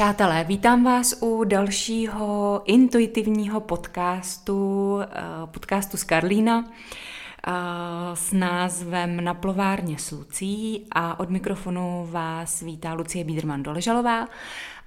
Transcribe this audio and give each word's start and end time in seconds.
Přátelé, 0.00 0.44
vítám 0.44 0.84
vás 0.84 1.22
u 1.22 1.44
dalšího 1.44 2.62
intuitivního 2.64 3.60
podcastu, 3.60 4.98
eh, 5.02 5.06
podcastu 5.46 5.96
z 5.96 6.04
Karlína 6.04 6.64
eh, 6.66 7.52
s 8.14 8.32
názvem 8.32 9.24
Na 9.24 9.34
plovárně 9.34 9.98
s 9.98 10.10
Lucí 10.10 10.86
a 10.92 11.20
od 11.20 11.30
mikrofonu 11.30 12.08
vás 12.10 12.60
vítá 12.60 12.92
Lucie 12.92 13.24
Biederman 13.24 13.62
Doležalová. 13.62 14.28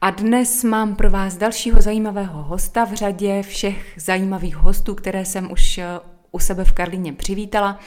A 0.02 0.10
dnes 0.10 0.64
mám 0.64 0.96
pro 0.96 1.10
vás 1.10 1.38
dalšího 1.38 1.82
zajímavého 1.82 2.44
hosta 2.44 2.86
v 2.86 2.94
řadě 2.94 3.44
všech 3.44 3.94
zajímavých 3.98 4.56
hostů, 4.56 4.96
které 4.96 5.26
jsem 5.26 5.52
už 5.52 5.78
eh, 5.78 6.00
u 6.32 6.40
sebe 6.40 6.66
v 6.66 6.72
Karlíně 6.72 7.14
přivítala. 7.14 7.80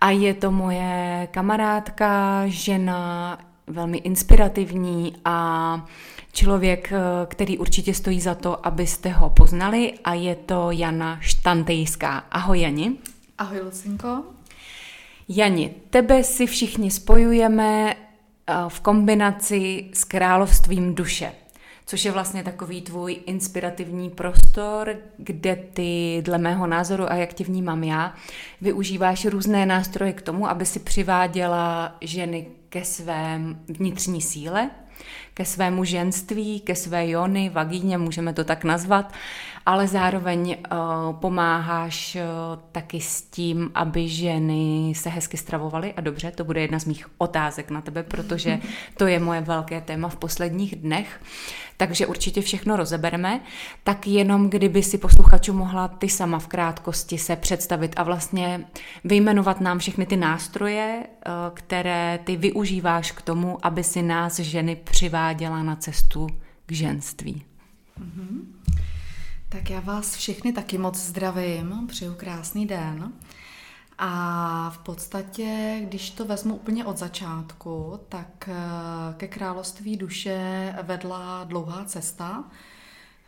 A 0.00 0.10
je 0.10 0.34
to 0.34 0.50
moje 0.50 1.28
kamarádka, 1.30 2.42
žena, 2.46 3.38
velmi 3.66 3.98
inspirativní 3.98 5.16
a 5.24 5.86
člověk, 6.36 6.92
eh, 6.92 7.26
který 7.26 7.58
určitě 7.58 7.94
stojí 7.94 8.20
za 8.20 8.34
to, 8.34 8.66
abyste 8.66 9.08
ho 9.08 9.30
poznali 9.30 9.92
a 10.04 10.14
je 10.14 10.34
to 10.34 10.70
Jana 10.70 11.18
Štantejská. 11.20 12.18
Ahoj 12.30 12.60
Jani. 12.60 12.92
Ahoj 13.38 13.60
Lucinko. 13.60 14.22
Jani, 15.28 15.74
tebe 15.90 16.24
si 16.24 16.46
všichni 16.46 16.90
spojujeme 16.90 17.94
eh, 17.94 18.54
v 18.68 18.80
kombinaci 18.80 19.90
s 19.92 20.04
královstvím 20.04 20.94
duše 20.94 21.32
což 21.88 22.04
je 22.04 22.12
vlastně 22.12 22.44
takový 22.44 22.82
tvůj 22.82 23.16
inspirativní 23.26 24.10
prostor, 24.10 24.96
kde 25.16 25.56
ty, 25.56 26.22
dle 26.24 26.38
mého 26.38 26.66
názoru 26.66 27.12
a 27.12 27.14
jak 27.14 27.32
tě 27.32 27.44
vnímám 27.44 27.84
já, 27.84 28.14
využíváš 28.60 29.24
různé 29.24 29.66
nástroje 29.66 30.12
k 30.12 30.22
tomu, 30.22 30.48
aby 30.48 30.66
si 30.66 30.78
přiváděla 30.78 31.96
ženy 32.00 32.46
ke 32.68 32.84
své 32.84 33.40
vnitřní 33.68 34.22
síle, 34.22 34.70
ke 35.36 35.44
svému 35.44 35.84
ženství, 35.84 36.60
ke 36.60 36.74
své 36.74 37.08
jony, 37.08 37.48
vagíně, 37.48 37.98
můžeme 37.98 38.32
to 38.32 38.44
tak 38.44 38.64
nazvat, 38.64 39.12
ale 39.66 39.88
zároveň 39.88 40.56
uh, 40.56 41.16
pomáháš 41.16 42.14
uh, 42.16 42.22
taky 42.72 43.00
s 43.00 43.22
tím, 43.22 43.70
aby 43.74 44.08
ženy 44.08 44.92
se 44.96 45.10
hezky 45.10 45.36
stravovaly 45.36 45.94
a 45.94 46.00
dobře, 46.00 46.30
to 46.30 46.44
bude 46.44 46.60
jedna 46.60 46.78
z 46.78 46.84
mých 46.84 47.06
otázek 47.18 47.70
na 47.70 47.80
tebe, 47.80 48.02
protože 48.02 48.58
to 48.96 49.06
je 49.06 49.20
moje 49.20 49.40
velké 49.40 49.80
téma 49.80 50.08
v 50.08 50.16
posledních 50.16 50.76
dnech, 50.76 51.20
takže 51.76 52.06
určitě 52.06 52.40
všechno 52.40 52.76
rozebereme, 52.76 53.40
tak 53.84 54.06
jenom 54.06 54.50
kdyby 54.50 54.82
si 54.82 54.98
posluchačů 54.98 55.52
mohla 55.52 55.88
ty 55.88 56.08
sama 56.08 56.38
v 56.38 56.46
krátkosti 56.46 57.18
se 57.18 57.36
představit 57.36 57.92
a 57.96 58.02
vlastně 58.02 58.66
vyjmenovat 59.04 59.60
nám 59.60 59.78
všechny 59.78 60.06
ty 60.06 60.16
nástroje, 60.16 61.02
uh, 61.06 61.32
které 61.54 62.18
ty 62.24 62.36
využíváš 62.36 63.12
k 63.12 63.22
tomu, 63.22 63.58
aby 63.62 63.84
si 63.84 64.02
nás 64.02 64.38
ženy 64.38 64.76
přiváděla 64.76 65.62
na 65.62 65.76
cestu 65.76 66.26
k 66.66 66.72
ženství. 66.72 67.44
Mm-hmm. 68.00 68.55
Tak 69.48 69.70
já 69.70 69.80
vás 69.80 70.16
všechny 70.16 70.52
taky 70.52 70.78
moc 70.78 70.98
zdravím, 70.98 71.86
přeju 71.88 72.14
krásný 72.14 72.66
den. 72.66 73.12
A 73.98 74.70
v 74.70 74.78
podstatě, 74.78 75.80
když 75.82 76.10
to 76.10 76.24
vezmu 76.24 76.54
úplně 76.54 76.84
od 76.84 76.98
začátku, 76.98 78.00
tak 78.08 78.48
eh, 78.48 78.54
ke 79.16 79.28
království 79.28 79.96
duše 79.96 80.74
vedla 80.82 81.44
dlouhá 81.44 81.84
cesta, 81.84 82.44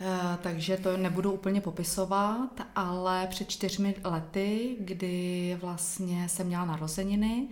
eh, 0.00 0.38
takže 0.42 0.76
to 0.76 0.96
nebudu 0.96 1.32
úplně 1.32 1.60
popisovat, 1.60 2.60
ale 2.74 3.26
před 3.26 3.50
čtyřmi 3.50 3.94
lety, 4.04 4.76
kdy 4.80 5.56
vlastně 5.60 6.28
jsem 6.28 6.46
měla 6.46 6.64
narozeniny, 6.64 7.48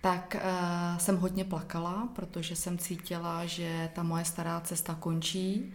tak 0.00 0.36
eh, 0.40 0.98
jsem 0.98 1.16
hodně 1.16 1.44
plakala, 1.44 2.08
protože 2.14 2.56
jsem 2.56 2.78
cítila, 2.78 3.46
že 3.46 3.90
ta 3.94 4.02
moje 4.02 4.24
stará 4.24 4.60
cesta 4.60 4.94
končí 4.94 5.72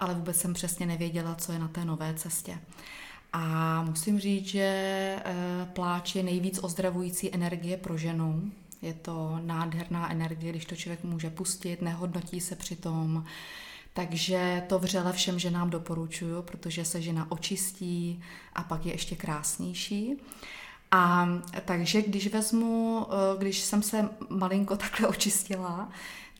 ale 0.00 0.14
vůbec 0.14 0.36
jsem 0.36 0.54
přesně 0.54 0.86
nevěděla, 0.86 1.34
co 1.34 1.52
je 1.52 1.58
na 1.58 1.68
té 1.68 1.84
nové 1.84 2.14
cestě. 2.14 2.58
A 3.32 3.82
musím 3.82 4.20
říct, 4.20 4.46
že 4.46 4.60
eh, 5.24 5.24
pláč 5.72 6.14
je 6.14 6.22
nejvíc 6.22 6.58
ozdravující 6.62 7.34
energie 7.34 7.76
pro 7.76 7.98
ženu. 7.98 8.52
Je 8.82 8.94
to 8.94 9.40
nádherná 9.42 10.10
energie, 10.12 10.52
když 10.52 10.64
to 10.64 10.76
člověk 10.76 11.04
může 11.04 11.30
pustit, 11.30 11.82
nehodnotí 11.82 12.40
se 12.40 12.56
přitom. 12.56 13.24
Takže 13.92 14.62
to 14.68 14.78
vřele 14.78 15.12
všem 15.12 15.38
ženám 15.38 15.70
doporučuju, 15.70 16.42
protože 16.42 16.84
se 16.84 17.02
žena 17.02 17.30
očistí 17.30 18.22
a 18.52 18.62
pak 18.62 18.86
je 18.86 18.92
ještě 18.92 19.16
krásnější. 19.16 20.16
A 20.90 21.28
takže 21.64 22.02
když 22.02 22.26
vezmu, 22.26 23.06
eh, 23.10 23.38
když 23.38 23.60
jsem 23.60 23.82
se 23.82 24.08
malinko 24.28 24.76
takhle 24.76 25.08
očistila, 25.08 25.88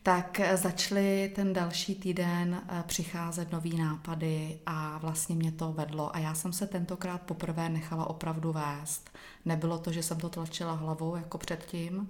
tak 0.03 0.41
začaly 0.55 1.31
ten 1.35 1.53
další 1.53 1.95
týden 1.95 2.61
eh, 2.67 2.83
přicházet 2.87 3.51
nový 3.51 3.77
nápady 3.77 4.59
a 4.65 4.97
vlastně 4.97 5.35
mě 5.35 5.51
to 5.51 5.73
vedlo. 5.73 6.15
A 6.15 6.19
já 6.19 6.33
jsem 6.33 6.53
se 6.53 6.67
tentokrát 6.67 7.21
poprvé 7.21 7.69
nechala 7.69 8.09
opravdu 8.09 8.51
vést. 8.51 9.09
Nebylo 9.45 9.79
to, 9.79 9.91
že 9.91 10.03
jsem 10.03 10.19
to 10.19 10.29
tlačila 10.29 10.73
hlavou 10.73 11.15
jako 11.15 11.37
předtím, 11.37 12.09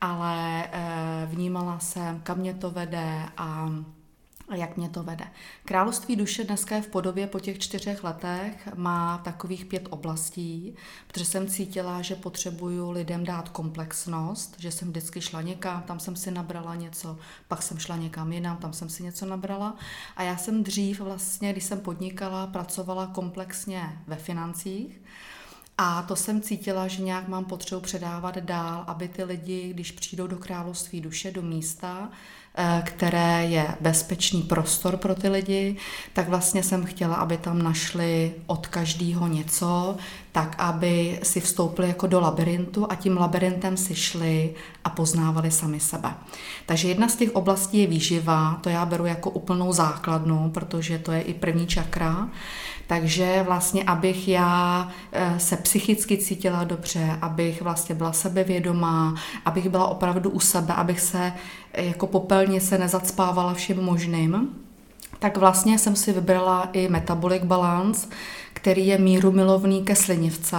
ale 0.00 0.68
eh, 0.72 1.26
vnímala 1.30 1.78
jsem, 1.78 2.20
kam 2.20 2.38
mě 2.38 2.54
to 2.54 2.70
vede 2.70 3.28
a 3.36 3.68
a 4.52 4.56
jak 4.56 4.76
mě 4.76 4.88
to 4.88 5.02
vede. 5.02 5.24
Království 5.64 6.16
duše 6.16 6.44
dneska 6.44 6.76
je 6.76 6.82
v 6.82 6.88
podobě 6.88 7.26
po 7.26 7.40
těch 7.40 7.58
čtyřech 7.58 8.04
letech, 8.04 8.68
má 8.74 9.18
takových 9.18 9.64
pět 9.64 9.86
oblastí, 9.90 10.74
protože 11.06 11.24
jsem 11.24 11.46
cítila, 11.46 12.02
že 12.02 12.16
potřebuju 12.16 12.90
lidem 12.90 13.24
dát 13.24 13.48
komplexnost, 13.48 14.54
že 14.58 14.72
jsem 14.72 14.88
vždycky 14.88 15.20
šla 15.20 15.42
někam, 15.42 15.82
tam 15.82 16.00
jsem 16.00 16.16
si 16.16 16.30
nabrala 16.30 16.74
něco, 16.74 17.18
pak 17.48 17.62
jsem 17.62 17.78
šla 17.78 17.96
někam 17.96 18.32
jinam, 18.32 18.56
tam 18.56 18.72
jsem 18.72 18.88
si 18.88 19.02
něco 19.02 19.26
nabrala. 19.26 19.76
A 20.16 20.22
já 20.22 20.36
jsem 20.36 20.62
dřív 20.64 21.00
vlastně, 21.00 21.52
když 21.52 21.64
jsem 21.64 21.80
podnikala, 21.80 22.46
pracovala 22.46 23.06
komplexně 23.06 23.98
ve 24.06 24.16
financích, 24.16 25.00
a 25.78 26.02
to 26.02 26.16
jsem 26.16 26.40
cítila, 26.40 26.88
že 26.88 27.02
nějak 27.02 27.28
mám 27.28 27.44
potřebu 27.44 27.80
předávat 27.80 28.38
dál, 28.38 28.84
aby 28.86 29.08
ty 29.08 29.24
lidi, 29.24 29.72
když 29.72 29.92
přijdou 29.92 30.26
do 30.26 30.36
království 30.36 31.00
duše, 31.00 31.30
do 31.30 31.42
místa, 31.42 32.10
které 32.82 33.44
je 33.44 33.68
bezpečný 33.80 34.42
prostor 34.42 34.96
pro 34.96 35.14
ty 35.14 35.28
lidi, 35.28 35.76
tak 36.12 36.28
vlastně 36.28 36.62
jsem 36.62 36.84
chtěla, 36.84 37.14
aby 37.14 37.36
tam 37.36 37.62
našli 37.62 38.32
od 38.46 38.66
každého 38.66 39.28
něco, 39.28 39.96
tak 40.32 40.54
aby 40.58 41.20
si 41.22 41.40
vstoupili 41.40 41.88
jako 41.88 42.06
do 42.06 42.20
labirintu 42.20 42.86
a 42.92 42.94
tím 42.94 43.16
labirintem 43.16 43.76
si 43.76 43.94
šli 43.94 44.54
a 44.84 44.90
poznávali 44.90 45.50
sami 45.50 45.80
sebe. 45.80 46.14
Takže 46.66 46.88
jedna 46.88 47.08
z 47.08 47.16
těch 47.16 47.34
oblastí 47.34 47.78
je 47.78 47.86
výživa, 47.86 48.58
to 48.60 48.68
já 48.68 48.86
beru 48.86 49.06
jako 49.06 49.30
úplnou 49.30 49.72
základnu, 49.72 50.50
protože 50.50 50.98
to 50.98 51.12
je 51.12 51.22
i 51.22 51.34
první 51.34 51.66
čakra. 51.66 52.28
Takže 52.86 53.42
vlastně, 53.42 53.84
abych 53.84 54.28
já 54.28 54.88
eh, 55.12 55.38
se 55.38 55.56
psychicky 55.56 56.16
cítila 56.16 56.64
dobře, 56.64 57.18
abych 57.20 57.62
vlastně 57.62 57.94
byla 57.94 58.12
sebevědomá, 58.12 59.14
abych 59.44 59.68
byla 59.68 59.86
opravdu 59.86 60.30
u 60.30 60.40
sebe, 60.40 60.74
abych 60.74 61.00
se 61.00 61.32
eh, 61.72 61.84
jako 61.84 62.06
popelnice 62.06 62.78
nezacpávala 62.78 63.54
všem 63.54 63.84
možným, 63.84 64.48
tak 65.18 65.36
vlastně 65.36 65.78
jsem 65.78 65.96
si 65.96 66.12
vybrala 66.12 66.68
i 66.72 66.88
Metabolic 66.88 67.42
Balance, 67.44 68.08
který 68.52 68.86
je 68.86 68.98
míru 68.98 69.32
milovný 69.32 69.84
ke 69.84 69.96
slinivce. 69.96 70.56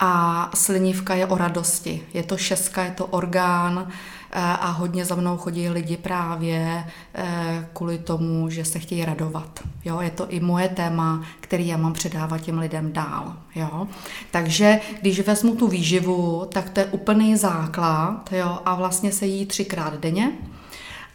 A 0.00 0.50
slinivka 0.54 1.14
je 1.14 1.26
o 1.26 1.38
radosti. 1.38 2.02
Je 2.14 2.22
to 2.22 2.36
šestka, 2.36 2.84
je 2.84 2.90
to 2.90 3.06
orgán, 3.06 3.88
a 4.32 4.70
hodně 4.70 5.04
za 5.04 5.14
mnou 5.14 5.36
chodí 5.36 5.68
lidi 5.68 5.96
právě 5.96 6.84
eh, 7.14 7.68
kvůli 7.72 7.98
tomu, 7.98 8.50
že 8.50 8.64
se 8.64 8.78
chtějí 8.78 9.04
radovat. 9.04 9.60
Jo, 9.84 10.00
je 10.00 10.10
to 10.10 10.28
i 10.28 10.40
moje 10.40 10.68
téma, 10.68 11.22
který 11.40 11.68
já 11.68 11.76
mám 11.76 11.92
předávat 11.92 12.38
těm 12.38 12.58
lidem 12.58 12.92
dál. 12.92 13.36
Jo. 13.54 13.88
Takže 14.30 14.80
když 15.00 15.20
vezmu 15.20 15.56
tu 15.56 15.68
výživu, 15.68 16.46
tak 16.52 16.70
to 16.70 16.80
je 16.80 16.86
úplný 16.86 17.36
základ 17.36 18.32
jo, 18.32 18.58
a 18.64 18.74
vlastně 18.74 19.12
se 19.12 19.26
jí 19.26 19.46
třikrát 19.46 20.00
denně. 20.00 20.32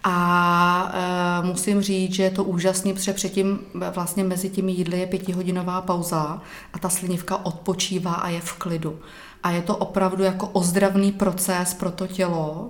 A 0.07 0.91
e, 0.93 1.45
musím 1.45 1.81
říct, 1.81 2.13
že 2.13 2.23
je 2.23 2.31
to 2.31 2.43
úžasný, 2.43 2.93
protože 2.93 3.13
předtím 3.13 3.59
vlastně 3.93 4.23
mezi 4.23 4.49
těmi 4.49 4.71
jídly 4.71 4.99
je 4.99 5.07
pětihodinová 5.07 5.81
pauza 5.81 6.41
a 6.73 6.79
ta 6.79 6.89
slinivka 6.89 7.45
odpočívá 7.45 8.13
a 8.13 8.29
je 8.29 8.41
v 8.41 8.53
klidu. 8.53 8.99
A 9.43 9.51
je 9.51 9.61
to 9.61 9.77
opravdu 9.77 10.23
jako 10.23 10.47
ozdravný 10.47 11.11
proces 11.11 11.73
pro 11.73 11.91
to 11.91 12.07
tělo, 12.07 12.69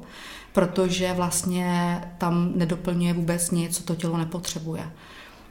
protože 0.56 1.14
vlastně 1.14 2.02
tam 2.18 2.52
nedoplňuje 2.56 3.14
vůbec 3.14 3.52
nic, 3.52 3.78
co 3.78 3.84
to 3.84 3.96
tělo 3.96 4.18
nepotřebuje. 4.18 4.92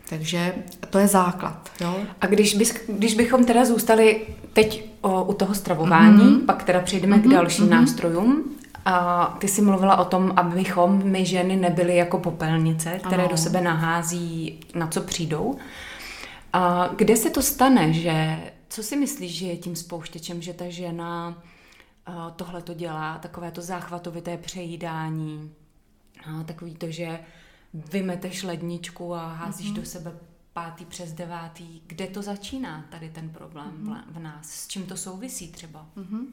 Takže 0.09 0.55
to 0.91 0.99
je 0.99 1.09
základ. 1.09 1.71
Jo? 1.81 1.97
A 2.21 2.27
když, 2.27 2.55
bys, 2.55 2.75
když 2.89 3.15
bychom 3.15 3.45
teda 3.45 3.65
zůstali 3.65 4.27
teď 4.53 4.85
o, 5.01 5.25
u 5.25 5.33
toho 5.33 5.55
stravování, 5.55 6.25
mm-hmm. 6.25 6.47
pak 6.47 6.63
teda 6.63 6.81
přejdeme 6.81 7.17
mm-hmm. 7.17 7.29
k 7.29 7.33
dalším 7.33 7.65
mm-hmm. 7.65 7.81
nástrojům. 7.81 8.45
A 8.85 9.27
ty 9.39 9.49
jsi 9.49 9.63
mluvila 9.63 9.97
o 9.97 10.05
tom, 10.05 10.33
abychom 10.37 11.03
my 11.05 11.27
ženy 11.27 11.57
nebyly 11.57 11.97
jako 11.97 12.19
popelnice, 12.19 13.01
které 13.07 13.23
ano. 13.23 13.31
do 13.31 13.37
sebe 13.37 13.61
nahází, 13.61 14.61
na 14.75 14.87
co 14.87 15.01
přijdou. 15.01 15.57
A 16.53 16.91
kde 16.97 17.17
se 17.17 17.31
to 17.31 17.43
stane, 17.43 17.93
že, 17.93 18.39
co 18.69 18.83
si 18.83 18.97
myslíš, 18.97 19.39
že 19.39 19.47
je 19.47 19.57
tím 19.57 19.77
spouštěčem, 19.77 20.43
že 20.43 20.53
ta 20.53 20.65
žena 20.69 21.35
tohle 22.37 22.63
to 22.63 22.75
dělá, 22.75 23.19
takové 23.19 23.51
to 23.51 23.63
záchvatovité 23.63 24.39
přejídání, 24.39 25.55
takový 26.47 26.75
to, 26.75 26.91
že 26.91 27.21
vymeteš 27.75 28.43
ledničku 28.43 29.15
a 29.15 29.35
házíš 29.35 29.71
mm-hmm. 29.71 29.75
do 29.75 29.85
sebe 29.85 30.13
pátý 30.53 30.85
přes 30.85 31.13
devátý. 31.13 31.83
Kde 31.87 32.07
to 32.07 32.23
začíná, 32.23 32.87
tady 32.91 33.11
ten 33.11 33.31
problém 33.31 33.85
mm-hmm. 33.85 34.03
v 34.07 34.19
nás? 34.19 34.51
S 34.51 34.69
čím 34.69 34.87
to 34.87 34.97
souvisí 34.97 35.53
třeba? 35.53 35.87
Mm-hmm. 35.97 36.27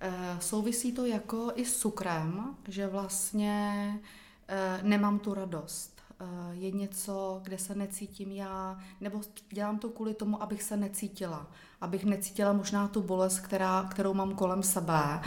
E, 0.00 0.36
souvisí 0.40 0.92
to 0.92 1.06
jako 1.06 1.52
i 1.54 1.64
s 1.64 1.80
cukrem, 1.80 2.56
že 2.68 2.86
vlastně 2.86 4.00
e, 4.48 4.80
nemám 4.82 5.18
tu 5.18 5.34
radost. 5.34 5.91
E, 6.22 6.54
je 6.56 6.70
něco, 6.70 7.40
kde 7.44 7.58
se 7.58 7.74
necítím 7.74 8.32
já, 8.32 8.78
nebo 9.00 9.20
dělám 9.50 9.78
to 9.78 9.88
kvůli 9.88 10.14
tomu, 10.14 10.42
abych 10.42 10.62
se 10.62 10.76
necítila 10.76 11.46
abych 11.82 12.04
necítila 12.04 12.52
možná 12.52 12.88
tu 12.88 13.02
bolest, 13.02 13.40
která, 13.40 13.86
kterou 13.90 14.14
mám 14.14 14.34
kolem 14.34 14.62
sebe 14.62 15.20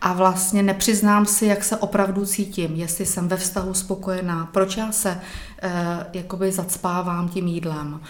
a 0.00 0.12
vlastně 0.12 0.62
nepřiznám 0.62 1.26
si, 1.26 1.46
jak 1.46 1.64
se 1.64 1.76
opravdu 1.76 2.26
cítím, 2.26 2.74
jestli 2.74 3.06
jsem 3.06 3.28
ve 3.28 3.36
vztahu 3.36 3.74
spokojená, 3.74 4.46
proč 4.52 4.76
já 4.76 4.92
se 4.92 5.20
eh, 5.62 6.06
jakoby 6.12 6.52
zacpávám 6.52 7.28
tím 7.28 7.46
jídlem, 7.46 8.00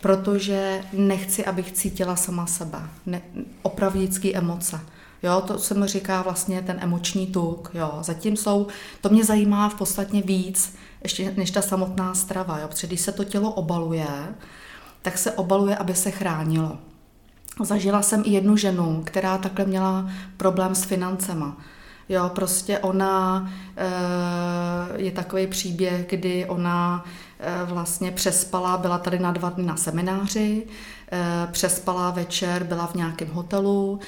protože 0.00 0.80
nechci, 0.92 1.44
abych 1.44 1.72
cítila 1.72 2.16
sama 2.16 2.46
sebe, 2.46 2.78
ne, 3.06 3.22
opravdický 3.62 4.36
emoce. 4.36 4.80
Jo, 5.22 5.42
to 5.46 5.58
se 5.58 5.74
mi 5.74 5.86
říká 5.86 6.22
vlastně 6.22 6.62
ten 6.62 6.78
emoční 6.80 7.26
tuk. 7.26 7.70
Jo. 7.74 7.98
Zatím 8.00 8.36
jsou, 8.36 8.66
to 9.00 9.08
mě 9.08 9.24
zajímá 9.24 9.68
v 9.68 9.74
podstatě 9.74 10.22
víc, 10.22 10.74
ještě 11.02 11.34
než 11.36 11.50
ta 11.50 11.62
samotná 11.62 12.14
strava. 12.14 12.58
Jo. 12.58 12.68
Protože 12.68 12.86
když 12.86 13.00
se 13.00 13.12
to 13.12 13.24
tělo 13.24 13.50
obaluje, 13.50 14.34
tak 15.02 15.18
se 15.18 15.32
obaluje, 15.32 15.76
aby 15.76 15.94
se 15.94 16.10
chránilo. 16.10 16.78
Zažila 17.60 18.02
jsem 18.02 18.22
i 18.26 18.30
jednu 18.30 18.56
ženu, 18.56 19.02
která 19.04 19.38
takhle 19.38 19.64
měla 19.64 20.10
problém 20.36 20.74
s 20.74 20.84
financema. 20.84 21.56
Jo, 22.08 22.30
prostě 22.34 22.78
ona 22.78 23.48
eh, 23.76 25.02
je 25.02 25.10
takový 25.10 25.46
příběh, 25.46 26.06
kdy 26.08 26.46
ona 26.46 27.04
eh, 27.40 27.64
vlastně 27.64 28.10
přespala, 28.10 28.76
byla 28.76 28.98
tady 28.98 29.18
na 29.18 29.32
dva 29.32 29.50
dny 29.50 29.64
na 29.64 29.76
semináři, 29.76 30.66
eh, 31.12 31.48
přespala 31.52 32.10
večer, 32.10 32.64
byla 32.64 32.86
v 32.86 32.94
nějakém 32.94 33.28
hotelu, 33.28 34.00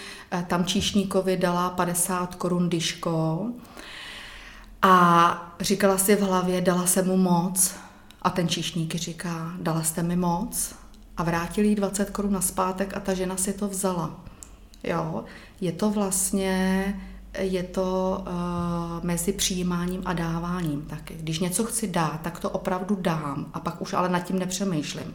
tam 0.46 0.64
číšníkovi 0.64 1.36
dala 1.36 1.70
50 1.70 2.34
korun 2.34 2.68
diško 2.68 3.46
a 4.84 5.56
říkala 5.60 5.98
si 5.98 6.16
v 6.16 6.20
hlavě, 6.20 6.60
dala 6.60 6.86
se 6.86 7.02
mu 7.02 7.16
moc 7.16 7.74
a 8.22 8.30
ten 8.30 8.48
číšník 8.48 8.94
říká, 8.94 9.52
dala 9.58 9.82
jste 9.82 10.02
mi 10.02 10.16
moc? 10.16 10.74
a 11.16 11.22
vrátili 11.22 11.68
jí 11.68 11.74
20 11.74 12.10
korun 12.10 12.32
na 12.32 12.40
zpátek 12.40 12.96
a 12.96 13.00
ta 13.00 13.14
žena 13.14 13.36
si 13.36 13.52
to 13.52 13.68
vzala. 13.68 14.10
Jo, 14.84 15.24
je 15.60 15.72
to 15.72 15.90
vlastně 15.90 17.00
je 17.38 17.62
to 17.62 18.18
uh, 18.26 19.04
mezi 19.04 19.32
přijímáním 19.32 20.02
a 20.04 20.12
dáváním 20.12 20.82
taky. 20.82 21.14
Když 21.14 21.38
něco 21.38 21.64
chci 21.64 21.88
dát, 21.88 22.20
tak 22.22 22.40
to 22.40 22.50
opravdu 22.50 22.98
dám 23.00 23.46
a 23.54 23.60
pak 23.60 23.82
už 23.82 23.92
ale 23.92 24.08
nad 24.08 24.20
tím 24.20 24.38
nepřemýšlím. 24.38 25.14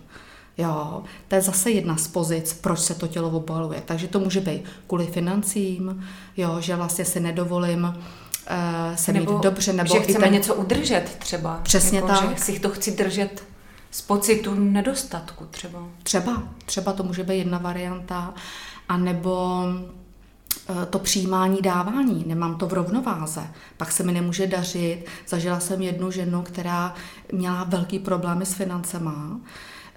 Jo, 0.57 1.03
to 1.27 1.35
je 1.35 1.41
zase 1.41 1.71
jedna 1.71 1.97
z 1.97 2.07
pozic, 2.07 2.53
proč 2.53 2.79
se 2.79 2.95
to 2.95 3.07
tělo 3.07 3.29
obaluje. 3.29 3.81
Takže 3.85 4.07
to 4.07 4.19
může 4.19 4.41
být 4.41 4.63
kvůli 4.87 5.07
financím, 5.07 6.07
jo, 6.37 6.61
že 6.61 6.75
vlastně 6.75 7.05
si 7.05 7.19
nedovolím 7.19 7.83
uh, 7.83 8.03
se 8.95 9.13
nebo, 9.13 9.33
mít 9.33 9.43
dobře. 9.43 9.73
Nebo 9.73 9.95
že 9.95 9.99
chceme 9.99 10.25
ten... 10.25 10.33
něco 10.33 10.55
udržet 10.55 11.15
třeba. 11.19 11.59
Přesně 11.63 11.97
jako, 11.97 12.07
tak. 12.07 12.37
Že 12.37 12.43
si 12.43 12.59
to 12.59 12.69
chci 12.69 12.91
držet 12.91 13.43
z 13.91 14.01
pocitu 14.01 14.55
nedostatku 14.55 15.45
třeba. 15.51 15.79
Třeba, 16.03 16.43
třeba 16.65 16.93
to 16.93 17.03
může 17.03 17.23
být 17.23 17.37
jedna 17.37 17.57
varianta, 17.57 18.33
anebo 18.89 19.63
e, 20.81 20.85
to 20.85 20.99
přijímání 20.99 21.61
dávání, 21.61 22.23
nemám 22.27 22.55
to 22.55 22.67
v 22.67 22.73
rovnováze, 22.73 23.47
pak 23.77 23.91
se 23.91 24.03
mi 24.03 24.11
nemůže 24.11 24.47
dařit. 24.47 25.05
Zažila 25.27 25.59
jsem 25.59 25.81
jednu 25.81 26.11
ženu, 26.11 26.41
která 26.41 26.93
měla 27.31 27.63
velký 27.63 27.99
problémy 27.99 28.45
s 28.45 28.53
financema, 28.53 29.39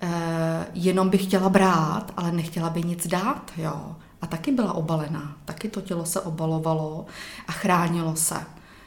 e, 0.02 0.66
jenom 0.74 1.08
by 1.08 1.18
chtěla 1.18 1.48
brát, 1.48 2.12
ale 2.16 2.32
nechtěla 2.32 2.70
by 2.70 2.82
nic 2.82 3.06
dát, 3.06 3.50
jo. 3.56 3.96
A 4.22 4.26
taky 4.26 4.52
byla 4.52 4.72
obalená, 4.72 5.36
taky 5.44 5.68
to 5.68 5.80
tělo 5.80 6.04
se 6.04 6.20
obalovalo 6.20 7.06
a 7.46 7.52
chránilo 7.52 8.16
se. 8.16 8.36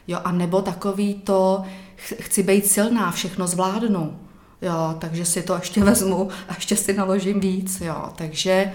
Jo, 0.08 0.20
a 0.24 0.32
nebo 0.32 0.62
takový 0.62 1.14
to, 1.14 1.64
chci 1.96 2.42
být 2.42 2.66
silná, 2.66 3.10
všechno 3.10 3.46
zvládnu. 3.46 4.18
Jo, 4.62 4.94
takže 4.98 5.24
si 5.24 5.42
to 5.42 5.54
ještě 5.54 5.84
vezmu 5.84 6.28
a 6.48 6.54
ještě 6.54 6.76
si 6.76 6.92
naložím 6.92 7.40
víc. 7.40 7.80
Jo. 7.80 8.12
Takže 8.16 8.72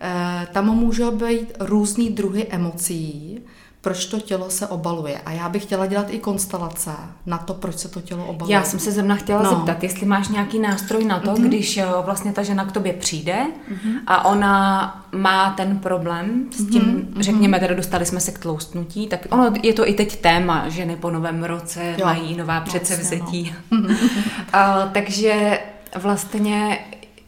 eh, 0.00 0.46
tam 0.52 0.76
můžou 0.76 1.10
být 1.10 1.52
různý 1.60 2.10
druhy 2.10 2.46
emocí, 2.50 3.37
proč 3.80 4.06
to 4.06 4.20
tělo 4.20 4.50
se 4.50 4.66
obaluje. 4.66 5.20
A 5.26 5.32
já 5.32 5.48
bych 5.48 5.62
chtěla 5.62 5.86
dělat 5.86 6.06
i 6.10 6.18
konstelace 6.18 6.90
na 7.26 7.38
to, 7.38 7.54
proč 7.54 7.78
se 7.78 7.88
to 7.88 8.00
tělo 8.00 8.26
obaluje. 8.26 8.54
Já 8.54 8.62
jsem 8.62 8.80
se 8.80 8.92
zrovna 8.92 9.16
chtěla 9.16 9.42
no. 9.42 9.50
zeptat, 9.50 9.82
jestli 9.82 10.06
máš 10.06 10.28
nějaký 10.28 10.58
nástroj 10.58 11.04
na 11.04 11.20
to, 11.20 11.30
mm-hmm. 11.30 11.46
když 11.46 11.76
eh, 11.76 11.86
vlastně 12.04 12.32
ta 12.32 12.42
žena 12.42 12.64
k 12.64 12.72
tobě 12.72 12.92
přijde 12.92 13.36
mm-hmm. 13.70 13.98
a 14.06 14.24
ona 14.24 15.06
má 15.12 15.50
ten 15.50 15.78
problém 15.78 16.44
s 16.52 16.70
tím, 16.70 16.82
mm-hmm. 16.82 17.22
řekněme, 17.22 17.60
teda 17.60 17.74
dostali 17.74 18.06
jsme 18.06 18.20
se 18.20 18.32
k 18.32 18.38
tloustnutí, 18.38 19.06
tak 19.06 19.26
ono 19.30 19.52
je 19.62 19.72
to 19.72 19.88
i 19.88 19.94
teď 19.94 20.20
téma, 20.20 20.68
ženy 20.68 20.96
po 20.96 21.10
novém 21.10 21.44
roce 21.44 21.94
jo. 21.98 22.06
mají 22.06 22.36
nová 22.36 22.60
předsevzetí. 22.60 23.54
No. 23.70 23.94
a, 24.52 24.86
takže 24.92 25.60
vlastně 25.94 26.78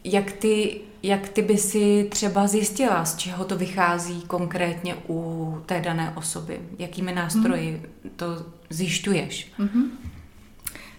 jak 0.03 0.31
ty 0.31 0.81
jak 1.03 1.29
ty 1.29 1.41
by 1.41 1.57
si 1.57 2.07
třeba 2.11 2.47
zjistila, 2.47 3.05
z 3.05 3.15
čeho 3.15 3.45
to 3.45 3.57
vychází 3.57 4.21
konkrétně 4.21 4.95
u 5.09 5.57
té 5.65 5.81
dané 5.81 6.13
osoby? 6.15 6.59
Jakými 6.79 7.11
nástroji 7.11 7.71
hmm. 7.71 8.11
to 8.15 8.25
zjišťuješ? 8.69 9.51
Mm-hmm. 9.59 9.83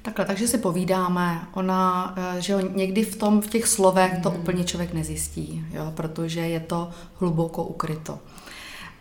Takhle, 0.03 0.25
takže 0.25 0.49
si 0.49 0.59
povídáme. 0.59 1.49
Ona, 1.53 2.15
eh, 2.17 2.41
že 2.41 2.57
někdy 2.75 3.05
v, 3.05 3.17
tom, 3.17 3.41
v 3.41 3.51
těch 3.51 3.67
slovech 3.67 4.19
to 4.23 4.31
mm. 4.31 4.37
úplně 4.37 4.65
člověk 4.65 4.93
nezjistí, 4.93 5.67
jo, 5.73 5.93
protože 5.97 6.41
je 6.41 6.61
to 6.61 6.91
hluboko 7.15 7.65
ukryto. 7.65 8.19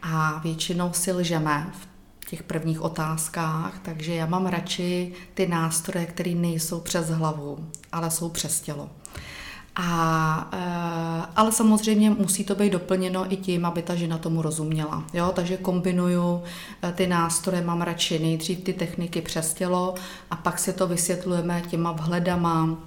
A 0.02 0.40
většinou 0.44 0.94
si 0.94 1.12
lžeme 1.12 1.70
v 2.20 2.30
těch 2.30 2.44
prvních 2.44 2.82
otázkách, 2.82 3.80
takže 3.82 4.16
já 4.16 4.26
mám 4.26 4.46
radši 4.46 5.14
ty 5.34 5.48
nástroje, 5.48 6.06
které 6.06 6.32
nejsou 6.32 6.80
přes 6.80 7.10
hlavu, 7.10 7.70
ale 7.92 8.12
jsou 8.12 8.30
přes 8.30 8.62
tělo. 8.62 8.90
A, 9.76 10.50
eh, 10.54 11.26
ale 11.36 11.52
samozřejmě 11.52 12.10
musí 12.10 12.44
to 12.44 12.56
být 12.56 12.70
doplněno 12.70 13.34
i 13.34 13.38
tím, 13.38 13.66
aby 13.66 13.82
ta 13.82 13.96
žena 13.96 14.18
tomu 14.18 14.42
rozuměla. 14.42 15.04
Jo? 15.14 15.32
Takže 15.36 15.58
kombinuju 15.58 16.44
eh, 16.84 16.92
ty 16.92 17.08
nástroje, 17.08 17.62
mám 17.62 17.82
radši 17.82 18.20
nejdřív 18.20 18.64
ty 18.64 18.74
techniky 18.74 19.22
přes 19.22 19.54
tělo 19.54 19.96
a 20.32 20.36
pak 20.36 20.60
si 20.60 20.74
to 20.74 20.88
vysvětlujeme 20.88 21.62
těma 21.70 21.92
vhledama, 21.92 22.78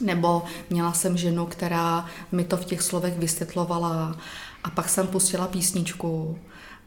nebo 0.00 0.42
měla 0.70 0.92
jsem 0.92 1.16
ženu, 1.16 1.46
která 1.46 2.06
mi 2.32 2.44
to 2.44 2.56
v 2.56 2.64
těch 2.64 2.82
slovech 2.82 3.18
vysvětlovala 3.18 4.16
a 4.64 4.70
pak 4.70 4.88
jsem 4.88 5.06
pustila 5.06 5.46
písničku 5.46 6.38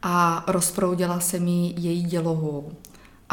a 0.03 0.43
rozproudila 0.47 1.19
se 1.19 1.39
mi 1.39 1.73
její 1.77 2.03
dělohu 2.03 2.71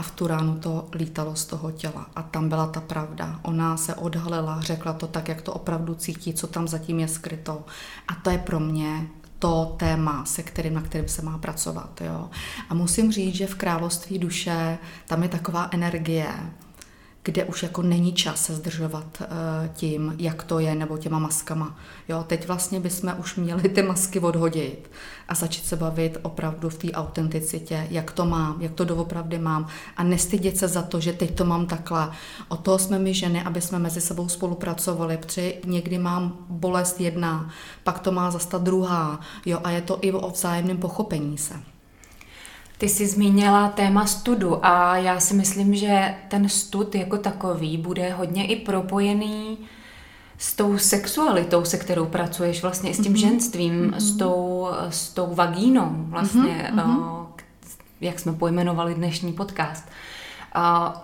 a 0.01 0.03
v 0.03 0.11
tu 0.11 0.27
ránu 0.27 0.59
to 0.59 0.89
lítalo 0.93 1.37
z 1.37 1.45
toho 1.45 1.71
těla. 1.71 2.07
A 2.17 2.23
tam 2.23 2.49
byla 2.49 2.67
ta 2.67 2.81
pravda. 2.81 3.41
Ona 3.43 3.77
se 3.77 3.95
odhalila, 3.95 4.61
řekla 4.61 4.93
to 4.93 5.07
tak, 5.07 5.29
jak 5.29 5.43
to 5.43 5.53
opravdu 5.53 5.95
cítí, 5.95 6.35
co 6.35 6.47
tam 6.47 6.69
zatím 6.69 7.01
je 7.01 7.09
skryto. 7.09 7.65
A 8.09 8.15
to 8.15 8.31
je 8.31 8.39
pro 8.39 8.61
mě 8.61 9.07
to 9.39 9.77
téma, 9.79 10.25
se 10.25 10.43
kterým, 10.43 10.75
na 10.75 10.83
kterým 10.83 11.09
se 11.09 11.23
má 11.23 11.39
pracovat. 11.39 12.01
Jo. 12.01 12.31
A 12.69 12.75
musím 12.75 13.13
říct, 13.13 13.35
že 13.35 13.47
v 13.47 13.55
království 13.55 14.19
duše 14.19 14.79
tam 15.07 15.23
je 15.23 15.29
taková 15.29 15.69
energie, 15.73 16.29
kde 17.23 17.45
už 17.45 17.63
jako 17.63 17.83
není 17.83 18.13
čas 18.13 18.45
se 18.45 18.55
zdržovat 18.55 19.07
uh, 19.21 19.27
tím, 19.75 20.15
jak 20.19 20.43
to 20.43 20.59
je, 20.59 20.75
nebo 20.75 20.99
těma 20.99 21.19
maskama. 21.19 21.77
Jo, 22.09 22.25
teď 22.27 22.47
vlastně 22.47 22.81
bychom 22.81 23.15
už 23.19 23.37
měli 23.37 23.69
ty 23.69 23.83
masky 23.83 24.21
odhodit 24.21 24.91
a 25.29 25.35
začít 25.35 25.67
se 25.67 25.77
bavit 25.77 26.19
opravdu 26.23 26.69
v 26.69 26.79
té 26.79 26.93
autenticitě, 26.93 27.87
jak 27.91 28.11
to 28.11 28.25
mám, 28.27 28.63
jak 28.63 28.73
to 28.73 28.85
doopravdy 28.85 29.39
mám 29.39 29.67
a 29.97 30.03
nestydět 30.03 30.57
se 30.57 30.69
za 30.69 30.83
to, 30.83 31.01
že 31.01 31.13
teď 31.13 31.35
to 31.35 31.45
mám 31.45 31.67
takhle. 31.67 32.11
O 32.49 32.57
toho 32.57 32.79
jsme 32.79 32.99
my 32.99 33.15
ženy, 33.15 33.43
aby 33.43 33.61
jsme 33.61 33.79
mezi 33.79 34.01
sebou 34.01 34.29
spolupracovali, 34.29 35.17
protože 35.17 35.53
někdy 35.65 35.99
mám 35.99 36.47
bolest 36.49 37.01
jedna, 37.01 37.51
pak 37.85 37.99
to 37.99 38.13
má 38.13 38.31
zasta 38.31 38.59
druhá, 38.59 39.21
jo, 39.47 39.61
a 39.65 39.71
je 39.71 39.81
to 39.81 39.99
i 40.01 40.13
o 40.13 40.31
vzájemném 40.31 40.79
pochopení 40.79 41.39
se. 41.39 41.55
Ty 42.81 42.89
jsi 42.89 43.07
zmínila 43.07 43.69
téma 43.69 44.07
studu 44.07 44.67
a 44.67 44.97
já 44.97 45.21
si 45.21 45.35
myslím, 45.35 45.75
že 45.75 46.15
ten 46.29 46.49
stud 46.49 46.95
jako 46.95 47.19
takový 47.19 47.77
bude 47.77 48.13
hodně 48.13 48.47
i 48.47 48.57
propojený 48.57 49.59
s 50.39 50.57
tou 50.57 50.79
sexualitou, 50.79 51.65
se 51.65 51.79
kterou 51.79 52.07
pracuješ, 52.07 52.63
vlastně 52.63 52.91
i 52.91 52.95
s 52.95 53.03
tím 53.03 53.13
mm-hmm. 53.13 53.21
ženstvím, 53.21 53.91
mm-hmm. 53.91 53.97
s, 53.97 54.17
tou, 54.17 54.69
s 54.89 55.09
tou 55.15 55.35
vagínou, 55.35 55.91
vlastně, 55.93 56.71
mm-hmm. 56.75 57.27
jak 58.01 58.21
jsme 58.21 58.33
pojmenovali 58.33 58.95
dnešní 58.95 59.33
podcast. 59.33 59.85
A 60.53 60.95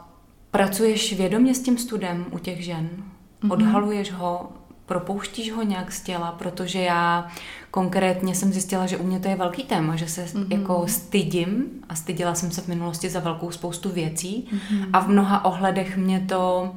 pracuješ 0.50 1.12
vědomě 1.12 1.54
s 1.54 1.62
tím 1.62 1.78
studem 1.78 2.26
u 2.30 2.38
těch 2.38 2.64
žen? 2.64 2.88
Mm-hmm. 2.88 3.52
Odhaluješ 3.52 4.12
ho? 4.12 4.48
Propouštíš 4.86 5.52
ho 5.52 5.62
nějak 5.62 5.92
z 5.92 6.00
těla? 6.00 6.32
Protože 6.32 6.80
já 6.80 7.28
konkrétně 7.70 8.34
jsem 8.34 8.52
zjistila, 8.52 8.86
že 8.86 8.96
u 8.96 9.06
mě 9.06 9.20
to 9.20 9.28
je 9.28 9.36
velký 9.36 9.62
téma, 9.62 9.96
že 9.96 10.08
se 10.08 10.24
mm-hmm. 10.24 10.46
jako 10.58 10.88
stydím 10.88 11.64
a 11.88 11.94
stydila 11.94 12.34
jsem 12.34 12.50
se 12.50 12.60
v 12.60 12.68
minulosti 12.68 13.10
za 13.10 13.20
velkou 13.20 13.50
spoustu 13.50 13.90
věcí 13.90 14.48
mm-hmm. 14.52 14.88
a 14.92 15.00
v 15.00 15.08
mnoha 15.08 15.44
ohledech 15.44 15.96
mě 15.96 16.26
to 16.28 16.74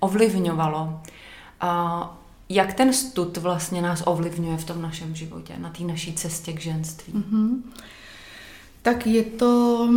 ovlivňovalo. 0.00 1.00
A 1.60 2.18
jak 2.48 2.74
ten 2.74 2.92
stud 2.92 3.36
vlastně 3.36 3.82
nás 3.82 4.02
ovlivňuje 4.06 4.56
v 4.56 4.64
tom 4.64 4.82
našem 4.82 5.14
životě, 5.14 5.54
na 5.58 5.70
té 5.70 5.84
naší 5.84 6.12
cestě 6.12 6.52
k 6.52 6.60
ženství? 6.60 7.12
Mm-hmm. 7.12 7.56
Tak 8.82 9.06
je 9.06 9.22
to 9.22 9.88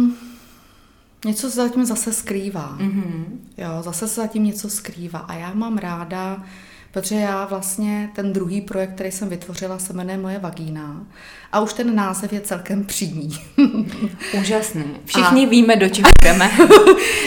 něco 1.25 1.49
se 1.49 1.55
zatím 1.55 1.85
zase 1.85 2.13
skrývá. 2.13 2.77
Mm-hmm. 2.77 3.25
Jo, 3.57 3.69
zase 3.81 4.07
se 4.07 4.21
zatím 4.21 4.43
něco 4.43 4.69
skrývá. 4.69 5.19
A 5.19 5.33
já 5.33 5.53
mám 5.53 5.77
ráda, 5.77 6.43
protože 6.95 7.15
já 7.15 7.45
vlastně 7.45 8.09
ten 8.15 8.33
druhý 8.33 8.61
projekt, 8.61 8.93
který 8.93 9.11
jsem 9.11 9.29
vytvořila, 9.29 9.79
se 9.79 9.93
jmenuje 9.93 10.17
Moje 10.17 10.39
vagína. 10.39 11.05
A 11.51 11.59
už 11.59 11.73
ten 11.73 11.95
název 11.95 12.33
je 12.33 12.41
celkem 12.41 12.85
přímý. 12.85 13.39
Úžasný. 14.41 14.83
Všichni 15.05 15.45
a... 15.45 15.49
víme, 15.49 15.75
do 15.75 15.89
čeho 15.89 16.09
jdeme. 16.23 16.51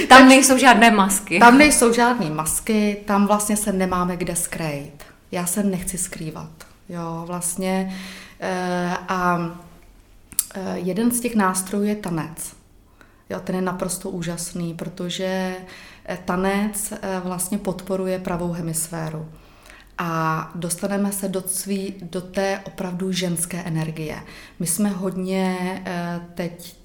tam 0.08 0.28
nejsou 0.28 0.58
žádné 0.58 0.90
masky. 0.90 1.38
Tam 1.38 1.58
nejsou 1.58 1.92
žádné 1.92 2.30
masky, 2.30 2.96
tam 3.04 3.26
vlastně 3.26 3.56
se 3.56 3.72
nemáme 3.72 4.16
kde 4.16 4.36
skrýt. 4.36 5.04
Já 5.32 5.46
se 5.46 5.62
nechci 5.62 5.98
skrývat. 5.98 6.50
Jo, 6.88 7.24
vlastně. 7.26 7.96
E, 8.40 8.96
a 9.08 9.50
e, 10.54 10.78
jeden 10.78 11.10
z 11.10 11.20
těch 11.20 11.34
nástrojů 11.34 11.84
je 11.84 11.96
tanec. 11.96 12.56
Jo, 13.30 13.40
ten 13.40 13.54
je 13.54 13.62
naprosto 13.62 14.10
úžasný, 14.10 14.74
protože 14.74 15.56
eh, 16.04 16.18
tanec 16.24 16.92
eh, 16.92 17.20
vlastně 17.24 17.58
podporuje 17.58 18.18
pravou 18.18 18.52
hemisféru 18.52 19.28
a 19.98 20.50
dostaneme 20.54 21.12
se 21.12 21.28
do, 21.28 21.42
cví, 21.42 21.94
do 22.02 22.20
té 22.20 22.60
opravdu 22.64 23.12
ženské 23.12 23.62
energie. 23.62 24.22
My 24.58 24.66
jsme 24.66 24.88
hodně 24.88 25.56
eh, 25.86 26.20
teď 26.34 26.77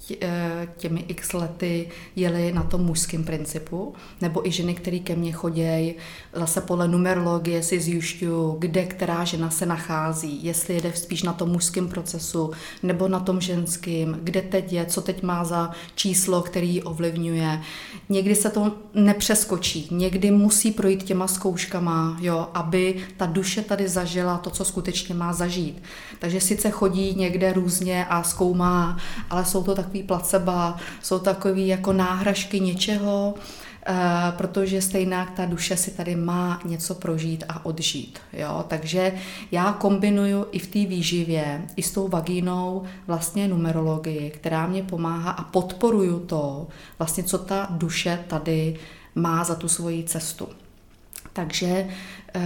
těmi 0.76 1.04
x 1.08 1.32
lety 1.32 1.88
jeli 2.16 2.52
na 2.52 2.62
tom 2.62 2.80
mužském 2.80 3.24
principu, 3.24 3.94
nebo 4.20 4.48
i 4.48 4.52
ženy, 4.52 4.74
které 4.74 4.98
ke 4.98 5.16
mně 5.16 5.32
chodějí, 5.32 5.94
zase 6.32 6.60
podle 6.60 6.88
numerologie 6.88 7.62
si 7.62 7.80
zjišťuju, 7.80 8.56
kde 8.58 8.84
která 8.84 9.24
žena 9.24 9.50
se 9.50 9.66
nachází, 9.66 10.44
jestli 10.44 10.74
jede 10.74 10.92
spíš 10.92 11.22
na 11.22 11.32
tom 11.32 11.50
mužském 11.50 11.88
procesu, 11.88 12.50
nebo 12.82 13.08
na 13.08 13.20
tom 13.20 13.40
ženském, 13.40 14.18
kde 14.22 14.42
teď 14.42 14.72
je, 14.72 14.86
co 14.86 15.00
teď 15.00 15.22
má 15.22 15.44
za 15.44 15.70
číslo, 15.94 16.42
který 16.42 16.74
ji 16.74 16.82
ovlivňuje. 16.82 17.60
Někdy 18.08 18.34
se 18.34 18.50
to 18.50 18.72
nepřeskočí, 18.94 19.88
někdy 19.90 20.30
musí 20.30 20.70
projít 20.70 21.02
těma 21.02 21.26
zkouškama, 21.28 22.18
jo, 22.20 22.48
aby 22.54 22.96
ta 23.16 23.26
duše 23.26 23.62
tady 23.62 23.88
zažila 23.88 24.38
to, 24.38 24.50
co 24.50 24.64
skutečně 24.64 25.14
má 25.14 25.32
zažít. 25.32 25.82
Takže 26.24 26.40
sice 26.40 26.70
chodí 26.70 27.14
někde 27.14 27.52
různě 27.52 28.06
a 28.06 28.22
zkoumá, 28.22 28.98
ale 29.30 29.44
jsou 29.44 29.62
to 29.62 29.74
takový 29.74 30.02
placeba, 30.02 30.76
jsou 31.02 31.18
takový 31.18 31.68
jako 31.68 31.92
náhražky 31.92 32.60
něčeho, 32.60 33.34
Uh, 33.88 34.36
protože 34.36 34.82
stejná 34.82 35.26
ta 35.36 35.44
duše 35.44 35.76
si 35.76 35.90
tady 35.90 36.16
má 36.16 36.60
něco 36.64 36.94
prožít 36.94 37.44
a 37.48 37.66
odžít. 37.66 38.18
Jo? 38.32 38.64
Takže 38.68 39.12
já 39.52 39.72
kombinuju 39.72 40.46
i 40.52 40.58
v 40.58 40.66
té 40.66 40.78
výživě, 40.86 41.62
i 41.76 41.82
s 41.82 41.90
tou 41.92 42.08
vagínou 42.08 42.82
vlastně 43.06 43.48
numerologii, 43.48 44.30
která 44.30 44.66
mě 44.66 44.82
pomáhá 44.82 45.30
a 45.30 45.44
podporuju 45.44 46.20
to, 46.20 46.66
vlastně 46.98 47.24
co 47.24 47.38
ta 47.38 47.66
duše 47.70 48.24
tady 48.28 48.76
má 49.14 49.44
za 49.44 49.54
tu 49.54 49.68
svoji 49.68 50.04
cestu. 50.04 50.48
Takže 51.34 51.86
eh, 52.34 52.40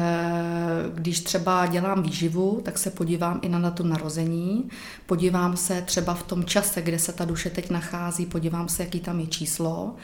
když 0.94 1.20
třeba 1.20 1.66
dělám 1.66 2.02
výživu, 2.02 2.60
tak 2.64 2.78
se 2.78 2.90
podívám 2.90 3.40
i 3.42 3.48
na 3.48 3.58
datu 3.58 3.84
narození, 3.84 4.70
podívám 5.06 5.56
se 5.56 5.82
třeba 5.82 6.14
v 6.14 6.22
tom 6.22 6.44
čase, 6.44 6.82
kde 6.82 6.98
se 6.98 7.12
ta 7.12 7.24
duše 7.24 7.50
teď 7.50 7.70
nachází, 7.70 8.26
podívám 8.26 8.68
se, 8.68 8.82
jaký 8.82 9.00
tam 9.00 9.20
je 9.20 9.26
číslo. 9.26 9.94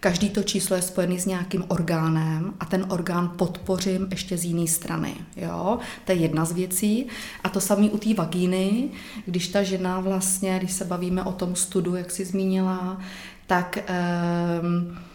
Každý 0.00 0.30
to 0.30 0.42
číslo 0.42 0.76
je 0.76 0.82
spojený 0.82 1.20
s 1.20 1.26
nějakým 1.26 1.64
orgánem 1.68 2.54
a 2.60 2.64
ten 2.64 2.86
orgán 2.88 3.32
podpořím 3.36 4.08
ještě 4.10 4.38
z 4.38 4.44
jiné 4.44 4.66
strany. 4.66 5.14
Jo? 5.36 5.78
To 6.04 6.12
je 6.12 6.18
jedna 6.18 6.44
z 6.44 6.52
věcí. 6.52 7.06
A 7.44 7.48
to 7.48 7.60
samé 7.60 7.90
u 7.90 7.98
té 7.98 8.14
vagíny, 8.14 8.88
když 9.26 9.48
ta 9.48 9.62
žena 9.62 10.00
vlastně, 10.00 10.58
když 10.58 10.72
se 10.72 10.84
bavíme 10.84 11.22
o 11.22 11.32
tom 11.32 11.56
studu, 11.56 11.96
jak 11.96 12.10
jsi 12.10 12.24
zmínila, 12.24 13.00
tak... 13.46 13.78
Eh, 13.88 15.09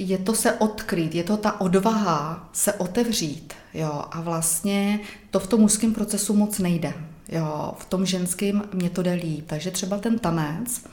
je 0.00 0.18
to 0.18 0.34
se 0.34 0.52
odkrýt, 0.52 1.14
je 1.14 1.24
to 1.24 1.36
ta 1.36 1.60
odvaha 1.60 2.48
se 2.52 2.72
otevřít, 2.72 3.54
jo, 3.74 4.04
a 4.10 4.20
vlastně 4.20 5.00
to 5.30 5.40
v 5.40 5.46
tom 5.46 5.60
mužském 5.60 5.94
procesu 5.94 6.34
moc 6.34 6.58
nejde, 6.58 6.94
jo, 7.28 7.72
v 7.78 7.84
tom 7.84 8.06
ženském 8.06 8.62
mě 8.74 8.90
to 8.90 9.02
jde 9.02 9.12
líp, 9.12 9.44
takže 9.46 9.70
třeba 9.70 9.98
ten 9.98 10.18
tanec, 10.18 10.84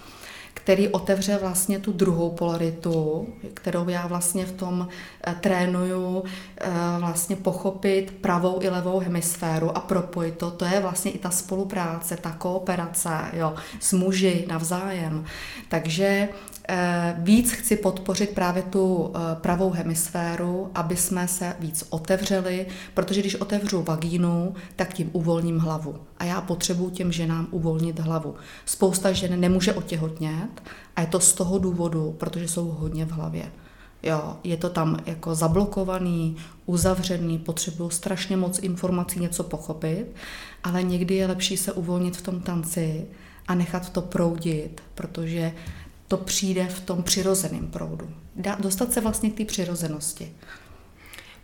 který 0.67 0.87
otevře 0.87 1.37
vlastně 1.37 1.79
tu 1.79 1.93
druhou 1.93 2.29
polaritu, 2.29 3.27
kterou 3.53 3.89
já 3.89 4.07
vlastně 4.07 4.45
v 4.45 4.51
tom 4.51 4.87
eh, 5.27 5.35
trénuju, 5.41 6.23
eh, 6.61 6.69
vlastně 6.99 7.35
pochopit 7.35 8.11
pravou 8.21 8.61
i 8.61 8.69
levou 8.69 8.99
hemisféru 8.99 9.77
a 9.77 9.79
propojit 9.79 10.37
to. 10.37 10.51
To 10.51 10.65
je 10.65 10.79
vlastně 10.79 11.11
i 11.11 11.17
ta 11.17 11.29
spolupráce, 11.29 12.17
ta 12.17 12.31
kooperace 12.31 13.09
jo, 13.33 13.55
s 13.79 13.93
muži 13.93 14.45
navzájem. 14.49 15.25
Takže 15.69 16.29
Eh, 16.69 17.15
víc 17.17 17.51
chci 17.51 17.75
podpořit 17.75 18.29
právě 18.29 18.63
tu 18.63 19.13
pravou 19.41 19.71
hemisféru, 19.71 20.71
aby 20.75 20.95
jsme 20.95 21.27
se 21.27 21.55
víc 21.59 21.83
otevřeli, 21.89 22.65
protože 22.93 23.19
když 23.21 23.35
otevřu 23.35 23.83
vagínu, 23.83 24.55
tak 24.75 24.93
tím 24.93 25.09
uvolním 25.13 25.59
hlavu. 25.59 25.95
A 26.19 26.23
já 26.25 26.41
potřebuji 26.41 26.89
těm 26.89 27.11
ženám 27.11 27.47
uvolnit 27.51 27.99
hlavu. 27.99 28.35
Spousta 28.65 29.11
žen 29.11 29.39
nemůže 29.39 29.73
otěhotnět 29.73 30.63
a 30.95 31.01
je 31.01 31.07
to 31.07 31.19
z 31.19 31.33
toho 31.33 31.57
důvodu, 31.57 32.15
protože 32.17 32.47
jsou 32.47 32.67
hodně 32.67 33.05
v 33.05 33.11
hlavě. 33.11 33.51
Jo, 34.03 34.37
je 34.43 34.57
to 34.57 34.69
tam 34.69 34.99
jako 35.05 35.35
zablokovaný, 35.35 36.35
uzavřený, 36.65 37.37
potřebují 37.37 37.91
strašně 37.91 38.37
moc 38.37 38.59
informací 38.59 39.19
něco 39.19 39.43
pochopit, 39.43 40.05
ale 40.63 40.83
někdy 40.83 41.15
je 41.15 41.27
lepší 41.27 41.57
se 41.57 41.73
uvolnit 41.73 42.17
v 42.17 42.21
tom 42.21 42.41
tanci 42.41 43.05
a 43.47 43.55
nechat 43.55 43.89
to 43.89 44.01
proudit, 44.01 44.81
protože 44.95 45.53
to 46.07 46.17
přijde 46.17 46.67
v 46.67 46.81
tom 46.81 47.03
přirozeném 47.03 47.67
proudu. 47.67 48.09
Dostat 48.59 48.93
se 48.93 49.01
vlastně 49.01 49.29
k 49.29 49.37
té 49.37 49.45
přirozenosti. 49.45 50.31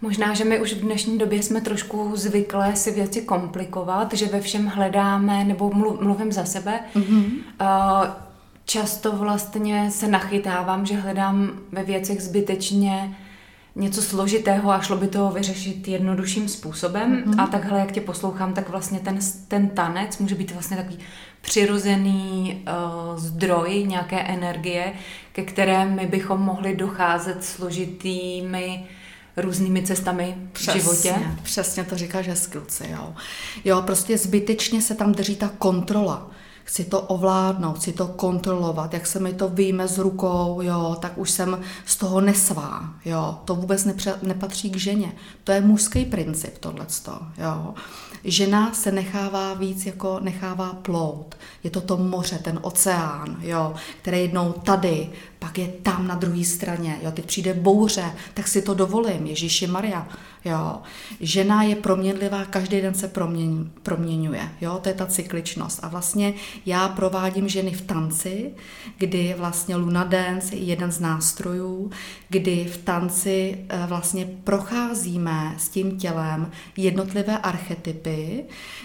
Možná, 0.03 0.33
že 0.33 0.45
my 0.45 0.61
už 0.61 0.73
v 0.73 0.81
dnešní 0.81 1.17
době 1.17 1.43
jsme 1.43 1.61
trošku 1.61 2.11
zvyklé 2.15 2.75
si 2.75 2.91
věci 2.91 3.21
komplikovat, 3.21 4.13
že 4.13 4.25
ve 4.25 4.41
všem 4.41 4.65
hledáme, 4.65 5.43
nebo 5.43 5.71
mluvím 6.01 6.31
za 6.31 6.45
sebe, 6.45 6.79
mm-hmm. 6.95 7.29
často 8.65 9.11
vlastně 9.11 9.91
se 9.91 10.07
nachytávám, 10.07 10.85
že 10.85 10.95
hledám 10.95 11.51
ve 11.71 11.83
věcech 11.83 12.21
zbytečně 12.21 13.17
něco 13.75 14.01
složitého 14.01 14.71
a 14.71 14.81
šlo 14.81 14.97
by 14.97 15.07
to 15.07 15.29
vyřešit 15.29 15.87
jednodušším 15.87 16.49
způsobem. 16.49 17.23
Mm-hmm. 17.25 17.43
A 17.43 17.47
takhle, 17.47 17.79
jak 17.79 17.91
tě 17.91 18.01
poslouchám, 18.01 18.53
tak 18.53 18.69
vlastně 18.69 18.99
ten, 18.99 19.19
ten 19.47 19.69
tanec 19.69 20.17
může 20.17 20.35
být 20.35 20.51
vlastně 20.51 20.77
takový 20.77 20.99
přirozený 21.41 22.63
uh, 22.67 23.17
zdroj 23.17 23.83
nějaké 23.87 24.19
energie, 24.19 24.93
ke 25.31 25.43
které 25.43 25.85
my 25.85 26.07
bychom 26.07 26.41
mohli 26.41 26.75
docházet 26.75 27.43
složitými 27.43 28.83
různými 29.37 29.83
cestami 29.83 30.37
přesně, 30.51 30.73
v 30.73 30.83
životě. 30.83 31.15
Přesně 31.43 31.83
to 31.83 31.97
říkáš 31.97 32.27
hezky, 32.27 32.57
jo. 32.89 33.13
Jo, 33.65 33.81
prostě 33.81 34.17
zbytečně 34.17 34.81
se 34.81 34.95
tam 34.95 35.11
drží 35.11 35.35
ta 35.35 35.51
kontrola 35.57 36.31
chci 36.63 36.83
to 36.83 37.01
ovládnout, 37.01 37.77
chci 37.77 37.93
to 37.93 38.07
kontrolovat, 38.07 38.93
jak 38.93 39.07
se 39.07 39.19
mi 39.19 39.33
to 39.33 39.49
vyjme 39.49 39.87
z 39.87 39.97
rukou, 39.97 40.61
jo, 40.61 40.97
tak 40.99 41.17
už 41.17 41.31
jsem 41.31 41.61
z 41.85 41.97
toho 41.97 42.21
nesvá, 42.21 42.89
jo, 43.05 43.39
to 43.45 43.55
vůbec 43.55 43.85
nepře- 43.85 44.17
nepatří 44.21 44.69
k 44.69 44.77
ženě. 44.77 45.13
To 45.43 45.51
je 45.51 45.61
mužský 45.61 46.05
princip, 46.05 46.57
tohleto, 46.57 47.19
jo. 47.37 47.73
Žena 48.23 48.73
se 48.73 48.91
nechává 48.91 49.53
víc 49.53 49.85
jako 49.85 50.19
nechává 50.19 50.73
plout. 50.73 51.35
Je 51.63 51.69
to 51.69 51.81
to 51.81 51.97
moře, 51.97 52.39
ten 52.43 52.59
oceán, 52.61 53.37
jo, 53.41 53.73
který 54.01 54.21
jednou 54.21 54.51
tady, 54.51 55.09
pak 55.43 55.57
je 55.57 55.67
tam 55.67 56.07
na 56.07 56.15
druhé 56.15 56.43
straně, 56.43 56.99
jo, 57.03 57.11
teď 57.11 57.25
přijde 57.25 57.53
bouře, 57.53 58.05
tak 58.33 58.47
si 58.47 58.61
to 58.61 58.73
dovolím, 58.73 59.25
Ježíši 59.25 59.67
Maria, 59.67 60.07
jo. 60.45 60.81
Žena 61.19 61.63
je 61.63 61.75
proměnlivá, 61.75 62.45
každý 62.45 62.81
den 62.81 62.93
se 62.93 63.07
proměň, 63.07 63.69
proměňuje, 63.83 64.49
jo, 64.61 64.79
to 64.83 64.89
je 64.89 64.95
ta 64.95 65.05
cykličnost. 65.05 65.79
A 65.83 65.87
vlastně 65.87 66.33
já 66.65 66.87
provádím 66.87 67.49
ženy 67.49 67.71
v 67.71 67.81
tanci, 67.81 68.51
kdy 68.97 69.35
vlastně 69.37 69.75
Luna 69.75 70.03
Dance 70.03 70.55
je 70.55 70.63
jeden 70.63 70.91
z 70.91 70.99
nástrojů, 70.99 71.91
kdy 72.29 72.65
v 72.65 72.77
tanci 72.77 73.57
eh, 73.69 73.83
vlastně 73.87 74.25
procházíme 74.43 75.55
s 75.57 75.69
tím 75.69 75.97
tělem 75.97 76.51
jednotlivé 76.77 77.37
archetypy, 77.37 78.43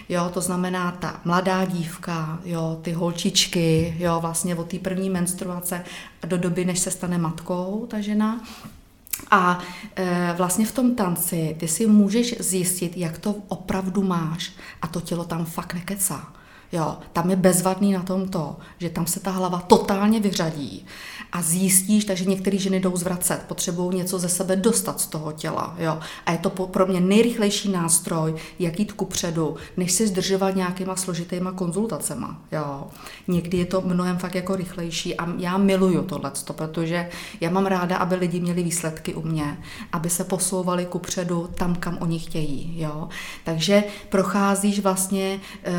jo, 0.09 0.29
to 0.33 0.41
znamená 0.41 0.91
ta 0.91 1.21
mladá 1.25 1.65
dívka, 1.65 2.39
jo, 2.45 2.79
ty 2.81 2.91
holčičky, 2.91 3.95
jo, 3.99 4.19
vlastně 4.21 4.55
od 4.55 4.67
té 4.67 4.79
první 4.79 5.09
menstruace 5.09 5.83
do 6.25 6.37
doby, 6.37 6.65
než 6.65 6.79
se 6.79 6.91
stane 6.91 7.17
matkou 7.17 7.87
ta 7.89 8.01
žena. 8.01 8.43
A 9.31 9.59
e, 9.95 10.33
vlastně 10.37 10.65
v 10.65 10.71
tom 10.71 10.95
tanci 10.95 11.55
ty 11.59 11.67
si 11.67 11.87
můžeš 11.87 12.35
zjistit, 12.39 12.97
jak 12.97 13.17
to 13.17 13.35
opravdu 13.47 14.03
máš 14.03 14.51
a 14.81 14.87
to 14.87 15.01
tělo 15.01 15.25
tam 15.25 15.45
fakt 15.45 15.73
nekecá. 15.73 16.33
Jo, 16.71 16.97
tam 17.13 17.29
je 17.29 17.35
bezvadný 17.35 17.93
na 17.93 18.03
tom 18.03 18.27
to, 18.27 18.57
že 18.77 18.89
tam 18.89 19.07
se 19.07 19.19
ta 19.19 19.31
hlava 19.31 19.59
totálně 19.59 20.19
vyřadí 20.19 20.85
a 21.31 21.41
zjistíš, 21.41 22.05
takže 22.05 22.25
některé 22.25 22.57
ženy 22.57 22.79
jdou 22.79 22.97
zvracet, 22.97 23.43
potřebují 23.47 23.97
něco 23.97 24.19
ze 24.19 24.29
sebe 24.29 24.55
dostat 24.55 25.01
z 25.01 25.07
toho 25.07 25.31
těla. 25.31 25.75
Jo. 25.79 25.99
A 26.25 26.31
je 26.31 26.37
to 26.37 26.49
pro 26.49 26.85
mě 26.85 27.01
nejrychlejší 27.01 27.71
nástroj, 27.71 28.35
jak 28.59 28.79
jít 28.79 28.91
kupředu, 28.91 29.55
než 29.77 29.91
si 29.91 30.07
zdržovat 30.07 30.55
nějakýma 30.55 30.95
složitýma 30.95 31.51
konzultacema. 31.51 32.41
Jo. 32.51 32.87
Někdy 33.27 33.57
je 33.57 33.65
to 33.65 33.81
mnohem 33.81 34.17
fakt 34.17 34.35
jako 34.35 34.55
rychlejší 34.55 35.17
a 35.17 35.27
já 35.37 35.57
miluju 35.57 36.03
tohle, 36.03 36.31
protože 36.55 37.09
já 37.41 37.49
mám 37.49 37.65
ráda, 37.65 37.97
aby 37.97 38.15
lidi 38.15 38.39
měli 38.39 38.63
výsledky 38.63 39.13
u 39.13 39.21
mě, 39.21 39.57
aby 39.91 40.09
se 40.09 40.23
posouvali 40.23 40.85
kupředu 40.85 41.49
tam, 41.53 41.75
kam 41.75 41.97
oni 42.01 42.19
chtějí. 42.19 42.73
Jo. 42.79 43.09
Takže 43.43 43.83
procházíš 44.09 44.79
vlastně 44.79 45.39
e, 45.63 45.71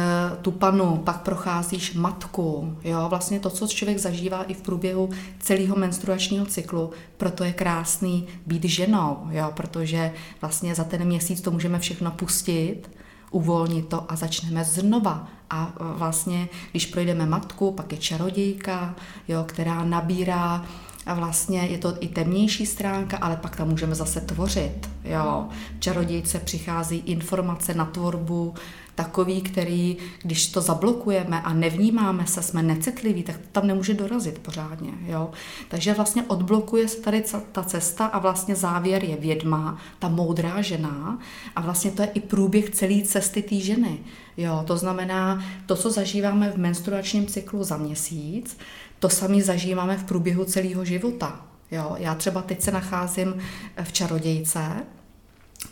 tu 0.43 0.51
panu, 0.51 0.80
pak 0.87 1.23
procházíš 1.23 1.95
matku, 1.95 2.77
jo. 2.85 3.07
vlastně 3.09 3.41
to, 3.41 3.51
co 3.51 3.67
člověk 3.67 3.99
zažívá 3.99 4.43
i 4.43 4.55
v 4.55 4.63
průběhu 4.63 5.11
celého 5.39 5.77
menstruačního 5.77 6.47
cyklu, 6.47 6.91
proto 7.17 7.45
je 7.45 7.53
krásný 7.53 8.27
být 8.47 8.65
ženou, 8.65 9.19
jo, 9.31 9.53
protože 9.55 10.13
vlastně 10.41 10.75
za 10.75 10.85
ten 10.85 11.05
měsíc 11.05 11.41
to 11.41 11.51
můžeme 11.51 11.79
všechno 11.79 12.11
pustit, 12.11 12.83
uvolnit 13.31 13.89
to 13.89 14.13
a 14.13 14.17
začneme 14.17 14.65
znova. 14.65 15.29
A 15.51 15.73
vlastně, 15.97 16.49
když 16.71 16.87
projdeme 16.87 17.27
matku, 17.27 17.73
pak 17.73 17.93
je 17.93 17.99
čarodějka, 17.99 18.95
jo, 19.29 19.45
která 19.49 19.85
nabírá 19.85 20.65
a 21.07 21.15
vlastně 21.15 21.61
je 21.61 21.79
to 21.79 21.95
i 22.01 22.09
temnější 22.09 22.67
stránka, 22.67 23.17
ale 23.17 23.37
pak 23.37 23.57
tam 23.57 23.69
můžeme 23.69 23.95
zase 23.95 24.21
tvořit. 24.21 24.91
Jo. 25.05 25.49
Čarodějce 25.79 26.39
přichází 26.39 26.97
informace 26.97 27.75
na 27.75 27.85
tvorbu, 27.85 28.55
takový, 29.03 29.41
který, 29.41 29.97
když 30.23 30.47
to 30.47 30.61
zablokujeme 30.61 31.43
a 31.43 31.53
nevnímáme 31.55 32.27
se, 32.27 32.43
jsme 32.43 32.63
necitliví, 32.63 33.23
tak 33.23 33.37
tam 33.53 33.67
nemůže 33.67 33.95
dorazit 33.95 34.39
pořádně. 34.39 34.93
Jo? 35.07 35.31
Takže 35.69 35.95
vlastně 35.95 36.23
odblokuje 36.23 36.89
se 36.89 37.01
tady 37.01 37.25
ta 37.53 37.63
cesta 37.63 38.07
a 38.07 38.19
vlastně 38.19 38.55
závěr 38.55 39.05
je 39.05 39.17
vědma, 39.17 39.79
ta 39.99 40.09
moudrá 40.09 40.63
žena 40.63 41.19
a 41.57 41.61
vlastně 41.61 41.91
to 41.91 42.03
je 42.03 42.09
i 42.09 42.21
průběh 42.21 42.71
celé 42.71 43.03
cesty 43.03 43.43
té 43.43 43.55
ženy. 43.55 43.99
Jo? 44.37 44.65
To 44.67 44.77
znamená, 44.77 45.45
to, 45.67 45.77
co 45.77 45.91
zažíváme 45.91 46.51
v 46.51 46.57
menstruačním 46.57 47.27
cyklu 47.27 47.65
za 47.65 47.77
měsíc, 47.77 48.59
to 48.99 49.09
sami 49.09 49.43
zažíváme 49.43 49.97
v 49.97 50.05
průběhu 50.05 50.45
celého 50.45 50.85
života. 50.85 51.41
Jo? 51.71 51.97
Já 51.99 52.15
třeba 52.15 52.43
teď 52.43 52.63
se 52.63 52.71
nacházím 52.71 53.35
v 53.83 53.93
čarodějce, 53.93 54.61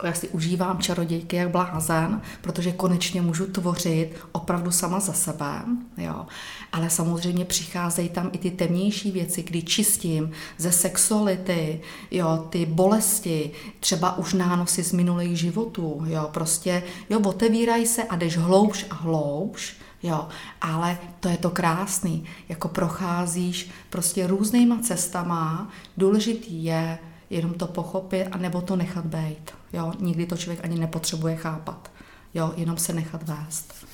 já 0.04 0.12
si 0.12 0.28
užívám 0.28 0.78
čarodějky 0.78 1.36
jak 1.36 1.50
blázen, 1.50 2.20
protože 2.40 2.72
konečně 2.72 3.22
můžu 3.22 3.46
tvořit 3.46 4.10
opravdu 4.32 4.70
sama 4.70 5.00
za 5.00 5.12
sebe, 5.12 5.62
jo. 5.96 6.26
Ale 6.72 6.90
samozřejmě 6.90 7.44
přicházejí 7.44 8.08
tam 8.08 8.30
i 8.32 8.38
ty 8.38 8.50
temnější 8.50 9.10
věci, 9.10 9.42
kdy 9.42 9.62
čistím 9.62 10.30
ze 10.58 10.72
sexuality, 10.72 11.80
jo, 12.10 12.46
ty 12.50 12.66
bolesti, 12.66 13.50
třeba 13.80 14.18
už 14.18 14.34
nánosy 14.34 14.84
z 14.84 14.92
minulých 14.92 15.38
životů, 15.38 16.02
jo, 16.06 16.28
prostě, 16.32 16.82
jo, 17.10 17.20
otevírají 17.20 17.86
se 17.86 18.02
a 18.04 18.16
jdeš 18.16 18.36
hloubš 18.36 18.86
a 18.90 18.94
hloubš, 18.94 19.76
Jo, 20.02 20.28
ale 20.60 20.98
to 21.20 21.28
je 21.28 21.36
to 21.36 21.50
krásný, 21.50 22.24
jako 22.48 22.68
procházíš 22.68 23.70
prostě 23.90 24.26
různýma 24.26 24.78
cestama, 24.82 25.70
důležitý 25.96 26.64
je 26.64 26.98
jenom 27.30 27.54
to 27.54 27.66
pochopit 27.66 28.28
a 28.32 28.38
nebo 28.38 28.60
to 28.60 28.76
nechat 28.76 29.04
být. 29.04 29.50
Jo, 29.72 29.92
nikdy 29.98 30.26
to 30.26 30.36
člověk 30.36 30.64
ani 30.64 30.80
nepotřebuje 30.80 31.36
chápat. 31.36 31.90
Jo, 32.34 32.52
jenom 32.56 32.76
se 32.76 32.92
nechat 32.92 33.22
vést. 33.22 33.86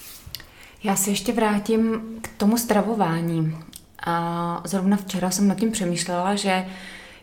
Já 0.84 0.96
se 0.96 1.10
ještě 1.10 1.32
vrátím 1.32 2.00
k 2.22 2.28
tomu 2.36 2.58
stravování. 2.58 3.56
A 4.06 4.62
zrovna 4.64 4.96
včera 4.96 5.30
jsem 5.30 5.48
nad 5.48 5.58
tím 5.58 5.72
přemýšlela, 5.72 6.34
že 6.34 6.66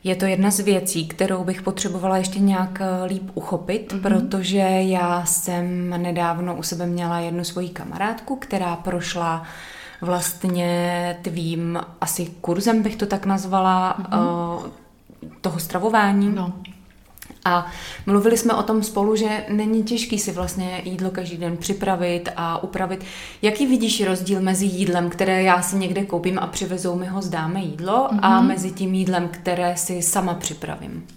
je 0.03 0.15
to 0.15 0.25
jedna 0.25 0.51
z 0.51 0.59
věcí, 0.59 1.07
kterou 1.07 1.43
bych 1.43 1.61
potřebovala 1.61 2.17
ještě 2.17 2.39
nějak 2.39 2.81
eh, 2.81 3.05
líp 3.05 3.31
uchopit, 3.33 3.93
mm-hmm. 3.93 4.01
protože 4.01 4.57
já 4.81 5.25
jsem 5.25 5.89
nedávno 5.89 6.55
u 6.55 6.63
sebe 6.63 6.85
měla 6.85 7.19
jednu 7.19 7.43
svoji 7.43 7.69
kamarádku, 7.69 8.35
která 8.35 8.75
prošla 8.75 9.43
vlastně 10.01 11.17
tvým 11.21 11.79
asi 12.01 12.25
kurzem, 12.25 12.83
bych 12.83 12.95
to 12.95 13.05
tak 13.05 13.25
nazvala, 13.25 13.97
mm-hmm. 13.99 14.71
Toho 15.41 15.59
stravování. 15.59 16.29
No. 16.35 16.53
A 17.45 17.65
mluvili 18.05 18.37
jsme 18.37 18.53
o 18.53 18.63
tom 18.63 18.83
spolu, 18.83 19.15
že 19.15 19.45
není 19.49 19.83
těžký 19.83 20.19
si 20.19 20.31
vlastně 20.31 20.81
jídlo 20.85 21.11
každý 21.11 21.37
den 21.37 21.57
připravit 21.57 22.29
a 22.35 22.63
upravit. 22.63 23.05
Jaký 23.41 23.67
vidíš 23.67 24.05
rozdíl 24.05 24.41
mezi 24.41 24.65
jídlem, 24.65 25.09
které 25.09 25.43
já 25.43 25.61
si 25.61 25.75
někde 25.75 26.05
koupím 26.05 26.39
a 26.39 26.47
přivezou 26.47 26.95
mi 26.95 27.05
ho, 27.05 27.21
zdáme 27.21 27.59
jídlo, 27.59 28.07
mm-hmm. 28.11 28.19
a 28.21 28.39
mhm. 28.39 28.47
mezi 28.47 28.71
tím 28.71 28.93
jídlem, 28.93 29.27
které 29.27 29.77
si 29.77 30.01
sama 30.01 30.33
připravím? 30.33 31.07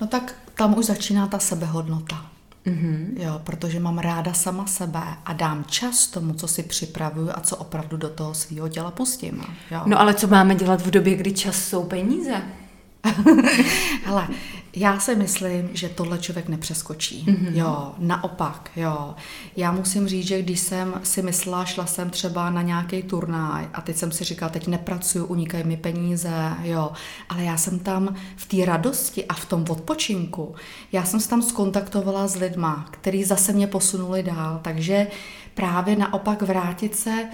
No 0.00 0.06
tak 0.06 0.34
tam 0.54 0.78
už 0.78 0.84
začíná 0.84 1.26
ta 1.26 1.38
sebehodnota. 1.38 2.26
Mm-hmm. 2.66 3.06
Jo, 3.16 3.40
protože 3.44 3.80
mám 3.80 3.98
ráda 3.98 4.32
sama 4.32 4.66
sebe 4.66 5.02
a 5.24 5.32
dám 5.32 5.64
čas 5.64 6.06
tomu, 6.06 6.34
co 6.34 6.48
si 6.48 6.62
připravuju 6.62 7.30
a 7.34 7.40
co 7.40 7.56
opravdu 7.56 7.96
do 7.96 8.08
toho 8.08 8.34
svého 8.34 8.68
těla 8.68 8.90
pustím. 8.90 9.42
Jo. 9.70 9.82
No 9.86 10.00
ale 10.00 10.14
co 10.14 10.26
máme 10.26 10.54
dělat 10.54 10.82
v 10.82 10.90
době, 10.90 11.14
kdy 11.14 11.32
čas 11.32 11.56
jsou 11.56 11.84
peníze? 11.84 12.42
Hele, 14.04 14.28
já 14.76 15.00
si 15.00 15.14
myslím, 15.14 15.70
že 15.72 15.88
tohle 15.88 16.18
člověk 16.18 16.48
nepřeskočí. 16.48 17.24
Mm-hmm. 17.28 17.56
Jo, 17.56 17.94
naopak, 17.98 18.70
jo. 18.76 19.14
Já 19.56 19.72
musím 19.72 20.08
říct, 20.08 20.26
že 20.26 20.42
když 20.42 20.60
jsem 20.60 21.00
si 21.02 21.22
myslela, 21.22 21.64
šla 21.64 21.86
jsem 21.86 22.10
třeba 22.10 22.50
na 22.50 22.62
nějaký 22.62 23.02
turnaj 23.02 23.68
a 23.74 23.80
teď 23.80 23.96
jsem 23.96 24.12
si 24.12 24.24
říkala, 24.24 24.52
teď 24.52 24.66
nepracuju, 24.66 25.24
unikají 25.24 25.64
mi 25.64 25.76
peníze, 25.76 26.52
jo. 26.62 26.92
Ale 27.28 27.44
já 27.44 27.56
jsem 27.56 27.78
tam 27.78 28.14
v 28.36 28.48
té 28.48 28.64
radosti 28.64 29.24
a 29.24 29.34
v 29.34 29.44
tom 29.44 29.64
odpočinku, 29.68 30.54
já 30.92 31.04
jsem 31.04 31.20
se 31.20 31.28
tam 31.28 31.42
skontaktovala 31.42 32.26
s 32.26 32.36
lidma, 32.36 32.86
který 32.90 33.24
zase 33.24 33.52
mě 33.52 33.66
posunuli 33.66 34.22
dál, 34.22 34.60
takže 34.62 35.06
právě 35.54 35.96
naopak 35.96 36.42
vrátit 36.42 36.96
se 36.96 37.28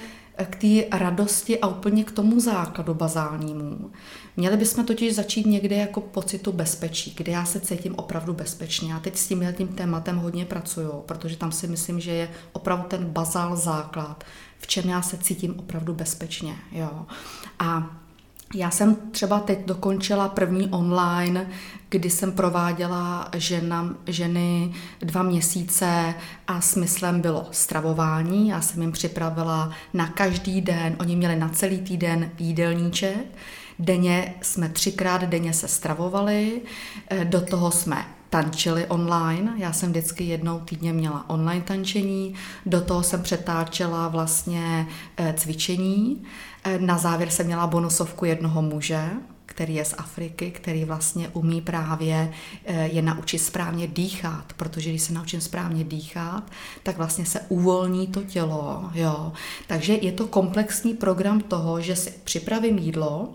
k 0.45 0.57
té 0.57 0.99
radosti 0.99 1.61
a 1.61 1.67
úplně 1.67 2.05
k 2.05 2.11
tomu 2.11 2.41
základu 2.41 2.95
bazálnímu. 2.95 3.91
Měli 4.37 4.57
bychom 4.57 4.85
totiž 4.85 5.15
začít 5.15 5.47
někde 5.47 5.77
jako 5.77 6.01
pocitu 6.01 6.53
bezpečí, 6.53 7.15
kde 7.17 7.33
já 7.33 7.45
se 7.45 7.61
cítím 7.61 7.95
opravdu 7.95 8.33
bezpečně. 8.33 8.93
Já 8.93 9.01
teď 9.01 9.17
s 9.17 9.29
tím 9.29 9.55
tím 9.57 9.69
tématem 9.69 10.17
hodně 10.17 10.45
pracuju, 10.45 10.93
protože 11.07 11.37
tam 11.37 11.53
si 11.53 11.67
myslím, 11.67 12.01
že 12.01 12.11
je 12.11 12.31
opravdu 12.53 12.89
ten 12.89 13.05
bazál 13.05 13.57
základ, 13.57 14.25
v 14.59 14.67
čem 14.67 14.89
já 14.89 15.03
se 15.03 15.19
cítím 15.19 15.59
opravdu 15.59 15.95
bezpečně. 15.95 16.57
Jo. 16.73 17.07
A 17.59 17.97
já 18.55 18.71
jsem 18.71 18.97
třeba 19.11 19.41
teď 19.41 19.67
dokončila 19.67 20.29
první 20.29 20.69
online, 20.69 21.51
kdy 21.89 22.11
jsem 22.11 22.33
prováděla 22.33 23.29
žena, 23.37 23.95
ženy 24.07 24.75
dva 25.01 25.23
měsíce 25.23 26.15
a 26.47 26.61
smyslem 26.61 27.21
bylo 27.21 27.47
stravování. 27.51 28.49
Já 28.49 28.61
jsem 28.61 28.83
jim 28.83 28.93
připravila 28.93 29.71
na 29.95 30.09
každý 30.09 30.61
den, 30.61 30.97
oni 31.01 31.17
měli 31.17 31.37
na 31.37 31.49
celý 31.49 31.79
týden 31.79 32.31
jídelníček, 32.39 33.27
Denně 33.79 34.35
jsme 34.43 34.69
třikrát 34.69 35.23
denně 35.23 35.53
se 35.53 35.69
stravovali, 35.69 36.63
eh, 37.11 37.25
do 37.25 37.41
toho 37.41 37.71
jsme 37.71 38.07
tančili 38.31 38.87
online. 38.87 39.53
Já 39.57 39.73
jsem 39.73 39.91
vždycky 39.91 40.25
jednou 40.25 40.61
týdně 40.61 40.93
měla 40.93 41.31
online 41.31 41.65
tančení, 41.65 42.35
do 42.67 42.81
toho 42.81 43.03
jsem 43.03 43.23
přetáčela 43.23 44.09
vlastně 44.09 44.87
eh, 45.17 45.35
cvičení. 45.37 46.23
Eh, 46.67 46.79
na 46.79 46.99
závěr 46.99 47.31
jsem 47.31 47.47
měla 47.47 47.67
bonusovku 47.67 48.25
jednoho 48.25 48.63
muže, 48.63 49.11
který 49.47 49.75
je 49.75 49.85
z 49.85 49.95
Afriky, 49.99 50.51
který 50.51 50.85
vlastně 50.85 51.29
umí 51.29 51.61
právě 51.61 52.33
je 52.85 53.03
naučit 53.03 53.39
správně 53.39 53.87
dýchat, 53.87 54.53
protože 54.57 54.91
když 54.91 55.03
se 55.03 55.13
naučím 55.13 55.41
správně 55.41 55.85
dýchat, 55.85 56.51
tak 56.83 56.97
vlastně 56.97 57.27
se 57.27 57.41
uvolní 57.49 58.07
to 58.07 58.23
tělo. 58.23 58.91
Jo. 58.95 59.33
Takže 59.67 59.95
je 59.95 60.13
to 60.13 60.27
komplexní 60.27 60.95
program 60.95 61.41
toho, 61.41 61.81
že 61.81 61.97
si 61.97 62.15
připravím 62.25 62.79
jídlo, 62.79 63.35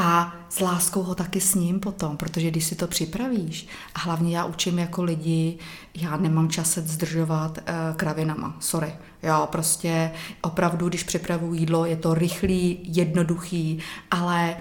a 0.00 0.34
s 0.48 0.60
láskou 0.60 1.02
ho 1.02 1.14
taky 1.14 1.40
s 1.40 1.54
ním 1.54 1.80
potom, 1.80 2.16
protože 2.16 2.50
když 2.50 2.64
si 2.64 2.74
to 2.74 2.86
připravíš, 2.86 3.68
a 3.94 3.98
hlavně 3.98 4.36
já 4.36 4.44
učím 4.44 4.78
jako 4.78 5.02
lidi, 5.02 5.58
já 5.94 6.16
nemám 6.16 6.48
čas 6.48 6.70
se 6.70 6.80
zdržovat 6.80 7.58
uh, 7.58 7.96
kravinama, 7.96 8.56
sorry. 8.60 8.92
Jo, 9.22 9.48
prostě 9.52 10.10
opravdu, 10.40 10.88
když 10.88 11.02
připravuju 11.02 11.54
jídlo, 11.54 11.84
je 11.84 11.96
to 11.96 12.14
rychlý, 12.14 12.80
jednoduchý, 12.82 13.78
ale 14.10 14.56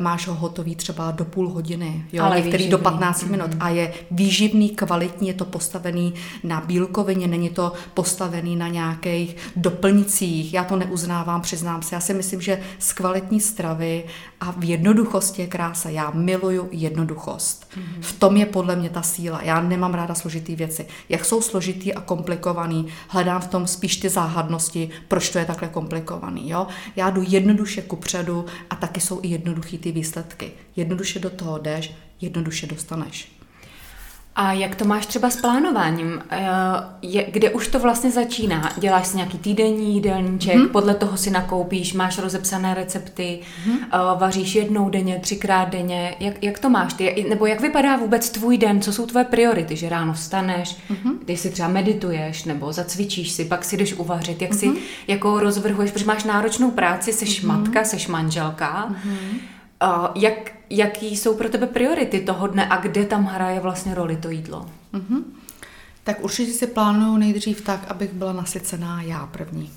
máš 0.00 0.26
ho 0.28 0.34
hotový 0.34 0.76
třeba 0.76 1.10
do 1.10 1.24
půl 1.24 1.48
hodiny, 1.48 2.04
jo, 2.12 2.24
Ale 2.24 2.36
některý 2.36 2.52
výživný. 2.52 2.70
do 2.70 2.78
15 2.78 3.24
minut 3.24 3.50
a 3.60 3.68
je 3.68 3.92
výživný, 4.10 4.70
kvalitní, 4.70 5.28
je 5.28 5.34
to 5.34 5.44
postavený 5.44 6.14
na 6.44 6.60
bílkovině, 6.60 7.26
není 7.26 7.50
to 7.50 7.72
postavený 7.94 8.56
na 8.56 8.68
nějakých 8.68 9.36
doplňcích. 9.56 10.54
Já 10.54 10.64
to 10.64 10.76
neuznávám, 10.76 11.40
přiznám 11.40 11.82
se. 11.82 11.94
Já 11.94 12.00
si 12.00 12.14
myslím, 12.14 12.40
že 12.40 12.60
z 12.78 12.92
kvalitní 12.92 13.40
stravy 13.40 14.04
a 14.40 14.50
v 14.50 14.64
jednoduchosti 14.64 15.42
je 15.42 15.48
krása. 15.48 15.88
Já 15.88 16.10
miluju 16.10 16.68
jednoduchost. 16.72 17.70
V 18.00 18.12
tom 18.12 18.36
je 18.36 18.46
podle 18.46 18.76
mě 18.76 18.90
ta 18.90 19.02
síla. 19.02 19.40
Já 19.42 19.60
nemám 19.60 19.94
ráda 19.94 20.14
složitý 20.14 20.56
věci. 20.56 20.86
Jak 21.08 21.24
jsou 21.24 21.42
složitý 21.42 21.94
a 21.94 22.00
komplikovaný, 22.00 22.86
hledám 23.08 23.40
v 23.40 23.46
tom 23.48 23.66
spíš 23.66 23.96
ty 23.96 24.08
záhadnosti, 24.08 24.90
proč 25.08 25.30
to 25.30 25.38
je 25.38 25.44
takhle 25.44 25.68
komplikovaný. 25.68 26.50
Jo? 26.50 26.66
Já 26.96 27.10
jdu 27.10 27.24
jednoduše 27.28 27.82
kupředu 27.82 28.44
a 28.70 28.76
taky 28.76 29.00
jsou 29.00 29.20
i 29.22 29.28
jednoduchý 29.58 29.78
ty 29.78 29.92
výsledky. 29.92 30.52
Jednoduše 30.76 31.18
do 31.18 31.30
toho 31.30 31.58
jdeš, 31.58 31.92
jednoduše 32.20 32.66
dostaneš. 32.66 33.37
A 34.40 34.52
jak 34.52 34.74
to 34.74 34.84
máš 34.84 35.06
třeba 35.06 35.30
s 35.30 35.36
plánováním? 35.36 36.22
Eh, 36.30 36.46
Je, 37.02 37.30
kde 37.30 37.50
už 37.50 37.68
to 37.68 37.78
vlastně 37.78 38.10
začíná? 38.10 38.72
Děláš 38.78 39.06
si 39.06 39.16
nějaký 39.16 39.38
týdenní 39.38 39.94
jídelníček, 39.94 40.54
Mhm. 40.54 40.62
hmm. 40.62 40.72
podle 40.72 40.94
toho 40.94 41.16
si 41.16 41.30
nakoupíš, 41.30 41.92
máš 41.94 42.18
rozepsané 42.18 42.74
recepty, 42.74 43.38
Mhm. 43.66 43.74
hmm. 43.78 44.18
vaříš 44.18 44.54
jednou 44.54 44.90
denně, 44.90 45.18
třikrát 45.18 45.68
denně. 45.68 46.14
Jak, 46.20 46.42
jak 46.44 46.58
to 46.58 46.70
máš 46.70 46.92
ty? 46.94 47.26
Nebo 47.28 47.46
jak 47.46 47.60
vypadá 47.60 47.96
vůbec 47.96 48.30
tvůj 48.30 48.58
den? 48.58 48.80
Co 48.80 48.92
jsou 48.92 49.06
tvoje 49.06 49.24
priority? 49.24 49.76
Že 49.76 49.88
ráno 49.88 50.12
vstaneš, 50.12 50.76
Mhm. 50.88 50.98
hmm. 51.04 51.18
kdy 51.24 51.36
si 51.36 51.50
třeba 51.50 51.68
medituješ, 51.68 52.44
nebo 52.44 52.72
zacvičíš 52.72 53.30
si, 53.30 53.44
pak 53.44 53.64
si 53.64 53.76
jdeš 53.76 53.94
uvařit. 53.94 54.42
Jak 54.42 54.50
Mhm. 54.50 54.58
si 54.60 54.70
jako 55.08 55.40
rozvrhuješ, 55.40 55.90
protože 55.90 56.04
máš 56.06 56.24
náročnou 56.24 56.70
práci, 56.70 57.12
seš 57.12 57.42
matka, 57.42 57.84
seš 57.84 58.06
manželka. 58.08 58.86
Mhm. 59.04 59.18
Uh, 59.84 60.06
jak, 60.14 60.52
jaký 60.70 61.16
jsou 61.16 61.34
pro 61.34 61.48
tebe 61.48 61.66
priority 61.66 62.20
toho 62.20 62.46
dne 62.46 62.68
a 62.68 62.76
kde 62.76 63.04
tam 63.04 63.24
hraje 63.24 63.60
vlastně 63.60 63.94
roli 63.94 64.16
to 64.16 64.30
jídlo? 64.30 64.66
Tak 66.04 66.24
určitě 66.24 66.52
si 66.52 66.66
plánuju 66.66 67.16
nejdřív 67.16 67.60
tak, 67.60 67.80
abych 67.88 68.12
byla 68.12 68.32
nasycená 68.32 69.02
já 69.02 69.26
první. 69.26 69.70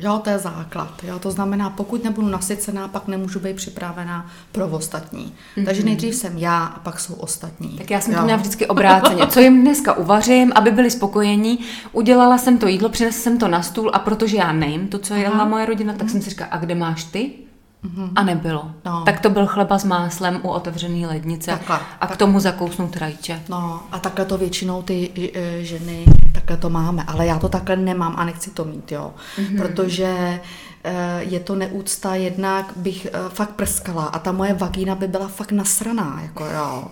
Jo, 0.00 0.20
to 0.24 0.30
je 0.30 0.38
základ. 0.38 1.04
Jo, 1.04 1.18
to 1.18 1.30
znamená, 1.30 1.70
pokud 1.70 2.04
nebudu 2.04 2.28
nasycená, 2.28 2.88
pak 2.88 3.08
nemůžu 3.08 3.40
být 3.40 3.56
připravená 3.56 4.30
pro 4.52 4.66
ostatní. 4.66 5.34
Mm-hmm. 5.56 5.64
Takže 5.64 5.82
nejdřív 5.82 6.14
jsem 6.14 6.38
já 6.38 6.64
a 6.64 6.78
pak 6.78 7.00
jsou 7.00 7.14
ostatní. 7.14 7.68
Tak 7.68 7.90
já 7.90 8.00
jsem 8.00 8.12
jo. 8.12 8.18
to 8.18 8.24
měla 8.24 8.38
vždycky 8.38 8.66
obráceně. 8.66 9.26
Co 9.26 9.40
jim 9.40 9.60
dneska 9.60 9.92
uvařím, 9.92 10.52
aby 10.54 10.70
byli 10.70 10.90
spokojení, 10.90 11.58
udělala 11.92 12.38
jsem 12.38 12.58
to 12.58 12.66
jídlo, 12.66 12.88
přinesla 12.88 13.22
jsem 13.22 13.38
to 13.38 13.48
na 13.48 13.62
stůl 13.62 13.90
a 13.94 13.98
protože 13.98 14.36
já 14.36 14.52
nejím 14.52 14.88
to, 14.88 14.98
co 14.98 15.14
jedla 15.14 15.44
moje 15.44 15.66
rodina, 15.66 15.92
tak 15.92 16.10
jsem 16.10 16.22
si 16.22 16.30
říkala, 16.30 16.50
a 16.50 16.56
kde 16.58 16.74
máš 16.74 17.04
ty? 17.04 17.30
A 18.16 18.22
nebylo. 18.22 18.70
No. 18.84 19.02
Tak 19.04 19.20
to 19.20 19.30
byl 19.30 19.46
chleba 19.46 19.78
s 19.78 19.84
máslem 19.84 20.40
u 20.42 20.48
otevřené 20.48 21.06
lednice 21.06 21.50
Takhle. 21.50 21.80
a 22.00 22.06
k 22.06 22.16
tomu 22.16 22.40
zakousnout 22.40 22.96
rajče. 22.96 23.42
No 23.48 23.82
a 23.92 23.98
takhle 23.98 24.24
to 24.24 24.38
většinou 24.38 24.82
ty 24.82 25.10
e, 25.34 25.64
ženy, 25.64 26.04
takhle 26.32 26.56
to 26.56 26.70
máme, 26.70 27.04
ale 27.06 27.26
já 27.26 27.38
to 27.38 27.48
takhle 27.48 27.76
nemám 27.76 28.14
a 28.16 28.24
nechci 28.24 28.50
to 28.50 28.64
mít, 28.64 28.92
jo. 28.92 29.14
Mm-hmm. 29.36 29.56
Protože 29.56 30.40
e, 30.84 31.22
je 31.22 31.40
to 31.40 31.54
neúcta, 31.54 32.14
jednak 32.14 32.72
bych 32.76 33.06
e, 33.06 33.10
fakt 33.28 33.50
prskala 33.50 34.04
a 34.04 34.18
ta 34.18 34.32
moje 34.32 34.54
vagína 34.54 34.94
by 34.94 35.08
byla 35.08 35.28
fakt 35.28 35.52
nasraná, 35.52 36.20
jako 36.22 36.46
jo. 36.46 36.84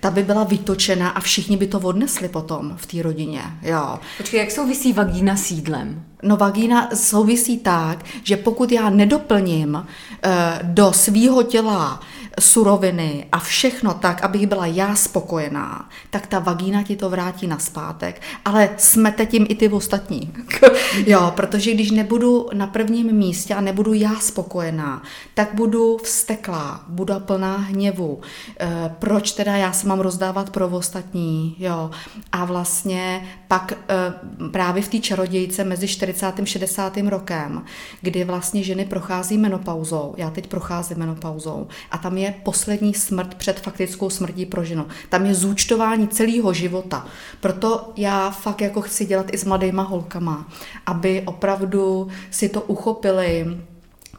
Ta 0.00 0.10
by 0.10 0.22
byla 0.22 0.44
vytočená 0.44 1.08
a 1.08 1.20
všichni 1.20 1.56
by 1.56 1.66
to 1.66 1.80
odnesli 1.80 2.28
potom 2.28 2.72
v 2.76 2.86
té 2.86 3.02
rodině, 3.02 3.42
jo. 3.62 3.98
Počkej, 4.16 4.40
jak 4.40 4.50
souvisí 4.50 4.92
vagína 4.92 5.36
s 5.36 5.50
jídlem? 5.50 6.04
No 6.24 6.36
vagína 6.36 6.88
souvisí 6.94 7.58
tak, 7.58 8.04
že 8.22 8.36
pokud 8.36 8.72
já 8.72 8.90
nedoplním 8.90 9.76
e, 9.76 10.60
do 10.62 10.92
svýho 10.92 11.42
těla 11.42 12.00
suroviny 12.40 13.26
a 13.32 13.38
všechno 13.38 13.94
tak, 13.94 14.24
abych 14.24 14.46
byla 14.46 14.66
já 14.66 14.94
spokojená, 14.94 15.88
tak 16.10 16.26
ta 16.26 16.38
vagína 16.38 16.82
ti 16.82 16.96
to 16.96 17.10
vrátí 17.10 17.46
na 17.46 17.58
zpátek, 17.58 18.22
ale 18.44 18.70
smete 18.76 19.26
tím 19.26 19.46
i 19.48 19.54
ty 19.54 19.68
ostatní. 19.68 20.32
jo, 21.06 21.32
protože 21.36 21.74
když 21.74 21.90
nebudu 21.90 22.48
na 22.52 22.66
prvním 22.66 23.12
místě 23.12 23.54
a 23.54 23.60
nebudu 23.60 23.92
já 23.92 24.14
spokojená, 24.14 25.02
tak 25.34 25.54
budu 25.54 25.96
vsteklá, 26.02 26.84
budu 26.88 27.14
plná 27.18 27.56
hněvu. 27.56 28.20
E, 28.60 28.94
proč 28.98 29.32
teda 29.32 29.56
já 29.56 29.72
se 29.72 29.88
mám 29.88 30.00
rozdávat 30.00 30.50
pro 30.50 30.68
ostatní, 30.68 31.56
jo. 31.58 31.90
A 32.32 32.44
vlastně 32.44 33.26
pak 33.48 33.72
e, 33.72 34.48
právě 34.48 34.82
v 34.82 34.88
té 34.88 34.98
čarodějce 34.98 35.64
mezi 35.64 35.88
40. 35.88 36.13
a 36.22 36.44
60. 36.44 36.96
rokem, 36.96 37.64
kdy 38.00 38.24
vlastně 38.24 38.62
ženy 38.62 38.84
prochází 38.84 39.38
menopauzou, 39.38 40.14
já 40.16 40.30
teď 40.30 40.46
procházím 40.46 40.98
menopauzou, 40.98 41.66
a 41.90 41.98
tam 41.98 42.18
je 42.18 42.34
poslední 42.42 42.94
smrt 42.94 43.34
před 43.34 43.60
faktickou 43.60 44.10
smrtí 44.10 44.46
pro 44.46 44.64
ženu. 44.64 44.86
Tam 45.08 45.26
je 45.26 45.34
zúčtování 45.34 46.08
celého 46.08 46.52
života. 46.52 47.06
Proto 47.40 47.92
já 47.96 48.30
fakt 48.30 48.60
jako 48.60 48.80
chci 48.80 49.04
dělat 49.04 49.26
i 49.32 49.38
s 49.38 49.44
mladýma 49.44 49.82
holkama, 49.82 50.48
aby 50.86 51.22
opravdu 51.26 52.08
si 52.30 52.48
to 52.48 52.60
uchopili, 52.60 53.46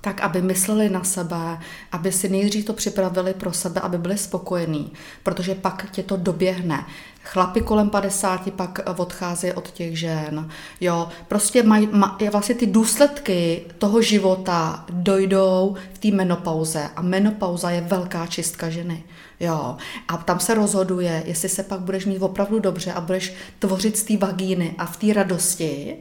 tak 0.06 0.22
aby 0.22 0.42
mysleli 0.42 0.90
na 0.90 1.04
sebe, 1.04 1.60
aby 1.92 2.12
si 2.12 2.30
nejdřív 2.30 2.66
to 2.66 2.74
připravili 2.74 3.34
pro 3.34 3.54
sebe, 3.54 3.82
aby 3.82 3.98
byli 3.98 4.18
spokojení, 4.18 4.94
protože 5.24 5.56
pak 5.56 5.92
tě 5.92 6.04
to 6.04 6.18
doběhne. 6.18 6.86
Chlapi 7.24 7.62
kolem 7.62 7.90
50 7.90 8.52
pak 8.54 8.80
odchází 8.98 9.52
od 9.52 9.72
těch 9.72 10.00
žen. 10.00 10.50
Jo, 10.82 11.08
prostě 11.28 11.64
maj, 11.64 11.88
maj, 11.92 12.30
vlastně 12.32 12.56
ty 12.56 12.66
důsledky 12.66 13.66
toho 13.78 14.02
života 14.02 14.86
dojdou 14.90 15.76
v 15.94 15.98
té 15.98 16.12
menopauze 16.12 16.90
a 16.96 17.02
menopauza 17.02 17.70
je 17.70 17.82
velká 17.82 18.28
čistka 18.28 18.70
ženy. 18.70 19.04
Jo, 19.40 19.78
a 20.08 20.18
tam 20.18 20.40
se 20.40 20.54
rozhoduje, 20.54 21.24
jestli 21.26 21.50
se 21.50 21.64
pak 21.64 21.80
budeš 21.80 22.06
mít 22.06 22.20
opravdu 22.20 22.60
dobře 22.60 22.94
a 22.94 23.02
budeš 23.02 23.34
tvořit 23.60 23.98
z 23.98 24.04
té 24.04 24.18
vagíny 24.18 24.76
a 24.78 24.86
v 24.86 24.98
té 24.98 25.14
radosti, 25.14 25.98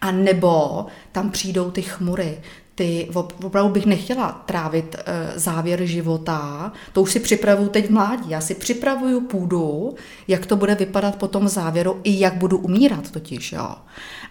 a 0.00 0.10
nebo 0.10 0.86
tam 1.12 1.30
přijdou 1.30 1.70
ty 1.70 1.82
chmury, 1.82 2.38
ty, 2.78 3.08
opravdu 3.44 3.72
bych 3.72 3.86
nechtěla 3.86 4.42
trávit 4.46 4.96
e, 4.98 5.38
závěr 5.38 5.84
života, 5.84 6.72
to 6.92 7.02
už 7.02 7.12
si 7.12 7.20
připravuju 7.20 7.68
teď 7.68 7.86
v 7.86 7.90
mládí. 7.90 8.30
Já 8.30 8.40
si 8.40 8.54
připravuju 8.54 9.20
půdu, 9.20 9.94
jak 10.28 10.46
to 10.46 10.56
bude 10.56 10.74
vypadat 10.74 11.16
potom 11.16 11.44
v 11.44 11.48
závěru 11.48 12.00
i 12.04 12.20
jak 12.20 12.34
budu 12.34 12.58
umírat 12.58 13.10
totiž, 13.10 13.52
jo. 13.52 13.74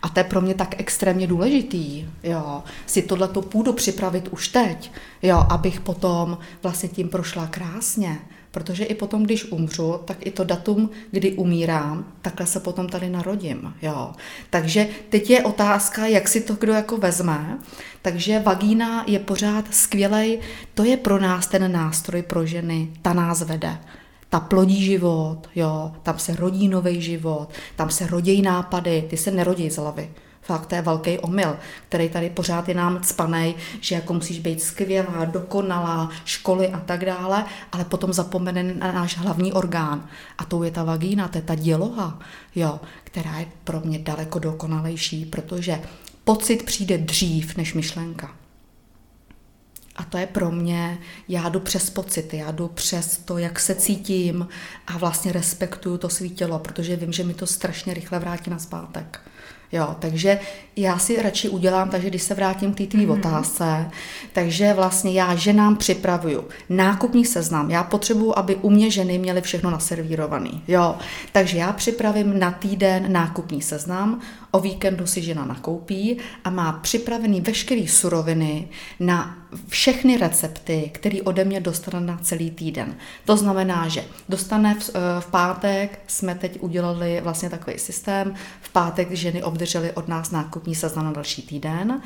A 0.01 0.09
to 0.09 0.19
je 0.19 0.23
pro 0.23 0.41
mě 0.41 0.53
tak 0.53 0.79
extrémně 0.79 1.27
důležitý, 1.27 2.05
jo, 2.23 2.63
si 2.85 3.01
tohleto 3.01 3.41
půdu 3.41 3.73
připravit 3.73 4.27
už 4.27 4.47
teď, 4.47 4.91
jo, 5.21 5.43
abych 5.49 5.79
potom 5.79 6.37
vlastně 6.63 6.89
tím 6.89 7.09
prošla 7.09 7.47
krásně. 7.47 8.19
Protože 8.57 8.83
i 8.83 8.95
potom, 8.95 9.23
když 9.23 9.51
umřu, 9.51 9.99
tak 10.05 10.25
i 10.25 10.31
to 10.31 10.43
datum, 10.43 10.89
kdy 11.11 11.33
umírám, 11.33 12.05
takhle 12.21 12.45
se 12.45 12.59
potom 12.59 12.89
tady 12.89 13.09
narodím. 13.09 13.73
Jo. 13.81 14.11
Takže 14.49 14.87
teď 15.09 15.29
je 15.29 15.43
otázka, 15.43 16.07
jak 16.07 16.27
si 16.27 16.41
to 16.41 16.53
kdo 16.53 16.73
jako 16.73 16.97
vezme. 16.97 17.59
Takže 18.01 18.39
vagína 18.39 19.03
je 19.07 19.19
pořád 19.19 19.73
skvělej, 19.73 20.39
to 20.73 20.83
je 20.83 20.97
pro 20.97 21.19
nás 21.19 21.47
ten 21.47 21.71
nástroj 21.71 22.21
pro 22.21 22.45
ženy, 22.45 22.89
ta 23.01 23.13
nás 23.13 23.41
vede. 23.41 23.77
Ta 24.29 24.39
plodí 24.39 24.83
život, 24.83 25.49
jo, 25.55 25.91
tam 26.03 26.19
se 26.19 26.35
rodí 26.35 26.67
nový 26.67 27.01
život, 27.01 27.49
tam 27.75 27.89
se 27.89 28.07
rodí 28.07 28.41
nápady, 28.41 29.05
ty 29.09 29.17
se 29.17 29.31
nerodí 29.31 29.69
z 29.69 29.77
hlavy. 29.77 30.09
Fakt 30.47 30.65
to 30.65 30.75
je 30.75 30.81
velký 30.81 31.19
omyl, 31.19 31.57
který 31.89 32.09
tady 32.09 32.29
pořád 32.29 32.69
je 32.69 32.75
nám 32.75 33.01
cpanej, 33.01 33.55
že 33.81 33.95
jako 33.95 34.13
musíš 34.13 34.39
být 34.39 34.61
skvělá, 34.61 35.25
dokonalá, 35.25 36.09
školy 36.25 36.67
a 36.67 36.79
tak 36.79 37.05
dále, 37.05 37.45
ale 37.71 37.85
potom 37.85 38.13
zapomene 38.13 38.63
na 38.63 38.91
náš 38.91 39.17
hlavní 39.17 39.53
orgán. 39.53 40.09
A 40.37 40.45
to 40.45 40.63
je 40.63 40.71
ta 40.71 40.83
vagína, 40.83 41.27
to 41.27 41.37
je 41.37 41.41
ta 41.41 41.55
děloha, 41.55 42.19
jo, 42.55 42.79
která 43.03 43.39
je 43.39 43.47
pro 43.63 43.79
mě 43.79 43.99
daleko 43.99 44.39
dokonalejší, 44.39 45.25
protože 45.25 45.81
pocit 46.23 46.63
přijde 46.63 46.97
dřív 46.97 47.57
než 47.57 47.73
myšlenka. 47.73 48.35
A 49.95 50.03
to 50.03 50.17
je 50.17 50.27
pro 50.27 50.51
mě, 50.51 50.97
já 51.27 51.49
jdu 51.49 51.59
přes 51.59 51.89
pocity, 51.89 52.37
já 52.37 52.51
jdu 52.51 52.67
přes 52.67 53.17
to, 53.17 53.37
jak 53.37 53.59
se 53.59 53.75
cítím 53.75 54.47
a 54.87 54.97
vlastně 54.97 55.31
respektuju 55.31 55.97
to 55.97 56.09
svý 56.09 56.29
tělo, 56.29 56.59
protože 56.59 56.95
vím, 56.95 57.13
že 57.13 57.23
mi 57.23 57.33
to 57.33 57.47
strašně 57.47 57.93
rychle 57.93 58.19
vrátí 58.19 58.49
na 58.49 58.59
zpátek. 58.59 59.21
Jo, 59.71 59.95
takže 59.99 60.39
já 60.75 60.97
si 60.97 61.21
radši 61.21 61.49
udělám, 61.49 61.89
takže 61.89 62.09
když 62.09 62.21
se 62.21 62.33
vrátím 62.33 62.73
k 62.73 62.77
té 62.77 62.85
tvý 62.85 63.07
mm-hmm. 63.07 63.19
otázce, 63.19 63.89
takže 64.33 64.73
vlastně 64.73 65.11
já 65.11 65.35
ženám 65.35 65.75
připravuju 65.75 66.43
nákupní 66.69 67.25
seznam. 67.25 67.71
Já 67.71 67.83
potřebuju, 67.83 68.33
aby 68.35 68.55
u 68.55 68.69
mě 68.69 68.91
ženy 68.91 69.17
měly 69.17 69.41
všechno 69.41 69.71
naservírovaný. 69.71 70.63
Jo, 70.67 70.95
takže 71.31 71.57
já 71.57 71.73
připravím 71.73 72.39
na 72.39 72.51
týden 72.51 73.11
nákupní 73.11 73.61
seznam, 73.61 74.21
o 74.51 74.59
víkendu 74.59 75.07
si 75.07 75.21
žena 75.21 75.45
nakoupí 75.45 76.17
a 76.43 76.49
má 76.49 76.71
připravený 76.71 77.41
veškerý 77.41 77.87
suroviny 77.87 78.67
na 78.99 79.37
všechny 79.67 80.17
recepty, 80.17 80.91
které 80.93 81.21
ode 81.21 81.45
mě 81.45 81.59
dostane 81.59 82.01
na 82.01 82.17
celý 82.17 82.51
týden. 82.51 82.95
To 83.25 83.37
znamená, 83.37 83.87
že 83.87 84.03
dostane 84.29 84.75
v, 84.75 84.89
v 85.19 85.25
pátek, 85.31 85.99
jsme 86.07 86.35
teď 86.35 86.57
udělali 86.61 87.21
vlastně 87.21 87.49
takový 87.49 87.79
systém, 87.79 88.35
v 88.61 88.69
pátek 88.69 89.11
ženy 89.11 89.43
obdrželi 89.43 89.91
od 89.91 90.07
nás 90.07 90.31
nákupní 90.31 90.75
seznam 90.75 91.05
na 91.05 91.11
další 91.11 91.41
týden, 91.41 92.01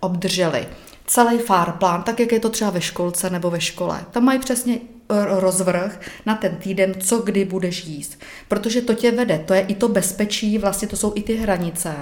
obdrželi 0.00 0.66
celý 1.06 1.38
fár 1.38 1.72
plán, 1.72 2.02
tak 2.02 2.20
jak 2.20 2.32
je 2.32 2.40
to 2.40 2.50
třeba 2.50 2.70
ve 2.70 2.80
školce 2.80 3.30
nebo 3.30 3.50
ve 3.50 3.60
škole. 3.60 4.04
Tam 4.10 4.24
mají 4.24 4.38
přesně 4.38 4.78
rozvrh 5.10 6.00
na 6.26 6.34
ten 6.34 6.56
týden, 6.56 6.94
co 7.00 7.18
kdy 7.18 7.44
budeš 7.44 7.84
jíst. 7.84 8.18
Protože 8.48 8.80
to 8.80 8.94
tě 8.94 9.10
vede, 9.10 9.38
to 9.38 9.54
je 9.54 9.60
i 9.60 9.74
to 9.74 9.88
bezpečí, 9.88 10.58
vlastně 10.58 10.88
to 10.88 10.96
jsou 10.96 11.12
i 11.14 11.22
ty 11.22 11.36
hranice, 11.36 11.94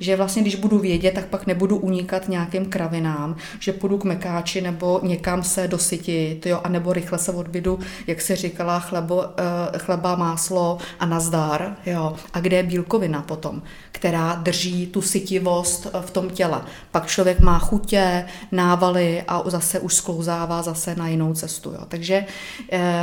že 0.00 0.16
vlastně 0.16 0.42
když 0.42 0.54
budu 0.54 0.78
vědět, 0.78 1.14
tak 1.14 1.26
pak 1.26 1.46
nebudu 1.46 1.76
unikat 1.76 2.28
nějakým 2.28 2.66
kravinám, 2.66 3.36
že 3.60 3.72
půjdu 3.72 3.98
k 3.98 4.04
mekáči 4.04 4.60
nebo 4.60 5.00
někam 5.02 5.42
se 5.42 5.68
dosytit, 5.68 6.46
jo, 6.46 6.60
anebo 6.64 6.92
rychle 6.92 7.18
se 7.18 7.32
odbydu, 7.32 7.78
jak 8.06 8.20
se 8.20 8.36
říkala, 8.36 8.80
chlebo, 8.80 9.24
eh, 9.24 9.78
chleba, 9.78 10.16
máslo 10.16 10.78
a 11.00 11.06
nazdar, 11.06 11.76
jo. 11.86 12.14
A 12.32 12.40
kde 12.40 12.56
je 12.56 12.62
bílkovina 12.62 13.22
potom, 13.22 13.62
která 13.92 14.34
drží 14.34 14.86
tu 14.86 15.02
sytivost 15.02 15.86
eh, 15.86 16.02
v 16.06 16.10
tom 16.10 16.30
těle. 16.30 16.60
Pak 16.90 17.06
člověk 17.06 17.40
má 17.40 17.58
chutě, 17.58 18.24
návaly 18.52 19.22
a 19.28 19.42
zase 19.46 19.80
už 19.80 19.94
sklouzává 19.94 20.62
zase 20.62 20.94
na 20.94 21.08
jinou 21.08 21.34
cestu, 21.34 21.70
jo. 21.70 21.80
Takže 21.88 22.24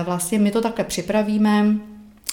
vlastně 0.04 0.40
my 0.40 0.52
to 0.52 0.62
takhle 0.62 0.86
připravíme, 0.86 1.66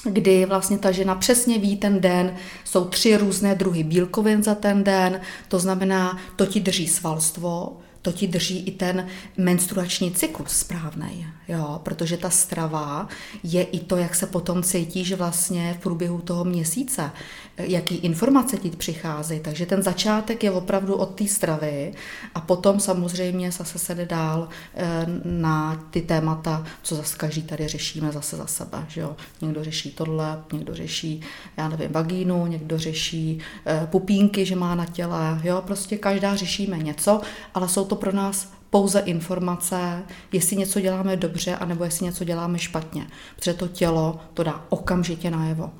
kdy 0.04 0.46
vlastně 0.46 0.78
ta 0.78 0.90
žena 0.90 1.14
přesně 1.14 1.58
ví 1.58 1.76
ten 1.76 2.00
den, 2.00 2.34
jsou 2.64 2.84
tři 2.84 3.16
různé 3.16 3.54
druhy 3.54 3.84
bílkovin 3.84 4.42
za 4.42 4.54
ten 4.54 4.84
den, 4.84 5.20
to 5.48 5.58
znamená, 5.58 6.18
to 6.36 6.46
ti 6.46 6.60
drží 6.60 6.88
svalstvo, 6.88 7.76
to 8.02 8.12
ti 8.12 8.26
drží 8.26 8.58
i 8.58 8.70
ten 8.70 9.06
menstruační 9.36 10.10
cyklus 10.10 10.50
správný, 10.50 11.26
jo, 11.48 11.80
protože 11.82 12.16
ta 12.16 12.30
strava 12.30 13.08
je 13.42 13.62
i 13.62 13.80
to, 13.80 13.96
jak 13.96 14.14
se 14.14 14.26
potom 14.26 14.62
cítíš 14.62 15.12
vlastně 15.12 15.74
v 15.78 15.82
průběhu 15.82 16.20
toho 16.20 16.44
měsíce, 16.44 17.10
jaký 17.58 17.94
informace 17.94 18.56
ti 18.56 18.70
přicházejí. 18.70 19.40
Takže 19.40 19.66
ten 19.66 19.82
začátek 19.82 20.44
je 20.44 20.50
opravdu 20.50 20.94
od 20.94 21.06
té 21.06 21.26
stravy 21.26 21.94
a 22.34 22.40
potom 22.40 22.80
samozřejmě 22.80 23.52
zase 23.52 23.78
se 23.78 23.94
jde 23.94 24.06
dál 24.06 24.48
eh, 24.74 25.06
na 25.24 25.86
ty 25.90 26.02
témata, 26.02 26.64
co 26.82 26.94
zase 26.94 27.16
každý 27.16 27.42
tady 27.42 27.68
řešíme 27.68 28.12
zase 28.12 28.36
za 28.36 28.46
sebe. 28.46 28.84
Že 28.88 29.00
jo? 29.00 29.16
Někdo 29.40 29.64
řeší 29.64 29.90
tohle, 29.90 30.42
někdo 30.52 30.74
řeší, 30.74 31.20
já 31.56 31.68
nevím, 31.68 31.92
vagínu, 31.92 32.46
někdo 32.46 32.78
řeší 32.78 33.38
eh, 33.66 33.88
pupínky, 33.90 34.46
že 34.46 34.56
má 34.56 34.74
na 34.74 34.86
těle. 34.86 35.40
Jo? 35.44 35.62
Prostě 35.66 35.98
každá 35.98 36.36
řešíme 36.36 36.78
něco, 36.78 37.20
ale 37.54 37.68
jsou 37.68 37.84
to 37.90 37.96
pro 37.96 38.12
nás 38.12 38.52
pouze 38.70 39.00
informace, 39.00 40.02
jestli 40.32 40.56
něco 40.56 40.80
děláme 40.80 41.16
dobře, 41.16 41.56
anebo 41.56 41.84
jestli 41.84 42.06
něco 42.06 42.24
děláme 42.24 42.58
špatně. 42.58 43.06
Protože 43.36 43.54
to 43.54 43.68
tělo 43.68 44.20
to 44.34 44.42
dá 44.42 44.64
okamžitě 44.68 45.30
najevo. 45.30 45.70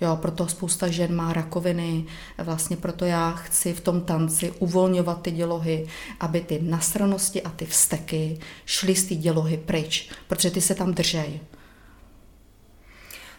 Jo, 0.00 0.16
proto 0.16 0.48
spousta 0.48 0.88
žen 0.88 1.14
má 1.14 1.32
rakoviny, 1.32 2.04
vlastně 2.38 2.76
proto 2.76 3.04
já 3.04 3.30
chci 3.30 3.72
v 3.72 3.80
tom 3.80 4.00
tanci 4.00 4.52
uvolňovat 4.58 5.22
ty 5.22 5.30
dělohy, 5.30 5.86
aby 6.20 6.40
ty 6.40 6.58
nasranosti 6.62 7.42
a 7.42 7.50
ty 7.50 7.66
vsteky 7.66 8.38
šly 8.64 8.94
z 8.94 9.04
té 9.04 9.14
dělohy 9.14 9.56
pryč, 9.56 10.10
protože 10.28 10.50
ty 10.50 10.60
se 10.60 10.74
tam 10.74 10.94
držej. 10.94 11.40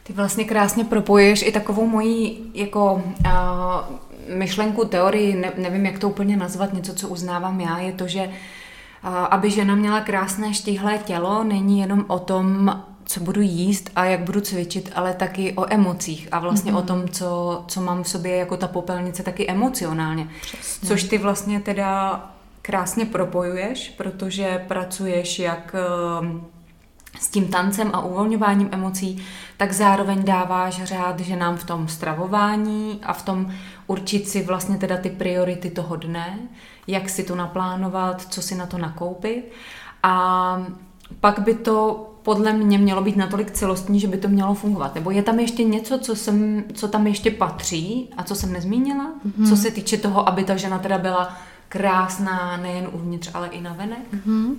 Ty 0.04 0.14
vlastně 0.14 0.44
krásně 0.44 0.84
propojuješ 0.86 1.42
i 1.42 1.52
takovou 1.52 1.88
moji 1.88 2.52
jako 2.54 2.94
uh, 2.94 3.96
myšlenku, 4.28 4.86
teorii, 4.86 5.36
ne, 5.36 5.52
nevím, 5.58 5.86
jak 5.86 6.00
to 6.00 6.10
úplně 6.10 6.38
nazvat, 6.38 6.74
něco, 6.74 6.94
co 6.94 7.08
uznávám 7.08 7.62
já, 7.62 7.78
je 7.78 7.92
to, 7.92 8.08
že 8.08 8.30
aby 9.30 9.52
žena 9.52 9.76
měla 9.76 10.02
krásné 10.02 10.54
štíhlé 10.54 10.98
tělo, 10.98 11.44
není 11.44 11.80
jenom 11.80 12.06
o 12.08 12.20
tom, 12.20 12.82
co 13.06 13.20
budu 13.20 13.42
jíst 13.42 13.92
a 13.96 14.06
jak 14.06 14.20
budu 14.20 14.42
cvičit, 14.42 14.92
ale 14.96 15.14
taky 15.14 15.54
o 15.54 15.74
emocích 15.74 16.28
a 16.32 16.40
vlastně 16.40 16.72
mm-hmm. 16.72 16.78
o 16.78 16.82
tom, 16.82 17.10
co, 17.10 17.64
co 17.68 17.82
mám 17.82 18.04
v 18.04 18.10
sobě 18.10 18.36
jako 18.36 18.58
ta 18.58 18.68
popelnice 18.68 19.24
taky 19.24 19.48
emocionálně. 19.50 20.28
Přesně. 20.42 20.88
Což 20.88 21.04
ty 21.04 21.18
vlastně 21.18 21.60
teda 21.60 22.22
krásně 22.62 23.06
propojuješ, 23.06 23.90
protože 23.98 24.66
pracuješ 24.68 25.40
jak 25.40 25.76
ehm, 26.20 26.46
s 27.19 27.28
tím 27.28 27.47
tancem 27.47 27.89
a 27.93 28.06
uvolňováním 28.06 28.69
emocí, 28.71 29.23
tak 29.58 29.73
zároveň 29.73 30.23
dáváš 30.23 30.84
řád, 30.84 31.19
že 31.19 31.36
nám 31.36 31.58
v 31.58 31.63
tom 31.63 31.88
stravování 31.88 32.99
a 33.04 33.13
v 33.13 33.21
tom 33.21 33.51
určit 33.88 34.28
si 34.28 34.43
vlastně 34.43 34.78
teda 34.78 34.97
ty 34.97 35.10
priority 35.10 35.69
toho 35.69 35.95
dne, 35.95 36.39
jak 36.88 37.10
si 37.10 37.23
to 37.23 37.36
naplánovat, 37.36 38.21
co 38.30 38.41
si 38.41 38.56
na 38.56 38.65
to 38.65 38.78
nakoupit. 38.78 39.51
A 40.04 40.65
pak 41.19 41.39
by 41.39 41.54
to 41.54 42.10
podle 42.23 42.54
mě 42.54 42.78
mělo 42.78 43.01
být 43.01 43.15
natolik 43.15 43.51
celostní, 43.51 43.99
že 43.99 44.08
by 44.08 44.17
to 44.17 44.28
mělo 44.28 44.54
fungovat. 44.54 44.95
Nebo 44.95 45.12
je 45.12 45.23
tam 45.23 45.39
ještě 45.39 45.63
něco, 45.63 45.99
co, 45.99 46.15
jsem, 46.15 46.63
co 46.73 46.88
tam 46.88 47.08
ještě 47.08 47.32
patří 47.32 48.10
a 48.17 48.23
co 48.23 48.36
jsem 48.36 48.54
nezmínila? 48.54 49.06
Mm-hmm. 49.06 49.49
Co 49.49 49.58
se 49.58 49.71
týče 49.71 49.97
toho, 49.97 50.30
aby 50.30 50.43
ta 50.43 50.56
žena 50.56 50.80
teda 50.80 50.97
byla 50.97 51.38
krásná 51.69 52.58
nejen 52.58 52.88
uvnitř, 52.91 53.30
ale 53.34 53.47
i 53.47 53.62
na 53.62 53.73
venek? 53.73 54.13
Mm-hmm. 54.13 54.56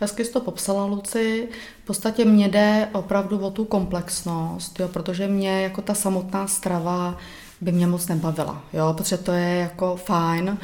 Hezky 0.00 0.24
jsi 0.24 0.32
to 0.32 0.40
popsala, 0.40 0.84
Luci. 0.84 1.48
V 1.82 1.86
podstatě 1.86 2.24
mě 2.24 2.48
jde 2.48 2.88
opravdu 2.92 3.38
o 3.38 3.50
tu 3.50 3.64
komplexnost, 3.64 4.80
jo, 4.80 4.88
protože 4.88 5.28
mě 5.28 5.62
jako 5.62 5.82
ta 5.82 5.94
samotná 5.94 6.46
strava 6.46 7.16
by 7.60 7.72
mě 7.72 7.86
moc 7.86 8.08
nebavila, 8.08 8.62
jo, 8.72 8.94
protože 8.96 9.16
to 9.16 9.32
je 9.32 9.56
jako 9.56 9.96
fajn, 9.96 10.58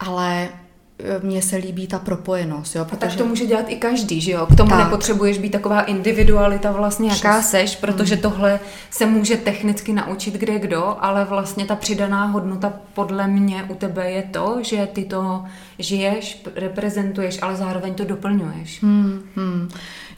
ale 0.00 0.48
mně 1.22 1.42
se 1.42 1.56
líbí 1.56 1.86
ta 1.86 1.98
propojenost. 1.98 2.76
Jo, 2.76 2.84
protože... 2.84 2.96
A 2.96 3.08
tak 3.08 3.18
to 3.18 3.26
může 3.26 3.46
dělat 3.46 3.64
i 3.68 3.76
každý, 3.76 4.20
že 4.20 4.32
jo? 4.32 4.46
K 4.46 4.56
tomu 4.56 4.70
tak. 4.70 4.78
nepotřebuješ 4.78 5.38
být 5.38 5.50
taková 5.50 5.82
individualita 5.82 6.72
vlastně, 6.72 7.08
jaká 7.08 7.38
Přes. 7.38 7.50
seš, 7.50 7.76
protože 7.76 8.14
mm. 8.14 8.20
tohle 8.20 8.60
se 8.90 9.06
může 9.06 9.36
technicky 9.36 9.92
naučit 9.92 10.34
kde 10.34 10.58
kdo, 10.58 10.96
ale 11.00 11.24
vlastně 11.24 11.64
ta 11.64 11.76
přidaná 11.76 12.24
hodnota 12.24 12.72
podle 12.94 13.26
mě 13.28 13.64
u 13.68 13.74
tebe 13.74 14.10
je 14.10 14.22
to, 14.22 14.58
že 14.62 14.88
ty 14.92 15.04
to 15.04 15.44
žiješ, 15.78 16.42
reprezentuješ, 16.54 17.38
ale 17.42 17.56
zároveň 17.56 17.94
to 17.94 18.04
doplňuješ. 18.04 18.82
Hmm, 18.82 19.22
hmm. 19.36 19.68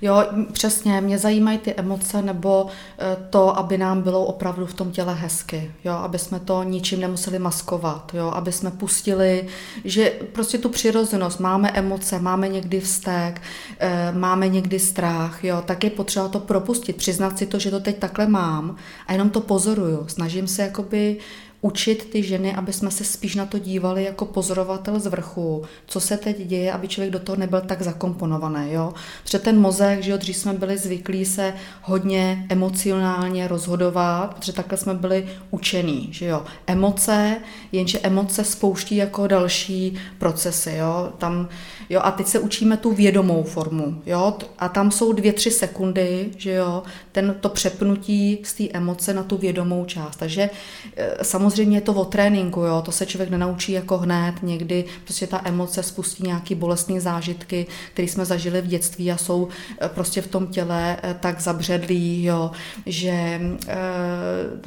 Jo, 0.02 0.24
přesně, 0.52 1.00
mě 1.00 1.18
zajímají 1.18 1.58
ty 1.58 1.74
emoce 1.74 2.22
nebo 2.22 2.66
eh, 2.98 3.16
to, 3.30 3.58
aby 3.58 3.78
nám 3.78 4.02
bylo 4.02 4.24
opravdu 4.24 4.66
v 4.66 4.74
tom 4.74 4.90
těle 4.90 5.14
hezky, 5.14 5.70
jo, 5.84 5.92
aby 5.92 6.18
jsme 6.18 6.40
to 6.40 6.62
ničím 6.62 7.00
nemuseli 7.00 7.38
maskovat, 7.38 8.10
jo, 8.14 8.30
aby 8.34 8.52
jsme 8.52 8.70
pustili, 8.70 9.46
že 9.84 10.12
prostě 10.32 10.58
tu 10.58 10.67
přirozenost, 10.68 11.40
máme 11.40 11.70
emoce, 11.70 12.18
máme 12.18 12.48
někdy 12.48 12.80
vztek, 12.80 13.42
eh, 13.78 14.12
máme 14.12 14.48
někdy 14.48 14.78
strach, 14.78 15.44
jo, 15.44 15.62
tak 15.66 15.84
je 15.84 15.90
potřeba 15.90 16.28
to 16.28 16.40
propustit, 16.40 16.96
přiznat 16.96 17.38
si 17.38 17.46
to, 17.46 17.58
že 17.58 17.70
to 17.70 17.80
teď 17.80 17.98
takhle 17.98 18.26
mám 18.26 18.76
a 19.06 19.12
jenom 19.12 19.30
to 19.30 19.40
pozoruju, 19.40 20.04
snažím 20.08 20.48
se 20.48 20.62
jakoby 20.62 21.16
učit 21.60 22.10
ty 22.10 22.22
ženy, 22.22 22.54
aby 22.54 22.72
jsme 22.72 22.90
se 22.90 23.04
spíš 23.04 23.34
na 23.34 23.46
to 23.46 23.58
dívali 23.58 24.04
jako 24.04 24.24
pozorovatel 24.24 25.00
z 25.00 25.06
vrchu, 25.06 25.62
co 25.86 26.00
se 26.00 26.16
teď 26.16 26.46
děje, 26.46 26.72
aby 26.72 26.88
člověk 26.88 27.12
do 27.12 27.18
toho 27.18 27.36
nebyl 27.36 27.60
tak 27.60 27.82
zakomponovaný. 27.82 28.72
Jo? 28.72 28.94
Protože 29.22 29.38
ten 29.38 29.60
mozek, 29.60 30.02
že 30.02 30.10
jo, 30.10 30.16
dřív 30.16 30.36
jsme 30.36 30.52
byli 30.52 30.78
zvyklí 30.78 31.24
se 31.24 31.54
hodně 31.82 32.46
emocionálně 32.48 33.48
rozhodovat, 33.48 34.34
protože 34.34 34.52
takhle 34.52 34.78
jsme 34.78 34.94
byli 34.94 35.28
učení, 35.50 36.08
že 36.12 36.26
jo. 36.26 36.42
Emoce, 36.66 37.36
jenže 37.72 37.98
emoce 37.98 38.44
spouští 38.44 38.96
jako 38.96 39.26
další 39.26 39.98
procesy, 40.18 40.72
jo. 40.76 41.12
Tam, 41.18 41.48
jo, 41.90 42.00
a 42.04 42.10
teď 42.10 42.26
se 42.26 42.38
učíme 42.38 42.76
tu 42.76 42.92
vědomou 42.92 43.42
formu, 43.42 44.02
jo, 44.06 44.34
a 44.58 44.68
tam 44.68 44.90
jsou 44.90 45.12
dvě, 45.12 45.32
tři 45.32 45.50
sekundy, 45.50 46.30
že 46.36 46.52
jo, 46.52 46.82
ten, 47.12 47.36
to 47.40 47.48
přepnutí 47.48 48.38
z 48.42 48.52
té 48.54 48.64
emoce 48.72 49.14
na 49.14 49.22
tu 49.22 49.36
vědomou 49.36 49.84
část. 49.84 50.16
Takže 50.16 50.50
e, 50.96 51.24
samozřejmě 51.50 51.76
je 51.76 51.80
to 51.80 51.94
o 51.94 52.04
tréninku, 52.04 52.60
jo, 52.60 52.82
to 52.84 52.92
se 52.92 53.06
člověk 53.06 53.30
nenaučí 53.30 53.72
jako 53.72 53.98
hned, 53.98 54.34
někdy 54.42 54.84
prostě 55.04 55.26
ta 55.26 55.40
emoce 55.44 55.82
spustí 55.82 56.22
nějaký 56.22 56.54
bolestné 56.54 57.00
zážitky, 57.00 57.66
které 57.92 58.08
jsme 58.08 58.24
zažili 58.24 58.62
v 58.62 58.66
dětství 58.66 59.12
a 59.12 59.16
jsou 59.16 59.48
e, 59.82 59.88
prostě 59.88 60.22
v 60.22 60.26
tom 60.26 60.46
těle 60.46 60.96
e, 61.02 61.14
tak 61.14 61.40
zabředlí, 61.40 62.24
jo, 62.24 62.50
že 62.86 63.40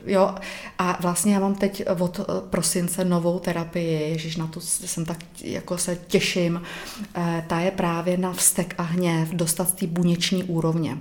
jo, 0.06 0.36
a 0.80 0.98
vlastně 1.02 1.34
já 1.34 1.40
mám 1.40 1.56
teď 1.56 1.84
od 2.00 2.20
prosince 2.50 3.06
novou 3.06 3.40
terapii, 3.40 4.10
ježiš, 4.10 4.38
na 4.38 4.48
to 4.48 4.60
jsem 4.62 5.06
tak 5.06 5.18
jako 5.44 5.78
se 5.78 5.98
těším, 6.08 6.62
ta 7.48 7.60
je 7.60 7.72
právě 7.72 8.18
na 8.18 8.34
vztek 8.34 8.76
a 8.78 8.84
hněv, 8.84 9.30
dostat 9.30 9.70
z 9.70 9.74
té 9.74 9.88
buněční 9.88 10.44
úrovně. 10.44 10.98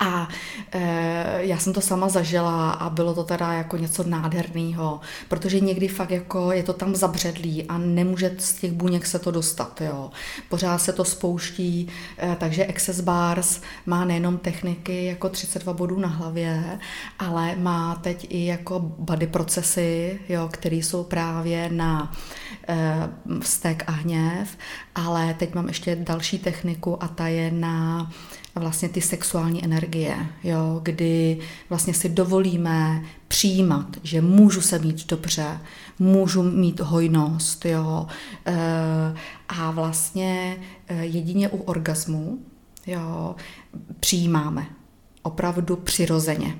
A 0.00 0.28
e, 0.72 1.38
já 1.40 1.58
jsem 1.58 1.72
to 1.72 1.80
sama 1.80 2.08
zažila 2.08 2.70
a 2.70 2.90
bylo 2.90 3.14
to 3.14 3.24
teda 3.24 3.52
jako 3.52 3.76
něco 3.76 4.04
nádherného, 4.04 5.00
protože 5.28 5.60
někdy 5.60 5.88
fakt 5.88 6.10
jako 6.10 6.52
je 6.52 6.62
to 6.62 6.72
tam 6.72 6.94
zabředlý 6.94 7.64
a 7.64 7.78
nemůže 7.78 8.34
z 8.38 8.54
těch 8.54 8.72
buněk 8.72 9.06
se 9.06 9.18
to 9.18 9.30
dostat, 9.30 9.80
jo. 9.80 10.10
Pořád 10.48 10.78
se 10.78 10.92
to 10.92 11.04
spouští, 11.04 11.88
e, 12.18 12.36
takže 12.40 12.66
Access 12.66 13.00
Bars 13.00 13.60
má 13.86 14.04
nejenom 14.04 14.38
techniky 14.38 15.04
jako 15.04 15.28
32 15.28 15.72
bodů 15.72 15.98
na 15.98 16.08
hlavě, 16.08 16.78
ale 17.18 17.56
má 17.56 17.94
teď 17.94 18.26
i 18.30 18.46
jako 18.46 18.80
body 18.80 19.26
procesy, 19.26 20.18
jo, 20.28 20.48
které 20.52 20.76
jsou 20.76 21.04
právě 21.04 21.70
na 21.70 22.12
e, 22.68 23.08
vztek 23.40 23.84
a 23.86 23.92
hněv, 23.92 24.58
ale 24.94 25.34
teď 25.34 25.54
mám 25.54 25.68
ještě 25.68 25.96
další 25.96 26.38
techniku 26.38 27.02
a 27.02 27.08
ta 27.08 27.28
je 27.28 27.50
na 27.50 28.10
vlastně 28.54 28.88
ty 28.88 29.00
sexuální 29.00 29.64
energie, 29.64 30.26
jo, 30.44 30.80
kdy 30.82 31.38
vlastně 31.68 31.94
si 31.94 32.08
dovolíme 32.08 33.02
přijímat, 33.28 33.86
že 34.02 34.20
můžu 34.20 34.60
se 34.60 34.78
mít 34.78 35.06
dobře, 35.06 35.60
můžu 35.98 36.42
mít 36.42 36.80
hojnost, 36.80 37.64
jo, 37.64 38.06
e, 38.46 38.54
a 39.48 39.70
vlastně 39.70 40.56
e, 40.88 41.04
jedině 41.04 41.48
u 41.48 41.56
orgasmu, 41.62 42.38
jo, 42.86 43.36
přijímáme 44.00 44.66
opravdu 45.22 45.76
přirozeně. 45.76 46.58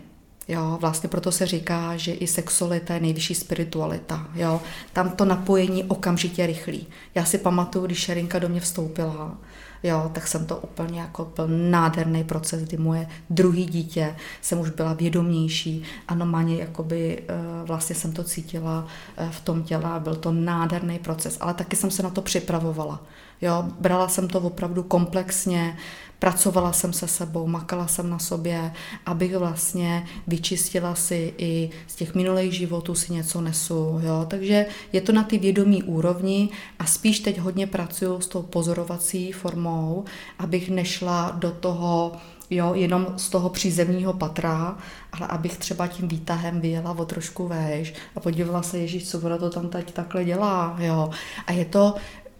Jo, 0.48 0.78
vlastně 0.80 1.09
proto 1.09 1.33
se 1.33 1.46
říká, 1.46 1.96
že 1.96 2.12
i 2.12 2.26
sexualita 2.26 2.94
je 2.94 3.00
nejvyšší 3.00 3.35
spiritualita. 3.35 4.26
Jo. 4.35 4.61
Tam 4.92 5.11
to 5.11 5.24
napojení 5.24 5.85
okamžitě 5.85 6.46
rychlý. 6.46 6.87
Já 7.14 7.24
si 7.24 7.38
pamatuju, 7.38 7.87
když 7.87 7.98
Šerinka 7.98 8.38
do 8.38 8.48
mě 8.48 8.61
vstoupila, 8.61 9.38
jo, 9.83 10.11
tak 10.14 10.26
jsem 10.26 10.46
to 10.46 10.57
úplně 10.57 11.00
jako 11.00 11.33
byl 11.37 11.48
nádherný 11.48 12.24
proces, 12.24 12.62
kdy 12.62 12.76
moje 12.76 13.09
druhý 13.30 13.66
dítě 13.66 14.16
jsem 14.42 14.61
už 14.61 14.70
byla 14.70 14.92
vědomější 14.92 15.83
a 16.09 16.14
normálně 16.14 16.57
jakoby 16.57 17.22
eh, 17.28 17.35
vlastně 17.64 17.96
jsem 17.96 18.12
to 18.12 18.24
cítila 18.24 18.87
eh, 19.16 19.28
v 19.30 19.40
tom 19.40 19.62
těle 19.62 19.85
a 19.85 19.98
byl 19.98 20.14
to 20.16 20.33
nádherný 20.33 20.98
proces, 20.98 21.38
ale 21.40 21.54
taky 21.54 21.76
jsem 21.76 21.90
se 21.90 22.02
na 22.02 22.11
to 22.11 22.22
připravovala. 22.22 23.00
Jo, 23.44 23.64
brala 23.80 24.09
jsem 24.09 24.28
to 24.28 24.40
opravdu 24.40 24.83
komplexně, 24.83 25.76
pracovala 26.18 26.72
jsem 26.72 26.92
se 26.92 27.09
sebou, 27.09 27.46
makala 27.46 27.87
jsem 27.87 28.11
na 28.11 28.18
sobě, 28.18 28.72
abych 29.07 29.37
vlastně 29.37 30.07
vyčistila 30.26 30.94
si 30.94 31.35
i 31.38 31.70
z 31.87 31.94
těch 31.94 32.14
minulých 32.14 32.52
životů 32.52 32.94
si 32.94 33.12
něco 33.12 33.40
nesu. 33.40 34.00
Jo? 34.02 34.26
Takže 34.28 34.66
je 34.92 35.00
to 35.00 35.12
na 35.12 35.22
ty 35.22 35.38
vědomí 35.38 35.83
úrovni 35.83 36.48
a 36.78 36.87
spíš 36.87 37.20
teď 37.20 37.38
hodně 37.38 37.66
pracuju 37.66 38.20
s 38.20 38.26
tou 38.26 38.42
pozorovací 38.42 39.33
formou, 39.33 40.04
abych 40.38 40.70
nešla 40.70 41.30
do 41.30 41.50
toho, 41.50 42.12
jo, 42.50 42.74
jenom 42.74 43.07
z 43.16 43.28
toho 43.28 43.48
přízemního 43.48 44.12
patra, 44.12 44.78
ale 45.12 45.26
abych 45.26 45.57
třeba 45.57 45.87
tím 45.87 46.09
výtahem 46.09 46.61
vyjela 46.61 46.90
o 46.98 47.04
trošku 47.04 47.48
vejš 47.48 47.94
a 48.16 48.20
podívala 48.20 48.62
se, 48.62 48.78
Ježíš, 48.78 49.09
co 49.09 49.20
ona 49.20 49.38
to 49.38 49.50
tam 49.50 49.68
teď 49.68 49.92
takhle 49.92 50.24
dělá, 50.24 50.76
jo. 50.78 51.11
A 51.46 51.52
je 51.52 51.64
to 51.64 51.94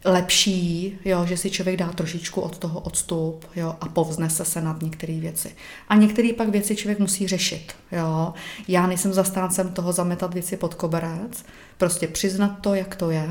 lepší, 0.05 0.99
jo, 1.05 1.27
že 1.27 1.37
si 1.37 1.51
člověk 1.51 1.77
dá 1.77 1.93
trošičku 1.93 2.41
od 2.41 2.59
toho 2.59 2.81
odstup 2.81 3.45
jo, 3.57 3.77
a 3.81 3.89
povznese 3.89 4.45
se 4.45 4.61
nad 4.61 4.83
některé 4.83 5.21
věci. 5.21 5.55
A 5.89 5.97
některé 5.97 6.33
pak 6.37 6.49
věci 6.49 6.77
člověk 6.77 6.99
musí 6.99 7.29
řešit. 7.29 7.73
Jo. 7.93 8.35
Já 8.69 8.87
nejsem 8.87 9.13
zastáncem 9.13 9.69
toho 9.69 9.93
zametat 9.93 10.35
věci 10.35 10.57
pod 10.57 10.75
koberec, 10.75 11.45
prostě 11.79 12.07
přiznat 12.07 12.59
to, 12.61 12.75
jak 12.75 12.97
to 12.97 13.11
je, 13.11 13.29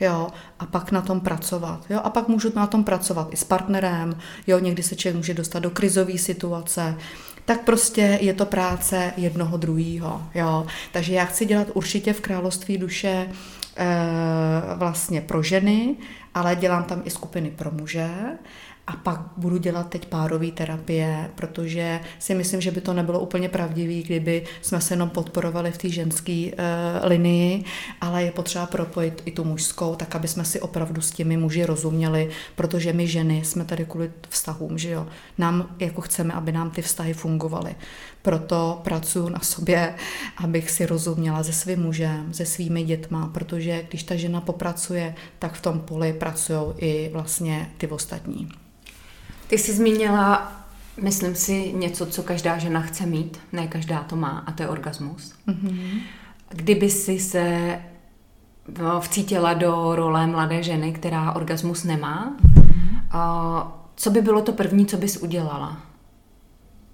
jo, 0.00 0.28
a 0.58 0.66
pak 0.66 0.92
na 0.92 1.02
tom 1.02 1.20
pracovat. 1.20 1.84
Jo. 1.90 2.00
A 2.04 2.10
pak 2.10 2.28
můžu 2.28 2.52
na 2.54 2.66
tom 2.66 2.84
pracovat 2.84 3.28
i 3.30 3.36
s 3.36 3.44
partnerem, 3.44 4.16
jo, 4.46 4.58
někdy 4.58 4.82
se 4.82 4.96
člověk 4.96 5.16
může 5.16 5.34
dostat 5.34 5.58
do 5.58 5.70
krizové 5.70 6.18
situace, 6.18 6.96
tak 7.44 7.64
prostě 7.64 8.18
je 8.20 8.34
to 8.34 8.46
práce 8.46 9.12
jednoho 9.16 9.56
druhého. 9.56 10.22
Jo. 10.34 10.66
Takže 10.92 11.14
já 11.14 11.24
chci 11.24 11.46
dělat 11.46 11.66
určitě 11.74 12.12
v 12.12 12.20
království 12.20 12.78
duše 12.78 13.28
vlastně 14.74 15.20
pro 15.20 15.42
ženy, 15.42 15.96
ale 16.34 16.56
dělám 16.56 16.84
tam 16.84 17.02
i 17.04 17.10
skupiny 17.10 17.50
pro 17.50 17.70
muže 17.70 18.10
a 18.90 18.96
pak 18.96 19.20
budu 19.36 19.58
dělat 19.58 19.88
teď 19.88 20.06
párové 20.06 20.50
terapie, 20.50 21.30
protože 21.34 22.00
si 22.18 22.34
myslím, 22.34 22.60
že 22.60 22.70
by 22.70 22.80
to 22.80 22.92
nebylo 22.92 23.20
úplně 23.20 23.48
pravdivý, 23.48 24.02
kdyby 24.02 24.44
jsme 24.62 24.80
se 24.80 24.94
jenom 24.94 25.10
podporovali 25.10 25.70
v 25.70 25.78
té 25.78 25.88
ženské 25.88 26.50
uh, 26.52 27.08
linii, 27.08 27.64
ale 28.00 28.22
je 28.22 28.30
potřeba 28.30 28.66
propojit 28.66 29.22
i 29.24 29.30
tu 29.30 29.44
mužskou, 29.44 29.94
tak 29.94 30.14
aby 30.16 30.28
jsme 30.28 30.44
si 30.44 30.60
opravdu 30.60 31.00
s 31.00 31.10
těmi 31.10 31.36
muži 31.36 31.64
rozuměli, 31.64 32.30
protože 32.56 32.92
my 32.92 33.06
ženy 33.06 33.44
jsme 33.44 33.64
tady 33.64 33.84
kvůli 33.84 34.10
vztahům, 34.28 34.78
že 34.78 34.90
jo. 34.90 35.06
Nám 35.38 35.76
jako 35.78 36.00
chceme, 36.00 36.34
aby 36.34 36.52
nám 36.52 36.70
ty 36.70 36.82
vztahy 36.82 37.14
fungovaly. 37.14 37.74
Proto 38.22 38.80
pracuji 38.84 39.28
na 39.28 39.40
sobě, 39.40 39.94
abych 40.36 40.70
si 40.70 40.86
rozuměla 40.86 41.42
se 41.42 41.52
svým 41.52 41.80
mužem, 41.82 42.32
se 42.32 42.46
svými 42.46 42.84
dětma, 42.84 43.30
protože 43.34 43.86
když 43.88 44.02
ta 44.02 44.16
žena 44.16 44.40
popracuje, 44.40 45.14
tak 45.38 45.52
v 45.52 45.62
tom 45.62 45.80
poli 45.80 46.12
pracují 46.12 46.60
i 46.76 47.10
vlastně 47.12 47.70
ty 47.78 47.86
ostatní. 47.86 48.48
Ty 49.46 49.58
jsi 49.58 49.72
zmínila, 49.72 50.52
myslím 51.02 51.34
si, 51.34 51.72
něco, 51.72 52.06
co 52.06 52.22
každá 52.22 52.58
žena 52.58 52.80
chce 52.80 53.06
mít, 53.06 53.40
ne 53.52 53.66
každá 53.66 54.02
to 54.02 54.16
má, 54.16 54.44
a 54.46 54.52
to 54.52 54.62
je 54.62 54.68
orgasmus. 54.68 55.34
Mm-hmm. 55.48 56.00
Kdyby 56.48 56.90
si 56.90 57.20
se 57.20 57.78
no, 58.78 59.00
vcítila 59.00 59.54
do 59.54 59.94
role 59.94 60.26
mladé 60.26 60.62
ženy, 60.62 60.92
která 60.92 61.32
orgasmus 61.32 61.84
nemá, 61.84 62.36
mm-hmm. 62.42 63.72
co 63.94 64.10
by 64.10 64.22
bylo 64.22 64.42
to 64.42 64.52
první, 64.52 64.86
co 64.86 64.96
bys 64.96 65.16
udělala, 65.16 65.80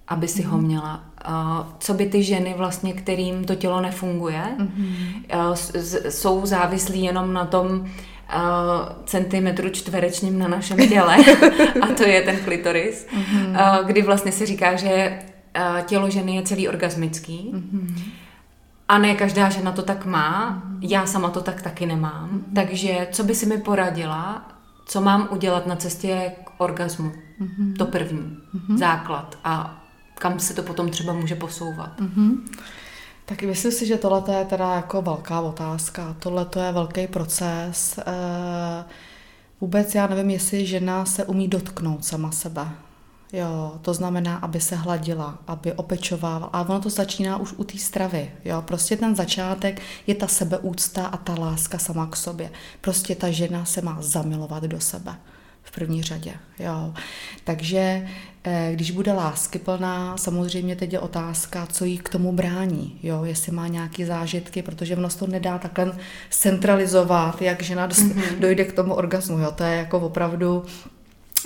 aby 0.07 0.27
si 0.27 0.41
mm-hmm. 0.41 0.49
ho 0.49 0.57
mhm. 0.57 0.65
měla? 0.65 1.03
Co 1.79 1.93
by 1.93 2.05
ty 2.05 2.23
ženy 2.23 2.53
vlastně, 2.57 2.93
kterým 2.93 3.45
to 3.45 3.55
tělo 3.55 3.81
nefunguje, 3.81 4.43
mm-hmm. 4.57 5.53
jsou 6.09 6.45
závislí 6.45 7.03
jenom 7.03 7.33
na 7.33 7.45
tom, 7.45 7.87
centimetru 9.05 9.69
čtverečním 9.69 10.39
na 10.39 10.47
našem 10.47 10.89
těle 10.89 11.17
a 11.81 11.87
to 11.87 12.03
je 12.03 12.21
ten 12.21 12.37
klitoris, 12.37 13.07
mm-hmm. 13.07 13.85
kdy 13.85 14.01
vlastně 14.01 14.31
se 14.31 14.45
říká, 14.45 14.75
že 14.75 15.19
tělo 15.85 16.09
ženy 16.09 16.35
je 16.35 16.43
celý 16.43 16.67
orgasmický 16.69 17.51
mm-hmm. 17.53 18.03
a 18.87 18.97
ne 18.97 19.15
každá 19.15 19.49
žena 19.49 19.71
to 19.71 19.81
tak 19.81 20.05
má, 20.05 20.49
mm-hmm. 20.51 20.77
já 20.81 21.05
sama 21.05 21.29
to 21.29 21.41
tak 21.41 21.61
taky 21.61 21.85
nemám, 21.85 22.29
mm-hmm. 22.29 22.55
takže 22.55 23.07
co 23.11 23.23
by 23.23 23.35
si 23.35 23.45
mi 23.45 23.57
poradila, 23.57 24.47
co 24.85 25.01
mám 25.01 25.27
udělat 25.31 25.67
na 25.67 25.75
cestě 25.75 26.31
k 26.43 26.49
orgasmu, 26.57 27.11
mm-hmm. 27.41 27.73
to 27.77 27.85
první, 27.85 28.37
mm-hmm. 28.55 28.77
základ 28.77 29.35
a 29.43 29.83
kam 30.19 30.39
se 30.39 30.53
to 30.53 30.63
potom 30.63 30.89
třeba 30.89 31.13
může 31.13 31.35
posouvat. 31.35 31.99
Mm-hmm. 31.99 32.37
Tak 33.25 33.43
myslím 33.43 33.71
si, 33.71 33.85
že 33.85 33.97
tohle 33.97 34.23
je 34.37 34.45
teda 34.45 34.73
jako 34.73 35.01
velká 35.01 35.41
otázka. 35.41 36.15
Tohle 36.19 36.45
to 36.45 36.59
je 36.59 36.71
velký 36.71 37.07
proces. 37.07 37.99
Eh, 37.99 38.85
vůbec 39.61 39.95
já 39.95 40.07
nevím, 40.07 40.29
jestli 40.29 40.65
žena 40.65 41.05
se 41.05 41.25
umí 41.25 41.47
dotknout 41.47 42.05
sama 42.05 42.31
sebe. 42.31 42.67
Jo, 43.33 43.79
to 43.81 43.93
znamená, 43.93 44.37
aby 44.37 44.61
se 44.61 44.75
hladila, 44.75 45.37
aby 45.47 45.73
opečovávala. 45.73 46.49
A 46.53 46.61
ono 46.61 46.79
to 46.79 46.89
začíná 46.89 47.37
už 47.37 47.53
u 47.57 47.63
té 47.63 47.77
stravy. 47.77 48.31
Jo, 48.45 48.61
prostě 48.61 48.97
ten 48.97 49.15
začátek 49.15 49.81
je 50.07 50.15
ta 50.15 50.27
sebeúcta 50.27 51.07
a 51.07 51.17
ta 51.17 51.35
láska 51.39 51.77
sama 51.77 52.07
k 52.07 52.15
sobě. 52.15 52.51
Prostě 52.81 53.15
ta 53.15 53.31
žena 53.31 53.65
se 53.65 53.81
má 53.81 53.97
zamilovat 53.99 54.63
do 54.63 54.79
sebe 54.79 55.15
v 55.67 55.71
první 55.71 56.03
řadě. 56.03 56.33
Jo. 56.59 56.93
Takže 57.43 58.07
eh, 58.43 58.71
když 58.73 58.91
bude 58.91 59.13
lásky 59.13 59.59
plná, 59.59 60.17
samozřejmě 60.17 60.75
teď 60.75 60.93
je 60.93 60.99
otázka, 60.99 61.65
co 61.65 61.85
jí 61.85 61.97
k 61.97 62.09
tomu 62.09 62.31
brání, 62.31 62.99
jo, 63.03 63.23
jestli 63.23 63.51
má 63.51 63.67
nějaké 63.67 64.05
zážitky, 64.05 64.61
protože 64.61 64.95
ono 64.95 65.09
to 65.09 65.27
nedá 65.27 65.57
takhle 65.57 65.97
centralizovat, 66.29 67.41
jak 67.41 67.63
žena 67.63 67.87
mm-hmm. 67.87 68.39
dojde 68.39 68.65
k 68.65 68.73
tomu 68.73 68.93
orgasmu, 68.93 69.39
jo, 69.39 69.51
to 69.51 69.63
je 69.63 69.77
jako 69.77 69.99
opravdu 69.99 70.65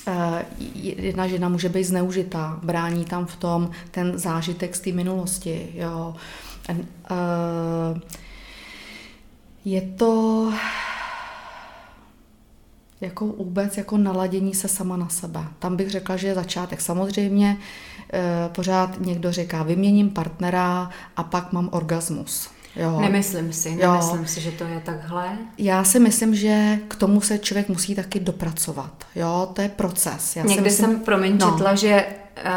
eh, 0.08 0.46
jedna 0.86 1.28
žena 1.28 1.50
může 1.50 1.70
být 1.70 1.84
zneužitá, 1.84 2.60
brání 2.64 3.06
tam 3.06 3.26
v 3.26 3.36
tom 3.36 3.70
ten 3.92 4.18
zážitek 4.18 4.76
z 4.76 4.80
té 4.80 4.92
minulosti, 4.92 5.70
jo. 5.74 6.16
Eh, 6.70 6.76
je 9.66 9.82
to 9.82 10.54
jako 13.02 13.26
vůbec 13.26 13.78
jako 13.78 13.98
naladění 13.98 14.54
se 14.54 14.68
sama 14.68 14.98
na 14.98 15.10
sebe. 15.10 15.44
Tam 15.60 15.76
bych 15.76 15.90
řekla, 15.90 16.18
že 16.18 16.28
je 16.28 16.36
začátek. 16.36 16.82
Samozřejmě 16.82 17.58
e, 18.14 18.50
pořád 18.50 19.02
někdo 19.02 19.32
říká, 19.32 19.64
vyměním 19.64 20.10
partnera 20.10 20.90
a 21.18 21.24
pak 21.24 21.54
mám 21.54 21.70
orgasmus. 21.72 22.50
Jo. 22.76 23.00
Nemyslím 23.02 23.54
si, 23.54 23.76
nemyslím 23.76 24.22
jo. 24.22 24.28
si, 24.28 24.42
že 24.42 24.52
to 24.52 24.64
je 24.64 24.82
takhle. 24.86 25.38
Já 25.58 25.84
si 25.84 26.00
myslím, 26.00 26.36
že 26.36 26.80
k 26.88 26.96
tomu 26.96 27.22
se 27.22 27.40
člověk 27.40 27.70
musí 27.70 27.96
taky 27.96 28.20
dopracovat. 28.20 29.06
Jo, 29.16 29.50
to 29.54 29.62
je 29.62 29.70
proces. 29.70 30.36
Já 30.36 30.44
Někdy 30.44 30.64
myslím, 30.64 30.86
jsem, 30.86 31.00
promiň, 31.00 31.38
no. 31.38 31.52
četla, 31.52 31.76
že 31.76 32.06
uh, 32.46 32.52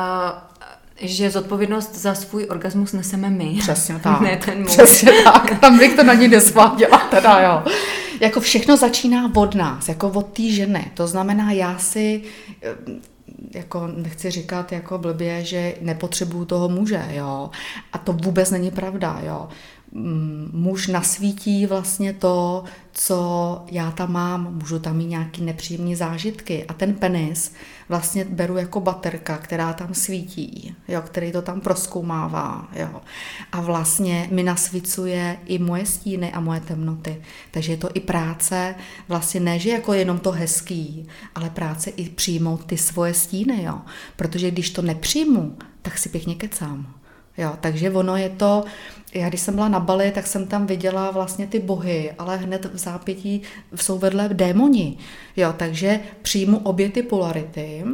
že 1.01 1.31
zodpovědnost 1.31 1.95
za 1.95 2.15
svůj 2.15 2.47
orgasmus 2.51 2.93
neseme 2.93 3.31
my. 3.31 3.57
Přesně 3.61 3.99
tak. 3.99 4.21
ne 4.21 4.37
ten 4.37 4.59
můj. 4.59 4.67
Přesně 4.67 5.13
tak. 5.25 5.61
Tam 5.61 5.79
bych 5.79 5.97
to 5.97 6.03
na 6.03 6.15
ní 6.15 6.29
nesváděla, 6.29 6.99
teda 6.99 7.41
jo. 7.41 7.73
Jako 8.21 8.41
všechno 8.41 8.77
začíná 8.77 9.31
od 9.37 9.55
nás, 9.55 9.89
jako 9.89 10.09
od 10.09 10.27
té 10.27 10.43
ženy. 10.43 10.91
To 10.95 11.07
znamená, 11.07 11.53
já 11.53 11.79
si 11.79 12.23
eh, 12.63 12.77
jako 13.55 13.87
nechci 13.87 14.31
říkat 14.31 14.73
jako 14.73 14.99
blbě, 14.99 15.45
že 15.45 15.75
nepotřebuju 15.81 16.45
toho 16.45 16.69
muže, 16.69 17.05
jo. 17.11 17.51
A 17.93 17.99
to 17.99 18.13
vůbec 18.13 18.51
není 18.51 18.71
pravda, 18.71 19.21
jo 19.27 19.49
muž 20.53 20.87
nasvítí 20.87 21.67
vlastně 21.67 22.13
to, 22.13 22.65
co 22.93 23.65
já 23.71 23.91
tam 23.91 24.13
mám, 24.13 24.55
můžu 24.55 24.79
tam 24.79 24.97
mít 24.97 25.07
nějaký 25.07 25.43
nepříjemné 25.43 25.97
zážitky 25.97 26.65
a 26.65 26.73
ten 26.73 26.95
penis 26.95 27.53
vlastně 27.89 28.25
beru 28.25 28.57
jako 28.57 28.81
baterka, 28.81 29.39
která 29.39 29.73
tam 29.73 29.95
svítí, 29.95 30.75
jo, 30.89 31.03
který 31.03 31.33
to 31.33 31.43
tam 31.43 31.61
proskoumává, 31.61 32.69
jo. 32.73 33.01
A 33.53 33.61
vlastně 33.61 34.29
mi 34.31 34.43
nasvicuje 34.43 35.39
i 35.47 35.59
moje 35.59 35.87
stíny 35.87 36.33
a 36.33 36.41
moje 36.41 36.61
temnoty. 36.61 37.23
Takže 37.51 37.73
je 37.73 37.77
to 37.77 37.89
i 37.95 38.01
práce, 38.01 38.75
vlastně 39.09 39.41
ne, 39.41 39.59
že 39.59 39.71
jako 39.71 39.93
jenom 39.93 40.19
to 40.19 40.31
hezký, 40.31 41.09
ale 41.35 41.51
práce 41.51 41.91
i 41.91 42.09
přijmout 42.09 42.65
ty 42.65 42.77
svoje 42.77 43.15
stíny, 43.15 43.63
jo. 43.63 43.81
Protože 44.17 44.51
když 44.51 44.71
to 44.71 44.83
nepřijmu, 44.83 45.57
tak 45.83 45.99
si 45.99 46.09
pěkně 46.09 46.35
kecám. 46.35 47.04
Jo, 47.39 47.53
takže 47.61 47.91
ono 47.91 48.17
je 48.17 48.29
to, 48.29 48.65
já 49.15 49.29
když 49.29 49.41
jsem 49.41 49.55
byla 49.55 49.69
na 49.69 49.81
Bali, 49.81 50.11
tak 50.11 50.27
jsem 50.27 50.47
tam 50.47 50.67
viděla 50.67 51.11
vlastně 51.11 51.47
ty 51.47 51.59
bohy, 51.59 52.13
ale 52.19 52.37
hned 52.37 52.65
v 52.65 52.79
zápětí 52.79 53.43
jsou 53.75 53.99
vedle 53.99 54.29
démoni. 54.29 54.99
Jo, 55.37 55.55
takže 55.57 56.01
přijmu 56.23 56.59
obě 56.59 56.89
ty 56.89 57.03
polarity, 57.03 57.85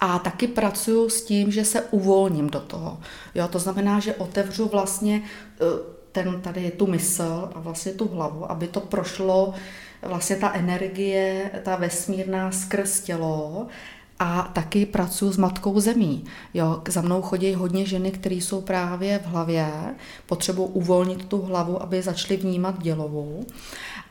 a 0.00 0.18
taky 0.18 0.46
pracuju 0.46 1.08
s 1.08 1.24
tím, 1.24 1.52
že 1.52 1.64
se 1.64 1.82
uvolním 1.82 2.50
do 2.50 2.60
toho. 2.60 3.00
Jo, 3.34 3.48
to 3.48 3.58
znamená, 3.58 4.00
že 4.00 4.14
otevřu 4.14 4.68
vlastně 4.68 5.22
eh, 5.24 5.96
ten, 6.12 6.40
tady 6.40 6.70
tu 6.70 6.86
mysl 6.86 7.50
a 7.54 7.60
vlastně 7.60 7.92
tu 7.92 8.08
hlavu, 8.08 8.50
aby 8.50 8.68
to 8.68 8.80
prošlo 8.80 9.54
vlastně 10.02 10.36
ta 10.36 10.52
energie, 10.54 11.50
ta 11.62 11.76
vesmírná 11.76 12.52
skrz 12.52 13.00
tělo 13.00 13.66
a 14.18 14.50
taky 14.52 14.86
pracuji 14.86 15.32
s 15.32 15.36
matkou 15.36 15.80
zemí. 15.80 16.24
Jo, 16.54 16.82
za 16.88 17.00
mnou 17.00 17.22
chodí 17.22 17.54
hodně 17.54 17.86
ženy, 17.86 18.10
které 18.10 18.34
jsou 18.34 18.60
právě 18.60 19.18
v 19.18 19.26
hlavě, 19.26 19.94
potřebují 20.26 20.68
uvolnit 20.72 21.24
tu 21.24 21.42
hlavu, 21.42 21.82
aby 21.82 22.02
začaly 22.02 22.36
vnímat 22.36 22.82
dělovou. 22.82 23.44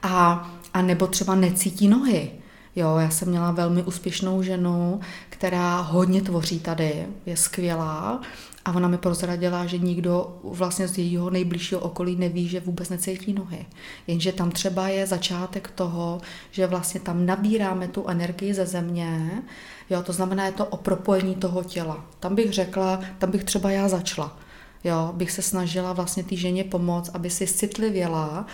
A, 0.03 0.49
a 0.74 0.82
nebo 0.82 1.08
třeba 1.08 1.36
necítí 1.36 1.88
nohy. 1.88 2.32
Jo, 2.76 2.97
já 2.97 3.10
jsem 3.10 3.30
měla 3.30 3.51
velmi 3.51 3.84
úspěšnou 3.84 4.43
ženu, 4.43 4.99
která 5.30 5.82
hodně 5.82 6.22
tvoří 6.22 6.60
tady, 6.60 7.08
je 7.26 7.38
skvělá 7.38 8.22
a 8.66 8.72
ona 8.76 8.88
mi 8.88 8.97
prozradila, 8.97 9.66
že 9.66 9.78
nikdo 9.78 10.39
vlastně 10.43 10.88
z 10.88 10.97
jejího 10.97 11.30
nejbližšího 11.30 11.82
okolí 11.82 12.16
neví, 12.16 12.47
že 12.47 12.59
vůbec 12.59 12.89
necítí 12.89 13.34
nohy. 13.34 13.66
Jenže 14.07 14.32
tam 14.32 14.51
třeba 14.51 14.88
je 14.88 15.07
začátek 15.07 15.72
toho, 15.76 16.22
že 16.51 16.68
vlastně 16.68 16.99
tam 16.99 17.26
nabíráme 17.26 17.88
tu 17.88 18.07
energii 18.07 18.53
ze 18.53 18.66
země, 18.66 19.41
jo, 19.89 20.03
to 20.03 20.13
znamená, 20.13 20.45
je 20.45 20.51
to 20.51 20.66
o 20.66 20.78
propojení 20.78 21.36
toho 21.36 21.63
těla. 21.63 22.05
Tam 22.20 22.36
bych 22.36 22.53
řekla, 22.53 22.99
tam 23.18 23.32
bych 23.32 23.43
třeba 23.43 23.72
já 23.72 23.88
začala. 23.88 24.38
Jo, 24.84 25.11
bych 25.13 25.32
se 25.32 25.41
snažila 25.41 25.93
vlastně 25.93 26.24
té 26.24 26.36
ženě 26.36 26.63
pomoct, 26.63 27.09
aby 27.13 27.30
si 27.30 27.47
citlivěla 27.47 28.45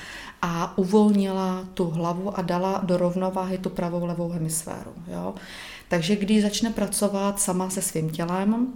a 0.41 0.78
uvolnila 0.78 1.66
tu 1.74 1.89
hlavu 1.89 2.38
a 2.38 2.41
dala 2.41 2.82
do 2.84 2.97
rovnováhy 2.97 3.57
tu 3.57 3.70
pravou 3.70 4.05
levou 4.05 4.30
hemisféru. 4.30 4.93
Jo. 5.07 5.34
Takže 5.88 6.16
když 6.16 6.41
začne 6.41 6.70
pracovat 6.70 7.39
sama 7.39 7.70
se 7.70 7.82
svým 7.82 8.09
tělem, 8.09 8.68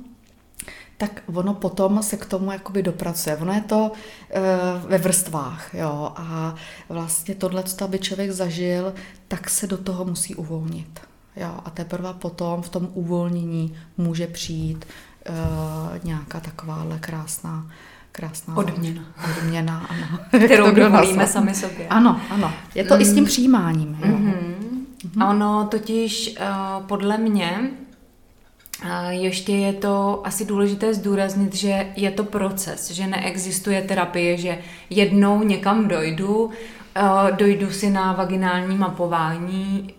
tak 0.98 1.24
ono 1.34 1.54
potom 1.54 2.04
se 2.04 2.18
k 2.18 2.26
tomu 2.26 2.52
jakoby 2.52 2.84
dopracuje. 2.84 3.38
Ono 3.38 3.54
je 3.54 3.62
to 3.62 3.92
e, 4.30 4.42
ve 4.88 4.98
vrstvách, 4.98 5.74
jo, 5.74 6.12
a 6.16 6.56
vlastně 6.90 7.36
tohle, 7.36 7.64
co 7.64 7.86
aby 7.86 8.00
člověk 8.00 8.32
zažil, 8.32 8.94
tak 9.28 9.50
se 9.50 9.68
do 9.68 9.78
toho 9.78 10.06
musí 10.06 10.36
uvolnit. 10.36 11.00
Jo, 11.36 11.60
a 11.66 11.70
teprve 11.70 12.14
potom 12.14 12.62
v 12.62 12.70
tom 12.70 12.90
uvolnění 12.94 13.76
může 13.98 14.28
přijít 14.28 14.86
e, 14.86 16.00
nějaká 16.04 16.40
takováhle 16.40 17.00
krásná 17.00 17.68
krásná 18.16 18.58
odměna. 18.58 19.02
Odměna, 19.38 19.88
ano. 19.90 20.20
Kterou 20.46 20.72
dovolíme 20.72 21.28
sami 21.28 21.56
sobě. 21.56 21.88
Ano, 21.88 22.22
ano. 22.30 22.54
Je 22.76 22.84
to 22.84 22.96
mm. 22.96 23.02
i 23.02 23.06
s 23.06 23.14
tím 23.14 23.24
mm. 23.24 23.26
přijímáním. 23.26 23.98
Jo. 24.06 24.12
Mm-hmm. 24.12 24.56
Mm-hmm. 25.06 25.30
Ono 25.30 25.68
totiž 25.72 26.38
uh, 26.40 26.86
podle 26.86 27.18
mě 27.18 27.72
ještě 29.10 29.56
je 29.56 29.74
to 29.74 30.22
asi 30.24 30.46
důležité 30.46 30.94
zdůraznit, 30.94 31.56
že 31.56 31.88
je 31.96 32.12
to 32.12 32.24
proces, 32.24 32.92
že 32.92 33.08
neexistuje 33.08 33.82
terapie, 33.82 34.38
že 34.38 34.58
jednou 34.90 35.44
někam 35.44 35.88
dojdu, 35.88 36.50
dojdu 37.32 37.72
si 37.72 37.90
na 37.90 38.14
vaginální 38.14 38.78
mapování 38.78 39.94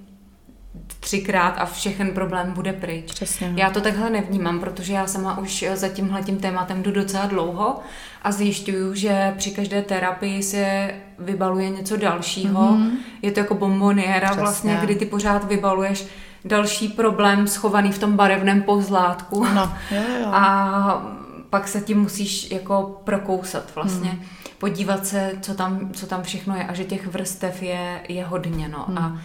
třikrát 1.00 1.50
a 1.58 1.66
všechen 1.66 2.10
problém 2.10 2.52
bude 2.52 2.72
pryč. 2.72 3.12
Přesně. 3.12 3.52
Já 3.56 3.70
to 3.70 3.80
takhle 3.80 4.10
nevnímám, 4.10 4.60
protože 4.60 4.92
já 4.92 5.06
sama 5.06 5.38
už 5.38 5.64
za 5.74 5.88
tímhle 5.88 6.22
tím 6.22 6.38
tématem 6.38 6.82
jdu 6.82 6.90
docela 6.90 7.26
dlouho 7.26 7.78
a 8.22 8.32
zjišťuju, 8.32 8.94
že 8.94 9.34
při 9.36 9.50
každé 9.50 9.82
terapii 9.82 10.42
se 10.42 10.94
vybaluje 11.18 11.70
něco 11.70 11.96
dalšího. 11.96 12.60
Mm-hmm. 12.62 12.90
Je 13.22 13.32
to 13.32 13.40
jako 13.40 13.54
bomboniéra 13.54 14.32
vlastně, 14.32 14.78
kdy 14.82 14.94
ty 14.94 15.06
pořád 15.06 15.44
vybaluješ 15.44 16.06
další 16.46 16.88
problém 16.88 17.48
schovaný 17.48 17.92
v 17.92 17.98
tom 17.98 18.16
barevném 18.16 18.62
pozlátku. 18.62 19.44
No, 19.54 19.72
jo, 19.90 20.02
jo. 20.20 20.26
A 20.32 21.16
pak 21.50 21.68
se 21.68 21.80
tím 21.80 22.00
musíš 22.00 22.50
jako 22.50 23.00
prokousat 23.04 23.74
vlastně. 23.74 24.10
Hmm. 24.10 24.22
Podívat 24.58 25.06
se, 25.06 25.32
co 25.40 25.54
tam, 25.54 25.90
co 25.92 26.06
tam 26.06 26.22
všechno 26.22 26.56
je 26.56 26.64
a 26.64 26.74
že 26.74 26.84
těch 26.84 27.06
vrstev 27.06 27.62
je, 27.62 28.00
je 28.08 28.24
hodně. 28.24 28.68
No. 28.68 28.84
Hmm. 28.88 28.98
A 28.98 29.20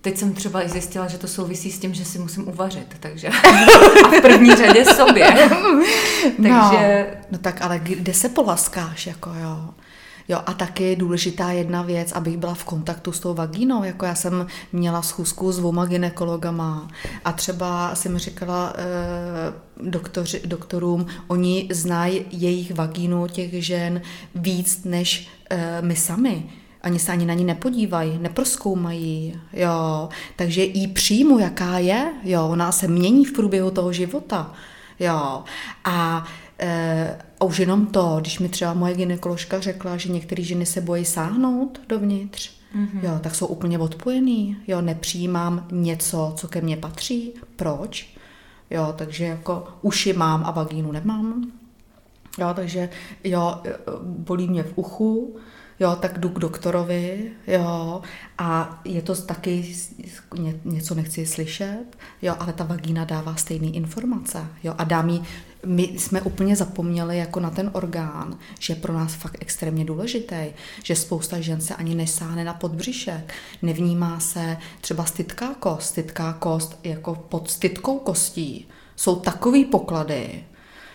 teď 0.00 0.18
jsem 0.18 0.32
třeba 0.32 0.62
i 0.62 0.68
zjistila, 0.68 1.08
že 1.08 1.18
to 1.18 1.28
souvisí 1.28 1.72
s 1.72 1.78
tím, 1.78 1.94
že 1.94 2.04
si 2.04 2.18
musím 2.18 2.48
uvařit, 2.48 2.96
takže 3.00 3.28
a 3.28 4.08
v 4.18 4.22
první 4.22 4.56
řadě 4.56 4.84
sobě. 4.84 5.50
No. 6.38 6.70
takže... 6.70 7.06
No, 7.10 7.26
no 7.30 7.38
tak 7.38 7.62
ale 7.62 7.78
kde 7.78 8.14
se 8.14 8.28
polaskáš, 8.28 9.06
jako 9.06 9.30
jo? 9.30 9.74
Jo, 10.28 10.40
a 10.46 10.52
taky 10.52 10.96
důležitá 10.96 11.50
jedna 11.50 11.82
věc, 11.82 12.12
abych 12.12 12.36
byla 12.36 12.54
v 12.54 12.64
kontaktu 12.64 13.12
s 13.12 13.20
tou 13.20 13.34
vagínou, 13.34 13.84
jako 13.84 14.04
já 14.04 14.14
jsem 14.14 14.46
měla 14.72 15.02
schůzku 15.02 15.52
s 15.52 15.56
dvouma 15.56 15.84
ginekologama 15.84 16.88
a 17.24 17.32
třeba 17.32 17.94
jsem 17.94 18.18
říkala 18.18 18.72
e, 18.76 19.90
doktoři, 19.90 20.40
doktorům, 20.44 21.06
oni 21.26 21.68
znají 21.72 22.24
jejich 22.30 22.74
vagínu 22.74 23.26
těch 23.26 23.64
žen 23.64 24.02
víc 24.34 24.84
než 24.84 25.28
e, 25.50 25.82
my 25.82 25.96
sami. 25.96 26.50
Ani 26.82 26.98
se 26.98 27.12
ani 27.12 27.26
na 27.26 27.34
ní 27.34 27.44
nepodívají, 27.44 28.18
neproskoumají, 28.18 29.40
jo, 29.52 30.08
takže 30.36 30.64
jí 30.64 30.88
přijmu, 30.88 31.38
jaká 31.38 31.78
je, 31.78 32.12
jo, 32.24 32.48
ona 32.48 32.72
se 32.72 32.88
mění 32.88 33.24
v 33.24 33.32
průběhu 33.32 33.70
toho 33.70 33.92
života, 33.92 34.52
jo, 35.00 35.44
a 35.84 36.24
e, 36.60 37.18
a 37.44 37.46
už 37.46 37.58
jenom 37.58 37.86
to, 37.86 38.16
když 38.20 38.38
mi 38.38 38.48
třeba 38.48 38.74
moje 38.74 38.94
ginekoložka 38.94 39.60
řekla, 39.60 39.96
že 39.96 40.12
některé 40.12 40.42
ženy 40.42 40.66
se 40.66 40.80
bojí 40.80 41.04
sáhnout 41.04 41.80
dovnitř, 41.88 42.50
mm-hmm. 42.76 43.00
jo, 43.02 43.18
tak 43.20 43.34
jsou 43.34 43.46
úplně 43.46 43.78
odpojený. 43.78 44.56
Jo, 44.66 44.80
nepřijímám 44.80 45.68
něco, 45.70 46.32
co 46.36 46.48
ke 46.48 46.60
mně 46.60 46.76
patří. 46.76 47.32
Proč? 47.56 48.16
Jo, 48.70 48.94
takže 48.96 49.24
jako 49.24 49.64
uši 49.82 50.12
mám 50.12 50.44
a 50.46 50.50
vagínu 50.50 50.92
nemám. 50.92 51.52
Jo, 52.38 52.52
takže 52.54 52.88
jo, 53.24 53.62
bolí 54.02 54.48
mě 54.48 54.62
v 54.62 54.72
uchu, 54.76 55.36
jo, 55.80 55.96
tak 56.00 56.18
jdu 56.18 56.28
k 56.28 56.38
doktorovi, 56.38 57.30
jo, 57.46 58.02
a 58.38 58.80
je 58.84 59.02
to 59.02 59.14
taky, 59.14 59.74
něco 60.64 60.94
nechci 60.94 61.26
slyšet, 61.26 61.84
jo, 62.22 62.36
ale 62.38 62.52
ta 62.52 62.64
vagína 62.64 63.04
dává 63.04 63.36
stejné 63.36 63.66
informace, 63.66 64.46
jo, 64.62 64.74
a 64.78 64.84
dá 64.84 65.02
mi 65.02 65.20
my 65.64 65.82
jsme 65.82 66.22
úplně 66.22 66.56
zapomněli 66.56 67.18
jako 67.18 67.40
na 67.40 67.50
ten 67.50 67.70
orgán, 67.72 68.38
že 68.60 68.72
je 68.72 68.76
pro 68.76 68.92
nás 68.92 69.14
fakt 69.14 69.36
extrémně 69.40 69.84
důležitý, 69.84 70.44
že 70.82 70.96
spousta 70.96 71.40
žen 71.40 71.60
se 71.60 71.74
ani 71.74 71.94
nesáhne 71.94 72.44
na 72.44 72.54
podbřišek, 72.54 73.34
nevnímá 73.62 74.20
se 74.20 74.56
třeba 74.80 75.04
stytká 75.04 75.54
kost, 75.54 75.86
stytká 75.86 76.32
kost 76.32 76.78
jako 76.84 77.14
pod 77.14 77.50
stytkou 77.50 77.98
kostí. 77.98 78.68
Jsou 78.96 79.16
takový 79.16 79.64
poklady, 79.64 80.44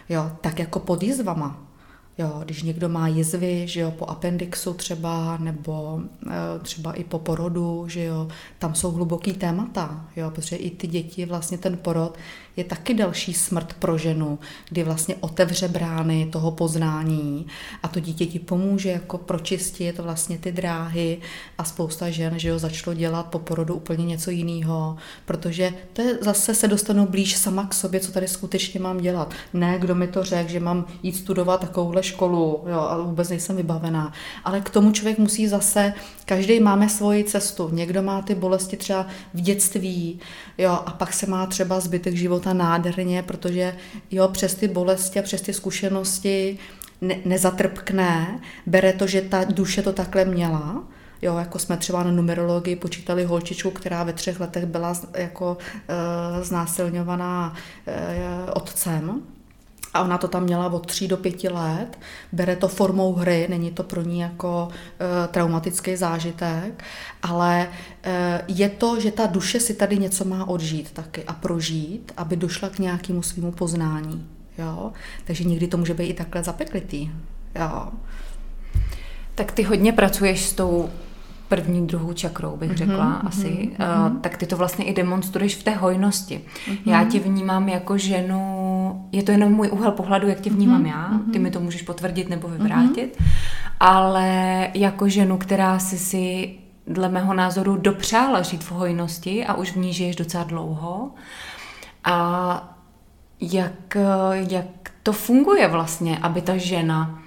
jo, 0.09 0.31
tak 0.41 0.59
jako 0.59 0.79
pod 0.79 1.03
jizvama. 1.03 1.69
Jo, 2.19 2.41
když 2.45 2.63
někdo 2.63 2.89
má 2.89 3.07
jizvy, 3.07 3.67
že 3.67 3.81
jo, 3.81 3.91
po 3.91 4.05
appendixu 4.05 4.73
třeba, 4.73 5.37
nebo 5.37 6.01
e, 6.27 6.59
třeba 6.59 6.93
i 6.93 7.03
po 7.03 7.19
porodu, 7.19 7.85
že 7.87 8.03
jo, 8.03 8.27
tam 8.59 8.75
jsou 8.75 8.91
hluboký 8.91 9.33
témata, 9.33 10.05
jo, 10.15 10.31
protože 10.31 10.55
i 10.55 10.69
ty 10.71 10.87
děti, 10.87 11.25
vlastně 11.25 11.57
ten 11.57 11.77
porod 11.77 12.17
je 12.57 12.63
taky 12.63 12.93
další 12.93 13.33
smrt 13.33 13.73
pro 13.73 13.97
ženu, 13.97 14.39
kdy 14.69 14.83
vlastně 14.83 15.15
otevře 15.19 15.67
brány 15.67 16.29
toho 16.31 16.51
poznání 16.51 17.47
a 17.83 17.87
to 17.87 17.99
dítě 17.99 18.25
ti 18.25 18.39
pomůže 18.39 18.89
jako 18.89 19.17
pročistit 19.17 19.99
vlastně 19.99 20.37
ty 20.37 20.51
dráhy 20.51 21.17
a 21.57 21.63
spousta 21.63 22.09
žen, 22.09 22.39
že 22.39 22.49
jo, 22.49 22.59
začalo 22.59 22.93
dělat 22.93 23.25
po 23.25 23.39
porodu 23.39 23.75
úplně 23.75 24.05
něco 24.05 24.31
jiného, 24.31 24.97
protože 25.25 25.73
to 25.93 26.01
je 26.01 26.17
zase 26.21 26.55
se 26.55 26.67
dostanu 26.67 27.07
blíž 27.07 27.37
sama 27.37 27.65
k 27.65 27.73
sobě, 27.73 27.99
co 27.99 28.11
tady 28.11 28.27
skutečně 28.27 28.79
mám 28.79 28.97
dělat. 28.97 29.33
Ne, 29.53 29.79
kdo 29.79 29.95
mi 29.95 30.07
to 30.07 30.23
řekl, 30.23 30.51
že 30.51 30.59
mám 30.59 30.85
jít 31.03 31.15
studovat 31.15 31.61
takovouhle 31.61 32.03
školu, 32.03 32.63
jo, 32.71 32.79
a 32.79 32.97
vůbec 32.97 33.29
nejsem 33.29 33.55
vybavená. 33.55 34.13
Ale 34.43 34.61
k 34.61 34.69
tomu 34.69 34.91
člověk 34.91 35.17
musí 35.17 35.47
zase, 35.47 35.93
každý 36.25 36.59
máme 36.59 36.89
svoji 36.89 37.23
cestu. 37.23 37.69
Někdo 37.69 38.03
má 38.03 38.21
ty 38.21 38.35
bolesti 38.35 38.77
třeba 38.77 39.07
v 39.33 39.41
dětství, 39.41 40.19
jo, 40.57 40.71
a 40.71 40.91
pak 40.91 41.13
se 41.13 41.27
má 41.27 41.45
třeba 41.45 41.79
zbytek 41.79 42.15
života 42.15 42.48
nádherně, 42.53 43.23
protože 43.23 43.75
jo, 44.11 44.27
přes 44.27 44.55
ty 44.55 44.67
bolesti 44.67 45.19
a 45.19 45.23
přes 45.23 45.41
ty 45.41 45.53
zkušenosti 45.53 46.57
ne, 47.01 47.15
nezatrpkne, 47.25 48.39
bere 48.65 48.93
to, 48.93 49.07
že 49.07 49.21
ta 49.21 49.43
duše 49.43 49.81
to 49.81 49.93
takhle 49.93 50.25
měla, 50.25 50.83
Jo, 51.21 51.37
jako 51.37 51.59
jsme 51.59 51.77
třeba 51.77 52.03
na 52.03 52.11
numerologii 52.11 52.75
počítali 52.75 53.23
holčičku, 53.23 53.71
která 53.71 54.03
ve 54.03 54.13
třech 54.13 54.39
letech 54.39 54.65
byla 54.65 54.93
jako 55.13 55.57
e, 55.87 56.43
znásilňovaná 56.43 57.53
e, 57.87 58.51
otcem, 58.51 59.21
a 59.93 60.01
ona 60.01 60.17
to 60.17 60.27
tam 60.27 60.43
měla 60.43 60.73
od 60.73 60.85
3 60.85 61.07
do 61.07 61.17
5 61.17 61.43
let, 61.43 61.99
bere 62.31 62.55
to 62.55 62.67
formou 62.67 63.13
hry, 63.13 63.47
není 63.49 63.71
to 63.71 63.83
pro 63.83 64.01
ní 64.01 64.19
jako 64.19 64.67
e, 64.99 65.27
traumatický 65.27 65.95
zážitek, 65.95 66.83
ale 67.23 67.67
e, 68.03 68.41
je 68.47 68.69
to, 68.69 68.99
že 68.99 69.11
ta 69.11 69.25
duše 69.25 69.59
si 69.59 69.73
tady 69.73 69.97
něco 69.97 70.25
má 70.25 70.47
odžít 70.47 70.91
taky 70.91 71.23
a 71.23 71.33
prožít, 71.33 72.11
aby 72.17 72.35
došla 72.35 72.69
k 72.69 72.79
nějakému 72.79 73.21
svýmu 73.21 73.51
poznání. 73.51 74.27
Jo? 74.57 74.91
Takže 75.25 75.43
někdy 75.43 75.67
to 75.67 75.77
může 75.77 75.93
být 75.93 76.07
i 76.07 76.13
takhle 76.13 76.43
zapeklitý. 76.43 77.09
Jo. 77.55 77.87
Tak 79.35 79.51
ty 79.51 79.63
hodně 79.63 79.93
pracuješ 79.93 80.45
s 80.45 80.53
tou 80.53 80.89
první, 81.49 81.87
druhou 81.87 82.13
čakrou, 82.13 82.57
bych 82.57 82.77
řekla 82.77 82.95
mm-hmm, 82.95 83.27
asi, 83.27 83.47
mm-hmm. 83.47 84.11
Uh, 84.11 84.21
tak 84.21 84.37
ty 84.37 84.45
to 84.45 84.57
vlastně 84.57 84.85
i 84.85 84.93
demonstruješ 84.93 85.55
v 85.55 85.63
té 85.63 85.75
hojnosti. 85.75 86.41
Mm-hmm. 86.67 86.77
Já 86.85 87.03
tě 87.03 87.19
vnímám 87.19 87.69
jako 87.69 87.97
ženu, 87.97 88.58
je 89.11 89.23
to 89.23 89.31
jenom 89.31 89.53
můj 89.53 89.69
úhel 89.71 89.91
pohledu, 89.91 90.27
jak 90.27 90.39
tě 90.39 90.49
vnímám 90.49 90.83
mm-hmm. 90.83 90.89
já, 90.89 91.19
ty 91.33 91.39
mi 91.39 91.51
to 91.51 91.59
můžeš 91.59 91.81
potvrdit 91.81 92.29
nebo 92.29 92.47
vyvrátit, 92.47 93.17
mm-hmm. 93.17 93.25
ale 93.79 94.27
jako 94.73 95.09
ženu, 95.09 95.37
která 95.37 95.79
si 95.79 95.97
si 95.97 96.55
dle 96.87 97.09
mého 97.09 97.33
názoru 97.33 97.77
dopřála 97.77 98.41
žít 98.41 98.63
v 98.63 98.71
hojnosti 98.71 99.45
a 99.45 99.53
už 99.53 99.71
v 99.71 99.75
ní 99.75 99.93
žiješ 99.93 100.15
docela 100.15 100.43
dlouho. 100.43 101.11
A 102.03 102.79
jak, 103.41 103.97
jak 104.49 104.65
to 105.03 105.13
funguje 105.13 105.67
vlastně, 105.67 106.17
aby 106.17 106.41
ta 106.41 106.57
žena 106.57 107.19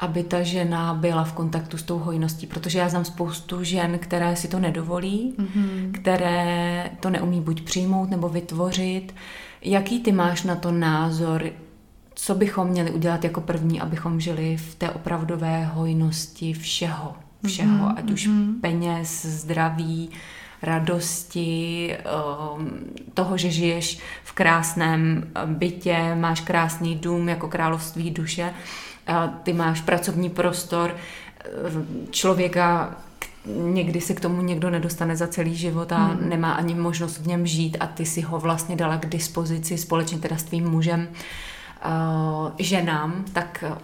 aby 0.00 0.22
ta 0.22 0.42
žena 0.42 0.94
byla 0.94 1.24
v 1.24 1.32
kontaktu 1.32 1.78
s 1.78 1.82
tou 1.82 1.98
hojností, 1.98 2.46
protože 2.46 2.78
já 2.78 2.88
znám 2.88 3.04
spoustu 3.04 3.64
žen, 3.64 3.98
které 3.98 4.36
si 4.36 4.48
to 4.48 4.58
nedovolí, 4.58 5.34
mm-hmm. 5.38 5.92
které 5.92 6.90
to 7.00 7.10
neumí 7.10 7.40
buď 7.40 7.62
přijmout 7.62 8.10
nebo 8.10 8.28
vytvořit. 8.28 9.14
Jaký 9.62 10.00
ty 10.00 10.12
máš 10.12 10.42
na 10.42 10.56
to 10.56 10.72
názor? 10.72 11.44
Co 12.14 12.34
bychom 12.34 12.68
měli 12.68 12.90
udělat 12.90 13.24
jako 13.24 13.40
první, 13.40 13.80
abychom 13.80 14.20
žili 14.20 14.56
v 14.56 14.74
té 14.74 14.90
opravdové 14.90 15.64
hojnosti 15.64 16.52
všeho? 16.52 17.16
Všeho, 17.46 17.88
mm-hmm. 17.88 17.98
ať 17.98 18.10
už 18.10 18.28
mm-hmm. 18.28 18.60
peněz, 18.60 19.26
zdraví, 19.26 20.10
radosti, 20.62 21.90
ehm, 21.96 22.70
toho, 23.14 23.36
že 23.36 23.50
žiješ 23.50 23.98
v 24.24 24.32
krásném 24.32 25.30
bytě, 25.46 26.14
máš 26.14 26.40
krásný 26.40 26.96
dům 26.96 27.28
jako 27.28 27.48
království 27.48 28.10
duše 28.10 28.54
ty 29.42 29.52
máš 29.52 29.80
pracovní 29.80 30.30
prostor 30.30 30.94
eh, 30.94 31.48
člověka, 32.10 32.96
někdy 33.46 34.00
se 34.00 34.14
k 34.14 34.20
tomu 34.20 34.42
někdo 34.42 34.70
nedostane 34.70 35.16
za 35.16 35.26
celý 35.26 35.54
život 35.54 35.92
a 35.92 35.96
hmm. 35.96 36.28
nemá 36.28 36.52
ani 36.52 36.74
možnost 36.74 37.18
v 37.18 37.26
něm 37.26 37.46
žít 37.46 37.76
a 37.80 37.86
ty 37.86 38.06
si 38.06 38.20
ho 38.20 38.40
vlastně 38.40 38.76
dala 38.76 38.96
k 38.96 39.08
dispozici 39.08 39.78
společně 39.78 40.18
teda 40.18 40.36
s 40.36 40.42
tvým 40.42 40.70
mužem 40.70 41.08
uh, 41.10 42.50
ženám, 42.58 43.24
tak 43.32 43.64
eh, 43.66 43.78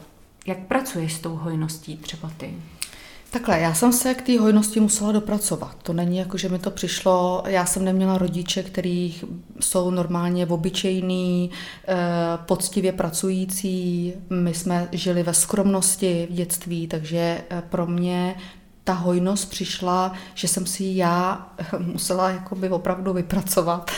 jak 0.47 0.59
pracuješ 0.59 1.13
s 1.13 1.19
tou 1.19 1.37
hojností 1.37 1.97
třeba 1.97 2.31
ty? 2.37 2.55
Takhle, 3.31 3.61
já 3.61 3.75
jsem 3.75 3.93
se 3.93 4.15
k 4.15 4.23
té 4.23 4.39
hojnosti 4.39 4.81
musela 4.81 5.13
dopracovat. 5.13 5.77
To 5.83 5.93
není 5.93 6.19
jako, 6.19 6.39
že 6.39 6.49
mi 6.49 6.59
to 6.59 6.71
přišlo, 6.71 7.43
já 7.47 7.67
jsem 7.67 7.85
neměla 7.85 8.19
rodiče, 8.19 8.63
kteří 8.63 9.21
jsou 9.61 9.91
normálně 9.91 10.47
obyčejný, 10.47 11.51
eh, 11.89 11.95
poctivě 12.47 12.93
pracující, 12.93 14.13
my 14.31 14.55
jsme 14.55 14.89
žili 14.93 15.23
ve 15.23 15.35
skromnosti 15.35 16.29
v 16.31 16.35
dětství, 16.35 16.87
takže 16.87 17.45
eh, 17.51 17.63
pro 17.71 17.87
mě 17.87 18.35
ta 18.87 18.93
hojnost 18.93 19.51
přišla, 19.51 20.13
že 20.35 20.49
jsem 20.49 20.67
si 20.67 20.85
já 20.85 21.47
musela 21.79 22.31
jakoby 22.31 22.71
opravdu 22.71 23.13
vypracovat 23.13 23.91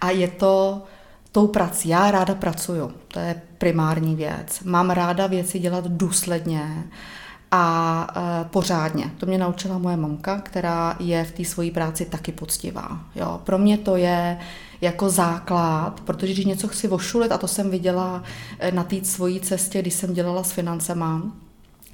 a 0.00 0.10
je 0.10 0.28
to 0.28 0.82
tou 1.32 1.46
prací. 1.46 1.88
Já 1.88 2.10
ráda 2.10 2.34
pracuju, 2.34 2.92
to 3.08 3.18
je 3.18 3.42
primární 3.58 4.16
věc. 4.16 4.60
Mám 4.64 4.90
ráda 4.90 5.26
věci 5.26 5.58
dělat 5.58 5.84
důsledně, 5.86 6.84
a 7.50 8.06
e, 8.16 8.44
pořádně. 8.44 9.10
To 9.18 9.26
mě 9.26 9.38
naučila 9.38 9.78
moje 9.78 9.96
mamka, 9.96 10.38
která 10.40 10.96
je 11.00 11.24
v 11.24 11.32
té 11.32 11.44
svojí 11.44 11.70
práci 11.70 12.04
taky 12.04 12.32
poctivá. 12.32 13.00
Jo. 13.14 13.40
Pro 13.44 13.58
mě 13.58 13.78
to 13.78 13.96
je 13.96 14.38
jako 14.80 15.10
základ, 15.10 16.00
protože 16.00 16.32
když 16.32 16.44
něco 16.44 16.68
chci 16.68 16.88
ošulit, 16.88 17.32
a 17.32 17.38
to 17.38 17.48
jsem 17.48 17.70
viděla 17.70 18.22
e, 18.58 18.72
na 18.72 18.84
té 18.84 19.04
svojí 19.04 19.40
cestě, 19.40 19.82
když 19.82 19.94
jsem 19.94 20.14
dělala 20.14 20.42
s 20.44 20.52
financema, 20.52 21.22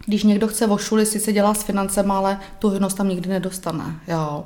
když 0.06 0.24
někdo 0.24 0.48
chce 0.48 0.66
vošulit, 0.66 1.08
sice 1.08 1.32
dělá 1.32 1.54
s 1.54 1.62
financema, 1.62 2.18
ale 2.18 2.40
tu 2.58 2.70
hodnost 2.70 2.96
tam 2.96 3.08
nikdy 3.08 3.30
nedostane. 3.30 4.00
Jo. 4.08 4.44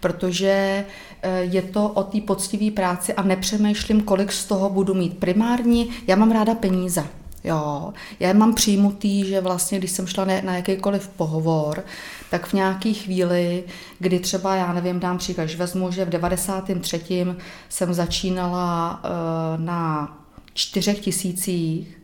Protože 0.00 0.84
e, 1.22 1.40
je 1.40 1.62
to 1.62 1.88
o 1.88 2.02
té 2.02 2.20
poctivé 2.20 2.70
práci 2.70 3.14
a 3.14 3.22
nepřemýšlím, 3.22 4.00
kolik 4.00 4.32
z 4.32 4.44
toho 4.44 4.70
budu 4.70 4.94
mít. 4.94 5.18
Primární, 5.18 5.90
já 6.06 6.16
mám 6.16 6.30
ráda 6.30 6.54
peníze. 6.54 7.04
Jo, 7.44 7.92
já 8.20 8.32
mám 8.32 8.54
přijmutý, 8.54 9.24
že 9.24 9.40
vlastně, 9.40 9.78
když 9.78 9.90
jsem 9.90 10.06
šla 10.06 10.24
na 10.24 10.56
jakýkoliv 10.56 11.08
pohovor, 11.08 11.84
tak 12.30 12.46
v 12.46 12.52
nějaký 12.52 12.94
chvíli, 12.94 13.64
kdy 13.98 14.18
třeba, 14.18 14.54
já 14.54 14.72
nevím, 14.72 15.00
dám 15.00 15.18
příklad, 15.18 15.46
že 15.46 15.56
vezmu, 15.56 15.90
že 15.90 16.04
v 16.04 16.08
93. 16.08 17.26
jsem 17.68 17.94
začínala 17.94 19.00
uh, 19.04 19.64
na 19.64 20.12
čtyřech 20.54 20.98
tisících, 20.98 21.97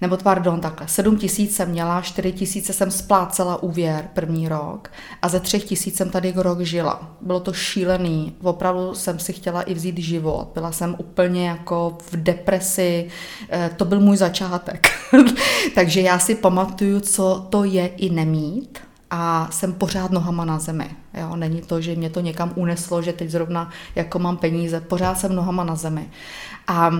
nebo 0.00 0.16
pardon, 0.16 0.60
takhle, 0.60 0.88
7 0.88 1.16
tisíc 1.16 1.56
jsem 1.56 1.70
měla, 1.70 2.00
4 2.00 2.32
tisíce 2.32 2.72
jsem 2.72 2.90
splácela 2.90 3.62
úvěr 3.62 4.08
první 4.14 4.48
rok 4.48 4.90
a 5.22 5.28
ze 5.28 5.40
3 5.40 5.60
tisíc 5.60 5.96
jsem 5.96 6.10
tady 6.10 6.32
rok 6.36 6.60
žila. 6.60 7.16
Bylo 7.20 7.40
to 7.40 7.52
šílený, 7.52 8.36
opravdu 8.42 8.94
jsem 8.94 9.18
si 9.18 9.32
chtěla 9.32 9.62
i 9.62 9.74
vzít 9.74 9.98
život, 9.98 10.50
byla 10.54 10.72
jsem 10.72 10.94
úplně 10.98 11.48
jako 11.48 11.98
v 12.10 12.16
depresi, 12.16 13.08
eh, 13.50 13.70
to 13.76 13.84
byl 13.84 14.00
můj 14.00 14.16
začátek. 14.16 14.88
Takže 15.74 16.00
já 16.00 16.18
si 16.18 16.34
pamatuju, 16.34 17.00
co 17.00 17.46
to 17.50 17.64
je 17.64 17.86
i 17.86 18.10
nemít, 18.10 18.78
a 19.10 19.48
jsem 19.50 19.72
pořád 19.72 20.10
nohama 20.10 20.44
na 20.44 20.58
zemi. 20.58 20.90
Jo? 21.14 21.36
Není 21.36 21.60
to, 21.62 21.80
že 21.80 21.94
mě 21.94 22.10
to 22.10 22.20
někam 22.20 22.52
uneslo, 22.54 23.02
že 23.02 23.12
teď 23.12 23.30
zrovna 23.30 23.70
jako 23.94 24.18
mám 24.18 24.36
peníze, 24.36 24.80
pořád 24.80 25.18
jsem 25.18 25.34
nohama 25.34 25.64
na 25.64 25.74
zemi. 25.74 26.10
A 26.66 26.90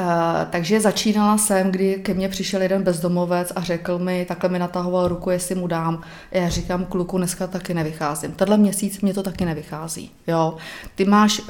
Uh, 0.00 0.06
takže 0.50 0.80
začínala 0.80 1.38
jsem, 1.38 1.70
kdy 1.70 1.94
ke 1.94 2.14
mně 2.14 2.28
přišel 2.28 2.62
jeden 2.62 2.82
bezdomovec 2.82 3.52
a 3.56 3.60
řekl 3.60 3.98
mi, 3.98 4.24
takhle 4.24 4.50
mi 4.50 4.58
natahoval 4.58 5.08
ruku, 5.08 5.30
jestli 5.30 5.54
mu 5.54 5.66
dám. 5.66 6.00
Já 6.30 6.48
říkám, 6.48 6.84
kluku, 6.84 7.18
dneska 7.18 7.46
taky 7.46 7.74
nevycházím. 7.74 8.32
Tenhle 8.32 8.56
měsíc 8.56 9.00
mě 9.00 9.14
to 9.14 9.22
taky 9.22 9.44
nevychází. 9.44 10.10
Jo. 10.26 10.56
Ty 10.94 11.04
máš 11.04 11.38
uh, 11.40 11.46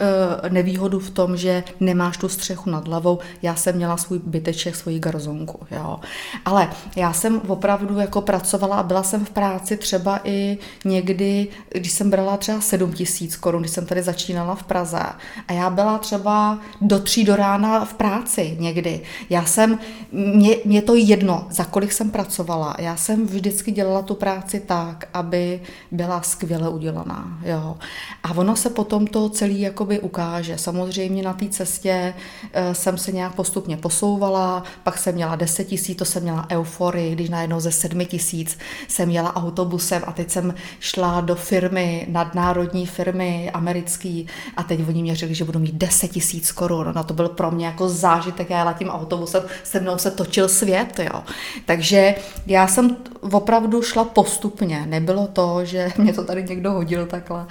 nevýhodu 0.49 1.01
v 1.01 1.11
tom, 1.11 1.37
že 1.37 1.65
nemáš 1.81 2.17
tu 2.17 2.29
střechu 2.29 2.71
nad 2.71 2.89
hlavou. 2.89 3.19
Já 3.43 3.55
jsem 3.55 3.77
měla 3.77 3.97
svůj 3.97 4.21
byteček, 4.25 4.77
svoji 4.77 4.99
garzonku. 4.99 5.67
Jo. 5.71 6.01
Ale 6.45 6.71
já 6.97 7.13
jsem 7.13 7.41
opravdu 7.47 7.99
jako 7.99 8.21
pracovala 8.21 8.77
a 8.77 8.83
byla 8.83 9.03
jsem 9.03 9.25
v 9.25 9.31
práci 9.31 9.77
třeba 9.77 10.21
i 10.25 10.59
někdy, 10.85 11.49
když 11.71 11.93
jsem 11.93 12.11
brala 12.11 12.37
třeba 12.37 12.61
7 12.61 12.93
tisíc 12.93 13.37
korun, 13.37 13.63
když 13.63 13.73
jsem 13.73 13.87
tady 13.87 14.03
začínala 14.03 14.55
v 14.55 14.63
Praze. 14.63 15.03
A 15.49 15.53
já 15.53 15.71
byla 15.71 15.99
třeba 15.99 16.59
do 16.81 16.99
tří 16.99 17.25
do 17.25 17.37
rána 17.37 17.85
v 17.85 17.95
práci 17.95 18.32
práci 18.33 18.57
někdy. 18.61 19.01
Já 19.31 19.45
jsem, 19.45 19.79
mě, 20.13 20.57
mě 20.65 20.83
to 20.83 20.95
jedno, 20.95 21.47
za 21.51 21.65
kolik 21.65 21.93
jsem 21.93 22.11
pracovala. 22.11 22.77
Já 22.79 22.97
jsem 22.97 23.27
vždycky 23.27 23.73
dělala 23.73 24.03
tu 24.03 24.15
práci 24.15 24.61
tak, 24.61 25.09
aby 25.15 25.61
byla 25.91 26.23
skvěle 26.23 26.69
udělaná. 26.69 27.39
Jo. 27.45 27.77
A 28.23 28.31
ono 28.35 28.57
se 28.57 28.71
potom 28.71 29.07
to 29.07 29.29
celý 29.29 29.61
jakoby 29.61 30.01
ukáže. 30.01 30.59
Samozřejmě 30.59 31.23
na 31.23 31.33
té 31.33 31.49
cestě 31.49 32.15
e, 32.53 32.75
jsem 32.75 32.99
se 32.99 33.13
nějak 33.13 33.35
postupně 33.35 33.77
posouvala, 33.77 34.63
pak 34.85 34.99
jsem 34.99 35.15
měla 35.15 35.37
10 35.37 35.65
tisíc, 35.65 35.99
to 35.99 36.05
jsem 36.05 36.23
měla 36.23 36.47
euforii, 36.51 37.13
když 37.13 37.31
najednou 37.31 37.61
ze 37.61 37.73
7 37.73 38.05
tisíc 38.05 38.59
jsem 38.89 39.11
jela 39.11 39.37
autobusem 39.37 40.03
a 40.07 40.13
teď 40.13 40.31
jsem 40.31 40.55
šla 40.81 41.21
do 41.21 41.35
firmy, 41.35 42.07
nadnárodní 42.11 42.87
firmy 42.87 43.51
americký 43.51 44.27
a 44.57 44.63
teď 44.63 44.89
oni 44.89 45.03
mě 45.03 45.17
řekli, 45.17 45.35
že 45.35 45.45
budu 45.45 45.59
mít 45.59 45.75
10 45.75 46.09
tisíc 46.09 46.53
korun. 46.53 46.93
No 46.95 47.05
to 47.05 47.15
byl 47.15 47.29
pro 47.29 47.51
mě 47.51 47.67
jako 47.67 47.89
zážitek 47.89 48.22
zážitek, 48.23 48.51
já 48.51 48.59
jela 48.59 48.73
tím 48.73 48.89
autobusem, 48.89 49.43
se 49.63 49.81
mnou 49.81 49.99
se 49.99 50.11
točil 50.11 50.49
svět, 50.49 50.99
jo. 50.99 51.23
Takže 51.67 52.15
já 52.47 52.67
jsem 52.67 52.97
opravdu 53.33 53.83
šla 53.83 54.05
postupně, 54.05 54.87
nebylo 54.87 55.27
to, 55.27 55.65
že 55.65 55.93
mě 55.99 56.13
to 56.13 56.25
tady 56.25 56.43
někdo 56.43 56.73
hodil 56.73 57.07
takhle. 57.07 57.47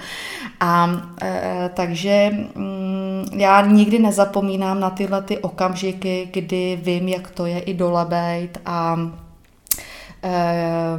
A 0.60 0.90
e, 1.22 1.70
takže 1.74 2.30
mm, 2.54 3.24
já 3.36 3.66
nikdy 3.66 3.98
nezapomínám 3.98 4.80
na 4.80 4.90
tyhle 4.90 5.22
ty 5.22 5.38
okamžiky, 5.38 6.28
kdy 6.32 6.80
vím, 6.82 7.08
jak 7.08 7.30
to 7.30 7.46
je 7.46 7.60
i 7.60 7.74
dolebejt 7.74 8.58
a 8.66 8.96
e, 10.22 10.98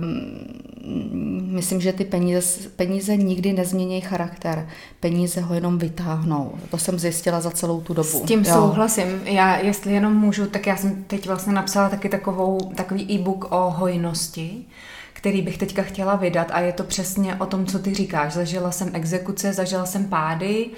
myslím, 1.47 1.81
že 1.81 1.93
ty 1.93 2.05
peníze, 2.05 2.69
peníze 2.75 3.17
nikdy 3.17 3.53
nezmění 3.53 4.01
charakter. 4.01 4.69
Peníze 4.99 5.41
ho 5.41 5.55
jenom 5.55 5.77
vytáhnou. 5.77 6.53
To 6.71 6.77
jsem 6.77 6.99
zjistila 6.99 7.41
za 7.41 7.51
celou 7.51 7.81
tu 7.81 7.93
dobu. 7.93 8.09
S 8.09 8.21
tím 8.21 8.39
jo. 8.39 8.53
souhlasím. 8.53 9.21
Já, 9.25 9.57
jestli 9.57 9.93
jenom 9.93 10.15
můžu, 10.15 10.45
tak 10.45 10.67
já 10.67 10.75
jsem 10.75 11.03
teď 11.03 11.27
vlastně 11.27 11.53
napsala 11.53 11.89
taky 11.89 12.09
takovou, 12.09 12.57
takový 12.75 13.11
e-book 13.11 13.51
o 13.51 13.69
hojnosti, 13.69 14.65
který 15.13 15.41
bych 15.41 15.57
teďka 15.57 15.81
chtěla 15.81 16.15
vydat 16.15 16.47
a 16.51 16.59
je 16.59 16.73
to 16.73 16.83
přesně 16.83 17.35
o 17.35 17.45
tom, 17.45 17.65
co 17.65 17.79
ty 17.79 17.93
říkáš. 17.93 18.33
Zažila 18.33 18.71
jsem 18.71 18.89
exekuce, 18.93 19.53
zažila 19.53 19.85
jsem 19.85 20.05
pády, 20.05 20.69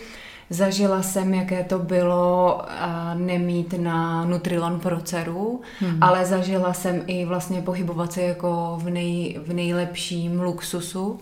Zažila 0.50 1.02
jsem, 1.02 1.34
jaké 1.34 1.64
to 1.64 1.80
bylo 1.80 2.62
nemít 3.14 3.74
na 3.78 4.26
Nutrilon 4.26 4.80
pro 4.80 5.02
dceru, 5.02 5.62
hmm. 5.80 5.98
ale 6.02 6.26
zažila 6.26 6.74
jsem 6.74 7.02
i 7.08 7.26
vlastně 7.26 7.62
pohybovat 7.62 8.14
se 8.14 8.22
jako 8.22 8.80
v, 8.84 8.90
nej, 8.90 9.40
v 9.48 9.54
nejlepším 9.54 10.42
luxusu. 10.42 11.20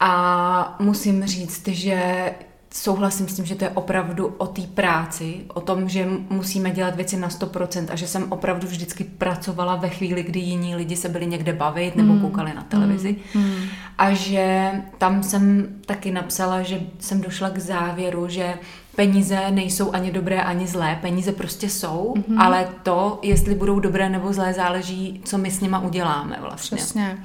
A 0.00 0.76
musím 0.80 1.26
říct, 1.26 1.68
že 1.68 2.30
souhlasím 2.74 3.28
s 3.28 3.34
tím, 3.34 3.44
že 3.44 3.54
to 3.54 3.64
je 3.64 3.70
opravdu 3.70 4.26
o 4.26 4.46
té 4.46 4.62
práci, 4.62 5.40
o 5.54 5.60
tom, 5.60 5.88
že 5.88 6.08
musíme 6.30 6.70
dělat 6.70 6.96
věci 6.96 7.16
na 7.16 7.28
100% 7.28 7.86
a 7.90 7.96
že 7.96 8.08
jsem 8.08 8.32
opravdu 8.32 8.68
vždycky 8.68 9.04
pracovala 9.04 9.76
ve 9.76 9.88
chvíli, 9.88 10.22
kdy 10.22 10.40
jiní 10.40 10.76
lidi 10.76 10.96
se 10.96 11.08
byli 11.08 11.26
někde 11.26 11.52
bavit 11.52 11.96
nebo 11.96 12.12
mm. 12.12 12.20
koukali 12.20 12.54
na 12.54 12.62
televizi. 12.62 13.16
Mm. 13.34 13.54
A 13.98 14.14
že 14.14 14.70
tam 14.98 15.22
jsem 15.22 15.68
taky 15.86 16.10
napsala, 16.10 16.62
že 16.62 16.80
jsem 16.98 17.20
došla 17.20 17.50
k 17.50 17.58
závěru, 17.58 18.28
že 18.28 18.54
peníze 18.96 19.50
nejsou 19.50 19.92
ani 19.92 20.12
dobré, 20.12 20.42
ani 20.42 20.66
zlé. 20.66 20.98
Peníze 21.00 21.32
prostě 21.32 21.70
jsou, 21.70 22.14
mm-hmm. 22.16 22.42
ale 22.42 22.68
to, 22.82 23.18
jestli 23.22 23.54
budou 23.54 23.80
dobré 23.80 24.08
nebo 24.08 24.32
zlé, 24.32 24.52
záleží, 24.52 25.20
co 25.24 25.38
my 25.38 25.50
s 25.50 25.60
nima 25.60 25.80
uděláme 25.80 26.36
vlastně. 26.40 26.76
Přesně. 26.76 27.18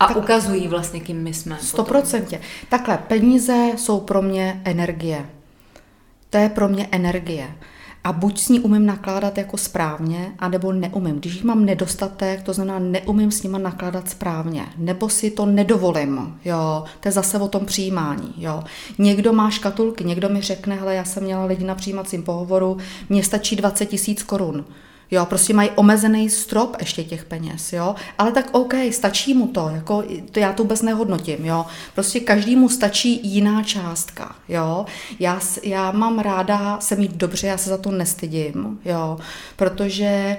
A 0.00 0.06
tak, 0.06 0.16
ukazují 0.16 0.68
vlastně, 0.68 1.00
kým 1.00 1.22
my 1.22 1.34
jsme. 1.34 1.58
Stoprocentně. 1.60 2.40
Takhle, 2.68 2.98
peníze 2.98 3.70
jsou 3.76 4.00
pro 4.00 4.22
mě 4.22 4.60
energie. 4.64 5.26
To 6.30 6.38
je 6.38 6.48
pro 6.48 6.68
mě 6.68 6.88
energie. 6.90 7.56
A 8.04 8.12
buď 8.12 8.40
s 8.40 8.48
ní 8.48 8.60
umím 8.60 8.86
nakládat 8.86 9.38
jako 9.38 9.56
správně, 9.56 10.32
anebo 10.38 10.72
neumím. 10.72 11.16
Když 11.16 11.34
jich 11.34 11.44
mám 11.44 11.64
nedostatek, 11.64 12.42
to 12.42 12.52
znamená 12.52 12.78
neumím 12.78 13.30
s 13.30 13.42
nima 13.42 13.58
nakládat 13.58 14.10
správně, 14.10 14.66
nebo 14.76 15.08
si 15.08 15.30
to 15.30 15.46
nedovolím, 15.46 16.38
jo, 16.44 16.84
to 17.00 17.08
je 17.08 17.12
zase 17.12 17.38
o 17.38 17.48
tom 17.48 17.66
přijímání, 17.66 18.34
jo. 18.36 18.64
Někdo 18.98 19.32
má 19.32 19.50
škatulky, 19.50 20.04
někdo 20.04 20.28
mi 20.28 20.40
řekne, 20.40 20.74
hele, 20.76 20.94
já 20.94 21.04
jsem 21.04 21.22
měla 21.22 21.44
lidi 21.44 21.64
na 21.64 21.74
přijímacím 21.74 22.22
pohovoru, 22.22 22.76
mně 23.08 23.24
stačí 23.24 23.56
20 23.56 23.86
tisíc 23.86 24.22
korun. 24.22 24.64
Jo, 25.10 25.26
prostě 25.26 25.54
mají 25.54 25.70
omezený 25.74 26.30
strop 26.30 26.76
ještě 26.80 27.04
těch 27.04 27.24
peněz, 27.24 27.72
jo. 27.72 27.94
Ale 28.18 28.32
tak 28.32 28.48
OK, 28.52 28.74
stačí 28.90 29.34
mu 29.34 29.46
to, 29.46 29.70
jako 29.74 30.04
to 30.30 30.40
já 30.40 30.52
to 30.52 30.62
vůbec 30.62 30.82
nehodnotím, 30.82 31.44
jo. 31.44 31.66
Prostě 31.94 32.20
každému 32.20 32.68
stačí 32.68 33.20
jiná 33.28 33.62
částka, 33.62 34.36
jo. 34.48 34.86
Já, 35.18 35.40
já 35.62 35.90
mám 35.90 36.18
ráda 36.18 36.78
se 36.80 36.96
mít 36.96 37.12
dobře, 37.12 37.46
já 37.46 37.58
se 37.58 37.70
za 37.70 37.76
to 37.76 37.90
nestydím, 37.90 38.78
jo, 38.84 39.18
protože 39.56 40.36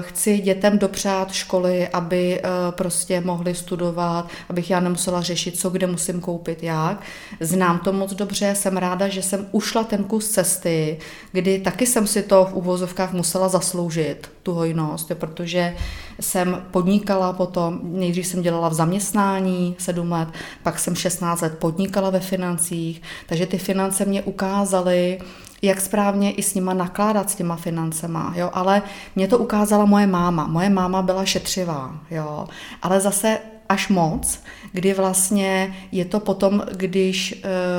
chci 0.00 0.38
dětem 0.38 0.78
dopřát 0.78 1.32
školy, 1.32 1.88
aby 1.88 2.40
eh, 2.40 2.48
prostě 2.70 3.20
mohli 3.20 3.54
studovat, 3.54 4.28
abych 4.48 4.70
já 4.70 4.80
nemusela 4.80 5.22
řešit, 5.22 5.58
co 5.58 5.70
kde 5.70 5.86
musím 5.86 6.20
koupit, 6.20 6.62
jak. 6.62 7.00
Znám 7.40 7.78
to 7.78 7.92
moc 7.92 8.14
dobře, 8.14 8.54
jsem 8.54 8.76
ráda, 8.76 9.08
že 9.08 9.22
jsem 9.22 9.46
ušla 9.52 9.84
ten 9.84 10.04
kus 10.04 10.28
cesty, 10.28 10.98
kdy 11.32 11.58
taky 11.58 11.86
jsem 11.86 12.06
si 12.06 12.22
to 12.22 12.44
v 12.44 12.54
uvozovkách 12.54 13.12
musela 13.12 13.48
zasloužit, 13.48 14.30
tu 14.42 14.52
hojnost, 14.52 15.12
protože 15.14 15.74
jsem 16.20 16.62
podnikala 16.70 17.32
potom, 17.32 17.80
nejdřív 17.82 18.26
jsem 18.26 18.42
dělala 18.42 18.68
v 18.68 18.74
zaměstnání 18.74 19.76
7 19.78 20.12
let, 20.12 20.28
pak 20.62 20.78
jsem 20.78 20.94
16 20.94 21.40
let 21.40 21.58
podnikala 21.58 22.10
ve 22.10 22.20
financích, 22.20 23.02
takže 23.26 23.46
ty 23.46 23.58
finance 23.58 24.04
mě 24.04 24.22
ukázaly, 24.22 25.18
jak 25.66 25.80
správně 25.80 26.32
i 26.32 26.42
s 26.42 26.54
nima 26.54 26.74
nakládat 26.74 27.30
s 27.30 27.34
těma 27.34 27.56
financema, 27.56 28.32
jo, 28.36 28.50
ale 28.52 28.82
mě 29.16 29.28
to 29.28 29.38
ukázala 29.38 29.84
moje 29.84 30.06
máma. 30.06 30.46
Moje 30.46 30.70
máma 30.70 31.02
byla 31.02 31.24
šetřivá, 31.24 32.00
jo, 32.10 32.46
ale 32.82 33.00
zase 33.00 33.38
až 33.68 33.88
moc, 33.88 34.40
kdy 34.72 34.94
vlastně 34.94 35.76
je 35.92 36.04
to 36.04 36.20
potom, 36.20 36.62
když 36.72 37.32
e, 37.32 37.38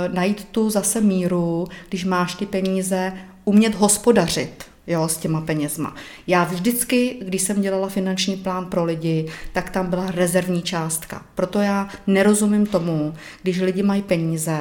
najít 0.10 0.48
tu 0.52 0.70
zase 0.70 1.02
míru, 1.02 1.68
když 1.90 2.06
máš 2.06 2.36
ty 2.36 2.46
peníze, 2.46 3.14
umět 3.46 3.76
hospodařit, 3.76 4.66
jo, 4.88 5.08
s 5.08 5.18
těma 5.18 5.42
penězma. 5.42 5.96
Já 6.28 6.44
vždycky, 6.44 7.18
když 7.22 7.42
jsem 7.42 7.62
dělala 7.62 7.90
finanční 7.90 8.36
plán 8.36 8.66
pro 8.66 8.84
lidi, 8.84 9.28
tak 9.54 9.70
tam 9.70 9.90
byla 9.90 10.12
rezervní 10.12 10.62
částka. 10.62 11.22
Proto 11.36 11.60
já 11.62 11.88
nerozumím 12.08 12.66
tomu, 12.66 13.14
když 13.42 13.62
lidi 13.62 13.84
mají 13.84 14.02
peníze, 14.02 14.60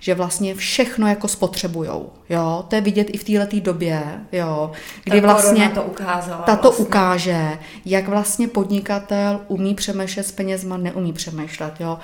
že 0.00 0.14
vlastně 0.14 0.54
všechno 0.54 1.08
jako 1.08 1.28
spotřebujou. 1.28 2.12
Jo, 2.30 2.64
to 2.68 2.74
je 2.74 2.80
vidět 2.80 3.06
i 3.12 3.18
v 3.18 3.24
této 3.24 3.60
době, 3.60 4.02
jo, 4.32 4.72
kdy 5.04 5.20
Ta 5.20 5.26
vlastně 5.26 5.68
to 5.68 5.82
ukázala 5.82 6.42
tato 6.42 6.68
vlastně. 6.68 6.84
ukáže, 6.84 7.58
jak 7.84 8.08
vlastně 8.08 8.48
podnikatel 8.48 9.40
umí 9.48 9.74
přemýšlet 9.74 10.26
s 10.26 10.32
penězma, 10.32 10.76
neumí 10.76 11.12
přemýšlet. 11.12 11.74
Jo. 11.80 11.98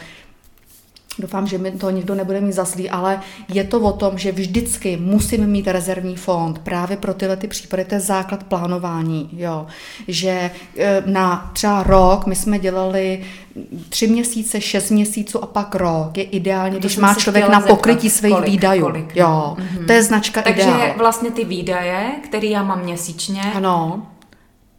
Doufám, 1.18 1.46
že 1.46 1.58
mi 1.58 1.70
to 1.70 1.90
nikdo 1.90 2.14
nebude 2.14 2.40
mít 2.40 2.52
zaslý, 2.52 2.90
ale 2.90 3.20
je 3.48 3.64
to 3.64 3.80
o 3.80 3.92
tom, 3.92 4.18
že 4.18 4.32
vždycky 4.32 4.96
musíme 4.96 5.46
mít 5.46 5.68
rezervní 5.68 6.16
fond 6.16 6.58
právě 6.58 6.96
pro 6.96 7.14
tyhle 7.14 7.36
ty 7.36 7.48
případy, 7.48 7.84
to 7.84 7.94
je 7.94 8.00
základ 8.00 8.44
plánování, 8.44 9.28
jo. 9.32 9.66
Že 10.08 10.50
e, 10.78 11.02
na 11.06 11.50
třeba 11.52 11.82
rok 11.82 12.26
my 12.26 12.36
jsme 12.36 12.58
dělali 12.58 13.24
tři 13.88 14.06
měsíce, 14.06 14.60
šest 14.60 14.90
měsíců 14.90 15.44
a 15.44 15.46
pak 15.46 15.74
rok 15.74 16.18
je 16.18 16.24
ideálně, 16.24 16.78
když 16.78 16.96
má 16.96 17.14
člověk 17.14 17.48
na 17.48 17.60
pokrytí 17.60 18.10
svých 18.10 18.34
kolik, 18.34 18.50
výdajů. 18.50 18.82
Kolik, 18.82 19.16
jo, 19.16 19.56
mm-hmm. 19.58 19.86
to 19.86 19.92
je 19.92 20.02
značka 20.02 20.42
Takže 20.42 20.62
ideál. 20.62 20.80
Takže 20.80 20.98
vlastně 20.98 21.30
ty 21.30 21.44
výdaje, 21.44 22.10
které 22.24 22.46
já 22.46 22.62
mám 22.62 22.82
měsíčně, 22.82 23.42
ano 23.54 24.06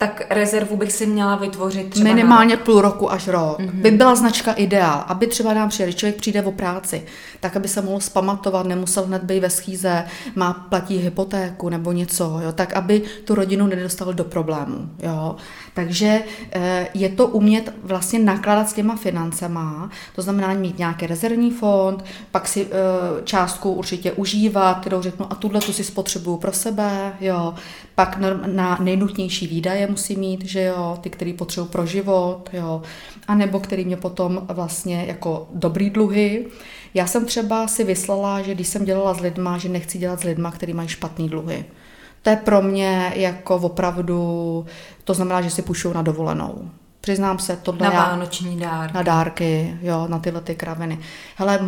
tak 0.08 0.22
rezervu 0.30 0.78
bych 0.78 0.91
si 0.91 1.06
měla 1.06 1.36
vytvořit 1.36 1.89
třeba 1.89 2.14
Minimálně 2.14 2.56
na... 2.56 2.62
půl 2.62 2.82
roku 2.82 3.12
až 3.12 3.28
rok. 3.28 3.60
Mm-hmm. 3.60 3.82
By 3.82 3.91
byla 3.91 4.16
značka 4.16 4.51
ideál, 4.51 5.03
aby 5.08 5.28
třeba 5.28 5.53
nám 5.53 5.70
přijeli, 5.70 5.93
člověk 5.93 6.16
přijde 6.16 6.43
o 6.43 6.51
práci, 6.51 7.03
tak 7.39 7.56
aby 7.56 7.68
se 7.68 7.82
mohl 7.82 7.99
spamatovat, 7.99 8.66
nemusel 8.66 9.03
hned 9.06 9.24
být 9.24 9.39
ve 9.39 9.49
schýze, 9.49 10.03
má 10.36 10.53
platí 10.53 10.97
hypotéku 10.97 11.70
nebo 11.70 11.91
něco, 11.91 12.39
jo, 12.43 12.51
tak 12.51 12.74
aby 12.74 13.01
tu 13.26 13.36
rodinu 13.36 13.68
nedostal 13.68 14.14
do 14.14 14.24
problému. 14.24 14.89
Jo. 14.99 15.36
Takže 15.74 16.24
eh, 16.51 16.88
je 16.93 17.10
to 17.10 17.28
umět 17.28 17.74
vlastně 17.84 18.20
nakládat 18.20 18.70
s 18.70 18.74
těma 18.74 18.95
financema, 18.95 19.89
to 20.16 20.22
znamená 20.22 20.53
mít 20.53 20.80
nějaký 20.80 21.08
rezervní 21.08 21.51
fond, 21.51 22.06
pak 22.32 22.47
si 22.47 22.68
eh, 22.68 23.22
částku 23.24 23.72
určitě 23.72 24.12
užívat, 24.12 24.80
kterou 24.80 25.01
řeknu, 25.01 25.26
a 25.30 25.36
tuhle 25.36 25.62
tu 25.62 25.74
si 25.74 25.84
spotřebuju 25.84 26.38
pro 26.38 26.51
sebe, 26.51 27.14
jo. 27.22 27.53
Pak 27.96 28.18
na 28.46 28.78
nejnutnější 28.82 29.48
výdaje 29.48 29.88
musí 29.88 30.16
mít, 30.16 30.46
že 30.46 30.64
jo, 30.64 30.98
ty, 31.02 31.10
který 31.10 31.34
potřebuji 31.34 31.68
pro 31.68 31.86
život, 31.86 32.50
jo, 32.54 32.82
a 33.28 33.36
nebo 33.36 33.60
který 33.60 33.86
mě 33.86 33.98
potom 33.98 34.41
vlastně 34.54 35.06
jako 35.08 35.48
dobrý 35.54 35.89
dluhy. 35.89 36.46
Já 36.93 37.08
jsem 37.08 37.26
třeba 37.26 37.68
si 37.68 37.84
vyslala, 37.84 38.41
že 38.41 38.56
když 38.56 38.68
jsem 38.68 38.86
dělala 38.86 39.14
s 39.14 39.20
lidma, 39.20 39.58
že 39.58 39.70
nechci 39.70 39.98
dělat 39.98 40.20
s 40.20 40.24
lidma, 40.24 40.52
kteří 40.52 40.74
mají 40.74 40.88
špatný 40.88 41.30
dluhy. 41.30 41.66
To 42.22 42.30
je 42.30 42.36
pro 42.36 42.62
mě 42.62 43.14
jako 43.16 43.56
opravdu, 43.56 44.66
to 45.04 45.14
znamená, 45.14 45.41
že 45.41 45.50
si 45.50 45.62
půjčou 45.62 45.93
na 45.93 46.02
dovolenou. 46.02 46.70
Přiznám 47.06 47.39
se, 47.39 47.56
tohle 47.56 47.89
Na 47.89 47.93
vánoční 47.93 48.58
dárky. 48.60 48.93
Na 48.93 49.03
dárky, 49.03 49.78
jo, 49.82 50.08
na 50.10 50.20
tyhle 50.20 50.41
ty 50.41 50.56
kraviny. 50.56 50.99
Hele, 51.36 51.60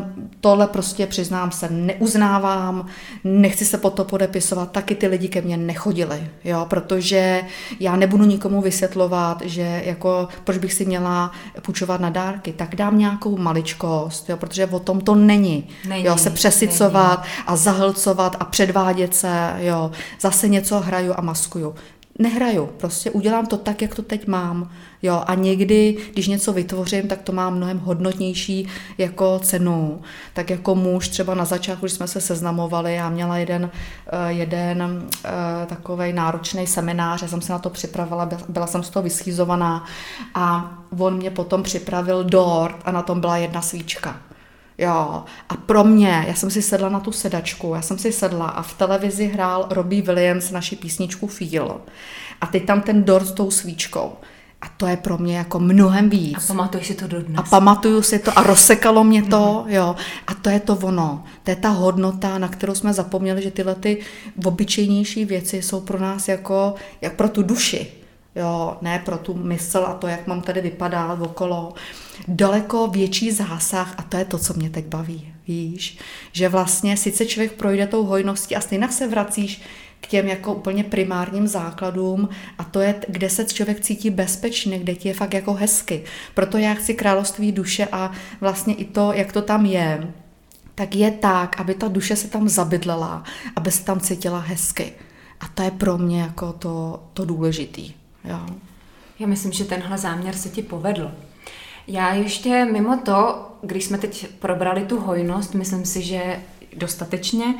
tohle 0.41 0.67
prostě 0.67 1.07
přiznám 1.07 1.51
se, 1.51 1.69
neuznávám, 1.69 2.85
nechci 3.23 3.65
se 3.65 3.77
po 3.77 3.89
to 3.89 4.03
podepisovat, 4.03 4.71
taky 4.71 4.95
ty 4.95 5.07
lidi 5.07 5.27
ke 5.27 5.41
mně 5.41 5.57
nechodili, 5.57 6.29
jo, 6.43 6.65
protože 6.69 7.41
já 7.79 7.95
nebudu 7.95 8.25
nikomu 8.25 8.61
vysvětlovat, 8.61 9.41
že 9.45 9.81
jako, 9.85 10.27
proč 10.43 10.57
bych 10.57 10.73
si 10.73 10.85
měla 10.85 11.31
půjčovat 11.61 12.01
na 12.01 12.09
dárky, 12.09 12.53
tak 12.53 12.75
dám 12.75 12.97
nějakou 12.97 13.37
maličkost, 13.37 14.29
jo, 14.29 14.37
protože 14.37 14.65
o 14.65 14.79
tom 14.79 15.01
to 15.01 15.15
není, 15.15 15.69
není 15.87 16.05
jo, 16.05 16.17
se 16.17 16.29
přesycovat 16.29 17.21
není. 17.21 17.43
a 17.47 17.55
zahlcovat 17.55 18.35
a 18.39 18.45
předvádět 18.45 19.15
se, 19.15 19.53
jo, 19.57 19.91
zase 20.21 20.47
něco 20.47 20.79
hraju 20.79 21.13
a 21.17 21.21
maskuju 21.21 21.75
nehraju, 22.19 22.65
prostě 22.65 23.11
udělám 23.11 23.45
to 23.45 23.57
tak, 23.57 23.81
jak 23.81 23.95
to 23.95 24.01
teď 24.01 24.27
mám. 24.27 24.69
Jo, 25.01 25.23
a 25.27 25.35
někdy, 25.35 25.97
když 26.13 26.27
něco 26.27 26.53
vytvořím, 26.53 27.07
tak 27.07 27.21
to 27.21 27.31
má 27.31 27.49
mnohem 27.49 27.79
hodnotnější 27.79 28.67
jako 28.97 29.39
cenu. 29.39 30.01
Tak 30.33 30.49
jako 30.49 30.75
muž 30.75 31.07
třeba 31.09 31.35
na 31.35 31.45
začátku, 31.45 31.85
když 31.85 31.93
jsme 31.93 32.07
se 32.07 32.21
seznamovali, 32.21 32.95
já 32.95 33.09
měla 33.09 33.37
jeden, 33.37 33.71
eh, 34.07 34.31
jeden 34.33 35.07
eh, 35.25 35.65
takový 35.65 36.13
náročný 36.13 36.67
seminář, 36.67 37.21
já 37.21 37.27
jsem 37.27 37.41
se 37.41 37.51
na 37.51 37.59
to 37.59 37.69
připravila, 37.69 38.29
byla 38.49 38.67
jsem 38.67 38.83
z 38.83 38.89
toho 38.89 39.03
vyschýzovaná 39.03 39.85
a 40.35 40.73
on 40.97 41.17
mě 41.17 41.31
potom 41.31 41.63
připravil 41.63 42.23
dort 42.23 42.75
a 42.85 42.91
na 42.91 43.01
tom 43.01 43.21
byla 43.21 43.37
jedna 43.37 43.61
svíčka. 43.61 44.26
Jo, 44.77 45.23
a 45.49 45.55
pro 45.65 45.83
mě, 45.83 46.25
já 46.27 46.33
jsem 46.33 46.51
si 46.51 46.61
sedla 46.61 46.89
na 46.89 46.99
tu 46.99 47.11
sedačku, 47.11 47.73
já 47.75 47.81
jsem 47.81 47.97
si 47.97 48.11
sedla 48.11 48.47
a 48.47 48.61
v 48.61 48.73
televizi 48.73 49.25
hrál 49.25 49.67
Robbie 49.69 50.01
Williams 50.01 50.51
naši 50.51 50.75
písničku 50.75 51.27
Feel. 51.27 51.81
A 52.41 52.45
teď 52.47 52.65
tam 52.65 52.81
ten 52.81 53.03
dort 53.03 53.27
s 53.27 53.31
tou 53.31 53.51
svíčkou. 53.51 54.11
A 54.61 54.65
to 54.77 54.87
je 54.87 54.97
pro 54.97 55.17
mě 55.17 55.37
jako 55.37 55.59
mnohem 55.59 56.09
víc. 56.09 56.37
A 56.37 56.47
pamatuješ 56.47 56.87
si 56.87 56.95
to 56.95 57.07
dodnes. 57.07 57.39
A 57.39 57.49
pamatuju 57.49 58.01
si 58.01 58.19
to 58.19 58.39
a 58.39 58.43
rozsekalo 58.43 59.03
mě 59.03 59.23
to, 59.23 59.63
mm. 59.65 59.73
jo. 59.73 59.95
A 60.27 60.33
to 60.33 60.49
je 60.49 60.59
to 60.59 60.75
ono. 60.75 61.23
To 61.43 61.51
je 61.51 61.55
ta 61.55 61.69
hodnota, 61.69 62.37
na 62.37 62.47
kterou 62.47 62.75
jsme 62.75 62.93
zapomněli, 62.93 63.41
že 63.41 63.51
tyhle 63.51 63.75
ty 63.75 63.97
obyčejnější 64.45 65.25
věci 65.25 65.61
jsou 65.61 65.81
pro 65.81 65.99
nás 65.99 66.27
jako, 66.27 66.75
jak 67.01 67.15
pro 67.15 67.29
tu 67.29 67.43
duši. 67.43 67.91
Jo, 68.37 68.77
ne 68.81 69.01
pro 69.05 69.17
tu 69.17 69.33
mysl 69.33 69.77
a 69.77 69.93
to, 69.93 70.07
jak 70.07 70.27
mám 70.27 70.41
tady 70.41 70.61
vypadat 70.61 71.21
okolo. 71.21 71.73
Daleko 72.27 72.87
větší 72.87 73.31
zásah 73.31 73.95
a 73.97 74.03
to 74.03 74.17
je 74.17 74.25
to, 74.25 74.37
co 74.37 74.53
mě 74.53 74.69
teď 74.69 74.85
baví. 74.85 75.33
Víš, 75.47 75.97
že 76.31 76.49
vlastně 76.49 76.97
sice 76.97 77.25
člověk 77.25 77.51
projde 77.51 77.87
tou 77.87 78.03
hojností 78.03 78.55
a 78.55 78.61
stejně 78.61 78.89
se 78.89 79.07
vracíš 79.07 79.61
k 80.01 80.07
těm 80.07 80.27
jako 80.27 80.53
úplně 80.53 80.83
primárním 80.83 81.47
základům 81.47 82.29
a 82.57 82.63
to 82.63 82.79
je, 82.79 82.95
kde 83.07 83.29
se 83.29 83.45
člověk 83.45 83.79
cítí 83.79 84.09
bezpečně, 84.09 84.79
kde 84.79 84.95
ti 84.95 85.07
je 85.07 85.13
fakt 85.13 85.33
jako 85.33 85.53
hezky. 85.53 86.03
Proto 86.33 86.57
já 86.57 86.73
chci 86.73 86.93
království 86.93 87.51
duše 87.51 87.87
a 87.91 88.11
vlastně 88.41 88.73
i 88.73 88.85
to, 88.85 89.13
jak 89.13 89.31
to 89.31 89.41
tam 89.41 89.65
je, 89.65 90.13
tak 90.75 90.95
je 90.95 91.11
tak, 91.11 91.59
aby 91.59 91.73
ta 91.73 91.87
duše 91.87 92.15
se 92.15 92.27
tam 92.27 92.49
zabydlela, 92.49 93.23
aby 93.55 93.71
se 93.71 93.83
tam 93.83 93.99
cítila 93.99 94.39
hezky. 94.39 94.93
A 95.39 95.47
to 95.47 95.63
je 95.63 95.71
pro 95.71 95.97
mě 95.97 96.21
jako 96.21 96.53
to, 96.53 97.03
to 97.13 97.25
důležitý. 97.25 97.93
Jo. 98.29 98.39
Já 99.19 99.27
myslím, 99.27 99.51
že 99.51 99.65
tenhle 99.65 99.97
záměr 99.97 100.35
se 100.35 100.49
ti 100.49 100.61
povedl. 100.61 101.11
Já 101.87 102.13
ještě 102.13 102.65
mimo 102.65 102.97
to, 102.97 103.47
když 103.61 103.85
jsme 103.85 103.97
teď 103.97 104.27
probrali 104.27 104.85
tu 104.85 104.99
hojnost, 104.99 105.53
myslím 105.53 105.85
si, 105.85 106.01
že 106.01 106.39
dostatečně, 106.75 107.55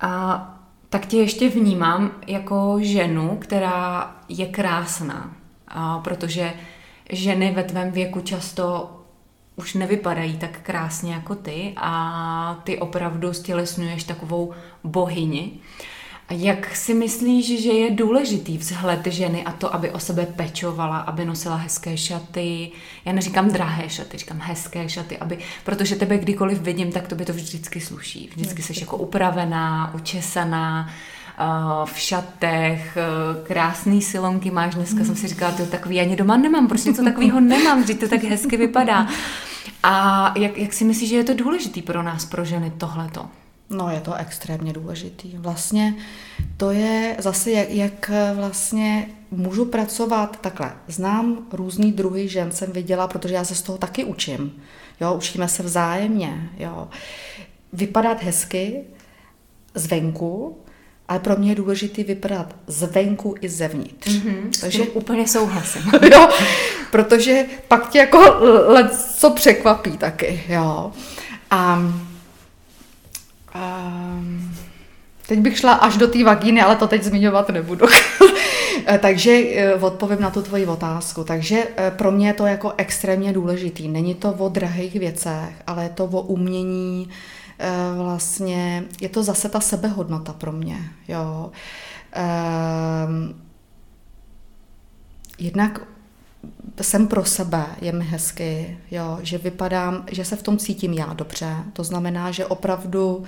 a 0.00 0.60
tak 0.88 1.06
tě 1.06 1.16
ještě 1.16 1.48
vnímám 1.48 2.10
jako 2.26 2.78
ženu, 2.80 3.36
která 3.40 4.16
je 4.28 4.46
krásná, 4.46 5.32
a 5.68 5.98
protože 5.98 6.52
ženy 7.10 7.52
ve 7.52 7.64
tvém 7.64 7.90
věku 7.90 8.20
často 8.20 8.96
už 9.56 9.74
nevypadají 9.74 10.38
tak 10.38 10.60
krásně 10.60 11.12
jako 11.12 11.34
ty 11.34 11.72
a 11.76 12.60
ty 12.64 12.78
opravdu 12.78 13.32
stělesňuješ 13.32 14.04
takovou 14.04 14.52
bohyni. 14.84 15.52
A 16.30 16.34
jak 16.34 16.76
si 16.76 16.94
myslíš, 16.94 17.62
že 17.62 17.72
je 17.72 17.90
důležitý 17.90 18.58
vzhled 18.58 19.06
ženy 19.06 19.44
a 19.44 19.52
to, 19.52 19.74
aby 19.74 19.90
o 19.90 19.98
sebe 19.98 20.26
pečovala, 20.26 20.98
aby 20.98 21.24
nosila 21.24 21.56
hezké 21.56 21.96
šaty? 21.96 22.70
Já 23.04 23.12
neříkám 23.12 23.50
drahé 23.50 23.88
šaty, 23.88 24.18
říkám 24.18 24.40
hezké 24.40 24.88
šaty, 24.88 25.18
aby, 25.18 25.38
protože 25.64 25.96
tebe 25.96 26.18
kdykoliv 26.18 26.60
vidím, 26.60 26.92
tak 26.92 27.08
to 27.08 27.14
by 27.14 27.24
to 27.24 27.32
vždycky 27.32 27.80
sluší. 27.80 28.30
Vždycky 28.36 28.62
jsi 28.62 28.80
jako 28.80 28.96
upravená, 28.96 29.94
učesaná, 29.94 30.90
eh, 31.38 31.44
v 31.84 31.98
šatech, 31.98 32.96
eh, 32.96 33.46
krásný 33.46 34.02
silonky 34.02 34.50
máš 34.50 34.74
dneska, 34.74 35.04
jsem 35.04 35.16
si 35.16 35.28
říkala, 35.28 35.52
to 35.52 35.66
takový 35.66 36.00
ani 36.00 36.16
doma 36.16 36.36
nemám, 36.36 36.68
prostě 36.68 36.88
něco 36.90 37.04
takového 37.04 37.40
nemám, 37.40 37.86
že 37.86 37.94
to 37.94 38.08
tak 38.08 38.24
hezky 38.24 38.56
vypadá. 38.56 39.08
A 39.82 40.34
jak, 40.38 40.58
jak 40.58 40.72
si 40.72 40.84
myslíš, 40.84 41.08
že 41.08 41.16
je 41.16 41.24
to 41.24 41.34
důležitý 41.34 41.82
pro 41.82 42.02
nás, 42.02 42.24
pro 42.24 42.44
ženy, 42.44 42.72
tohleto? 42.78 43.26
No, 43.70 43.90
je 43.90 44.00
to 44.00 44.14
extrémně 44.14 44.72
důležitý. 44.72 45.36
Vlastně 45.36 45.94
to 46.56 46.70
je 46.70 47.16
zase, 47.18 47.50
jak, 47.50 47.70
jak 47.70 48.10
vlastně 48.34 49.08
můžu 49.30 49.64
pracovat 49.64 50.38
takhle. 50.40 50.72
Znám 50.88 51.46
různý 51.52 51.92
druhy 51.92 52.28
žen, 52.28 52.50
jsem 52.52 52.72
viděla, 52.72 53.08
protože 53.08 53.34
já 53.34 53.44
se 53.44 53.54
z 53.54 53.62
toho 53.62 53.78
taky 53.78 54.04
učím. 54.04 54.62
Jo, 55.00 55.14
učíme 55.14 55.48
se 55.48 55.62
vzájemně. 55.62 56.50
Jo. 56.58 56.88
Vypadat 57.72 58.22
hezky 58.22 58.80
zvenku, 59.74 60.58
ale 61.08 61.18
pro 61.18 61.36
mě 61.36 61.50
je 61.50 61.54
důležité 61.54 62.04
vypadat 62.04 62.56
zvenku 62.66 63.34
i 63.40 63.48
zevnitř. 63.48 64.08
Mm-hmm, 64.08 64.60
Takže 64.60 64.82
úplně 64.82 65.28
souhlasím. 65.28 65.82
jo, 66.12 66.28
protože 66.90 67.44
pak 67.68 67.90
tě 67.90 67.98
jako 67.98 68.18
let 68.66 68.94
co 68.94 69.30
překvapí 69.30 69.96
taky. 69.96 70.42
Jo. 70.48 70.92
A 71.50 71.82
Um, 73.54 74.54
teď 75.26 75.38
bych 75.38 75.58
šla 75.58 75.72
až 75.72 75.96
do 75.96 76.08
té 76.08 76.24
vagíny, 76.24 76.62
ale 76.62 76.76
to 76.76 76.88
teď 76.88 77.02
zmiňovat 77.02 77.48
nebudu. 77.48 77.86
Takže 79.00 79.30
eh, 79.30 79.74
odpovím 79.74 80.20
na 80.20 80.30
tu 80.30 80.42
tvoji 80.42 80.66
otázku. 80.66 81.24
Takže 81.24 81.66
eh, 81.76 81.90
pro 81.90 82.12
mě 82.12 82.26
je 82.26 82.34
to 82.34 82.46
jako 82.46 82.72
extrémně 82.76 83.32
důležitý. 83.32 83.88
Není 83.88 84.14
to 84.14 84.32
o 84.32 84.48
drahých 84.48 84.94
věcech, 84.94 85.62
ale 85.66 85.82
je 85.82 85.88
to 85.88 86.04
o 86.04 86.22
umění, 86.22 87.08
eh, 87.58 87.68
vlastně, 88.02 88.84
je 89.00 89.08
to 89.08 89.22
zase 89.22 89.48
ta 89.48 89.60
sebehodnota 89.60 90.32
pro 90.32 90.52
mě. 90.52 90.78
Jo. 91.08 91.50
Um, 93.06 93.34
jednak 95.38 95.80
jsem 96.80 97.06
pro 97.06 97.24
sebe, 97.24 97.66
je 97.80 97.92
mi 97.92 98.04
hezky, 98.04 98.78
jo, 98.90 99.18
že 99.22 99.38
vypadám, 99.38 100.04
že 100.10 100.24
se 100.24 100.36
v 100.36 100.42
tom 100.42 100.58
cítím 100.58 100.92
já 100.92 101.12
dobře. 101.12 101.56
To 101.72 101.84
znamená, 101.84 102.30
že 102.30 102.46
opravdu 102.46 103.24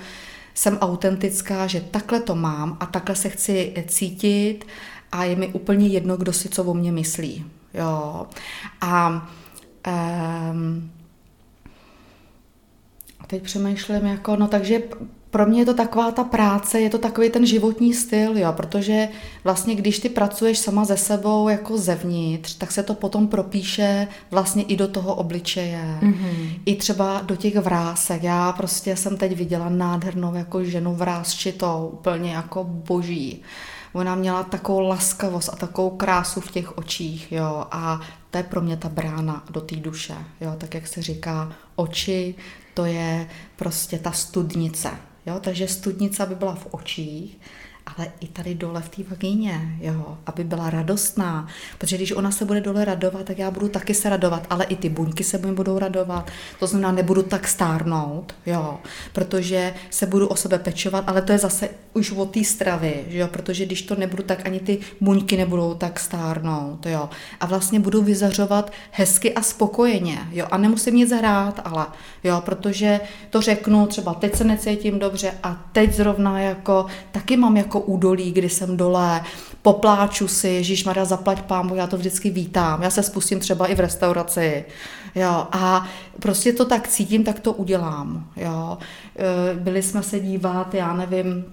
jsem 0.55 0.79
autentická, 0.79 1.67
že 1.67 1.81
takhle 1.81 2.21
to 2.21 2.35
mám 2.35 2.77
a 2.81 2.87
takhle 2.87 3.17
se 3.17 3.29
chci 3.29 3.75
cítit 3.89 4.65
a 5.13 5.25
je 5.25 5.37
mi 5.37 5.49
úplně 5.49 5.87
jedno, 5.87 6.17
kdo 6.17 6.33
si 6.33 6.49
co 6.49 6.65
o 6.65 6.75
mě 6.75 6.93
myslí. 6.93 7.45
Jo. 7.75 8.27
A 8.81 9.29
um, 10.51 10.91
teď 13.27 13.43
přemýšlím 13.43 14.07
jako, 14.07 14.37
no 14.37 14.49
takže 14.49 14.83
pro 15.33 15.47
mě 15.47 15.61
je 15.61 15.67
to 15.67 15.75
taková 15.75 16.11
ta 16.11 16.25
práce, 16.25 16.81
je 16.81 16.91
to 16.91 16.99
takový 16.99 17.31
ten 17.31 17.47
životní 17.47 17.95
styl, 17.95 18.39
jo, 18.39 18.53
protože 18.53 19.09
vlastně 19.45 19.75
když 19.75 19.99
ty 19.99 20.09
pracuješ 20.09 20.59
sama 20.59 20.85
ze 20.85 20.97
sebou 20.97 21.49
jako 21.49 21.79
zevnitř, 21.79 22.55
tak 22.55 22.73
se 22.73 22.83
to 22.83 22.95
potom 22.95 23.29
propíše 23.29 24.09
vlastně 24.31 24.63
i 24.63 24.77
do 24.77 24.89
toho 24.89 25.15
obličeje, 25.15 25.99
mm-hmm. 26.03 26.61
i 26.67 26.77
třeba 26.77 27.21
do 27.21 27.37
těch 27.37 27.57
vrásek. 27.57 28.23
Já 28.23 28.53
prostě 28.53 28.97
jsem 28.97 29.17
teď 29.17 29.37
viděla 29.37 29.69
nádhernou 29.69 30.35
jako 30.35 30.65
ženu 30.65 30.95
vrásčitou, 30.95 31.91
úplně 31.93 32.33
jako 32.33 32.65
boží. 32.65 33.43
Ona 33.93 34.15
měla 34.15 34.43
takovou 34.43 34.81
laskavost 34.81 35.51
a 35.53 35.57
takovou 35.57 35.91
krásu 35.91 36.41
v 36.41 36.51
těch 36.51 36.79
očích, 36.79 37.33
jo, 37.33 37.67
a 37.71 38.01
to 38.31 38.39
je 38.39 38.45
pro 38.45 38.61
mě 38.61 38.77
ta 38.77 38.89
brána 38.89 39.45
do 39.51 39.61
té 39.61 39.77
duše, 39.77 40.15
jo, 40.41 40.55
tak 40.59 40.75
jak 40.75 40.87
se 40.87 41.03
říká, 41.03 41.53
oči, 41.77 42.35
to 42.75 42.85
je 42.85 43.29
prostě 43.57 43.99
ta 43.99 44.13
studnice, 44.13 44.91
Jo? 45.27 45.41
Takže 45.41 45.69
studnice, 45.69 46.23
aby 46.23 46.35
byla 46.35 46.55
v 46.55 46.67
očích, 46.71 47.39
ale 47.87 48.13
i 48.21 48.27
tady 48.27 48.55
dole 48.55 48.83
v 48.83 48.89
té 48.89 49.03
vagíně, 49.11 49.77
jo, 49.81 50.19
aby 50.27 50.45
byla 50.45 50.71
radostná, 50.71 51.47
protože 51.79 51.97
když 51.97 52.13
ona 52.13 52.31
se 52.31 52.45
bude 52.45 52.61
dole 52.61 52.85
radovat, 52.85 53.25
tak 53.25 53.39
já 53.39 53.51
budu 53.51 53.69
taky 53.69 53.95
se 53.95 54.09
radovat, 54.09 54.47
ale 54.51 54.65
i 54.65 54.77
ty 54.77 54.89
buňky 54.89 55.25
se 55.25 55.39
mi 55.39 55.53
budou 55.53 55.79
radovat, 55.79 56.31
to 56.59 56.67
znamená, 56.67 56.93
nebudu 56.93 57.23
tak 57.23 57.49
stárnout, 57.49 58.35
jo, 58.47 58.79
protože 59.13 59.75
se 59.91 60.07
budu 60.07 60.27
o 60.27 60.37
sebe 60.37 60.59
pečovat, 60.59 61.05
ale 61.07 61.23
to 61.23 61.33
je 61.33 61.39
zase 61.39 61.69
už 61.95 62.11
od 62.11 62.31
té 62.31 62.45
stravy, 62.45 63.05
jo, 63.09 63.29
protože 63.29 63.67
když 63.67 63.83
to 63.83 63.95
nebudu, 63.95 64.23
tak 64.23 64.47
ani 64.47 64.61
ty 64.61 64.79
buňky 65.01 65.37
nebudou 65.37 65.75
tak 65.75 66.01
stárnout, 66.01 66.87
jo, 66.87 67.11
a 67.41 67.47
vlastně 67.47 67.81
budu 67.81 68.03
vyzařovat 68.03 68.73
hezky 68.91 69.35
a 69.35 69.43
spokojeně, 69.43 70.19
jo, 70.31 70.47
a 70.51 70.57
nemusím 70.57 70.97
nic 70.97 71.13
hrát, 71.13 71.61
ale, 71.65 71.87
jo, 72.25 72.43
protože 72.45 73.01
to 73.31 73.41
řeknu, 73.41 73.87
třeba 73.87 74.15
teď 74.15 74.37
se 74.37 74.45
necítím 74.45 74.99
dobře 74.99 75.35
a 75.43 75.69
teď 75.73 75.93
zrovna 75.93 76.41
jako, 76.41 76.87
taky 77.13 77.37
mám 77.37 77.57
jako 77.57 77.72
jako 77.75 77.87
údolí, 77.87 78.33
kdy 78.33 78.49
jsem 78.49 78.77
dole, 78.77 79.23
popláču 79.63 80.29
si, 80.29 80.49
Ježíš 80.49 80.85
Maria, 80.85 81.05
zaplať 81.05 81.43
pámu, 81.43 81.75
já 81.75 81.87
to 81.87 81.97
vždycky 81.97 82.31
vítám, 82.31 82.83
já 82.83 82.91
se 82.91 83.03
spustím 83.03 83.41
třeba 83.41 83.67
i 83.67 83.75
v 83.75 83.81
restauraci, 83.81 84.65
jo, 85.15 85.47
a 85.53 85.89
prostě 86.21 86.53
to 86.53 86.65
tak 86.65 86.89
cítím, 86.89 87.25
tak 87.25 87.41
to 87.41 87.53
udělám, 87.53 88.27
jo. 88.37 88.79
E, 89.17 89.55
byli 89.55 89.83
jsme 89.83 90.03
se 90.03 90.21
dívat, 90.21 90.75
já 90.75 90.93
nevím, 90.93 91.45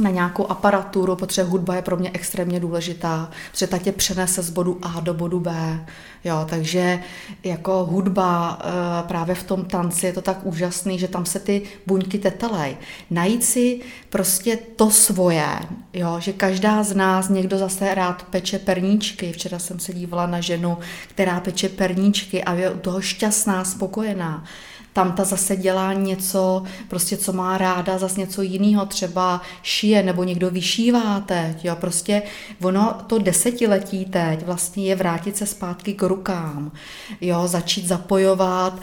na 0.00 0.10
nějakou 0.10 0.50
aparaturu, 0.50 1.16
protože 1.16 1.42
hudba 1.42 1.74
je 1.74 1.82
pro 1.82 1.96
mě 1.96 2.10
extrémně 2.14 2.60
důležitá, 2.60 3.30
protože 3.50 3.66
ta 3.66 3.78
tě 3.78 3.92
přenese 3.92 4.42
z 4.42 4.50
bodu 4.50 4.78
A 4.82 5.00
do 5.00 5.14
bodu 5.14 5.40
B. 5.40 5.84
Jo, 6.24 6.46
takže 6.50 7.00
jako 7.44 7.84
hudba 7.84 8.58
eh, 8.60 9.08
právě 9.08 9.34
v 9.34 9.42
tom 9.42 9.64
tanci 9.64 10.06
je 10.06 10.12
to 10.12 10.22
tak 10.22 10.46
úžasný, 10.46 10.98
že 10.98 11.08
tam 11.08 11.24
se 11.26 11.40
ty 11.40 11.62
buňky 11.86 12.18
tetelej. 12.18 12.76
Najít 13.10 13.44
si 13.44 13.80
prostě 14.10 14.58
to 14.76 14.90
svoje, 14.90 15.48
jo, 15.92 16.16
že 16.20 16.32
každá 16.32 16.82
z 16.82 16.94
nás, 16.94 17.28
někdo 17.28 17.58
zase 17.58 17.94
rád 17.94 18.22
peče 18.22 18.58
perníčky. 18.58 19.32
Včera 19.32 19.58
jsem 19.58 19.78
se 19.78 19.92
dívala 19.92 20.26
na 20.26 20.40
ženu, 20.40 20.78
která 21.08 21.40
peče 21.40 21.68
perníčky 21.68 22.44
a 22.44 22.54
je 22.54 22.70
u 22.70 22.78
toho 22.78 23.00
šťastná, 23.00 23.64
spokojená 23.64 24.44
tam 24.96 25.12
ta 25.12 25.24
zase 25.24 25.56
dělá 25.56 25.92
něco, 25.92 26.62
prostě 26.88 27.16
co 27.16 27.32
má 27.32 27.58
ráda, 27.58 27.98
zase 27.98 28.20
něco 28.20 28.42
jiného, 28.42 28.86
třeba 28.86 29.40
šije 29.62 30.02
nebo 30.02 30.24
někdo 30.24 30.50
vyšívá 30.50 31.20
teď, 31.20 31.64
jo, 31.64 31.76
prostě 31.76 32.22
ono 32.62 32.96
to 33.06 33.18
desetiletí 33.18 34.04
teď 34.04 34.46
vlastně 34.46 34.84
je 34.84 34.96
vrátit 34.96 35.36
se 35.36 35.46
zpátky 35.46 35.94
k 35.94 36.02
rukám, 36.02 36.72
jo, 37.20 37.48
začít 37.48 37.86
zapojovat 37.86 38.80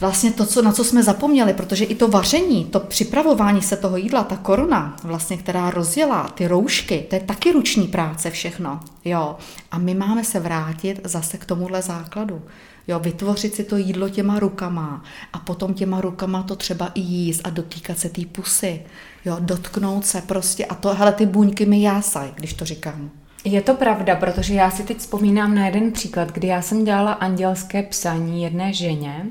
vlastně 0.00 0.32
to, 0.32 0.46
co, 0.46 0.62
na 0.62 0.72
co 0.72 0.84
jsme 0.84 1.02
zapomněli, 1.02 1.54
protože 1.54 1.84
i 1.84 1.94
to 1.94 2.08
vaření, 2.08 2.64
to 2.64 2.80
připravování 2.80 3.62
se 3.62 3.76
toho 3.76 3.96
jídla, 3.96 4.24
ta 4.24 4.36
koruna, 4.36 4.96
vlastně, 5.02 5.36
která 5.36 5.70
rozjela 5.70 6.28
ty 6.28 6.46
roušky, 6.46 7.06
to 7.10 7.14
je 7.14 7.20
taky 7.20 7.52
ruční 7.52 7.88
práce 7.88 8.30
všechno. 8.30 8.80
Jo. 9.04 9.36
A 9.70 9.78
my 9.78 9.94
máme 9.94 10.24
se 10.24 10.40
vrátit 10.40 11.00
zase 11.04 11.38
k 11.38 11.44
tomuhle 11.44 11.82
základu. 11.82 12.42
Jo, 12.88 12.98
vytvořit 12.98 13.54
si 13.54 13.64
to 13.64 13.76
jídlo 13.76 14.08
těma 14.08 14.38
rukama 14.38 15.02
a 15.32 15.38
potom 15.38 15.74
těma 15.74 16.00
rukama 16.00 16.42
to 16.42 16.56
třeba 16.56 16.90
i 16.94 17.00
jíst 17.00 17.40
a 17.44 17.50
dotýkat 17.50 17.98
se 17.98 18.08
té 18.08 18.22
pusy. 18.32 18.82
Jo, 19.24 19.36
dotknout 19.40 20.06
se 20.06 20.20
prostě 20.20 20.66
a 20.66 20.74
to, 20.74 20.94
hele, 20.94 21.12
ty 21.12 21.26
buňky 21.26 21.66
mi 21.66 21.82
jásaj, 21.82 22.32
když 22.34 22.54
to 22.54 22.64
říkám. 22.64 23.10
Je 23.44 23.62
to 23.62 23.74
pravda, 23.74 24.16
protože 24.16 24.54
já 24.54 24.70
si 24.70 24.82
teď 24.82 24.98
vzpomínám 24.98 25.54
na 25.54 25.66
jeden 25.66 25.92
příklad, 25.92 26.32
kdy 26.32 26.48
já 26.48 26.62
jsem 26.62 26.84
dělala 26.84 27.12
andělské 27.12 27.82
psaní 27.82 28.42
jedné 28.42 28.72
ženě, 28.72 29.26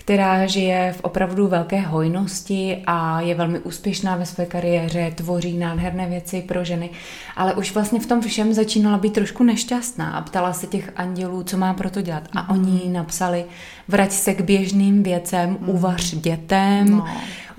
která 0.00 0.46
žije 0.46 0.94
v 0.98 1.00
opravdu 1.00 1.48
velké 1.48 1.80
hojnosti 1.80 2.82
a 2.86 3.20
je 3.20 3.34
velmi 3.34 3.58
úspěšná 3.58 4.16
ve 4.16 4.26
své 4.26 4.46
kariéře, 4.46 5.12
tvoří 5.14 5.58
nádherné 5.58 6.06
věci 6.06 6.42
pro 6.42 6.64
ženy, 6.64 6.90
ale 7.36 7.54
už 7.54 7.74
vlastně 7.74 8.00
v 8.00 8.06
tom 8.06 8.20
všem 8.20 8.52
začínala 8.52 8.98
být 8.98 9.12
trošku 9.12 9.44
nešťastná 9.44 10.10
a 10.10 10.20
ptala 10.20 10.52
se 10.52 10.66
těch 10.66 10.92
andělů, 10.96 11.42
co 11.42 11.56
má 11.56 11.74
pro 11.74 11.90
to 11.90 12.02
dělat. 12.02 12.22
A 12.32 12.42
mhm. 12.42 12.50
oni 12.50 12.88
napsali, 12.92 13.44
vrať 13.88 14.12
se 14.12 14.34
k 14.34 14.40
běžným 14.40 15.02
věcem, 15.02 15.50
mhm. 15.50 15.70
uvař 15.70 16.14
dětem, 16.14 16.90
no 16.90 17.06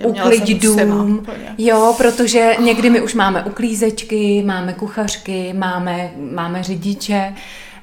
uklid 0.03 0.61
dům. 0.61 1.25
Jo, 1.57 1.93
protože 1.97 2.55
někdy 2.59 2.89
my 2.89 3.01
už 3.01 3.13
máme 3.13 3.43
uklízečky, 3.43 4.43
máme 4.45 4.73
kuchařky, 4.73 5.53
máme, 5.53 6.11
máme 6.31 6.63
řidiče 6.63 7.33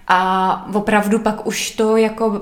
a 0.09 0.71
opravdu 0.75 1.19
pak 1.19 1.47
už 1.47 1.71
to 1.71 1.97
jako 1.97 2.41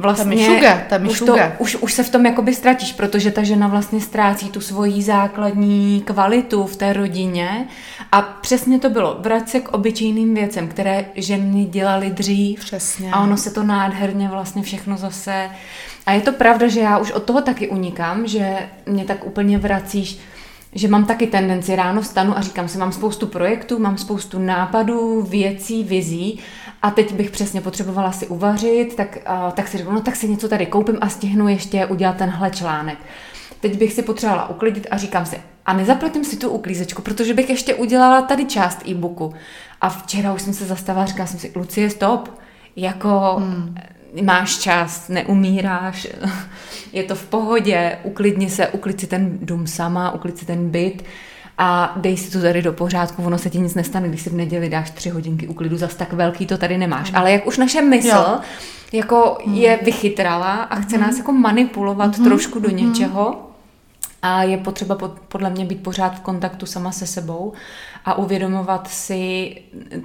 vlastně 0.00 0.44
šuga, 0.44 0.82
tam 0.88 1.06
už, 1.08 1.18
to, 1.18 1.36
už, 1.58 1.76
už 1.76 1.92
se 1.92 2.02
v 2.02 2.10
tom 2.10 2.26
jakoby 2.26 2.54
ztratíš, 2.54 2.92
protože 2.92 3.30
ta 3.30 3.42
žena 3.42 3.68
vlastně 3.68 4.00
ztrácí 4.00 4.50
tu 4.50 4.60
svoji 4.60 5.02
základní 5.02 6.02
kvalitu 6.06 6.66
v 6.66 6.76
té 6.76 6.92
rodině. 6.92 7.66
A 8.12 8.22
přesně 8.22 8.78
to 8.78 8.90
bylo, 8.90 9.16
vrať 9.20 9.48
se 9.48 9.60
k 9.60 9.68
obyčejným 9.68 10.34
věcem, 10.34 10.68
které 10.68 11.04
ženy 11.14 11.64
dělaly 11.64 12.10
dřív. 12.10 12.60
Přesně. 12.60 13.10
a 13.12 13.20
ono 13.20 13.36
se 13.36 13.50
to 13.50 13.62
nádherně 13.62 14.28
vlastně 14.28 14.62
všechno 14.62 14.96
zase 14.96 15.50
a 16.06 16.12
je 16.12 16.20
to 16.20 16.32
pravda, 16.32 16.68
že 16.68 16.80
já 16.80 16.98
už 16.98 17.10
od 17.10 17.22
toho 17.22 17.42
taky 17.42 17.68
unikám, 17.68 18.26
že 18.26 18.56
mě 18.86 19.04
tak 19.04 19.26
úplně 19.26 19.58
vracíš, 19.58 20.18
že 20.72 20.88
mám 20.88 21.04
taky 21.04 21.26
tendenci 21.26 21.76
ráno 21.76 22.02
stanu 22.02 22.38
a 22.38 22.40
říkám 22.40 22.68
si, 22.68 22.78
mám 22.78 22.92
spoustu 22.92 23.26
projektů, 23.26 23.78
mám 23.78 23.98
spoustu 23.98 24.38
nápadů, 24.38 25.22
věcí, 25.22 25.84
vizí 25.84 26.38
a 26.82 26.90
teď 26.90 27.14
bych 27.14 27.30
přesně 27.30 27.60
potřebovala 27.60 28.12
si 28.12 28.26
uvařit, 28.26 28.96
tak, 28.96 29.18
uh, 29.46 29.52
tak 29.52 29.68
si 29.68 29.78
řeknu, 29.78 29.92
no 29.92 30.00
tak 30.00 30.16
si 30.16 30.28
něco 30.28 30.48
tady 30.48 30.66
koupím 30.66 30.98
a 31.00 31.08
stihnu 31.08 31.48
ještě 31.48 31.86
udělat 31.86 32.16
tenhle 32.16 32.50
článek. 32.50 32.98
Teď 33.60 33.78
bych 33.78 33.92
si 33.92 34.02
potřebovala 34.02 34.48
uklidit 34.48 34.86
a 34.90 34.96
říkám 34.96 35.26
si, 35.26 35.40
a 35.66 35.72
nezaplatím 35.72 36.24
si 36.24 36.36
tu 36.36 36.50
uklízečku, 36.50 37.02
protože 37.02 37.34
bych 37.34 37.50
ještě 37.50 37.74
udělala 37.74 38.22
tady 38.22 38.44
část 38.44 38.88
e-booku. 38.88 39.34
A 39.80 39.88
včera 39.88 40.32
už 40.32 40.42
jsem 40.42 40.52
se 40.52 40.66
zastavila, 40.66 41.06
říkala 41.06 41.26
jsem 41.26 41.38
si, 41.38 41.52
Lucie, 41.56 41.90
stop, 41.90 42.38
jako 42.76 43.36
hmm 43.38 43.74
máš 44.22 44.58
čas, 44.58 45.08
neumíráš, 45.08 46.08
je 46.92 47.02
to 47.02 47.14
v 47.14 47.26
pohodě, 47.26 47.98
uklidni 48.02 48.50
se, 48.50 48.68
uklid 48.68 49.00
si 49.00 49.06
ten 49.06 49.38
dům 49.42 49.66
sama, 49.66 50.10
uklid 50.10 50.38
si 50.38 50.46
ten 50.46 50.70
byt 50.70 51.04
a 51.62 51.92
dej 51.96 52.16
si 52.16 52.30
to 52.30 52.40
tady 52.40 52.62
do 52.62 52.72
pořádku, 52.72 53.22
ono 53.22 53.38
se 53.38 53.50
ti 53.50 53.58
nic 53.58 53.74
nestane, 53.74 54.08
když 54.08 54.22
si 54.22 54.30
v 54.30 54.34
neděli 54.34 54.68
dáš 54.68 54.90
tři 54.90 55.08
hodinky 55.08 55.48
uklidu, 55.48 55.76
zas 55.76 55.94
tak 55.94 56.12
velký 56.12 56.46
to 56.46 56.58
tady 56.58 56.78
nemáš. 56.78 57.12
Ale 57.14 57.32
jak 57.32 57.46
už 57.46 57.58
naše 57.58 57.82
mysl 57.82 58.08
jo. 58.08 58.40
jako 58.92 59.38
hmm. 59.46 59.54
je 59.54 59.78
vychytrala 59.82 60.52
a 60.62 60.80
chce 60.80 60.96
hmm. 60.96 61.06
nás 61.06 61.18
jako 61.18 61.32
manipulovat 61.32 62.16
hmm. 62.16 62.26
trošku 62.26 62.58
do 62.58 62.68
hmm. 62.68 62.76
něčeho, 62.76 63.46
a 64.22 64.42
je 64.42 64.56
potřeba 64.56 64.98
podle 65.28 65.50
mě 65.50 65.64
být 65.64 65.82
pořád 65.82 66.16
v 66.16 66.20
kontaktu 66.20 66.66
sama 66.66 66.92
se 66.92 67.06
sebou 67.06 67.52
a 68.04 68.14
uvědomovat 68.14 68.88
si 68.88 69.56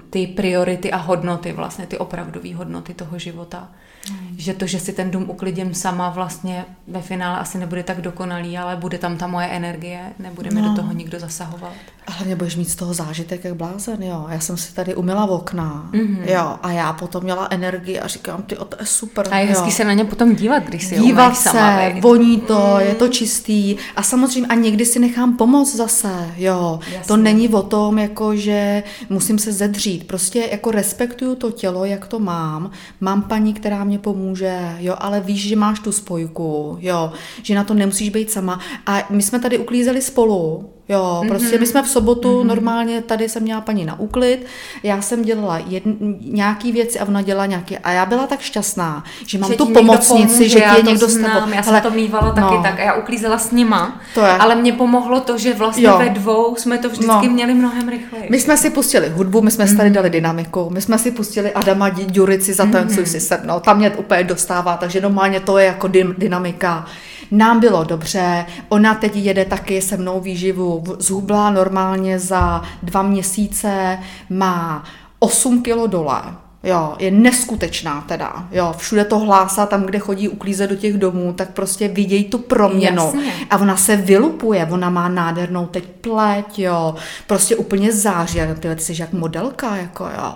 ty 0.10 0.28
priority 0.28 0.92
a 0.92 0.98
hodnoty, 0.98 1.54
vlastně 1.54 1.88
ty 1.88 1.98
opravdové 1.98 2.56
hodnoty 2.56 2.94
toho 2.94 3.20
života. 3.20 3.68
Hmm. 4.10 4.36
Že 4.38 4.54
to, 4.54 4.68
že 4.68 4.80
si 4.80 4.94
ten 4.94 5.12
dům 5.12 5.30
uklidím 5.30 5.74
sama, 5.74 6.10
vlastně 6.10 6.66
ve 6.88 7.02
finále 7.02 7.40
asi 7.40 7.58
nebude 7.58 7.84
tak 7.84 8.02
dokonalý, 8.02 8.58
ale 8.58 8.76
bude 8.76 8.98
tam 8.98 9.18
ta 9.18 9.28
moje 9.28 9.48
energie, 9.48 10.14
nebude 10.20 10.50
mi 10.52 10.62
no. 10.62 10.70
do 10.70 10.76
toho 10.76 10.94
nikdo 10.94 11.20
zasahovat. 11.20 11.74
A 12.08 12.12
hlavně 12.12 12.36
budeš 12.36 12.56
mít 12.56 12.70
z 12.70 12.76
toho 12.76 12.94
zážitek 12.94 13.44
jak 13.44 13.56
blázen, 13.56 14.04
jo. 14.04 14.26
Já 14.30 14.40
jsem 14.40 14.58
si 14.58 14.74
tady 14.74 14.96
umila 14.96 15.26
v 15.26 15.32
okna, 15.32 15.90
mm-hmm. 15.94 16.34
jo, 16.34 16.56
a 16.64 16.72
já 16.72 16.94
potom 16.94 17.24
měla 17.24 17.48
energii 17.52 18.00
a 18.00 18.08
říkám, 18.08 18.44
ty, 18.44 18.56
to 18.56 18.78
je 18.80 18.86
super. 18.86 19.28
A 19.32 19.38
je 19.38 19.46
hezký 19.46 19.72
se 19.72 19.84
na 19.84 19.94
ně 19.94 20.06
potom 20.06 20.36
dívat, 20.36 20.64
když 20.64 20.86
si 20.86 21.00
dívat 21.00 21.38
se, 21.38 21.50
sama, 21.50 21.80
voní 22.02 22.42
to, 22.42 22.74
mm. 22.76 22.88
je 22.88 22.96
to 22.96 23.08
čistý 23.08 23.76
a 23.96 24.04
samozřejmě 24.04 24.48
a 24.48 24.56
někdy 24.56 24.86
si 24.86 25.00
nechám 25.00 25.38
pomoct 25.38 25.76
zase, 25.76 26.32
jo. 26.38 26.80
Jasně. 26.82 27.08
To 27.08 27.18
není 27.18 27.50
o 27.50 27.62
tom, 27.62 28.00
jako 28.00 28.36
že 28.36 28.84
musím 29.10 29.40
se 29.40 29.52
zedřít, 29.52 30.08
prostě 30.08 30.48
jako 30.52 30.72
respektuju 30.72 31.36
to 31.36 31.52
tělo, 31.52 31.86
jak 31.86 32.08
to 32.08 32.20
mám, 32.20 32.72
mám 33.02 33.22
paní, 33.22 33.54
která 33.54 33.84
mě 33.84 34.00
pomůže, 34.00 34.76
jo, 34.80 34.96
ale 34.98 35.20
víš, 35.20 35.48
že 35.48 35.56
máš 35.56 35.80
tu 35.80 35.92
spojku, 35.92 36.78
jo, 36.82 37.12
že 37.44 37.56
na 37.56 37.64
to 37.64 37.74
nemusíš 37.74 38.10
být 38.10 38.32
sama 38.32 38.60
a 38.86 39.08
my 39.10 39.24
jsme 39.24 39.40
tady 39.40 39.58
uklízeli 39.58 40.02
spolu, 40.02 40.70
Jo, 40.90 41.24
prostě 41.28 41.56
mm-hmm. 41.56 41.60
my 41.60 41.66
jsme 41.66 41.84
v 41.84 41.88
sobotu, 41.88 42.30
mm-hmm. 42.30 42.48
normálně 42.48 43.02
tady 43.02 43.30
jsem 43.30 43.44
měla 43.44 43.62
paní 43.62 43.86
na 43.86 44.00
úklid, 44.00 44.46
já 44.84 45.02
jsem 45.02 45.22
dělala 45.22 45.58
jedn, 45.58 45.92
nějaký 46.22 46.72
věci 46.72 47.00
a 47.00 47.06
ona 47.06 47.22
dělala 47.22 47.46
nějaké. 47.46 47.78
A 47.78 47.92
já 47.92 48.06
byla 48.06 48.28
tak 48.28 48.42
šťastná, 48.42 49.04
že 49.26 49.38
mám 49.38 49.52
že 49.52 49.58
tu 49.58 49.66
pomocnici, 49.66 50.28
pomůže, 50.28 50.50
že 50.50 50.60
ti 50.60 50.78
je 50.78 50.84
někdo 50.84 51.08
znám, 51.08 51.54
Já 51.54 51.64
jsem 51.64 51.74
Ale, 51.74 51.82
to 51.82 51.92
mývala 51.92 52.28
no. 52.28 52.34
taky 52.34 52.64
tak 52.64 52.80
a 52.80 52.84
já 52.84 52.94
uklízela 52.94 53.38
s 53.38 53.52
nima. 53.52 54.02
To 54.14 54.22
je. 54.22 54.32
Ale 54.32 54.56
mě 54.56 54.74
pomohlo 54.74 55.20
to, 55.20 55.38
že 55.38 55.54
vlastně 55.54 55.88
jo. 55.88 55.98
ve 55.98 56.10
dvou 56.10 56.56
jsme 56.56 56.78
to 56.78 56.90
vždycky 56.90 57.28
no. 57.28 57.34
měli 57.34 57.54
mnohem 57.54 57.90
rychleji. 57.90 58.28
My 58.30 58.40
jsme 58.40 58.58
si 58.58 58.70
pustili 58.70 59.10
hudbu, 59.10 59.42
my 59.42 59.52
jsme 59.52 59.66
mm-hmm. 59.66 59.78
tady 59.78 59.90
dali 59.90 60.10
dynamiku, 60.10 60.70
my 60.70 60.82
jsme 60.82 60.98
si 60.98 61.12
pustili 61.12 61.54
Adama 61.54 61.90
Ďurici 61.90 62.54
za 62.54 62.66
tancuj 62.66 63.04
mm-hmm. 63.04 63.12
si 63.12 63.20
se 63.20 63.40
mnou. 63.44 63.60
Tam 63.60 63.78
mě 63.78 63.90
úplně 63.90 64.24
dostává, 64.24 64.78
takže 64.78 65.02
normálně 65.02 65.40
to 65.40 65.58
je 65.58 65.66
jako 65.66 65.88
dynamika. 66.18 66.86
Nám 67.32 67.60
bylo 67.60 67.84
dobře, 67.84 68.46
ona 68.70 68.96
teď 68.96 69.16
jede 69.16 69.46
taky 69.46 69.82
se 69.82 69.98
mnou 69.98 70.20
výživu, 70.20 70.84
zhubla 71.00 71.50
normálně 71.50 72.20
za 72.20 72.62
dva 72.84 73.02
měsíce, 73.02 74.00
má 74.30 74.84
8 75.20 75.62
kilo 75.62 75.88
dole 75.88 76.22
Jo, 76.66 76.96
je 77.00 77.12
neskutečná 77.12 78.02
teda. 78.08 78.48
Jo, 78.52 78.74
všude 78.78 79.06
to 79.06 79.20
hlásá 79.20 79.66
tam, 79.66 79.84
kde 79.84 80.00
chodí 80.00 80.30
uklízet 80.30 80.70
do 80.70 80.76
těch 80.76 80.98
domů, 80.98 81.34
tak 81.34 81.50
prostě 81.50 81.88
vidějí 81.88 82.24
tu 82.24 82.38
proměnu. 82.38 83.04
Jasně. 83.04 83.34
A 83.50 83.58
ona 83.58 83.78
se 83.78 83.96
vylupuje, 83.96 84.68
ona 84.72 84.90
má 84.90 85.10
nádhernou 85.10 85.66
teď 85.66 85.84
pleť, 86.02 86.60
jo. 86.60 86.96
Prostě 87.28 87.56
úplně 87.56 87.92
září, 87.92 88.40
ty 88.60 88.70
jsi 88.78 88.96
jak 89.02 89.14
modelka, 89.14 89.76
jako 89.76 90.04
jo. 90.04 90.34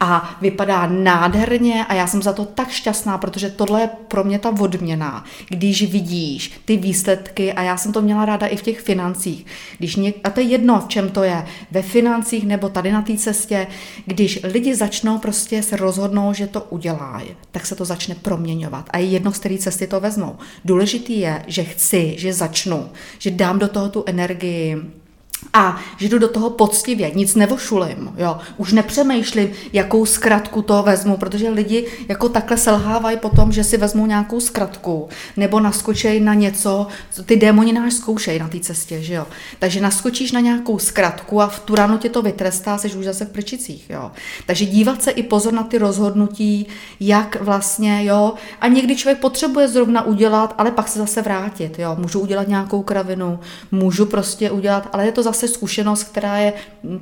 A 0.00 0.36
vypadá 0.40 0.86
nádherně 0.86 1.84
a 1.88 1.94
já 1.94 2.06
jsem 2.06 2.22
za 2.22 2.32
to 2.32 2.44
tak 2.44 2.70
šťastná, 2.70 3.18
protože 3.18 3.50
tohle 3.50 3.80
je 3.80 3.88
pro 4.08 4.24
mě 4.24 4.38
ta 4.38 4.48
odměna, 4.60 5.24
když 5.48 5.92
vidíš 5.92 6.60
ty 6.64 6.76
výsledky 6.76 7.52
a 7.52 7.62
já 7.62 7.76
jsem 7.76 7.92
to 7.92 8.02
měla 8.02 8.24
ráda 8.24 8.46
i 8.46 8.56
v 8.56 8.62
těch 8.62 8.80
financích. 8.80 9.46
Když 9.78 9.96
něk- 9.96 10.14
a 10.24 10.30
to 10.30 10.40
je 10.40 10.46
jedno, 10.46 10.80
v 10.80 10.88
čem 10.88 11.08
to 11.08 11.22
je, 11.22 11.44
ve 11.70 11.82
financích 11.82 12.46
nebo 12.46 12.68
tady 12.68 12.92
na 12.92 13.02
té 13.02 13.16
cestě, 13.16 13.66
když 14.06 14.40
lidi 14.42 14.74
začnou 14.74 15.18
prostě 15.18 15.62
se 15.72 15.76
rozhodnou, 15.76 16.32
že 16.32 16.46
to 16.46 16.60
udělají, 16.60 17.28
tak 17.50 17.66
se 17.66 17.74
to 17.74 17.84
začne 17.84 18.14
proměňovat. 18.14 18.86
A 18.90 18.98
je 18.98 19.04
jedno, 19.04 19.32
z 19.32 19.38
které 19.38 19.58
cesty 19.58 19.86
to 19.86 20.00
vezmou. 20.00 20.36
Důležitý 20.64 21.20
je, 21.20 21.44
že 21.46 21.64
chci, 21.64 22.14
že 22.18 22.32
začnu, 22.32 22.88
že 23.18 23.30
dám 23.30 23.58
do 23.58 23.68
toho 23.68 23.88
tu 23.88 24.04
energii, 24.06 24.76
a 25.52 25.80
že 25.96 26.08
jdu 26.08 26.18
do 26.18 26.28
toho 26.28 26.50
poctivě, 26.50 27.10
nic 27.10 27.34
nevošulím, 27.34 28.12
jo. 28.16 28.38
Už 28.56 28.72
nepřemýšlím, 28.72 29.50
jakou 29.72 30.06
zkratku 30.06 30.62
to 30.62 30.82
vezmu, 30.82 31.16
protože 31.16 31.50
lidi 31.50 31.86
jako 32.08 32.28
takhle 32.28 32.56
selhávají 32.56 33.16
potom, 33.16 33.52
že 33.52 33.64
si 33.64 33.76
vezmou 33.76 34.06
nějakou 34.06 34.40
zkratku, 34.40 35.08
nebo 35.36 35.60
naskočej 35.60 36.20
na 36.20 36.34
něco, 36.34 36.86
ty 37.26 37.36
démoni 37.36 37.72
náš 37.72 37.94
zkoušejí 37.94 38.38
na 38.38 38.48
té 38.48 38.60
cestě, 38.60 39.02
že 39.02 39.14
jo. 39.14 39.26
Takže 39.58 39.80
naskočíš 39.80 40.32
na 40.32 40.40
nějakou 40.40 40.78
zkratku 40.78 41.40
a 41.40 41.46
v 41.46 41.60
tu 41.60 41.74
ráno 41.74 41.98
tě 41.98 42.08
to 42.08 42.22
vytrestá, 42.22 42.78
jsi 42.78 42.94
už 42.94 43.04
zase 43.04 43.24
v 43.24 43.30
prčicích, 43.30 43.90
jo. 43.90 44.10
Takže 44.46 44.64
dívat 44.64 45.02
se 45.02 45.10
i 45.10 45.22
pozor 45.22 45.52
na 45.52 45.62
ty 45.62 45.78
rozhodnutí, 45.78 46.66
jak 47.00 47.36
vlastně, 47.40 48.04
jo. 48.04 48.34
A 48.60 48.68
někdy 48.68 48.96
člověk 48.96 49.18
potřebuje 49.18 49.68
zrovna 49.68 50.02
udělat, 50.02 50.54
ale 50.58 50.70
pak 50.70 50.88
se 50.88 50.98
zase 50.98 51.22
vrátit, 51.22 51.78
jo. 51.78 51.96
Můžu 51.98 52.20
udělat 52.20 52.48
nějakou 52.48 52.82
kravinu, 52.82 53.38
můžu 53.72 54.06
prostě 54.06 54.50
udělat, 54.50 54.88
ale 54.92 55.06
je 55.06 55.12
to 55.12 55.22
zase 55.22 55.31
zase 55.32 55.48
zkušenost, 55.48 56.04
která 56.04 56.36
je 56.38 56.52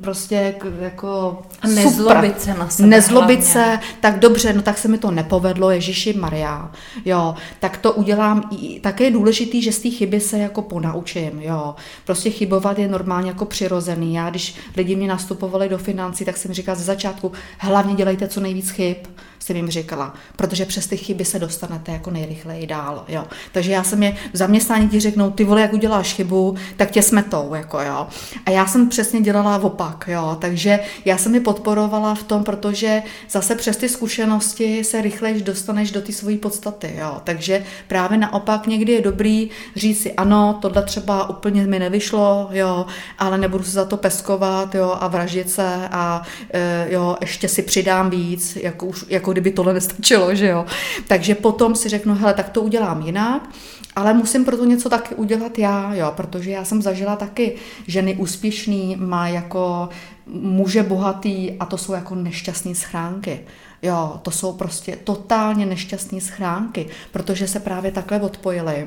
prostě 0.01 0.55
jako 0.81 1.43
A 1.63 1.67
nezlobit 1.67 2.41
se 2.41 2.55
na 2.55 2.69
sebe 2.69 2.89
Nezlobit 2.89 3.39
hlavně. 3.41 3.53
se, 3.53 3.79
tak 4.01 4.19
dobře, 4.19 4.53
no 4.53 4.63
tak 4.63 4.79
se 4.79 4.89
mi 4.89 4.99
to 4.99 5.11
nepovedlo, 5.11 5.71
Ježíši 5.71 6.13
Maria, 6.13 6.71
jo, 7.05 7.35
tak 7.61 7.77
to 7.77 7.93
udělám, 7.93 8.43
i- 8.51 8.81
také 8.81 9.05
je 9.05 9.11
důležitý, 9.11 9.63
že 9.63 9.73
z 9.73 9.79
té 9.79 9.91
chyby 9.91 10.21
se 10.21 10.39
jako 10.39 10.63
ponaučím, 10.63 11.31
jo, 11.41 11.75
prostě 12.05 12.31
chybovat 12.31 12.79
je 12.79 12.89
normálně 12.89 13.29
jako 13.31 13.45
přirozený, 13.45 14.15
já 14.15 14.31
když 14.31 14.55
lidi 14.77 14.97
mě 14.97 15.09
nastupovali 15.09 15.69
do 15.69 15.79
financí, 15.79 16.25
tak 16.25 16.37
jsem 16.37 16.53
říkala 16.53 16.77
ze 16.79 16.85
začátku, 16.85 17.33
hlavně 17.59 17.95
dělejte 17.95 18.29
co 18.29 18.41
nejvíc 18.41 18.71
chyb, 18.71 18.97
jsem 19.41 19.57
jim 19.57 19.71
říkala, 19.71 20.15
protože 20.37 20.67
přes 20.67 20.87
ty 20.87 20.97
chyby 20.97 21.25
se 21.25 21.39
dostanete 21.39 21.93
jako 21.93 22.11
nejrychleji 22.11 22.67
dál, 22.67 23.05
jo. 23.09 23.25
Takže 23.53 23.73
já 23.73 23.85
jsem 23.85 24.03
je 24.03 24.17
v 24.33 24.37
zaměstnání 24.37 24.89
ti 24.89 25.01
řeknou, 25.01 25.31
ty 25.31 25.45
vole, 25.45 25.61
jak 25.61 25.73
uděláš 25.73 26.15
chybu, 26.15 26.55
tak 26.77 26.91
tě 26.91 27.03
smetou, 27.03 27.55
jako 27.55 27.81
jo. 27.81 28.07
A 28.47 28.51
já 28.51 28.67
jsem 28.67 28.89
přesně 28.89 29.21
dělala 29.21 29.59
opak, 29.59 30.05
jo. 30.09 30.37
Takže 30.41 30.81
já 31.05 31.19
jsem 31.19 31.35
je 31.35 31.41
podporovala 31.41 32.15
v 32.15 32.23
tom, 32.23 32.45
protože 32.45 33.03
zase 33.31 33.55
přes 33.55 33.77
ty 33.77 33.89
zkušenosti 33.89 34.85
se 34.85 35.03
rychleji 35.03 35.43
dostaneš 35.43 35.91
do 35.91 36.03
té 36.03 36.13
svojí 36.13 36.39
podstaty, 36.39 36.95
jo. 36.99 37.21
Takže 37.25 37.65
právě 37.89 38.19
naopak 38.19 38.67
někdy 38.67 38.93
je 38.93 39.01
dobrý 39.01 39.51
říct 39.77 40.03
si, 40.03 40.13
ano, 40.13 40.59
tohle 40.63 40.83
třeba 40.83 41.31
úplně 41.31 41.67
mi 41.67 41.79
nevyšlo, 41.79 42.49
jo, 42.53 42.87
ale 43.19 43.39
nebudu 43.39 43.65
se 43.65 43.71
za 43.71 43.85
to 43.85 43.97
peskovat, 43.97 44.75
jo, 44.75 44.97
a 45.01 45.09
vraždit 45.09 45.51
se 45.51 45.89
a 45.91 46.23
e, 46.55 46.87
jo, 46.91 47.17
ještě 47.21 47.49
si 47.49 47.63
přidám 47.63 48.11
víc, 48.11 48.57
jako, 48.57 48.87
už, 48.87 49.05
jako 49.09 49.30
kdyby 49.33 49.51
tohle 49.51 49.75
nestačilo, 49.75 50.35
že 50.35 50.49
jo. 50.49 50.67
Takže 51.07 51.35
potom 51.35 51.75
si 51.75 51.89
řeknu, 51.89 52.15
hele, 52.15 52.35
tak 52.35 52.49
to 52.49 52.63
udělám 52.63 53.03
jinak, 53.03 53.49
ale 53.97 54.15
musím 54.15 54.45
proto 54.45 54.65
něco 54.65 54.89
taky 54.89 55.15
udělat 55.15 55.59
já, 55.59 55.95
jo, 55.95 56.13
protože 56.17 56.51
já 56.51 56.65
jsem 56.65 56.83
zažila 56.83 57.17
taky 57.17 57.55
ženy 57.87 58.15
úspěšný, 58.15 58.97
má 59.01 59.29
jako 59.29 59.89
muže 60.27 60.83
bohatý 60.83 61.53
a 61.61 61.67
to 61.67 61.79
jsou 61.79 61.93
jako 61.93 62.15
nešťastné 62.15 62.75
schránky. 62.75 63.41
Jo, 63.83 64.21
to 64.23 64.31
jsou 64.31 64.53
prostě 64.53 64.99
totálně 65.05 65.67
nešťastné 65.67 66.21
schránky, 66.21 66.87
protože 67.13 67.49
se 67.49 67.61
právě 67.61 67.93
takhle 67.93 68.21
odpojily 68.21 68.87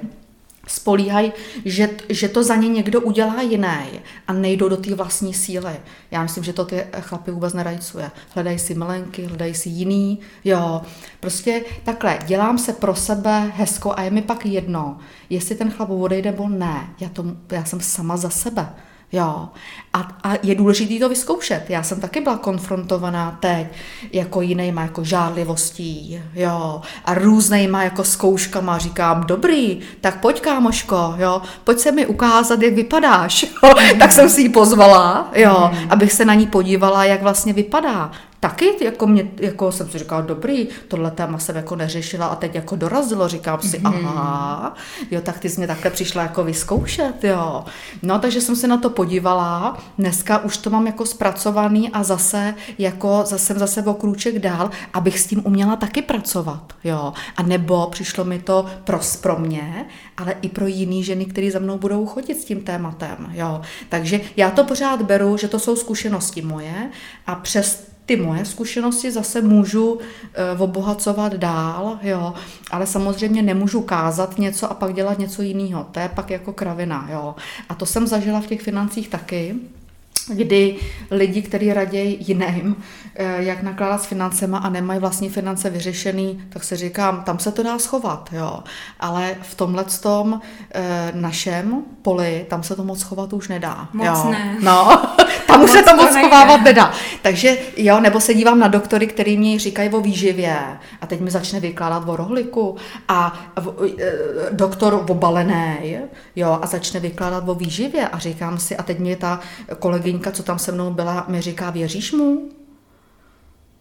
spolíhají, 0.68 1.34
že, 1.66 1.90
že 2.10 2.28
to 2.28 2.44
za 2.44 2.56
ně 2.56 2.70
někdo 2.70 3.02
udělá 3.02 3.42
jiný 3.42 4.02
a 4.28 4.34
nejdou 4.34 4.70
do 4.70 4.78
té 4.78 4.96
vlastní 4.96 5.34
síly. 5.34 5.74
Já 6.12 6.24
myslím, 6.24 6.44
že 6.44 6.54
to 6.54 6.66
ty 6.66 6.84
chlapy 7.00 7.32
vůbec 7.32 7.54
nerajcuje. 7.54 8.12
Hledají 8.30 8.60
si 8.60 8.74
milenky, 8.74 9.26
hledají 9.26 9.54
si 9.54 9.70
jiný, 9.70 10.20
jo. 10.44 10.82
Prostě 11.20 11.64
takhle, 11.84 12.20
dělám 12.26 12.58
se 12.58 12.74
pro 12.74 12.96
sebe 12.96 13.52
hezko 13.56 13.94
a 13.98 14.02
je 14.02 14.12
mi 14.12 14.22
pak 14.22 14.46
jedno, 14.46 14.98
jestli 15.30 15.56
ten 15.56 15.72
chlap 15.72 15.90
odejde 15.90 16.32
nebo 16.32 16.50
ne. 16.50 16.90
Já, 17.00 17.10
to, 17.10 17.26
já 17.52 17.66
jsem 17.66 17.80
sama 17.80 18.18
za 18.18 18.30
sebe. 18.30 18.70
Jo. 19.14 19.50
A, 19.94 20.00
a 20.24 20.34
je 20.44 20.56
důležité 20.56 21.00
to 21.00 21.10
vyzkoušet. 21.10 21.70
Já 21.70 21.84
jsem 21.84 22.02
taky 22.02 22.22
byla 22.22 22.38
konfrontovaná 22.38 23.38
teď 23.40 23.68
jako 24.12 24.42
jinýma 24.42 24.82
jako 24.82 25.04
žádlivostí, 25.04 26.22
jo, 26.36 26.82
a 27.06 27.14
různýma 27.14 27.84
jako 27.84 28.04
zkouškama. 28.04 28.78
Říkám, 28.78 29.24
dobrý, 29.28 29.80
tak 30.02 30.20
pojď 30.20 30.42
kámoško, 30.42 31.16
jo, 31.18 31.42
pojď 31.64 31.80
se 31.80 31.92
mi 31.92 32.06
ukázat, 32.06 32.62
jak 32.62 32.74
vypadáš. 32.74 33.46
Jo. 33.64 33.74
tak 34.00 34.12
jsem 34.12 34.30
si 34.30 34.42
ji 34.42 34.50
pozvala, 34.50 35.32
jo, 35.36 35.72
abych 35.90 36.14
se 36.14 36.26
na 36.26 36.34
ní 36.34 36.48
podívala, 36.48 37.06
jak 37.06 37.22
vlastně 37.22 37.54
vypadá 37.54 38.12
taky 38.44 38.84
jako, 38.84 39.08
mě, 39.08 39.32
jako 39.38 39.72
jsem 39.72 39.90
si 39.90 40.00
říkala, 40.00 40.22
dobrý, 40.22 40.68
tohle 40.88 41.12
téma 41.12 41.40
jsem 41.40 41.56
jako 41.56 41.76
neřešila 41.76 42.26
a 42.26 42.36
teď 42.36 42.56
jako 42.56 42.76
dorazilo, 42.76 43.28
říkám 43.28 43.62
si, 43.62 43.82
aha, 43.84 44.76
jo, 45.12 45.22
tak 45.22 45.40
ty 45.40 45.50
jsi 45.50 45.58
mě 45.58 45.68
takhle 45.68 45.92
přišla 45.92 46.22
jako 46.22 46.44
vyzkoušet, 46.44 47.24
jo. 47.24 47.66
No, 48.02 48.20
takže 48.20 48.42
jsem 48.42 48.56
se 48.56 48.68
na 48.68 48.78
to 48.78 48.90
podívala, 48.90 49.78
dneska 49.98 50.44
už 50.44 50.58
to 50.58 50.70
mám 50.70 50.88
jako 50.88 51.06
zpracovaný 51.06 51.90
a 51.90 52.04
zase 52.04 52.56
jako 52.78 53.24
zase 53.26 53.54
zase 53.54 53.84
o 53.84 53.94
krůček 53.94 54.40
dál, 54.40 54.70
abych 54.94 55.20
s 55.20 55.28
tím 55.28 55.42
uměla 55.46 55.76
taky 55.76 56.02
pracovat, 56.02 56.74
jo. 56.84 57.14
A 57.38 57.44
nebo 57.44 57.88
přišlo 57.88 58.26
mi 58.26 58.40
to 58.40 58.66
pros 58.84 59.16
pro 59.16 59.40
mě, 59.40 59.86
ale 60.18 60.36
i 60.42 60.50
pro 60.50 60.68
jiný 60.68 61.04
ženy, 61.04 61.26
které 61.26 61.52
za 61.52 61.60
mnou 61.60 61.78
budou 61.78 62.06
chodit 62.06 62.36
s 62.36 62.46
tím 62.46 62.62
tématem, 62.62 63.32
jo. 63.32 63.62
Takže 63.90 64.22
já 64.38 64.52
to 64.52 64.64
pořád 64.64 65.02
beru, 65.02 65.38
že 65.38 65.48
to 65.48 65.60
jsou 65.60 65.76
zkušenosti 65.76 66.42
moje 66.42 66.90
a 67.28 67.36
přes 67.36 67.93
ty 68.06 68.16
moje 68.16 68.46
zkušenosti 68.46 69.12
zase 69.12 69.42
můžu 69.42 70.00
e, 70.34 70.58
obohacovat 70.58 71.34
dál, 71.34 72.00
jo, 72.02 72.34
ale 72.72 72.88
samozřejmě 72.88 73.42
nemůžu 73.42 73.82
kázat 73.82 74.38
něco 74.38 74.72
a 74.72 74.74
pak 74.74 74.94
dělat 74.94 75.20
něco 75.20 75.42
jiného. 75.42 75.88
To 75.92 76.00
je 76.00 76.10
pak 76.10 76.30
jako 76.30 76.54
kravina, 76.54 77.08
jo. 77.12 77.36
A 77.70 77.76
to 77.76 77.86
jsem 77.86 78.08
zažila 78.08 78.42
v 78.42 78.48
těch 78.48 78.62
financích 78.62 79.10
taky, 79.10 79.56
kdy 80.28 80.76
lidi, 81.12 81.42
kteří 81.42 81.74
raději 81.74 82.18
jiným, 82.20 82.76
eh, 83.16 83.44
jak 83.44 83.64
nakládat 83.64 84.04
s 84.04 84.06
financema 84.06 84.58
a 84.58 84.70
nemají 84.70 85.00
vlastní 85.00 85.30
finance 85.30 85.70
vyřešený, 85.70 86.44
tak 86.50 86.64
si 86.64 86.76
říkám, 86.76 87.24
tam 87.24 87.40
se 87.40 87.52
to 87.52 87.64
dá 87.64 87.80
schovat, 87.80 88.30
jo. 88.32 88.60
Ale 89.00 89.36
v 89.42 89.56
tomhle 89.56 89.84
tom 89.84 90.42
eh, 90.74 91.12
našem 91.16 91.84
poli, 92.02 92.46
tam 92.50 92.64
se 92.64 92.76
to 92.76 92.84
moc 92.84 93.00
schovat 93.00 93.34
už 93.34 93.48
nedá. 93.48 93.88
Moc 93.94 94.08
jo. 94.08 94.32
ne. 94.32 94.58
No, 94.62 95.02
tam 95.48 95.64
už 95.64 95.72
se 95.72 95.84
to 95.84 95.96
moc 95.96 96.12
schovávat 96.12 96.62
nedá. 96.62 96.94
Takže 97.22 97.58
jo, 97.78 98.00
nebo 98.00 98.20
se 98.20 98.34
dívám 98.34 98.60
na 98.60 98.68
doktory, 98.68 99.08
který 99.08 99.38
mi 99.38 99.60
říkají 99.60 99.90
o 99.90 100.02
výživě 100.02 100.60
a 101.02 101.08
teď 101.08 101.20
mi 101.20 101.32
začne 101.32 101.60
vykládat 101.60 102.10
o 102.10 102.16
rohliku 102.16 102.76
a 103.08 103.34
v, 103.56 103.94
e, 104.00 104.14
doktor 104.52 105.06
obalený, 105.10 105.98
jo, 106.36 106.60
a 106.62 106.68
začne 106.68 107.00
vykládat 107.00 107.50
o 107.50 107.56
výživě 107.56 108.08
a 108.08 108.20
říkám 108.20 108.58
si, 108.58 108.78
a 108.78 108.84
teď 108.84 109.00
mě 109.00 109.16
ta 109.16 109.40
kolegyňka, 110.14 110.32
co 110.32 110.44
tam 110.44 110.60
se 110.60 110.72
mnou 110.72 110.92
byla, 110.92 111.26
mi 111.28 111.42
říká, 111.42 111.70
věříš 111.70 112.12
mu? 112.12 112.50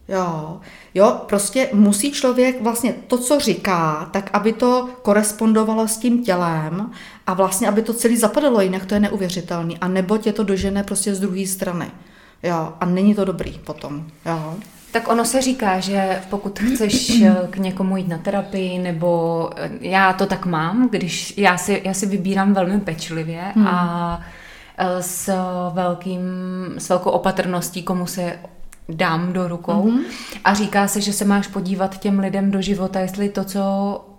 Jo, 0.08 0.60
jo, 0.94 1.20
prostě 1.28 1.68
musí 1.72 2.12
člověk 2.12 2.62
vlastně 2.62 2.94
to, 3.06 3.18
co 3.18 3.40
říká, 3.40 4.08
tak 4.12 4.30
aby 4.32 4.52
to 4.52 4.88
korespondovalo 5.02 5.88
s 5.88 5.96
tím 5.96 6.24
tělem 6.24 6.90
a 7.26 7.34
vlastně, 7.34 7.68
aby 7.68 7.82
to 7.82 7.94
celý 7.94 8.16
zapadalo, 8.16 8.60
jinak 8.60 8.86
to 8.86 8.94
je 8.94 9.00
neuvěřitelný. 9.00 9.78
A 9.78 9.88
nebo 9.88 10.18
tě 10.18 10.32
to 10.32 10.44
dožene 10.44 10.82
prostě 10.82 11.14
z 11.14 11.20
druhé 11.20 11.46
strany. 11.46 11.90
Jo, 12.42 12.72
a 12.80 12.86
není 12.86 13.14
to 13.14 13.24
dobrý 13.24 13.58
potom. 13.64 14.04
Jo. 14.26 14.56
Tak 14.92 15.08
ono 15.08 15.24
se 15.24 15.42
říká, 15.42 15.80
že 15.80 16.20
pokud 16.30 16.58
chceš 16.58 17.22
eh, 17.22 17.36
k 17.50 17.56
někomu 17.56 17.96
jít 17.96 18.08
na 18.08 18.18
terapii, 18.18 18.78
nebo 18.78 19.50
eh, 19.56 19.70
já 19.80 20.12
to 20.12 20.26
tak 20.26 20.46
mám, 20.46 20.88
když 20.90 21.38
já 21.38 21.58
si, 21.58 21.82
já 21.84 21.94
si 21.94 22.06
vybírám 22.06 22.54
velmi 22.54 22.80
pečlivě 22.80 23.42
hmm. 23.54 23.66
a 23.66 24.20
s, 25.00 25.32
velkým, 25.72 26.20
s 26.78 26.88
velkou 26.88 27.10
opatrností, 27.10 27.82
komu 27.82 28.06
se 28.06 28.38
dám 28.88 29.32
do 29.32 29.48
rukou. 29.48 29.90
Mm-hmm. 29.90 30.04
A 30.44 30.54
říká 30.54 30.88
se, 30.88 31.00
že 31.00 31.12
se 31.12 31.24
máš 31.24 31.46
podívat 31.46 31.98
těm 31.98 32.18
lidem 32.18 32.50
do 32.50 32.62
života, 32.62 33.00
jestli 33.00 33.28
to, 33.28 33.44
co 33.44 33.60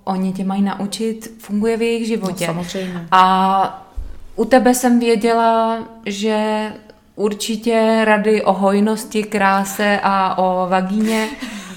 oni 0.04 0.34
tě 0.34 0.44
mají 0.44 0.62
naučit, 0.62 1.36
funguje 1.40 1.78
v 1.78 1.82
jejich 1.82 2.08
životě. 2.08 2.48
No, 2.48 2.54
samozřejmě. 2.54 3.08
A 3.12 3.88
u 4.36 4.46
tebe 4.46 4.74
jsem 4.74 5.00
věděla, 5.00 5.80
že 6.06 6.68
určitě 7.16 8.02
rady 8.06 8.42
o 8.44 8.54
hojnosti, 8.54 9.24
kráse 9.24 10.00
a 10.04 10.38
o 10.38 10.68
vagíně 10.70 11.28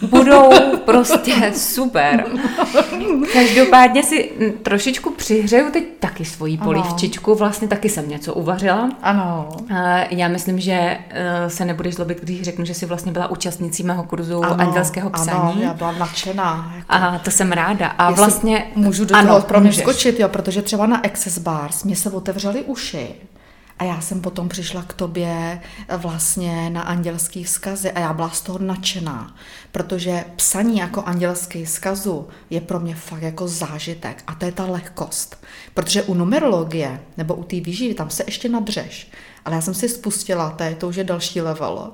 budou 0.02 0.50
prostě 0.84 1.52
super. 1.56 2.24
Každopádně 3.32 4.02
si 4.02 4.30
trošičku 4.62 5.10
přihřeju 5.10 5.70
teď 5.70 5.84
taky 6.00 6.24
svoji 6.24 6.56
polívčičku, 6.58 7.34
vlastně 7.34 7.68
taky 7.68 7.88
jsem 7.88 8.08
něco 8.08 8.34
uvařila. 8.34 8.90
Ano. 9.02 9.48
Eh, 9.70 10.06
Já 10.10 10.28
myslím, 10.28 10.60
že 10.60 10.98
eh, 11.10 11.50
se 11.50 11.64
nebudeš 11.64 11.94
zlobit, 11.94 12.20
když 12.20 12.42
řeknu, 12.42 12.64
že 12.64 12.74
jsi 12.74 12.86
vlastně 12.86 13.12
byla 13.12 13.30
účastnicí 13.30 13.82
mého 13.82 14.02
kurzu 14.04 14.44
ano, 14.44 14.60
andělského 14.60 15.10
psaní. 15.10 15.30
Ano, 15.38 15.54
já 15.62 15.74
byla 15.74 15.92
nadšená. 15.92 16.72
Jako. 16.76 16.86
A 16.88 17.18
to 17.18 17.30
jsem 17.30 17.52
ráda. 17.52 17.86
A 17.86 18.08
Jestli 18.10 18.24
vlastně... 18.24 18.66
Můžu 18.74 19.04
do 19.04 19.16
ano, 19.16 19.28
toho 19.28 19.40
pro 19.40 19.60
mě 19.60 19.72
skočit, 19.72 20.20
jo, 20.20 20.28
protože 20.28 20.62
třeba 20.62 20.86
na 20.86 20.96
Access 20.96 21.38
Bars 21.38 21.84
mě 21.84 21.96
se 21.96 22.10
otevřely 22.10 22.62
uši. 22.62 23.14
A 23.78 23.84
já 23.84 24.00
jsem 24.00 24.20
potom 24.20 24.48
přišla 24.48 24.82
k 24.82 24.92
tobě 24.92 25.60
vlastně 25.96 26.70
na 26.70 26.82
andělský 26.82 27.44
vzkazy 27.44 27.90
a 27.90 28.00
já 28.00 28.12
byla 28.12 28.30
z 28.30 28.40
toho 28.40 28.58
nadšená, 28.58 29.36
protože 29.72 30.24
psaní 30.36 30.78
jako 30.78 31.02
andělský 31.02 31.64
vzkazu 31.64 32.28
je 32.50 32.60
pro 32.60 32.80
mě 32.80 32.94
fakt 32.94 33.22
jako 33.22 33.48
zážitek 33.48 34.22
a 34.26 34.34
to 34.34 34.44
je 34.44 34.52
ta 34.52 34.66
lehkost. 34.66 35.44
Protože 35.74 36.02
u 36.02 36.14
numerologie 36.14 37.00
nebo 37.16 37.34
u 37.34 37.44
té 37.44 37.60
výživy 37.60 37.94
tam 37.94 38.10
se 38.10 38.24
ještě 38.26 38.48
nadřeš, 38.48 39.10
ale 39.44 39.54
já 39.54 39.60
jsem 39.60 39.74
si 39.74 39.88
spustila, 39.88 40.50
to, 40.50 40.62
je, 40.62 40.74
to 40.74 40.88
už 40.88 40.96
je 40.96 41.04
další 41.04 41.40
level, 41.40 41.92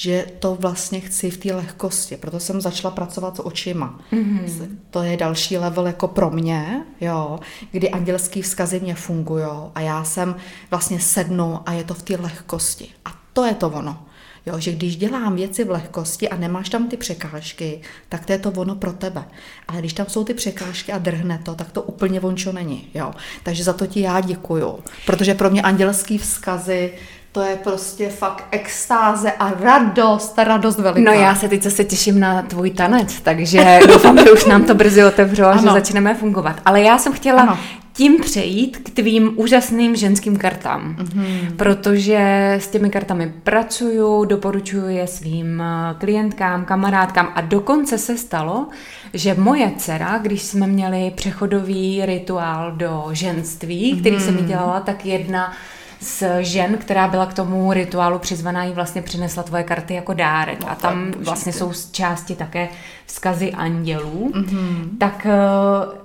že 0.00 0.26
to 0.38 0.54
vlastně 0.54 1.00
chci 1.00 1.30
v 1.30 1.36
té 1.36 1.54
lehkosti, 1.54 2.16
proto 2.16 2.40
jsem 2.40 2.60
začala 2.60 2.94
pracovat 2.94 3.36
s 3.36 3.46
očima. 3.46 4.00
Mm-hmm. 4.12 4.68
To 4.90 5.02
je 5.02 5.16
další 5.16 5.58
level 5.58 5.86
jako 5.86 6.08
pro 6.08 6.30
mě, 6.30 6.84
jo, 7.00 7.40
kdy 7.72 7.90
andělský 7.90 8.42
vzkazy 8.42 8.80
mě 8.80 8.94
fungují 8.94 9.44
a 9.74 9.80
já 9.80 10.04
jsem 10.04 10.36
vlastně 10.70 11.00
sednu 11.00 11.58
a 11.66 11.72
je 11.72 11.84
to 11.84 11.94
v 11.94 12.02
té 12.02 12.16
lehkosti. 12.16 12.88
A 13.04 13.10
to 13.32 13.44
je 13.44 13.54
to 13.54 13.68
ono. 13.68 14.04
Jo, 14.46 14.60
že 14.60 14.72
když 14.72 14.96
dělám 14.96 15.36
věci 15.36 15.64
v 15.64 15.70
lehkosti 15.70 16.28
a 16.28 16.36
nemáš 16.36 16.68
tam 16.68 16.88
ty 16.88 16.96
překážky, 16.96 17.80
tak 18.08 18.26
to 18.26 18.32
je 18.32 18.38
to 18.38 18.50
ono 18.50 18.74
pro 18.74 18.92
tebe. 18.92 19.24
Ale 19.68 19.78
když 19.78 19.92
tam 19.92 20.06
jsou 20.06 20.24
ty 20.24 20.34
překážky 20.34 20.92
a 20.92 20.98
drhne 20.98 21.40
to, 21.44 21.54
tak 21.54 21.72
to 21.72 21.82
úplně 21.82 22.20
vončo 22.20 22.52
není. 22.52 22.88
Jo. 22.94 23.12
Takže 23.42 23.64
za 23.64 23.72
to 23.72 23.86
ti 23.86 24.00
já 24.00 24.20
děkuju. 24.20 24.78
Protože 25.06 25.34
pro 25.34 25.50
mě 25.50 25.62
andělský 25.62 26.18
vzkazy 26.18 26.92
to 27.32 27.40
je 27.40 27.56
prostě 27.56 28.08
fakt 28.08 28.44
extáze 28.50 29.32
a 29.32 29.52
radost, 29.60 30.28
ta 30.28 30.44
radost 30.44 30.78
veliká. 30.78 31.12
No 31.12 31.20
já 31.20 31.34
se 31.34 31.48
teď 31.48 31.62
zase 31.62 31.84
těším 31.84 32.20
na 32.20 32.42
tvůj 32.42 32.70
tanec, 32.70 33.20
takže 33.20 33.80
doufám, 33.88 34.18
že 34.18 34.32
už 34.32 34.44
nám 34.44 34.64
to 34.64 34.74
brzy 34.74 35.04
otevřelo 35.04 35.48
a 35.48 35.56
že 35.56 35.66
začneme 35.66 36.14
fungovat. 36.14 36.60
Ale 36.64 36.80
já 36.80 36.98
jsem 36.98 37.12
chtěla 37.12 37.42
ano. 37.42 37.58
tím 37.92 38.20
přejít 38.20 38.76
k 38.78 38.90
tvým 38.90 39.32
úžasným 39.36 39.96
ženským 39.96 40.36
kartám, 40.36 40.96
mm-hmm. 40.98 41.56
protože 41.56 42.52
s 42.60 42.68
těmi 42.68 42.90
kartami 42.90 43.32
pracuju, 43.42 44.24
doporučuji 44.24 44.96
je 44.96 45.06
svým 45.06 45.60
eh, 45.60 45.94
klientkám, 45.98 46.64
kamarádkám 46.64 47.32
a 47.34 47.40
dokonce 47.40 47.98
se 47.98 48.16
stalo, 48.16 48.66
že 49.14 49.34
moje 49.34 49.72
dcera, 49.76 50.18
když 50.18 50.42
jsme 50.42 50.66
měli 50.66 51.12
přechodový 51.14 52.06
rituál 52.06 52.72
do 52.72 53.08
ženství, 53.12 53.96
který 54.00 54.16
mm-hmm. 54.16 54.24
jsem 54.24 54.34
mi 54.34 54.42
dělala, 54.42 54.80
tak 54.80 55.06
jedna 55.06 55.52
z 56.00 56.22
žen, 56.40 56.76
která 56.78 57.08
byla 57.08 57.26
k 57.26 57.34
tomu 57.34 57.72
rituálu 57.72 58.18
přizvaná, 58.18 58.64
jí 58.64 58.72
vlastně 58.72 59.02
přinesla 59.02 59.42
tvoje 59.42 59.62
karty 59.62 59.94
jako 59.94 60.14
dárek. 60.14 60.60
No, 60.60 60.70
a 60.70 60.74
tam 60.74 61.10
vlastně 61.10 61.52
jsou 61.52 61.72
z 61.72 61.90
části 61.90 62.34
také 62.34 62.68
vzkazy 63.06 63.52
andělů. 63.52 64.32
Mm-hmm. 64.34 64.98
Tak 64.98 65.26
eh, 65.26 66.00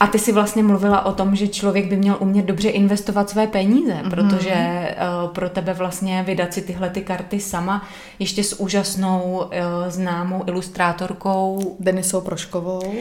a 0.00 0.06
ty 0.06 0.18
si 0.18 0.32
vlastně 0.32 0.62
mluvila 0.62 1.06
o 1.06 1.12
tom, 1.12 1.36
že 1.36 1.48
člověk 1.48 1.86
by 1.86 1.96
měl 1.96 2.16
umět 2.20 2.46
dobře 2.46 2.68
investovat 2.68 3.30
své 3.30 3.46
peníze, 3.46 3.92
mm-hmm. 3.92 4.10
protože 4.10 4.54
uh, 4.54 5.30
pro 5.30 5.48
tebe 5.48 5.74
vlastně 5.74 6.22
vydat 6.22 6.54
si 6.54 6.62
tyhle 6.62 6.90
ty 6.90 7.00
karty 7.00 7.40
sama, 7.40 7.86
ještě 8.18 8.44
s 8.44 8.60
úžasnou 8.60 9.22
uh, 9.22 9.50
známou 9.88 10.44
ilustrátorkou 10.46 11.76
Denisou 11.80 12.20
Proškovou, 12.20 12.94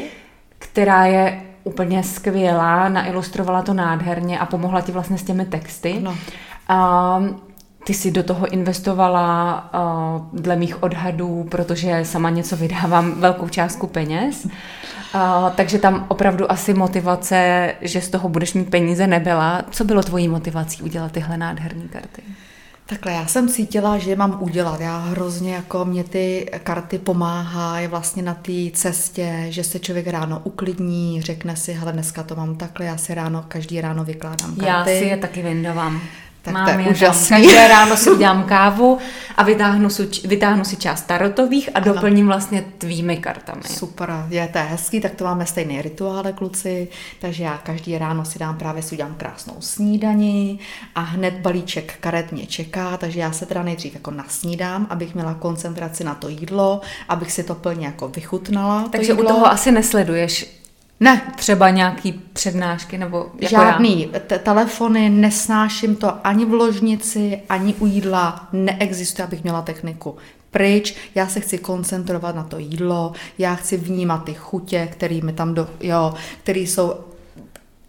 která 0.59 1.05
je 1.05 1.41
úplně 1.63 2.03
skvělá, 2.03 2.89
nailustrovala 2.89 3.61
to 3.61 3.73
nádherně 3.73 4.39
a 4.39 4.45
pomohla 4.45 4.81
ti 4.81 4.91
vlastně 4.91 5.17
s 5.17 5.23
těmi 5.23 5.45
texty. 5.45 5.99
No. 6.01 6.15
A 6.67 7.21
ty 7.83 7.93
si 7.93 8.11
do 8.11 8.23
toho 8.23 8.47
investovala 8.47 9.69
uh, 9.73 10.39
dle 10.39 10.55
mých 10.55 10.83
odhadů, 10.83 11.47
protože 11.51 12.05
sama 12.05 12.29
něco 12.29 12.55
vydávám 12.55 13.21
velkou 13.21 13.49
částku 13.49 13.87
peněz. 13.87 14.45
Uh, 14.45 14.51
takže 15.55 15.79
tam 15.79 16.05
opravdu 16.07 16.51
asi 16.51 16.73
motivace, 16.73 17.73
že 17.81 18.01
z 18.01 18.09
toho 18.09 18.29
budeš 18.29 18.53
mít 18.53 18.69
peníze, 18.69 19.07
nebyla. 19.07 19.61
Co 19.71 19.83
bylo 19.83 20.03
tvojí 20.03 20.27
motivací 20.27 20.83
udělat 20.83 21.11
tyhle 21.11 21.37
nádherné 21.37 21.87
karty? 21.87 22.21
Takhle, 22.85 23.11
já 23.11 23.27
jsem 23.27 23.49
cítila, 23.49 23.97
že 23.97 24.09
je 24.09 24.15
mám 24.15 24.37
udělat. 24.43 24.81
Já 24.81 24.97
hrozně 24.97 25.53
jako 25.53 25.85
mě 25.85 26.03
ty 26.03 26.49
karty 26.63 26.97
pomáhá, 26.97 27.79
je 27.79 27.87
vlastně 27.87 28.23
na 28.23 28.33
té 28.33 28.71
cestě, 28.73 29.45
že 29.49 29.63
se 29.63 29.79
člověk 29.79 30.07
ráno 30.07 30.41
uklidní, 30.43 31.21
řekne 31.21 31.55
si, 31.55 31.73
hele, 31.73 31.93
dneska 31.93 32.23
to 32.23 32.35
mám 32.35 32.55
takhle, 32.55 32.85
já 32.85 32.97
si 32.97 33.13
ráno, 33.13 33.45
každý 33.47 33.81
ráno 33.81 34.03
vykládám 34.03 34.55
karty. 34.55 34.65
Já 34.65 34.85
si 34.85 35.05
je 35.05 35.17
taky 35.17 35.41
vyndovám. 35.41 36.01
Tak 36.41 36.53
Mám 36.53 36.65
to 36.65 36.79
je 36.79 36.87
úžasný. 36.87 37.29
Každé 37.29 37.67
ráno 37.67 37.97
si 37.97 38.09
udělám 38.15 38.43
kávu 38.43 38.97
a 39.37 39.43
vytáhnu 39.43 39.89
si, 39.89 40.09
vytáhnu 40.25 40.63
si 40.63 40.75
část 40.75 41.01
tarotových 41.01 41.69
a 41.69 41.71
ano. 41.79 41.93
doplním 41.93 42.27
vlastně 42.27 42.65
tvými 42.77 43.17
kartami. 43.17 43.61
Super, 43.65 44.25
je 44.29 44.47
to 44.47 44.57
je 44.57 44.63
hezký, 44.63 45.01
tak 45.01 45.15
to 45.15 45.23
máme 45.23 45.45
stejný 45.45 45.81
rituále, 45.81 46.33
kluci, 46.33 46.87
takže 47.19 47.43
já 47.43 47.57
každý 47.57 47.97
ráno 47.97 48.25
si 48.25 48.39
dám 48.39 48.57
právě 48.57 48.83
si 48.83 48.95
udělám 48.95 49.15
krásnou 49.15 49.55
snídani 49.59 50.59
a 50.95 50.99
hned 51.01 51.33
balíček 51.33 51.93
karet 51.99 52.31
mě 52.31 52.45
čeká, 52.45 52.97
takže 52.97 53.19
já 53.19 53.31
se 53.31 53.45
teda 53.45 53.63
nejdřív 53.63 53.93
jako 53.93 54.11
nasnídám, 54.11 54.87
abych 54.89 55.15
měla 55.15 55.33
koncentraci 55.33 56.03
na 56.03 56.15
to 56.15 56.29
jídlo, 56.29 56.81
abych 57.09 57.31
si 57.31 57.43
to 57.43 57.55
plně 57.55 57.85
jako 57.85 58.07
vychutnala. 58.07 58.87
Takže 58.91 59.13
to 59.13 59.23
u 59.23 59.25
toho 59.25 59.47
asi 59.51 59.71
nesleduješ 59.71 60.60
ne. 61.01 61.21
Třeba 61.35 61.69
nějaký 61.69 62.11
přednášky 62.33 62.97
nebo 62.97 63.25
jako 63.39 63.55
Žádný. 63.55 64.09
Já. 64.13 64.37
telefony, 64.37 65.09
nesnáším 65.09 65.95
to 65.95 66.27
ani 66.27 66.45
v 66.45 66.53
ložnici, 66.53 67.41
ani 67.49 67.73
u 67.73 67.85
jídla. 67.85 68.47
Neexistuje, 68.53 69.25
abych 69.25 69.43
měla 69.43 69.61
techniku. 69.61 70.15
Pryč, 70.51 70.95
já 71.15 71.27
se 71.27 71.39
chci 71.39 71.57
koncentrovat 71.57 72.35
na 72.35 72.43
to 72.43 72.59
jídlo, 72.59 73.13
já 73.37 73.55
chci 73.55 73.77
vnímat 73.77 74.23
ty 74.23 74.33
chutě, 74.33 74.89
které 74.91 75.19
mi 75.23 75.33
tam 75.33 75.53
do, 75.53 75.67
jo, 75.79 76.13
které 76.43 76.59
jsou 76.59 76.93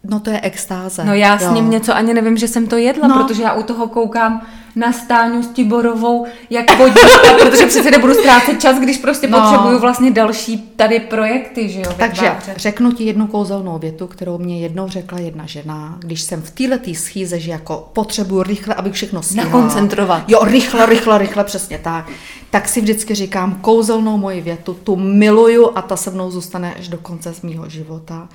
No 0.09 0.19
to 0.19 0.29
je 0.29 0.41
extáze. 0.41 1.03
No 1.03 1.13
já 1.13 1.37
s 1.37 1.53
ním 1.53 1.69
něco 1.69 1.95
ani 1.95 2.13
nevím, 2.13 2.37
že 2.37 2.47
jsem 2.47 2.67
to 2.67 2.77
jedla, 2.77 3.07
no. 3.07 3.23
protože 3.23 3.43
já 3.43 3.53
u 3.53 3.63
toho 3.63 3.87
koukám 3.87 4.41
na 4.75 4.93
stáňu 4.93 5.43
s 5.43 5.47
Tiborovou, 5.47 6.25
jak 6.49 6.77
podívat, 6.77 7.21
protože 7.39 7.65
přece 7.65 7.91
nebudu 7.91 8.13
ztrácet 8.13 8.61
čas, 8.61 8.79
když 8.79 8.97
prostě 8.97 9.27
no. 9.27 9.41
potřebuju 9.41 9.79
vlastně 9.79 10.11
další 10.11 10.57
tady 10.75 10.99
projekty, 10.99 11.69
že 11.69 11.79
jo? 11.79 11.93
Takže 11.97 12.31
řeknu 12.55 12.91
ti 12.91 13.03
jednu 13.03 13.27
kouzelnou 13.27 13.79
větu, 13.79 14.07
kterou 14.07 14.37
mě 14.37 14.59
jednou 14.59 14.87
řekla 14.87 15.19
jedna 15.19 15.45
žena, 15.45 15.97
když 15.99 16.21
jsem 16.21 16.41
v 16.41 16.51
této 16.51 16.93
schýze, 16.93 17.39
že 17.39 17.51
jako 17.51 17.89
potřebuju 17.93 18.43
rychle, 18.43 18.75
abych 18.75 18.93
všechno 18.93 19.23
stihla. 19.23 19.45
Nakoncentrovat. 19.45 20.29
Jo, 20.29 20.39
rychle, 20.43 20.85
rychle, 20.85 21.17
rychle, 21.17 21.43
přesně 21.43 21.77
tak. 21.77 22.09
Tak 22.49 22.69
si 22.69 22.81
vždycky 22.81 23.15
říkám 23.15 23.55
kouzelnou 23.61 24.17
moji 24.17 24.41
větu, 24.41 24.73
tu 24.73 24.95
miluju 24.95 25.71
a 25.75 25.81
ta 25.81 25.95
se 25.95 26.11
mnou 26.11 26.31
zůstane 26.31 26.73
až 26.73 26.87
do 26.87 26.97
konce 26.97 27.33
z 27.33 27.41
mýho 27.41 27.69
života, 27.69 28.29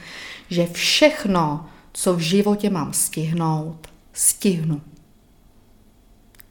že 0.50 0.66
všechno, 0.72 1.66
co 1.92 2.14
v 2.14 2.18
životě 2.18 2.70
mám 2.70 2.92
stihnout, 2.92 3.76
stihnu. 4.12 4.80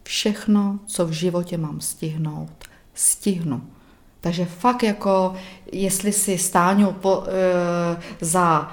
Všechno, 0.08 0.80
co 0.86 1.06
v 1.06 1.12
životě 1.12 1.58
mám 1.58 1.82
stihnout, 1.82 2.64
stihnu. 2.94 3.62
Takže 4.22 4.46
fakt 4.46 4.84
jako, 4.84 5.34
jestli 5.72 6.12
si 6.12 6.38
stáňu 6.38 6.92
po, 6.92 7.24
e, 7.28 7.98
za 8.22 8.72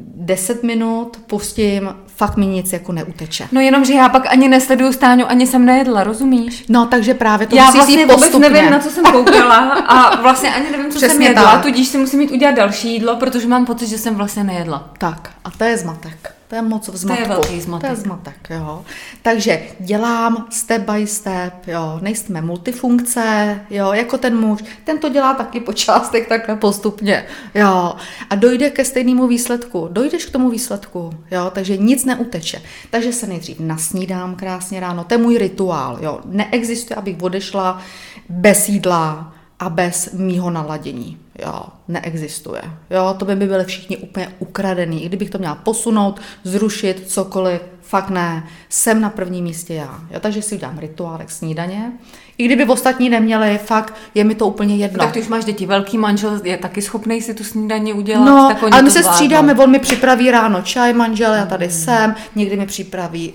10 0.00 0.62
minut 0.62 1.16
pustím, 1.26 1.94
fakt 2.06 2.36
mi 2.36 2.46
nic 2.46 2.72
jako 2.72 2.92
neuteče. 2.92 3.48
No 3.52 3.60
jenom, 3.60 3.84
že 3.84 3.94
já 3.94 4.08
pak 4.08 4.32
ani 4.32 4.48
nesleduju 4.48 4.92
stáňu, 4.92 5.30
ani 5.30 5.46
jsem 5.46 5.64
nejedla, 5.64 6.04
rozumíš? 6.04 6.64
No 6.68 6.86
takže 6.86 7.14
právě 7.14 7.46
to 7.46 7.56
já 7.56 7.70
vlastně 7.70 8.06
vůbec 8.06 8.38
nevím, 8.38 8.70
na 8.70 8.78
co 8.78 8.90
jsem 8.90 9.04
koukala 9.04 9.58
a 9.74 10.20
vlastně 10.22 10.54
ani 10.54 10.70
nevím, 10.70 10.90
co 10.90 10.96
Přesně 10.98 11.14
jsem 11.14 11.22
jedla, 11.22 11.52
tak. 11.52 11.62
tudíž 11.62 11.88
si 11.88 11.98
musím 11.98 12.18
mít 12.18 12.30
udělat 12.30 12.54
další 12.54 12.92
jídlo, 12.92 13.16
protože 13.16 13.48
mám 13.48 13.66
pocit, 13.66 13.86
že 13.86 13.98
jsem 13.98 14.14
vlastně 14.14 14.44
nejedla. 14.44 14.90
Tak 14.98 15.30
a 15.44 15.50
to 15.50 15.64
je 15.64 15.76
zmatek. 15.76 16.34
To 16.54 16.58
je 16.58 16.62
moc 16.62 16.88
v 16.88 16.96
zmatku. 16.96 17.24
To 17.24 17.30
je 17.30 17.38
velký 17.38 17.60
zmatek. 17.60 17.90
To 17.90 17.96
je 17.96 18.02
zmatek, 18.02 18.50
jo. 18.50 18.84
Takže 19.22 19.62
dělám 19.80 20.46
step 20.50 20.90
by 20.90 21.06
step, 21.06 21.66
jo. 21.66 21.98
Nejsme 22.02 22.40
multifunkce, 22.40 23.60
jo, 23.70 23.92
jako 23.92 24.18
ten 24.18 24.36
muž. 24.40 24.64
Ten 24.84 24.98
to 24.98 25.08
dělá 25.08 25.34
taky 25.34 25.60
po 25.60 25.72
částech 25.72 26.28
takhle 26.28 26.56
postupně, 26.56 27.26
jo. 27.54 27.94
A 28.30 28.34
dojde 28.34 28.70
ke 28.70 28.84
stejnému 28.84 29.26
výsledku. 29.26 29.88
Dojdeš 29.92 30.24
k 30.24 30.32
tomu 30.32 30.50
výsledku, 30.50 31.10
jo. 31.30 31.50
Takže 31.54 31.76
nic 31.76 32.04
neuteče. 32.04 32.62
Takže 32.90 33.12
se 33.12 33.26
nejdřív 33.26 33.60
nasnídám 33.60 34.34
krásně 34.34 34.80
ráno. 34.80 35.04
To 35.04 35.14
je 35.14 35.18
můj 35.18 35.38
rituál, 35.38 35.98
jo. 36.00 36.20
Neexistuje, 36.24 36.96
abych 36.96 37.22
odešla 37.22 37.82
bez 38.28 38.68
jídla, 38.68 39.34
a 39.58 39.68
bez 39.68 40.12
mýho 40.12 40.50
naladění. 40.50 41.23
Jo, 41.42 41.62
neexistuje. 41.88 42.62
Jo, 42.90 43.14
to 43.18 43.24
by, 43.24 43.36
by 43.36 43.46
byli 43.46 43.64
všichni 43.64 43.96
úplně 43.96 44.28
ukradený. 44.38 45.00
Kdybych 45.00 45.30
to 45.30 45.38
měla 45.38 45.54
posunout, 45.54 46.20
zrušit, 46.44 47.10
cokoliv, 47.10 47.60
fakt 47.82 48.10
ne. 48.10 48.48
Jsem 48.68 49.00
na 49.00 49.10
prvním 49.10 49.44
místě 49.44 49.74
já. 49.74 50.00
Jo, 50.10 50.20
takže 50.20 50.42
si 50.42 50.54
udělám 50.54 50.78
rituálek 50.78 51.30
snídaně. 51.30 51.92
I 52.38 52.44
kdyby 52.44 52.64
ostatní 52.64 53.08
neměli, 53.08 53.58
fakt 53.64 53.94
je 54.14 54.24
mi 54.24 54.34
to 54.34 54.46
úplně 54.46 54.76
jedno. 54.76 54.98
Tak 54.98 55.12
ty 55.12 55.20
už 55.20 55.28
máš 55.28 55.44
děti, 55.44 55.66
velký 55.66 55.98
manžel 55.98 56.40
je 56.44 56.56
taky 56.56 56.82
schopný 56.82 57.22
si 57.22 57.34
tu 57.34 57.44
snídaní 57.44 57.92
udělat. 57.92 58.24
No, 58.24 58.48
tak 58.48 58.72
ale 58.72 58.82
my 58.82 58.90
se 58.90 59.02
střídáme, 59.02 59.54
on 59.54 59.70
mi 59.70 59.78
připraví 59.78 60.30
ráno 60.30 60.62
čaj, 60.62 60.92
manžel, 60.92 61.34
já 61.34 61.46
tady 61.46 61.64
mm. 61.64 61.72
jsem, 61.72 62.14
někdy 62.34 62.56
mi 62.56 62.66
připraví 62.66 63.32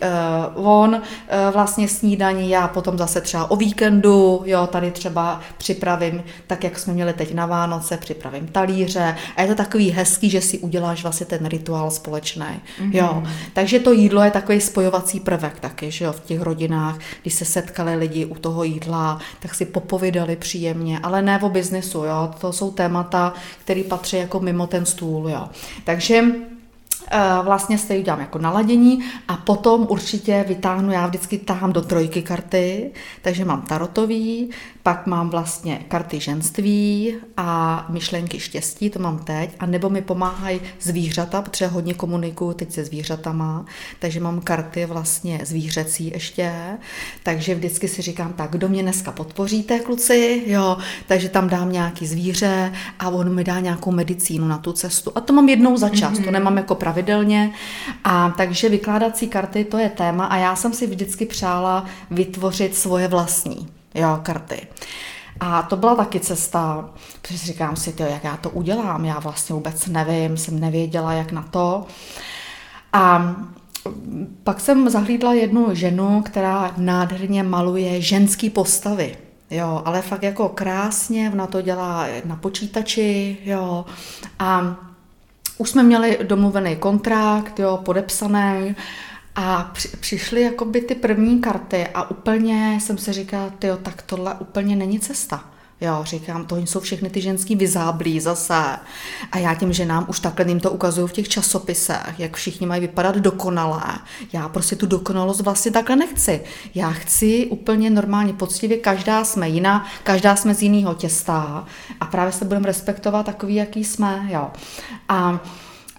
uh, 0.56 0.68
on 0.68 0.90
uh, 0.90 1.02
vlastně 1.54 1.88
snídaní, 1.88 2.50
já 2.50 2.68
potom 2.68 2.98
zase 2.98 3.22
třeba 3.22 3.52
o 3.52 3.56
víkendu, 3.56 4.44
jo, 4.46 4.68
tady 4.68 4.92
třeba 4.92 5.40
připravím, 5.58 6.24
tak 6.48 6.64
jak 6.64 6.80
jsme 6.80 6.94
měli 6.94 7.14
teď 7.14 7.34
na 7.34 7.46
Vánoce, 7.46 7.98
připravím 7.98 8.48
talíře 8.48 9.16
a 9.36 9.42
je 9.42 9.48
to 9.48 9.56
takový 9.56 9.92
hezký, 9.92 10.30
že 10.30 10.42
si 10.42 10.60
uděláš 10.60 11.04
vlastně 11.04 11.26
ten 11.26 11.46
rituál 11.46 11.92
společný, 11.92 12.60
mm. 12.82 12.92
jo. 12.94 13.24
Takže 13.54 13.80
to 13.80 13.92
jídlo 13.92 14.24
je 14.24 14.32
takový 14.32 14.62
spojovací 14.62 15.20
prvek 15.20 15.60
taky, 15.60 15.92
že 15.92 16.06
jo, 16.06 16.12
v 16.12 16.20
těch 16.20 16.42
rodinách, 16.42 16.98
když 17.22 17.34
se 17.34 17.46
setkali 17.46 17.96
lidi 17.96 18.26
u 18.26 18.36
toho 18.36 18.64
jídla, 18.64 18.89
jídla, 18.90 19.20
tak 19.40 19.56
si 19.56 19.66
popovídali 19.66 20.36
příjemně, 20.36 21.00
ale 21.04 21.22
ne 21.22 21.40
o 21.42 21.50
biznesu, 21.50 22.04
jo. 22.04 22.32
To 22.42 22.54
jsou 22.54 22.72
témata, 22.72 23.34
které 23.64 23.84
patří 23.84 24.18
jako 24.18 24.40
mimo 24.40 24.68
ten 24.68 24.86
stůl, 24.86 25.30
jo. 25.30 25.50
Takže 25.84 26.24
eh, 27.12 27.20
vlastně 27.44 27.78
se 27.78 27.98
udělám 27.98 28.20
jako 28.20 28.40
naladění 28.40 29.00
a 29.28 29.38
potom 29.38 29.88
určitě 29.90 30.46
vytáhnu, 30.48 30.92
já 30.92 31.08
vždycky 31.08 31.38
tahám 31.38 31.74
do 31.74 31.82
trojky 31.82 32.22
karty, 32.22 32.92
takže 33.22 33.46
mám 33.46 33.62
tarotový, 33.62 34.50
pak 34.90 35.08
mám 35.08 35.30
vlastně 35.30 35.86
karty 35.88 36.20
ženství 36.20 37.16
a 37.38 37.86
myšlenky 37.90 38.40
štěstí, 38.40 38.90
to 38.90 39.00
mám 39.00 39.20
teď, 39.20 39.50
a 39.60 39.66
nebo 39.66 39.90
mi 39.90 40.02
pomáhají 40.02 40.62
zvířata, 40.82 41.42
protože 41.42 41.68
hodně 41.68 41.94
komunikuju 41.94 42.54
teď 42.54 42.72
se 42.72 42.86
zvířatama, 42.86 43.66
takže 44.00 44.20
mám 44.20 44.42
karty 44.42 44.86
vlastně 44.86 45.40
zvířecí 45.44 46.12
ještě, 46.14 46.54
takže 47.24 47.56
vždycky 47.56 47.88
si 47.88 48.02
říkám, 48.02 48.34
tak 48.34 48.52
kdo 48.52 48.70
mě 48.70 48.84
dneska 48.84 49.12
podpoříte, 49.12 49.80
kluci, 49.80 50.44
jo, 50.46 50.78
takže 51.08 51.30
tam 51.30 51.50
dám 51.50 51.72
nějaký 51.72 52.08
zvíře 52.08 52.74
a 53.00 53.10
on 53.10 53.36
mi 53.36 53.44
dá 53.44 53.60
nějakou 53.60 53.92
medicínu 53.92 54.48
na 54.48 54.58
tu 54.58 54.74
cestu. 54.74 55.12
A 55.16 55.22
to 55.22 55.34
mám 55.34 55.50
jednou 55.50 55.78
za 55.78 55.90
čas, 55.90 56.14
mm-hmm. 56.14 56.24
to 56.24 56.32
nemám 56.32 56.58
jako 56.58 56.76
pravidelně. 56.76 57.52
A 58.04 58.34
takže 58.38 58.70
vykládací 58.70 59.28
karty 59.28 59.66
to 59.66 59.78
je 59.78 59.90
téma 59.90 60.26
a 60.26 60.38
já 60.38 60.56
jsem 60.56 60.74
si 60.74 60.88
vždycky 60.88 61.26
přála 61.26 61.86
vytvořit 62.12 62.76
svoje 62.76 63.08
vlastní 63.08 63.79
jo, 63.96 64.20
karty. 64.24 64.68
A 65.40 65.62
to 65.62 65.78
byla 65.78 65.96
taky 65.96 66.20
cesta, 66.20 66.90
protože 67.22 67.38
říkám 67.38 67.76
si, 67.76 67.94
tyjo, 67.94 68.10
jak 68.10 68.24
já 68.24 68.38
to 68.38 68.50
udělám, 68.50 69.06
já 69.06 69.20
vlastně 69.20 69.56
vůbec 69.56 69.88
nevím, 69.88 70.38
jsem 70.38 70.60
nevěděla, 70.60 71.14
jak 71.14 71.32
na 71.32 71.42
to. 71.42 71.86
A 72.94 73.36
pak 74.44 74.60
jsem 74.60 74.90
zahlídla 74.90 75.34
jednu 75.34 75.76
ženu, 75.76 76.22
která 76.22 76.74
nádherně 76.78 77.44
maluje 77.44 78.02
ženský 78.02 78.50
postavy. 78.50 79.18
Jo, 79.52 79.82
ale 79.86 80.02
fakt 80.02 80.24
jako 80.24 80.50
krásně, 80.50 81.30
ona 81.34 81.48
to 81.48 81.62
dělá 81.62 82.06
na 82.26 82.36
počítači, 82.36 83.38
jo. 83.46 83.86
A 84.40 84.76
už 85.58 85.70
jsme 85.70 85.84
měli 85.84 86.18
domluvený 86.24 86.76
kontrakt, 86.76 87.60
jo, 87.60 87.80
podepsaný. 87.86 88.76
A 89.42 89.70
při, 89.74 89.88
přišly 89.88 90.42
jakoby 90.42 90.82
ty 90.82 90.96
první 90.96 91.42
karty 91.42 91.88
a 91.94 92.12
úplně 92.12 92.78
jsem 92.82 92.98
se 92.98 93.14
říkala, 93.14 93.52
jo, 93.64 93.78
tak 93.84 94.02
tohle 94.02 94.36
úplně 94.40 94.76
není 94.76 95.00
cesta. 95.00 95.44
Jo, 95.82 96.02
říkám, 96.04 96.46
to 96.46 96.58
jsou 96.58 96.80
všechny 96.80 97.10
ty 97.10 97.22
ženský 97.22 97.56
vyzáblí 97.56 98.20
zase. 98.20 98.80
A 99.32 99.38
já 99.38 99.56
těm 99.56 99.74
ženám 99.74 100.06
už 100.10 100.20
takhle 100.20 100.48
jim 100.48 100.60
to 100.60 100.72
ukazuju 100.72 101.08
v 101.08 101.12
těch 101.12 101.30
časopisech, 101.30 102.14
jak 102.18 102.36
všichni 102.36 102.68
mají 102.68 102.82
vypadat 102.82 103.16
dokonalé. 103.16 103.84
Já 104.34 104.50
prostě 104.50 104.76
tu 104.76 104.86
dokonalost 104.86 105.42
vlastně 105.42 105.72
takhle 105.72 105.96
nechci. 105.96 106.42
Já 106.76 106.92
chci 106.92 107.48
úplně 107.50 107.90
normálně, 107.90 108.34
poctivě, 108.34 108.78
každá 108.78 109.24
jsme 109.24 109.50
jiná, 109.50 109.88
každá 110.04 110.36
jsme 110.36 110.56
z 110.56 110.62
jiného 110.62 110.94
těsta 110.94 111.66
a 112.00 112.06
právě 112.06 112.32
se 112.32 112.46
budeme 112.46 112.68
respektovat 112.68 113.26
takový, 113.26 113.56
jaký 113.56 113.84
jsme. 113.84 114.28
Jo. 114.30 114.52
A 115.10 115.40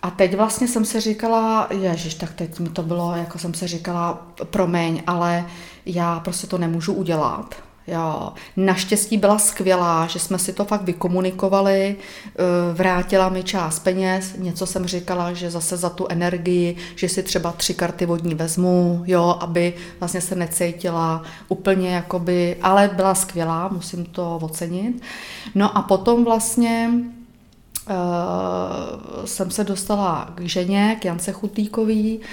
a 0.02 0.10
teď 0.10 0.36
vlastně 0.36 0.68
jsem 0.68 0.84
se 0.84 1.00
říkala, 1.00 1.68
ježiš, 1.70 2.14
tak 2.14 2.32
teď 2.32 2.58
mi 2.58 2.68
to 2.68 2.82
bylo, 2.82 3.16
jako 3.16 3.38
jsem 3.38 3.54
se 3.54 3.68
říkala, 3.68 4.26
promiň, 4.44 5.02
ale 5.06 5.46
já 5.86 6.20
prostě 6.20 6.46
to 6.46 6.58
nemůžu 6.58 6.92
udělat. 6.92 7.54
Jo. 7.86 8.32
Naštěstí 8.56 9.16
byla 9.16 9.38
skvělá, 9.38 10.06
že 10.06 10.18
jsme 10.18 10.38
si 10.38 10.52
to 10.52 10.64
fakt 10.64 10.82
vykomunikovali, 10.82 11.96
eh, 11.96 12.74
vrátila 12.74 13.28
mi 13.28 13.42
část 13.42 13.78
peněz, 13.78 14.34
něco 14.38 14.66
jsem 14.66 14.86
říkala, 14.86 15.32
že 15.32 15.50
zase 15.50 15.76
za 15.76 15.90
tu 15.90 16.06
energii, 16.08 16.76
že 16.96 17.08
si 17.08 17.22
třeba 17.22 17.52
tři 17.52 17.74
karty 17.74 18.06
vodní 18.06 18.34
vezmu, 18.34 19.02
jo, 19.06 19.36
aby 19.40 19.74
vlastně 20.00 20.20
se 20.20 20.34
necítila 20.34 21.22
úplně 21.48 21.90
jakoby, 21.90 22.56
ale 22.62 22.90
byla 22.96 23.14
skvělá, 23.14 23.68
musím 23.68 24.04
to 24.04 24.38
ocenit. 24.42 25.02
No 25.54 25.78
a 25.78 25.82
potom 25.82 26.24
vlastně 26.24 26.90
Uh, 27.88 29.24
jsem 29.24 29.50
se 29.50 29.64
dostala 29.64 30.32
k 30.34 30.40
ženě, 30.40 30.96
k 31.00 31.04
Jance 31.04 31.32
Chutlíkový 31.32 32.18
uh, 32.18 32.24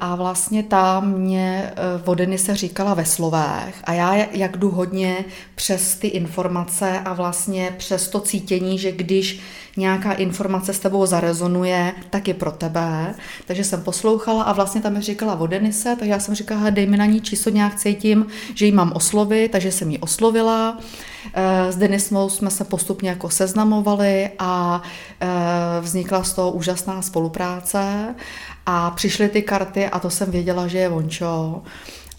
a 0.00 0.14
vlastně 0.14 0.62
ta 0.62 1.00
mě 1.00 1.72
vodeny 2.04 2.38
se 2.38 2.56
říkala 2.56 2.94
ve 2.94 3.04
slovech 3.04 3.74
a 3.84 3.92
já 3.92 4.14
jak 4.14 4.56
jdu 4.56 4.70
hodně 4.70 5.24
přes 5.54 5.94
ty 5.94 6.08
informace 6.08 7.00
a 7.00 7.12
vlastně 7.12 7.74
přes 7.78 8.08
to 8.08 8.20
cítění, 8.20 8.78
že 8.78 8.92
když 8.92 9.40
nějaká 9.76 10.12
informace 10.12 10.72
s 10.72 10.78
tebou 10.78 11.06
zarezonuje, 11.06 11.92
tak 12.10 12.28
je 12.28 12.34
pro 12.34 12.50
tebe. 12.50 13.14
Takže 13.46 13.64
jsem 13.64 13.82
poslouchala 13.82 14.42
a 14.42 14.52
vlastně 14.52 14.80
tam 14.80 14.92
mi 14.92 15.00
říkala 15.00 15.40
o 15.40 15.46
Denise, 15.46 15.96
tak 15.96 16.08
já 16.08 16.20
jsem 16.20 16.34
říkala, 16.34 16.70
dej 16.70 16.86
mi 16.86 16.96
na 16.96 17.06
ní 17.06 17.20
číslo, 17.20 17.52
nějak 17.52 17.74
cítím, 17.76 18.26
že 18.54 18.66
ji 18.66 18.72
mám 18.72 18.92
oslovit, 18.94 19.52
takže 19.52 19.72
jsem 19.72 19.90
ji 19.90 19.98
oslovila. 19.98 20.78
Eh, 21.34 21.72
s 21.72 21.76
Denismou 21.76 22.28
jsme 22.28 22.50
se 22.50 22.64
postupně 22.64 23.10
jako 23.10 23.30
seznamovali 23.30 24.30
a 24.38 24.82
eh, 25.20 25.26
vznikla 25.80 26.22
z 26.22 26.32
toho 26.32 26.50
úžasná 26.50 27.02
spolupráce 27.02 28.14
a 28.66 28.90
přišly 28.90 29.28
ty 29.28 29.42
karty 29.42 29.86
a 29.86 29.98
to 29.98 30.10
jsem 30.10 30.30
věděla, 30.30 30.66
že 30.66 30.78
je 30.78 30.88
vončo. 30.88 31.62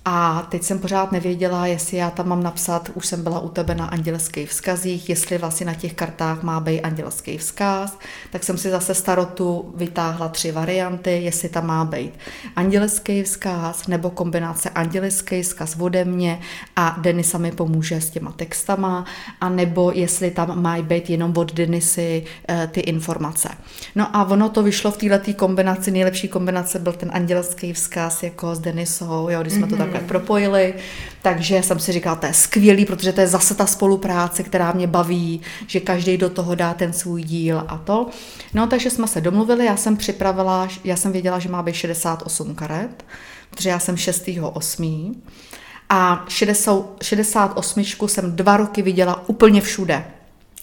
A 0.06 0.48
teď 0.50 0.64
jsem 0.64 0.80
pořád 0.80 1.12
nevěděla, 1.12 1.68
jestli 1.68 1.98
já 1.98 2.10
tam 2.10 2.28
mám 2.28 2.44
napsat, 2.44 2.90
už 2.94 3.06
jsem 3.06 3.24
byla 3.24 3.40
u 3.40 3.50
tebe 3.50 3.76
na 3.76 3.86
andělských 3.86 4.50
vzkazích, 4.50 5.10
jestli 5.10 5.38
vlastně 5.38 5.66
na 5.66 5.74
těch 5.74 5.94
kartách 5.94 6.44
má 6.44 6.60
být 6.60 6.82
andělský 6.82 7.38
vzkaz, 7.38 8.00
tak 8.32 8.44
jsem 8.44 8.58
si 8.58 8.70
zase 8.70 8.94
starotu 8.94 9.74
vytáhla 9.76 10.30
tři 10.30 10.52
varianty, 10.52 11.12
jestli 11.12 11.50
tam 11.50 11.68
má 11.68 11.86
být 11.86 12.14
andělský 12.56 13.24
vzkaz 13.24 13.88
nebo 13.88 14.10
kombinace 14.10 14.70
andělský 14.70 15.42
vzkaz 15.42 15.76
ode 15.80 16.06
mě 16.06 16.40
a 16.76 16.96
Denisa 17.02 17.38
mi 17.38 17.52
pomůže 17.52 18.02
s 18.02 18.10
těma 18.10 18.32
textama, 18.32 19.06
a 19.42 19.50
nebo 19.50 19.92
jestli 19.96 20.32
tam 20.32 20.62
mají 20.62 20.84
být 20.84 21.10
jenom 21.10 21.34
od 21.38 21.54
Denisy 21.54 22.26
e, 22.50 22.68
ty 22.68 22.80
informace. 22.80 23.50
No 23.96 24.16
a 24.16 24.26
ono 24.26 24.50
to 24.50 24.64
vyšlo 24.64 24.92
v 24.92 24.98
této 24.98 25.34
kombinaci, 25.34 25.92
nejlepší 25.92 26.28
kombinace 26.28 26.80
byl 26.80 26.94
ten 26.94 27.12
andělský 27.14 27.74
vzkaz 27.74 28.24
jako 28.24 28.56
s 28.56 28.60
Denisou, 28.60 29.30
jo, 29.30 29.42
když 29.42 29.54
jsme 29.54 29.68
mm-hmm. 29.68 29.70
to 29.70 29.78
tak 29.78 29.89
takhle 29.90 30.08
propojili. 30.08 30.74
Takže 31.22 31.64
jsem 31.64 31.80
si 31.80 31.92
říkala, 31.92 32.16
to 32.16 32.26
je 32.26 32.34
skvělý, 32.34 32.86
protože 32.86 33.14
to 33.14 33.22
je 33.22 33.28
zase 33.28 33.56
ta 33.56 33.66
spolupráce, 33.66 34.44
která 34.44 34.72
mě 34.72 34.88
baví, 34.88 35.42
že 35.68 35.80
každý 35.80 36.18
do 36.18 36.30
toho 36.30 36.56
dá 36.56 36.74
ten 36.74 36.94
svůj 36.94 37.24
díl 37.24 37.64
a 37.68 37.78
to. 37.78 38.10
No, 38.54 38.68
takže 38.68 38.90
jsme 38.90 39.08
se 39.08 39.22
domluvili, 39.22 39.66
já 39.66 39.78
jsem 39.78 39.98
připravila, 39.98 40.68
já 40.84 40.96
jsem 40.96 41.12
věděla, 41.12 41.40
že 41.40 41.50
má 41.50 41.64
být 41.64 41.76
68 41.76 42.56
karet, 42.56 43.06
protože 43.50 43.70
já 43.70 43.80
jsem 43.80 43.96
6.8. 43.96 45.16
A 45.90 46.26
60, 46.28 46.86
68 47.02 47.84
jsem 48.08 48.36
dva 48.36 48.58
roky 48.58 48.82
viděla 48.82 49.30
úplně 49.30 49.62
všude. 49.62 50.06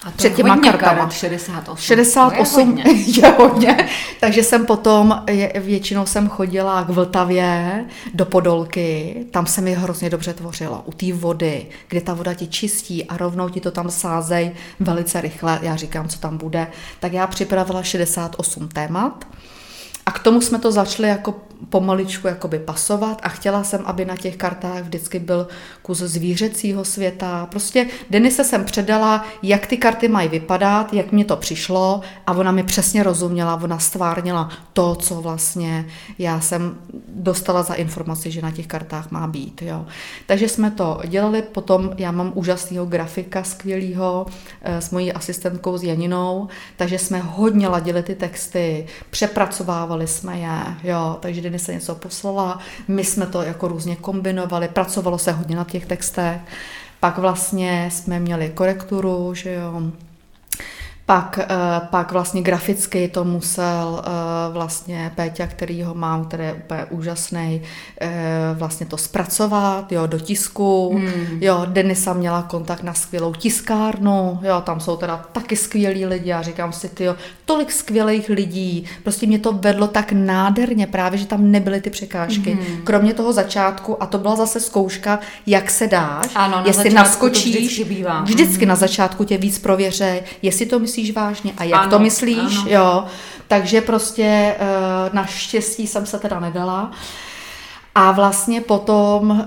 A 0.03 0.11
to 0.11 0.17
před 0.17 0.35
těma 0.35 0.55
hodně 0.55 0.71
kartama. 0.71 0.95
Karet, 0.95 1.13
68. 1.13 1.77
68 1.77 2.79
je 2.79 2.85
hodně. 2.85 3.03
je 3.23 3.29
hodně. 3.29 3.89
Takže 4.21 4.43
jsem 4.43 4.67
potom, 4.67 5.23
je, 5.31 5.53
většinou 5.57 6.07
jsem 6.07 6.29
chodila 6.29 6.85
k 6.85 6.89
Vltavě 6.89 7.85
do 8.15 8.25
Podolky, 8.25 9.17
tam 9.31 9.47
se 9.47 9.61
mi 9.61 9.75
hrozně 9.75 10.11
dobře 10.11 10.35
tvořilo. 10.35 10.83
U 10.87 10.93
té 10.93 11.13
vody, 11.13 11.67
kde 11.89 12.01
ta 12.01 12.15
voda 12.15 12.35
ti 12.35 12.47
čistí 12.47 13.05
a 13.05 13.17
rovnou 13.17 13.49
ti 13.49 13.61
to 13.61 13.71
tam 13.71 13.91
sázej 13.91 14.51
velice 14.81 15.21
rychle. 15.21 15.59
Já 15.63 15.77
říkám, 15.77 16.09
co 16.09 16.19
tam 16.19 16.37
bude. 16.37 16.67
Tak 17.01 17.13
já 17.13 17.27
připravila 17.27 17.83
68 17.83 18.69
témat. 18.69 19.25
A 20.07 20.11
k 20.11 20.19
tomu 20.19 20.41
jsme 20.41 20.59
to 20.59 20.73
začali 20.73 21.09
jako 21.09 21.35
pomaličku 21.71 22.29
jakoby 22.29 22.59
pasovat 22.59 23.21
a 23.23 23.29
chtěla 23.29 23.65
jsem, 23.65 23.83
aby 23.85 24.05
na 24.05 24.17
těch 24.17 24.37
kartách 24.37 24.83
vždycky 24.83 25.19
byl 25.19 25.49
kus 25.83 25.99
zvířecího 25.99 26.85
světa. 26.85 27.47
Prostě 27.51 27.87
Denise 28.11 28.45
jsem 28.45 28.65
předala, 28.65 29.25
jak 29.43 29.67
ty 29.67 29.77
karty 29.77 30.09
mají 30.09 30.29
vypadat, 30.29 30.93
jak 30.93 31.13
mě 31.13 31.25
to 31.25 31.37
přišlo 31.37 32.01
a 32.27 32.33
ona 32.33 32.53
mi 32.53 32.63
přesně 32.63 33.03
rozuměla, 33.03 33.61
ona 33.63 33.79
stvárnila 33.79 34.49
to, 34.73 34.95
co 34.95 35.15
vlastně 35.15 35.87
já 36.19 36.41
jsem 36.41 36.79
dostala 37.09 37.63
za 37.63 37.75
informaci, 37.75 38.31
že 38.31 38.43
na 38.43 38.51
těch 38.51 38.67
kartách 38.67 39.11
má 39.11 39.27
být. 39.27 39.63
Jo. 39.63 39.87
Takže 40.27 40.49
jsme 40.49 40.71
to 40.71 41.01
dělali, 41.07 41.43
potom 41.43 41.91
já 41.99 42.11
mám 42.11 42.33
úžasného 42.35 42.87
grafika 42.87 43.43
skvělého 43.43 44.27
eh, 44.63 44.81
s 44.81 44.91
mojí 44.91 45.13
asistentkou 45.13 45.79
s 45.79 45.83
Janinou, 45.83 46.49
takže 46.77 46.99
jsme 46.99 47.19
hodně 47.19 47.69
ladili 47.69 48.03
ty 48.03 48.15
texty, 48.15 48.87
přepracovávali 49.11 49.96
jsme 50.05 50.39
je, 50.39 50.75
jo, 50.85 51.17
takže 51.21 51.43
se 51.59 51.75
něco 51.75 51.95
poslala, 51.95 52.59
my 52.89 53.05
jsme 53.05 53.27
to 53.27 53.43
jako 53.43 53.69
různě 53.69 53.97
kombinovali, 53.97 54.69
pracovalo 54.69 55.19
se 55.19 55.33
hodně 55.33 55.57
na 55.57 55.65
těch 55.65 55.87
textech, 55.87 56.41
pak 57.01 57.19
vlastně 57.19 57.89
jsme 57.93 58.21
měli 58.21 58.49
korekturu, 58.49 59.35
že 59.35 59.53
jo, 59.53 59.83
pak, 61.07 61.39
eh, 61.43 61.47
pak 61.91 62.13
vlastně 62.13 62.43
graficky 62.43 63.09
to 63.09 63.25
musel 63.25 64.03
eh, 64.07 64.53
vlastně 64.53 65.13
Péťa, 65.15 65.47
který 65.47 65.83
ho 65.83 65.95
mám, 65.95 66.25
který 66.25 66.45
je 66.45 66.53
úplně 66.53 66.85
úžasný, 66.91 67.63
eh, 68.01 68.11
vlastně 68.55 68.87
to 68.87 68.97
zpracovat, 68.97 69.93
jo, 69.93 70.07
do 70.07 70.19
tisku. 70.19 70.91
Hmm. 70.95 71.39
Jo, 71.41 71.63
Denisa 71.67 72.13
měla 72.13 72.43
kontakt 72.43 72.83
na 72.83 72.95
skvělou 72.95 73.35
tiskárnu, 73.35 74.39
jo, 74.43 74.61
tam 74.61 74.81
jsou 74.81 74.97
teda 74.97 75.17
taky 75.33 75.57
skvělí 75.57 76.07
lidi. 76.07 76.31
Já 76.31 76.43
říkám 76.43 76.73
si, 76.73 76.89
ty 76.89 77.09
tolik 77.45 77.73
skvělých 77.73 78.29
lidí. 78.29 78.85
Prostě 79.03 79.27
mě 79.27 79.39
to 79.39 79.53
vedlo 79.53 79.87
tak 79.87 80.13
nádherně, 80.13 80.87
právě, 80.87 81.19
že 81.19 81.27
tam 81.27 81.51
nebyly 81.51 81.81
ty 81.81 81.91
překážky. 81.91 82.53
Hmm. 82.53 82.83
Kromě 82.85 83.15
toho 83.15 83.33
začátku, 83.33 84.03
a 84.03 84.07
to 84.07 84.19
byla 84.19 84.37
zase 84.37 84.61
zkouška, 84.61 85.19
jak 85.47 85.71
se 85.71 85.87
dáš, 85.87 86.27
ano, 86.35 86.57
na 86.57 86.67
jestli 86.67 86.91
naskočíš. 86.91 87.57
Vždycky 87.57 87.85
bývá. 87.85 88.21
Vždycky 88.23 88.65
hmm. 88.65 88.69
na 88.69 88.77
začátku 88.77 89.25
tě 89.25 89.39
víc 89.39 89.59
prověřej, 89.59 90.23
jestli 90.43 90.67
to 90.67 90.79
myslíš 90.79 90.96
myslíš 90.97 91.17
vážně 91.17 91.53
a 91.57 91.65
jak 91.65 91.81
ano, 91.81 91.91
to 91.91 91.99
myslíš, 91.99 92.57
ano. 92.57 92.67
jo. 92.69 93.05
Takže 93.49 93.81
prostě 93.81 94.57
uh, 94.61 95.15
naštěstí 95.15 95.87
jsem 95.87 96.07
se 96.07 96.19
teda 96.19 96.41
nedala. 96.41 96.91
A 97.95 98.13
vlastně 98.13 98.61
potom 98.61 99.47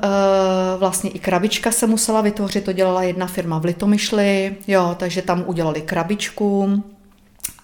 vlastně 0.78 1.10
i 1.10 1.20
krabička 1.20 1.72
se 1.72 1.88
musela 1.88 2.22
vytvořit, 2.22 2.66
to 2.66 2.74
dělala 2.74 3.04
jedna 3.04 3.28
firma 3.28 3.60
v 3.60 3.66
Litomyšli, 3.66 4.56
jo, 4.68 4.96
takže 5.00 5.22
tam 5.22 5.44
udělali 5.48 5.82
krabičku, 5.82 6.84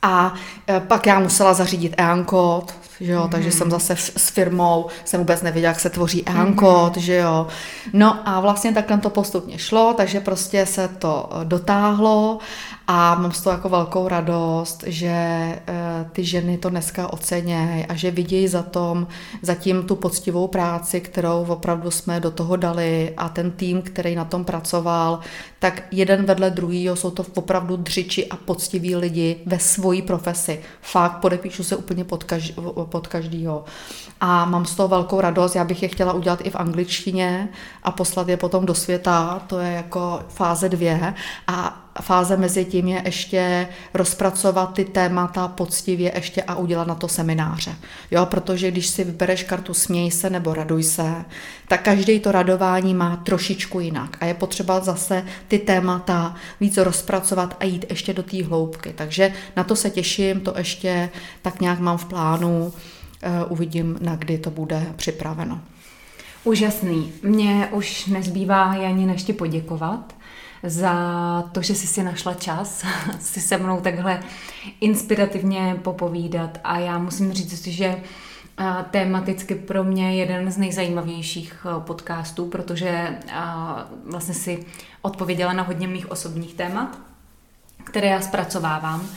a 0.05 0.33
e, 0.69 0.79
pak 0.79 1.05
já 1.05 1.19
musela 1.19 1.53
zařídit 1.53 1.95
e-kód, 1.97 2.73
že 2.99 3.11
jo, 3.11 3.23
mm. 3.23 3.29
takže 3.29 3.51
jsem 3.51 3.71
zase 3.71 3.95
s 3.97 4.29
firmou, 4.29 4.87
jsem 5.05 5.19
vůbec 5.19 5.41
nevěděla, 5.41 5.71
jak 5.71 5.79
se 5.79 5.89
tvoří 5.89 6.23
e-kód, 6.29 6.95
mm. 6.95 7.01
že 7.01 7.15
jo. 7.15 7.47
No 7.93 8.29
a 8.29 8.39
vlastně 8.39 8.73
takhle 8.73 8.97
to 8.97 9.09
postupně 9.09 9.59
šlo, 9.59 9.93
takže 9.97 10.19
prostě 10.19 10.65
se 10.65 10.87
to 10.87 11.29
dotáhlo 11.43 12.39
a 12.87 13.15
mám 13.15 13.31
z 13.31 13.41
toho 13.41 13.53
jako 13.53 13.69
velkou 13.69 14.07
radost, 14.07 14.83
že 14.87 15.07
e, 15.07 15.61
ty 16.11 16.23
ženy 16.23 16.57
to 16.57 16.69
dneska 16.69 17.13
ocenějí 17.13 17.85
a 17.85 17.95
že 17.95 18.11
vidějí 18.11 18.47
za 18.47 18.63
tom, 18.63 19.07
zatím 19.41 19.83
tu 19.83 19.95
poctivou 19.95 20.47
práci, 20.47 21.01
kterou 21.01 21.45
opravdu 21.45 21.91
jsme 21.91 22.19
do 22.19 22.31
toho 22.31 22.55
dali 22.55 23.13
a 23.17 23.29
ten 23.29 23.51
tým, 23.51 23.81
který 23.81 24.15
na 24.15 24.25
tom 24.25 24.45
pracoval, 24.45 25.19
tak 25.59 25.83
jeden 25.91 26.25
vedle 26.25 26.49
druhého 26.49 26.95
jsou 26.95 27.11
to 27.11 27.25
opravdu 27.35 27.77
dřiči 27.77 28.27
a 28.27 28.35
poctiví 28.35 28.95
lidi 28.95 29.35
ve 29.45 29.59
svojí 29.59 30.01
profesi. 30.01 30.59
Fakt 30.81 31.17
podepíšu 31.17 31.63
se 31.63 31.75
úplně 31.75 32.03
pod, 32.03 32.23
každý, 32.23 32.55
pod 32.83 33.07
každýho. 33.07 33.65
A 34.21 34.45
mám 34.45 34.65
z 34.65 34.75
toho 34.75 34.87
velkou 34.87 35.21
radost, 35.21 35.55
já 35.55 35.63
bych 35.63 35.83
je 35.83 35.89
chtěla 35.89 36.13
udělat 36.13 36.39
i 36.43 36.49
v 36.49 36.55
angličtině 36.55 37.49
a 37.83 37.91
poslat 37.91 38.29
je 38.29 38.37
potom 38.37 38.65
do 38.65 38.73
světa, 38.73 39.41
to 39.47 39.59
je 39.59 39.71
jako 39.71 40.19
fáze 40.29 40.69
dvě. 40.69 41.13
A 41.47 41.84
fáze 42.01 42.37
mezi 42.37 42.65
tím 42.65 42.87
je 42.87 43.01
ještě 43.05 43.67
rozpracovat 43.93 44.73
ty 44.73 44.85
témata 44.85 45.47
poctivě 45.47 46.11
ještě 46.15 46.43
a 46.43 46.55
udělat 46.55 46.87
na 46.87 46.95
to 46.95 47.07
semináře. 47.07 47.75
Jo, 48.11 48.25
protože 48.25 48.71
když 48.71 48.87
si 48.87 49.03
vybereš 49.03 49.43
kartu 49.43 49.73
směj 49.73 50.11
se 50.11 50.29
nebo 50.29 50.53
raduj 50.53 50.83
se, 50.83 51.25
tak 51.67 51.81
každý 51.81 52.19
to 52.19 52.31
radování 52.31 52.93
má 52.93 53.15
trošičku 53.15 53.79
jinak 53.79 54.17
a 54.21 54.25
je 54.25 54.33
potřeba 54.33 54.79
zase 54.79 55.25
ty 55.47 55.59
témata 55.59 56.35
víc 56.59 56.77
rozpracovat 56.77 57.57
a 57.59 57.65
jít 57.65 57.85
ještě 57.89 58.13
do 58.13 58.23
té 58.23 58.43
hloubky. 58.43 58.93
Takže 58.93 59.33
na 59.55 59.63
to 59.63 59.75
se 59.75 59.89
těším, 59.89 60.41
to 60.41 60.53
ještě 60.57 61.09
tak 61.41 61.61
nějak 61.61 61.79
mám 61.79 61.97
v 61.97 62.05
plánu, 62.05 62.73
eh, 63.21 63.45
uvidím, 63.45 63.97
na 64.01 64.15
kdy 64.15 64.37
to 64.37 64.51
bude 64.51 64.93
připraveno. 64.95 65.61
Úžasný. 66.43 67.11
Mně 67.23 67.69
už 67.71 68.05
nezbývá 68.05 68.63
ani 68.63 69.05
než 69.05 69.23
ti 69.23 69.33
poděkovat 69.33 70.14
za 70.65 70.93
to, 71.51 71.61
že 71.61 71.75
jsi 71.75 71.87
si 71.87 72.03
našla 72.03 72.33
čas 72.33 72.85
si 73.19 73.41
se 73.41 73.57
mnou 73.57 73.81
takhle 73.81 74.19
inspirativně 74.81 75.79
popovídat 75.83 76.57
a 76.63 76.79
já 76.79 76.97
musím 76.97 77.33
říct, 77.33 77.67
že 77.67 77.95
tématicky 78.91 79.55
pro 79.55 79.83
mě 79.83 80.15
jeden 80.15 80.51
z 80.51 80.57
nejzajímavějších 80.57 81.65
podcastů, 81.79 82.45
protože 82.45 83.17
vlastně 84.05 84.33
si 84.33 84.65
odpověděla 85.01 85.53
na 85.53 85.63
hodně 85.63 85.87
mých 85.87 86.11
osobních 86.11 86.53
témat, 86.53 86.99
které 87.83 88.07
já 88.07 88.21
zpracovávám. 88.21 89.09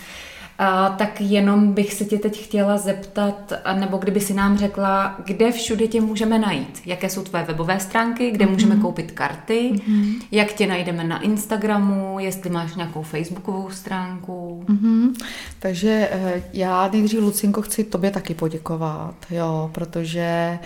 A, 0.59 0.89
tak 0.89 1.20
jenom 1.20 1.72
bych 1.72 1.94
se 1.94 2.05
tě 2.05 2.18
teď 2.18 2.44
chtěla 2.44 2.78
zeptat, 2.78 3.52
nebo 3.78 3.97
kdyby 3.97 4.20
si 4.20 4.35
nám 4.35 4.59
řekla, 4.59 5.16
kde 5.24 5.52
všude 5.52 5.86
tě 5.86 6.01
můžeme 6.01 6.39
najít? 6.39 6.80
Jaké 6.86 7.09
jsou 7.09 7.22
tvé 7.22 7.44
webové 7.44 7.80
stránky, 7.80 8.30
kde 8.30 8.44
mm-hmm. 8.44 8.51
můžeme 8.51 8.76
koupit 8.76 9.12
karty? 9.12 9.72
Mm-hmm. 9.74 10.14
Jak 10.32 10.52
tě 10.52 10.66
najdeme 10.66 11.05
na 11.05 11.20
Instagramu? 11.20 12.18
Jestli 12.18 12.51
máš 12.51 12.74
nějakou 12.74 13.02
facebookovou 13.02 13.70
stránku? 13.70 14.64
Mm-hmm. 14.68 15.14
Takže 15.59 16.09
eh, 16.12 16.43
já 16.52 16.89
nejdřív, 16.93 17.20
Lucinko, 17.20 17.62
chci 17.62 17.85
tobě 17.85 18.10
taky 18.10 18.35
poděkovat, 18.35 19.14
jo, 19.30 19.70
protože 19.74 20.59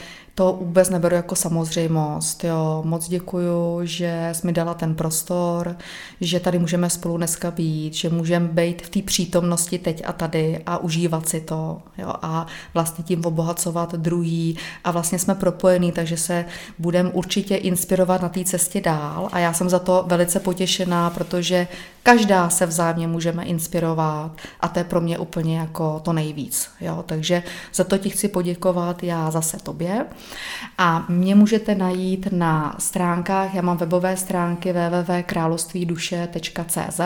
to 0.43 0.57
vůbec 0.61 0.91
neberu 0.91 1.15
jako 1.15 1.37
samozřejmost. 1.37 2.45
Jo. 2.45 2.83
Moc 2.85 3.09
děkuju, 3.09 3.81
že 3.83 4.29
jsi 4.33 4.47
mi 4.47 4.53
dala 4.53 4.75
ten 4.75 4.95
prostor, 4.95 5.77
že 6.21 6.41
tady 6.41 6.59
můžeme 6.59 6.91
spolu 6.91 7.17
dneska 7.17 7.51
být, 7.51 7.95
že 7.95 8.09
můžeme 8.11 8.49
být 8.49 8.83
v 8.83 8.89
té 8.89 9.03
přítomnosti 9.03 9.79
teď 9.79 10.03
a 10.07 10.13
tady 10.13 10.63
a 10.67 10.79
užívat 10.79 11.29
si 11.29 11.41
to 11.41 11.83
jo. 11.99 12.13
a 12.23 12.47
vlastně 12.75 13.05
tím 13.05 13.25
obohacovat 13.25 13.95
druhý 13.95 14.59
a 14.85 14.91
vlastně 14.91 15.19
jsme 15.19 15.35
propojení, 15.35 15.93
takže 15.93 16.17
se 16.17 16.45
budeme 16.79 17.11
určitě 17.11 17.57
inspirovat 17.57 18.23
na 18.23 18.29
té 18.29 18.45
cestě 18.45 18.81
dál 18.81 19.29
a 19.33 19.39
já 19.39 19.53
jsem 19.53 19.69
za 19.69 19.79
to 19.79 20.05
velice 20.07 20.41
potěšená, 20.41 21.11
protože 21.11 21.69
každá 22.03 22.51
se 22.51 22.67
vzájemně 22.67 23.09
můžeme 23.09 23.45
inspirovat 23.45 24.33
a 24.61 24.69
to 24.69 24.79
je 24.79 24.85
pro 24.85 25.01
mě 25.01 25.19
úplně 25.19 25.59
jako 25.59 26.01
to 26.01 26.13
nejvíc. 26.13 26.71
Jo. 26.81 27.05
Takže 27.07 27.43
za 27.75 27.85
to 27.85 27.99
ti 27.99 28.11
chci 28.11 28.29
poděkovat 28.29 29.03
já 29.03 29.31
zase 29.31 29.57
tobě. 29.57 30.07
A 30.79 31.05
mě 31.09 31.35
můžete 31.35 31.75
najít 31.75 32.29
na 32.33 32.77
stránkách, 32.79 33.55
já 33.55 33.63
mám 33.63 33.77
webové 33.77 34.17
stránky 34.17 34.73
www.královstvíduše.cz 34.73 37.01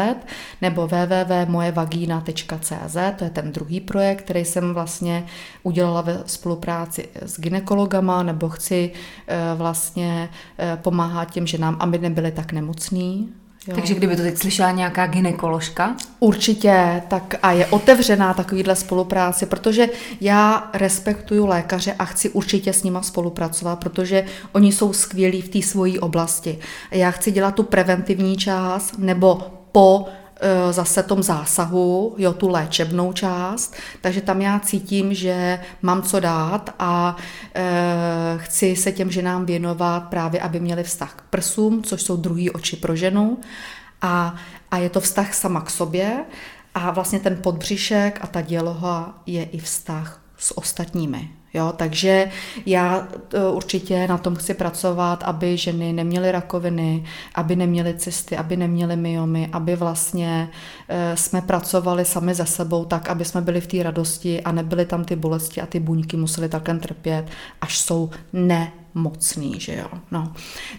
nebo 0.63 0.87
www.mojevagina.cz, 0.87 2.97
to 3.17 3.25
je 3.25 3.31
ten 3.31 3.53
druhý 3.53 3.81
projekt, 3.81 4.23
který 4.23 4.45
jsem 4.45 4.75
vlastně 4.75 5.27
udělala 5.63 6.01
ve 6.01 6.23
spolupráci 6.27 7.09
s 7.23 7.41
ginekologama, 7.41 8.23
nebo 8.23 8.49
chci 8.49 8.93
eh, 9.27 9.37
vlastně 9.57 10.29
eh, 10.59 10.79
pomáhat 10.83 11.31
těm 11.31 11.47
ženám, 11.47 11.77
aby 11.81 11.99
nebyly 11.99 12.33
tak 12.33 12.53
nemocný, 12.53 13.33
Jo. 13.69 13.75
Takže 13.75 13.95
kdyby 13.95 14.17
to 14.17 14.23
teď 14.23 14.39
slyšela 14.39 14.71
nějaká 14.71 15.07
ginekoložka? 15.07 15.97
Určitě, 16.21 17.03
tak 17.09 17.35
a 17.43 17.53
je 17.53 17.67
otevřená 17.67 18.35
takovýhle 18.35 18.77
spolupráci, 18.77 19.47
protože 19.47 19.89
já 20.21 20.71
respektuju 20.75 21.47
lékaře 21.47 21.95
a 21.99 22.05
chci 22.05 22.31
určitě 22.31 22.73
s 22.73 22.83
nima 22.83 23.03
spolupracovat, 23.03 23.77
protože 23.77 24.25
oni 24.53 24.73
jsou 24.73 24.93
skvělí 24.93 25.43
v 25.43 25.49
té 25.49 25.63
svojí 25.63 25.99
oblasti. 25.99 26.59
Já 26.91 27.11
chci 27.11 27.33
dělat 27.33 27.55
tu 27.55 27.63
preventivní 27.63 28.37
část 28.37 28.99
nebo 28.99 29.43
po 29.73 30.07
zase 30.71 31.03
tom 31.03 31.23
zásahu, 31.23 32.15
jo, 32.19 32.33
tu 32.33 32.49
léčebnou 32.49 33.13
část, 33.13 33.75
takže 34.01 34.21
tam 34.21 34.41
já 34.41 34.59
cítím, 34.61 35.15
že 35.15 35.61
mám 35.83 36.03
co 36.03 36.21
dát 36.21 36.75
a 36.79 37.17
e, 37.55 37.65
chci 38.37 38.77
se 38.77 38.93
těm 38.93 39.11
ženám 39.11 39.47
věnovat 39.47 40.01
právě, 40.01 40.41
aby 40.41 40.61
měli 40.61 40.83
vztah 40.83 41.15
k 41.15 41.23
prsům, 41.23 41.83
což 41.83 42.03
jsou 42.03 42.17
druhý 42.17 42.51
oči 42.51 42.77
pro 42.77 42.97
ženu. 42.97 43.39
A, 44.03 44.35
a 44.71 44.79
je 44.79 44.91
to 44.91 45.01
vztah 45.01 45.35
sama 45.35 45.61
k 45.61 45.71
sobě. 45.71 46.25
A 46.75 46.91
vlastně 46.91 47.21
ten 47.21 47.37
podbřišek 47.37 48.19
a 48.23 48.27
ta 48.27 48.41
děloha 48.41 49.23
je 49.27 49.45
i 49.45 49.59
vztah 49.59 50.23
s 50.39 50.59
ostatními. 50.59 51.36
Jo, 51.57 51.73
takže 51.77 52.31
já 52.67 53.09
e, 53.35 53.49
určitě 53.49 54.09
na 54.09 54.19
tom 54.19 54.35
chci 54.37 54.55
pracovat, 54.55 55.23
aby 55.23 55.57
ženy 55.57 55.93
neměly 55.93 56.33
rakoviny, 56.33 57.05
aby 57.35 57.57
neměly 57.57 57.95
cysty, 57.95 58.37
aby 58.37 58.57
neměly 58.57 58.97
myomy, 58.97 59.49
aby 59.53 59.77
vlastně 59.77 60.49
e, 60.89 61.17
jsme 61.17 61.43
pracovali 61.43 62.05
sami 62.05 62.35
za 62.35 62.45
sebou 62.45 62.85
tak, 62.85 63.09
aby 63.09 63.25
jsme 63.25 63.41
byli 63.41 63.61
v 63.61 63.67
té 63.67 63.83
radosti 63.83 64.43
a 64.43 64.53
nebyly 64.53 64.87
tam 64.87 65.05
ty 65.05 65.17
bolesti 65.17 65.61
a 65.61 65.67
ty 65.67 65.81
buňky 65.81 66.17
musely 66.17 66.49
takhle 66.49 66.79
trpět, 66.79 67.27
až 67.61 67.79
jsou 67.79 68.11
ne 68.33 68.73
mocný, 68.97 69.61
že 69.61 69.75
jo. 69.75 69.87
No. 70.11 70.33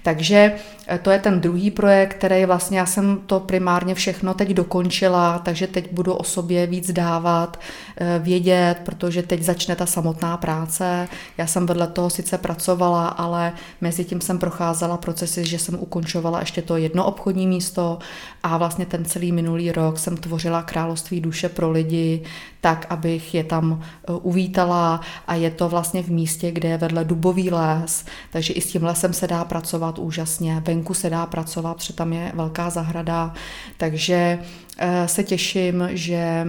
Takže 0.03 0.53
eh, 0.87 0.97
to 0.97 1.11
je 1.11 1.19
ten 1.19 1.41
druhý 1.41 1.71
projekt, 1.71 2.13
který 2.13 2.45
vlastně 2.45 2.79
já 2.79 2.85
jsem 2.85 3.19
to 3.25 3.39
primárně 3.39 3.95
všechno 3.95 4.33
teď 4.33 4.49
dokončila, 4.49 5.39
takže 5.39 5.67
teď 5.67 5.93
budu 5.93 6.13
o 6.13 6.23
sobě 6.23 6.67
víc 6.67 6.91
dávat, 6.91 7.59
eh, 7.97 8.19
vědět, 8.23 8.75
protože 8.85 9.23
teď 9.23 9.43
začne 9.43 9.75
ta 9.75 9.85
samotná 9.85 10.37
práce. 10.37 11.07
Já 11.37 11.47
jsem 11.47 11.65
vedle 11.65 11.87
toho 11.87 12.09
sice 12.09 12.37
pracovala, 12.37 13.07
ale 13.07 13.53
mezi 13.81 14.05
tím 14.05 14.21
jsem 14.21 14.39
procházela 14.39 14.97
procesy, 14.97 15.45
že 15.45 15.59
jsem 15.59 15.75
ukončovala 15.79 16.39
ještě 16.39 16.61
to 16.61 16.77
jedno 16.77 17.05
obchodní 17.05 17.47
místo 17.47 17.99
a 18.43 18.57
vlastně 18.57 18.85
ten 18.85 19.05
celý 19.05 19.31
minulý 19.31 19.71
rok 19.71 19.99
jsem 19.99 20.17
tvořila 20.17 20.61
království 20.61 21.21
duše 21.21 21.49
pro 21.49 21.71
lidi, 21.71 22.23
tak, 22.61 22.85
abych 22.89 23.33
je 23.33 23.43
tam 23.43 23.81
eh, 23.81 24.13
uvítala 24.13 25.01
a 25.27 25.35
je 25.35 25.51
to 25.51 25.69
vlastně 25.69 26.03
v 26.03 26.09
místě, 26.09 26.51
kde 26.51 26.69
je 26.69 26.77
vedle 26.77 27.05
dubový 27.05 27.49
les, 27.51 28.05
takže 28.31 28.53
i 28.53 28.61
s 28.61 28.67
tím 28.67 28.83
lesem 28.83 29.13
se 29.13 29.27
dá 29.27 29.45
pracovat 29.45 29.99
úžasně, 29.99 30.63
venku 30.65 30.93
se 30.93 31.09
dá 31.09 31.25
pracovat, 31.25 31.77
protože 31.77 31.93
tam 31.93 32.13
je 32.13 32.31
velká 32.35 32.69
zahrada, 32.69 33.33
takže 33.77 34.39
eh, 34.77 35.07
se 35.07 35.23
těším, 35.23 35.89
že 35.91 36.47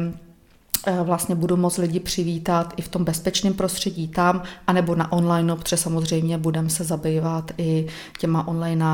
eh, 0.86 1.02
vlastně 1.02 1.34
budu 1.34 1.56
moc 1.56 1.78
lidi 1.78 2.00
přivítat 2.00 2.74
i 2.76 2.82
v 2.82 2.88
tom 2.88 3.04
bezpečném 3.04 3.54
prostředí 3.54 4.08
tam, 4.08 4.42
anebo 4.66 4.94
na 4.94 5.12
online, 5.12 5.56
protože 5.56 5.76
samozřejmě 5.76 6.38
budeme 6.38 6.70
se 6.70 6.84
zabývat 6.84 7.50
i 7.58 7.86
těma 8.18 8.48
online, 8.48 8.84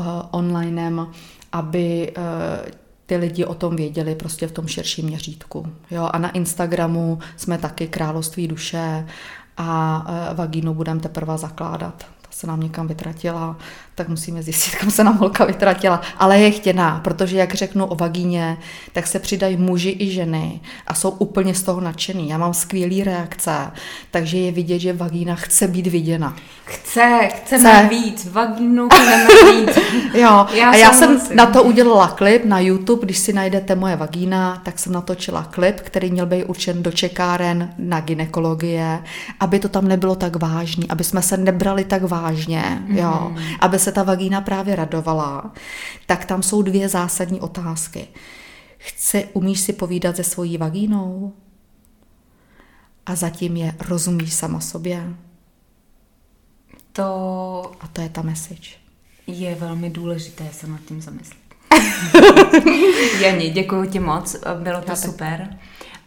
uh, 0.00 0.06
onlinem, 0.30 1.06
aby 1.52 2.12
uh, 2.16 2.68
ty 3.08 3.16
lidi 3.16 3.44
o 3.44 3.54
tom 3.54 3.76
věděli 3.76 4.14
prostě 4.14 4.46
v 4.46 4.52
tom 4.52 4.66
širším 4.66 5.06
měřítku. 5.06 5.66
Jo? 5.90 6.08
A 6.12 6.18
na 6.18 6.30
Instagramu 6.30 7.18
jsme 7.36 7.58
taky 7.58 7.88
Království 7.88 8.48
duše 8.48 9.06
a 9.58 10.06
vagínu 10.34 10.74
budeme 10.74 11.00
teprve 11.00 11.38
zakládat. 11.38 12.06
se 12.30 12.46
nám 12.46 12.60
někam 12.60 12.86
vytratila, 12.86 13.56
tak 13.98 14.08
musíme 14.08 14.42
zjistit, 14.42 14.74
kam 14.74 14.90
se 14.90 15.04
nám 15.04 15.18
holka 15.18 15.44
vytratila. 15.44 16.00
Ale 16.18 16.38
je 16.38 16.50
chtěná, 16.50 17.00
protože 17.04 17.36
jak 17.36 17.54
řeknu 17.54 17.86
o 17.86 17.94
vagíně, 17.94 18.56
tak 18.92 19.06
se 19.06 19.18
přidají 19.18 19.56
muži 19.56 19.96
i 19.98 20.10
ženy 20.10 20.60
a 20.86 20.94
jsou 20.94 21.10
úplně 21.10 21.54
z 21.54 21.62
toho 21.62 21.80
nadšený. 21.80 22.28
Já 22.28 22.38
mám 22.38 22.54
skvělý 22.54 23.04
reakce, 23.04 23.70
takže 24.10 24.38
je 24.38 24.52
vidět, 24.52 24.78
že 24.78 24.92
vagína 24.92 25.34
chce 25.34 25.68
být 25.68 25.86
viděna. 25.86 26.36
Chce, 26.64 27.28
chceme 27.34 27.78
chce. 27.78 27.88
víc, 27.88 28.28
vagínu 28.32 28.88
chceme 28.88 29.26
víc. 29.26 29.78
jo, 30.14 30.46
já 30.52 30.70
a 30.70 30.76
já 30.76 30.92
jsem 30.92 31.12
musím. 31.12 31.36
na 31.36 31.46
to 31.46 31.62
udělala 31.62 32.08
klip 32.08 32.44
na 32.44 32.60
YouTube, 32.60 33.04
když 33.04 33.18
si 33.18 33.32
najdete 33.32 33.74
moje 33.74 33.96
vagína, 33.96 34.60
tak 34.64 34.78
jsem 34.78 34.92
natočila 34.92 35.42
klip, 35.42 35.80
který 35.80 36.10
měl 36.10 36.26
být 36.26 36.44
určen 36.44 36.82
do 36.82 36.92
čekáren 36.92 37.70
na 37.78 38.00
ginekologie, 38.00 39.02
aby 39.40 39.58
to 39.58 39.68
tam 39.68 39.88
nebylo 39.88 40.14
tak 40.14 40.36
vážný, 40.36 40.90
aby 40.90 41.04
jsme 41.04 41.22
se 41.22 41.36
nebrali 41.36 41.84
tak 41.84 42.02
vážně, 42.02 42.62
mm-hmm. 42.62 42.96
jo, 42.96 43.32
aby 43.60 43.78
se 43.78 43.87
ta 43.92 44.02
vagína 44.02 44.40
právě 44.40 44.76
radovala, 44.76 45.52
tak 46.06 46.24
tam 46.24 46.42
jsou 46.42 46.62
dvě 46.62 46.88
zásadní 46.88 47.40
otázky. 47.40 48.08
Chce, 48.78 49.24
umíš 49.24 49.60
si 49.60 49.72
povídat 49.72 50.16
se 50.16 50.24
svojí 50.24 50.58
vagínou? 50.58 51.32
A 53.06 53.14
zatím 53.14 53.56
je 53.56 53.74
rozumíš 53.88 54.34
sama 54.34 54.60
sobě? 54.60 55.14
To... 56.92 57.72
A 57.80 57.86
to 57.86 58.00
je 58.00 58.08
ta 58.08 58.22
message. 58.22 58.70
Je 59.26 59.54
velmi 59.54 59.90
důležité 59.90 60.48
se 60.52 60.66
nad 60.66 60.80
tím 60.80 61.02
zamyslet. 61.02 61.38
Jani, 63.20 63.50
děkuji 63.50 63.88
ti 63.90 64.00
moc, 64.00 64.36
bylo 64.62 64.80
to 64.80 64.90
Já 64.90 64.96
super. 64.96 65.58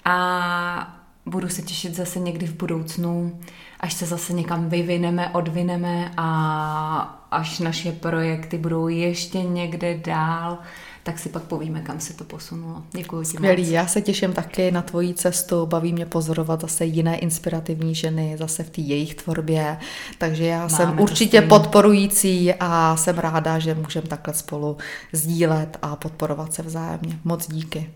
A 0.05 1.01
budu 1.25 1.49
se 1.49 1.61
těšit 1.61 1.95
zase 1.95 2.19
někdy 2.19 2.47
v 2.47 2.53
budoucnu, 2.53 3.39
až 3.79 3.93
se 3.93 4.05
zase 4.05 4.33
někam 4.33 4.69
vyvineme, 4.69 5.29
odvineme 5.29 6.11
a 6.17 7.20
až 7.31 7.59
naše 7.59 7.91
projekty 7.91 8.57
budou 8.57 8.87
ještě 8.87 9.43
někde 9.43 9.97
dál, 9.97 10.57
tak 11.03 11.19
si 11.19 11.29
pak 11.29 11.43
povíme, 11.43 11.81
kam 11.81 11.99
se 11.99 12.13
to 12.13 12.23
posunulo. 12.23 12.83
Děkuji 12.91 13.21
ti 13.21 13.27
Skvělý, 13.27 13.63
moc. 13.63 13.71
já 13.71 13.87
se 13.87 14.01
těším 14.01 14.33
taky 14.33 14.71
na 14.71 14.81
tvoji 14.81 15.13
cestu, 15.13 15.65
baví 15.65 15.93
mě 15.93 16.05
pozorovat 16.05 16.61
zase 16.61 16.85
jiné 16.85 17.17
inspirativní 17.17 17.95
ženy, 17.95 18.35
zase 18.39 18.63
v 18.63 18.69
té 18.69 18.81
jejich 18.81 19.15
tvorbě, 19.15 19.77
takže 20.17 20.45
já 20.45 20.57
Máme 20.57 20.69
jsem 20.69 20.99
určitě 20.99 21.41
podporující 21.41 22.53
a 22.59 22.95
jsem 22.95 23.17
ráda, 23.17 23.59
že 23.59 23.75
můžeme 23.75 24.07
takhle 24.07 24.33
spolu 24.33 24.77
sdílet 25.13 25.77
a 25.81 25.95
podporovat 25.95 26.53
se 26.53 26.61
vzájemně. 26.61 27.19
Moc 27.23 27.47
díky. 27.51 27.89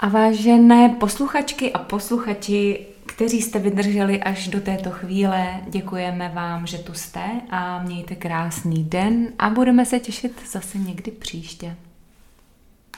A 0.00 0.08
vážené 0.08 0.88
posluchačky 0.88 1.72
a 1.72 1.78
posluchači, 1.78 2.86
kteří 3.06 3.42
jste 3.42 3.58
vydrželi 3.58 4.22
až 4.22 4.48
do 4.48 4.60
této 4.60 4.90
chvíle, 4.90 5.60
děkujeme 5.68 6.28
vám, 6.28 6.66
že 6.66 6.78
tu 6.78 6.94
jste 6.94 7.24
a 7.50 7.82
mějte 7.82 8.14
krásný 8.14 8.84
den 8.84 9.28
a 9.38 9.50
budeme 9.50 9.86
se 9.86 10.00
těšit 10.00 10.32
zase 10.52 10.78
někdy 10.78 11.10
příště. 11.10 11.76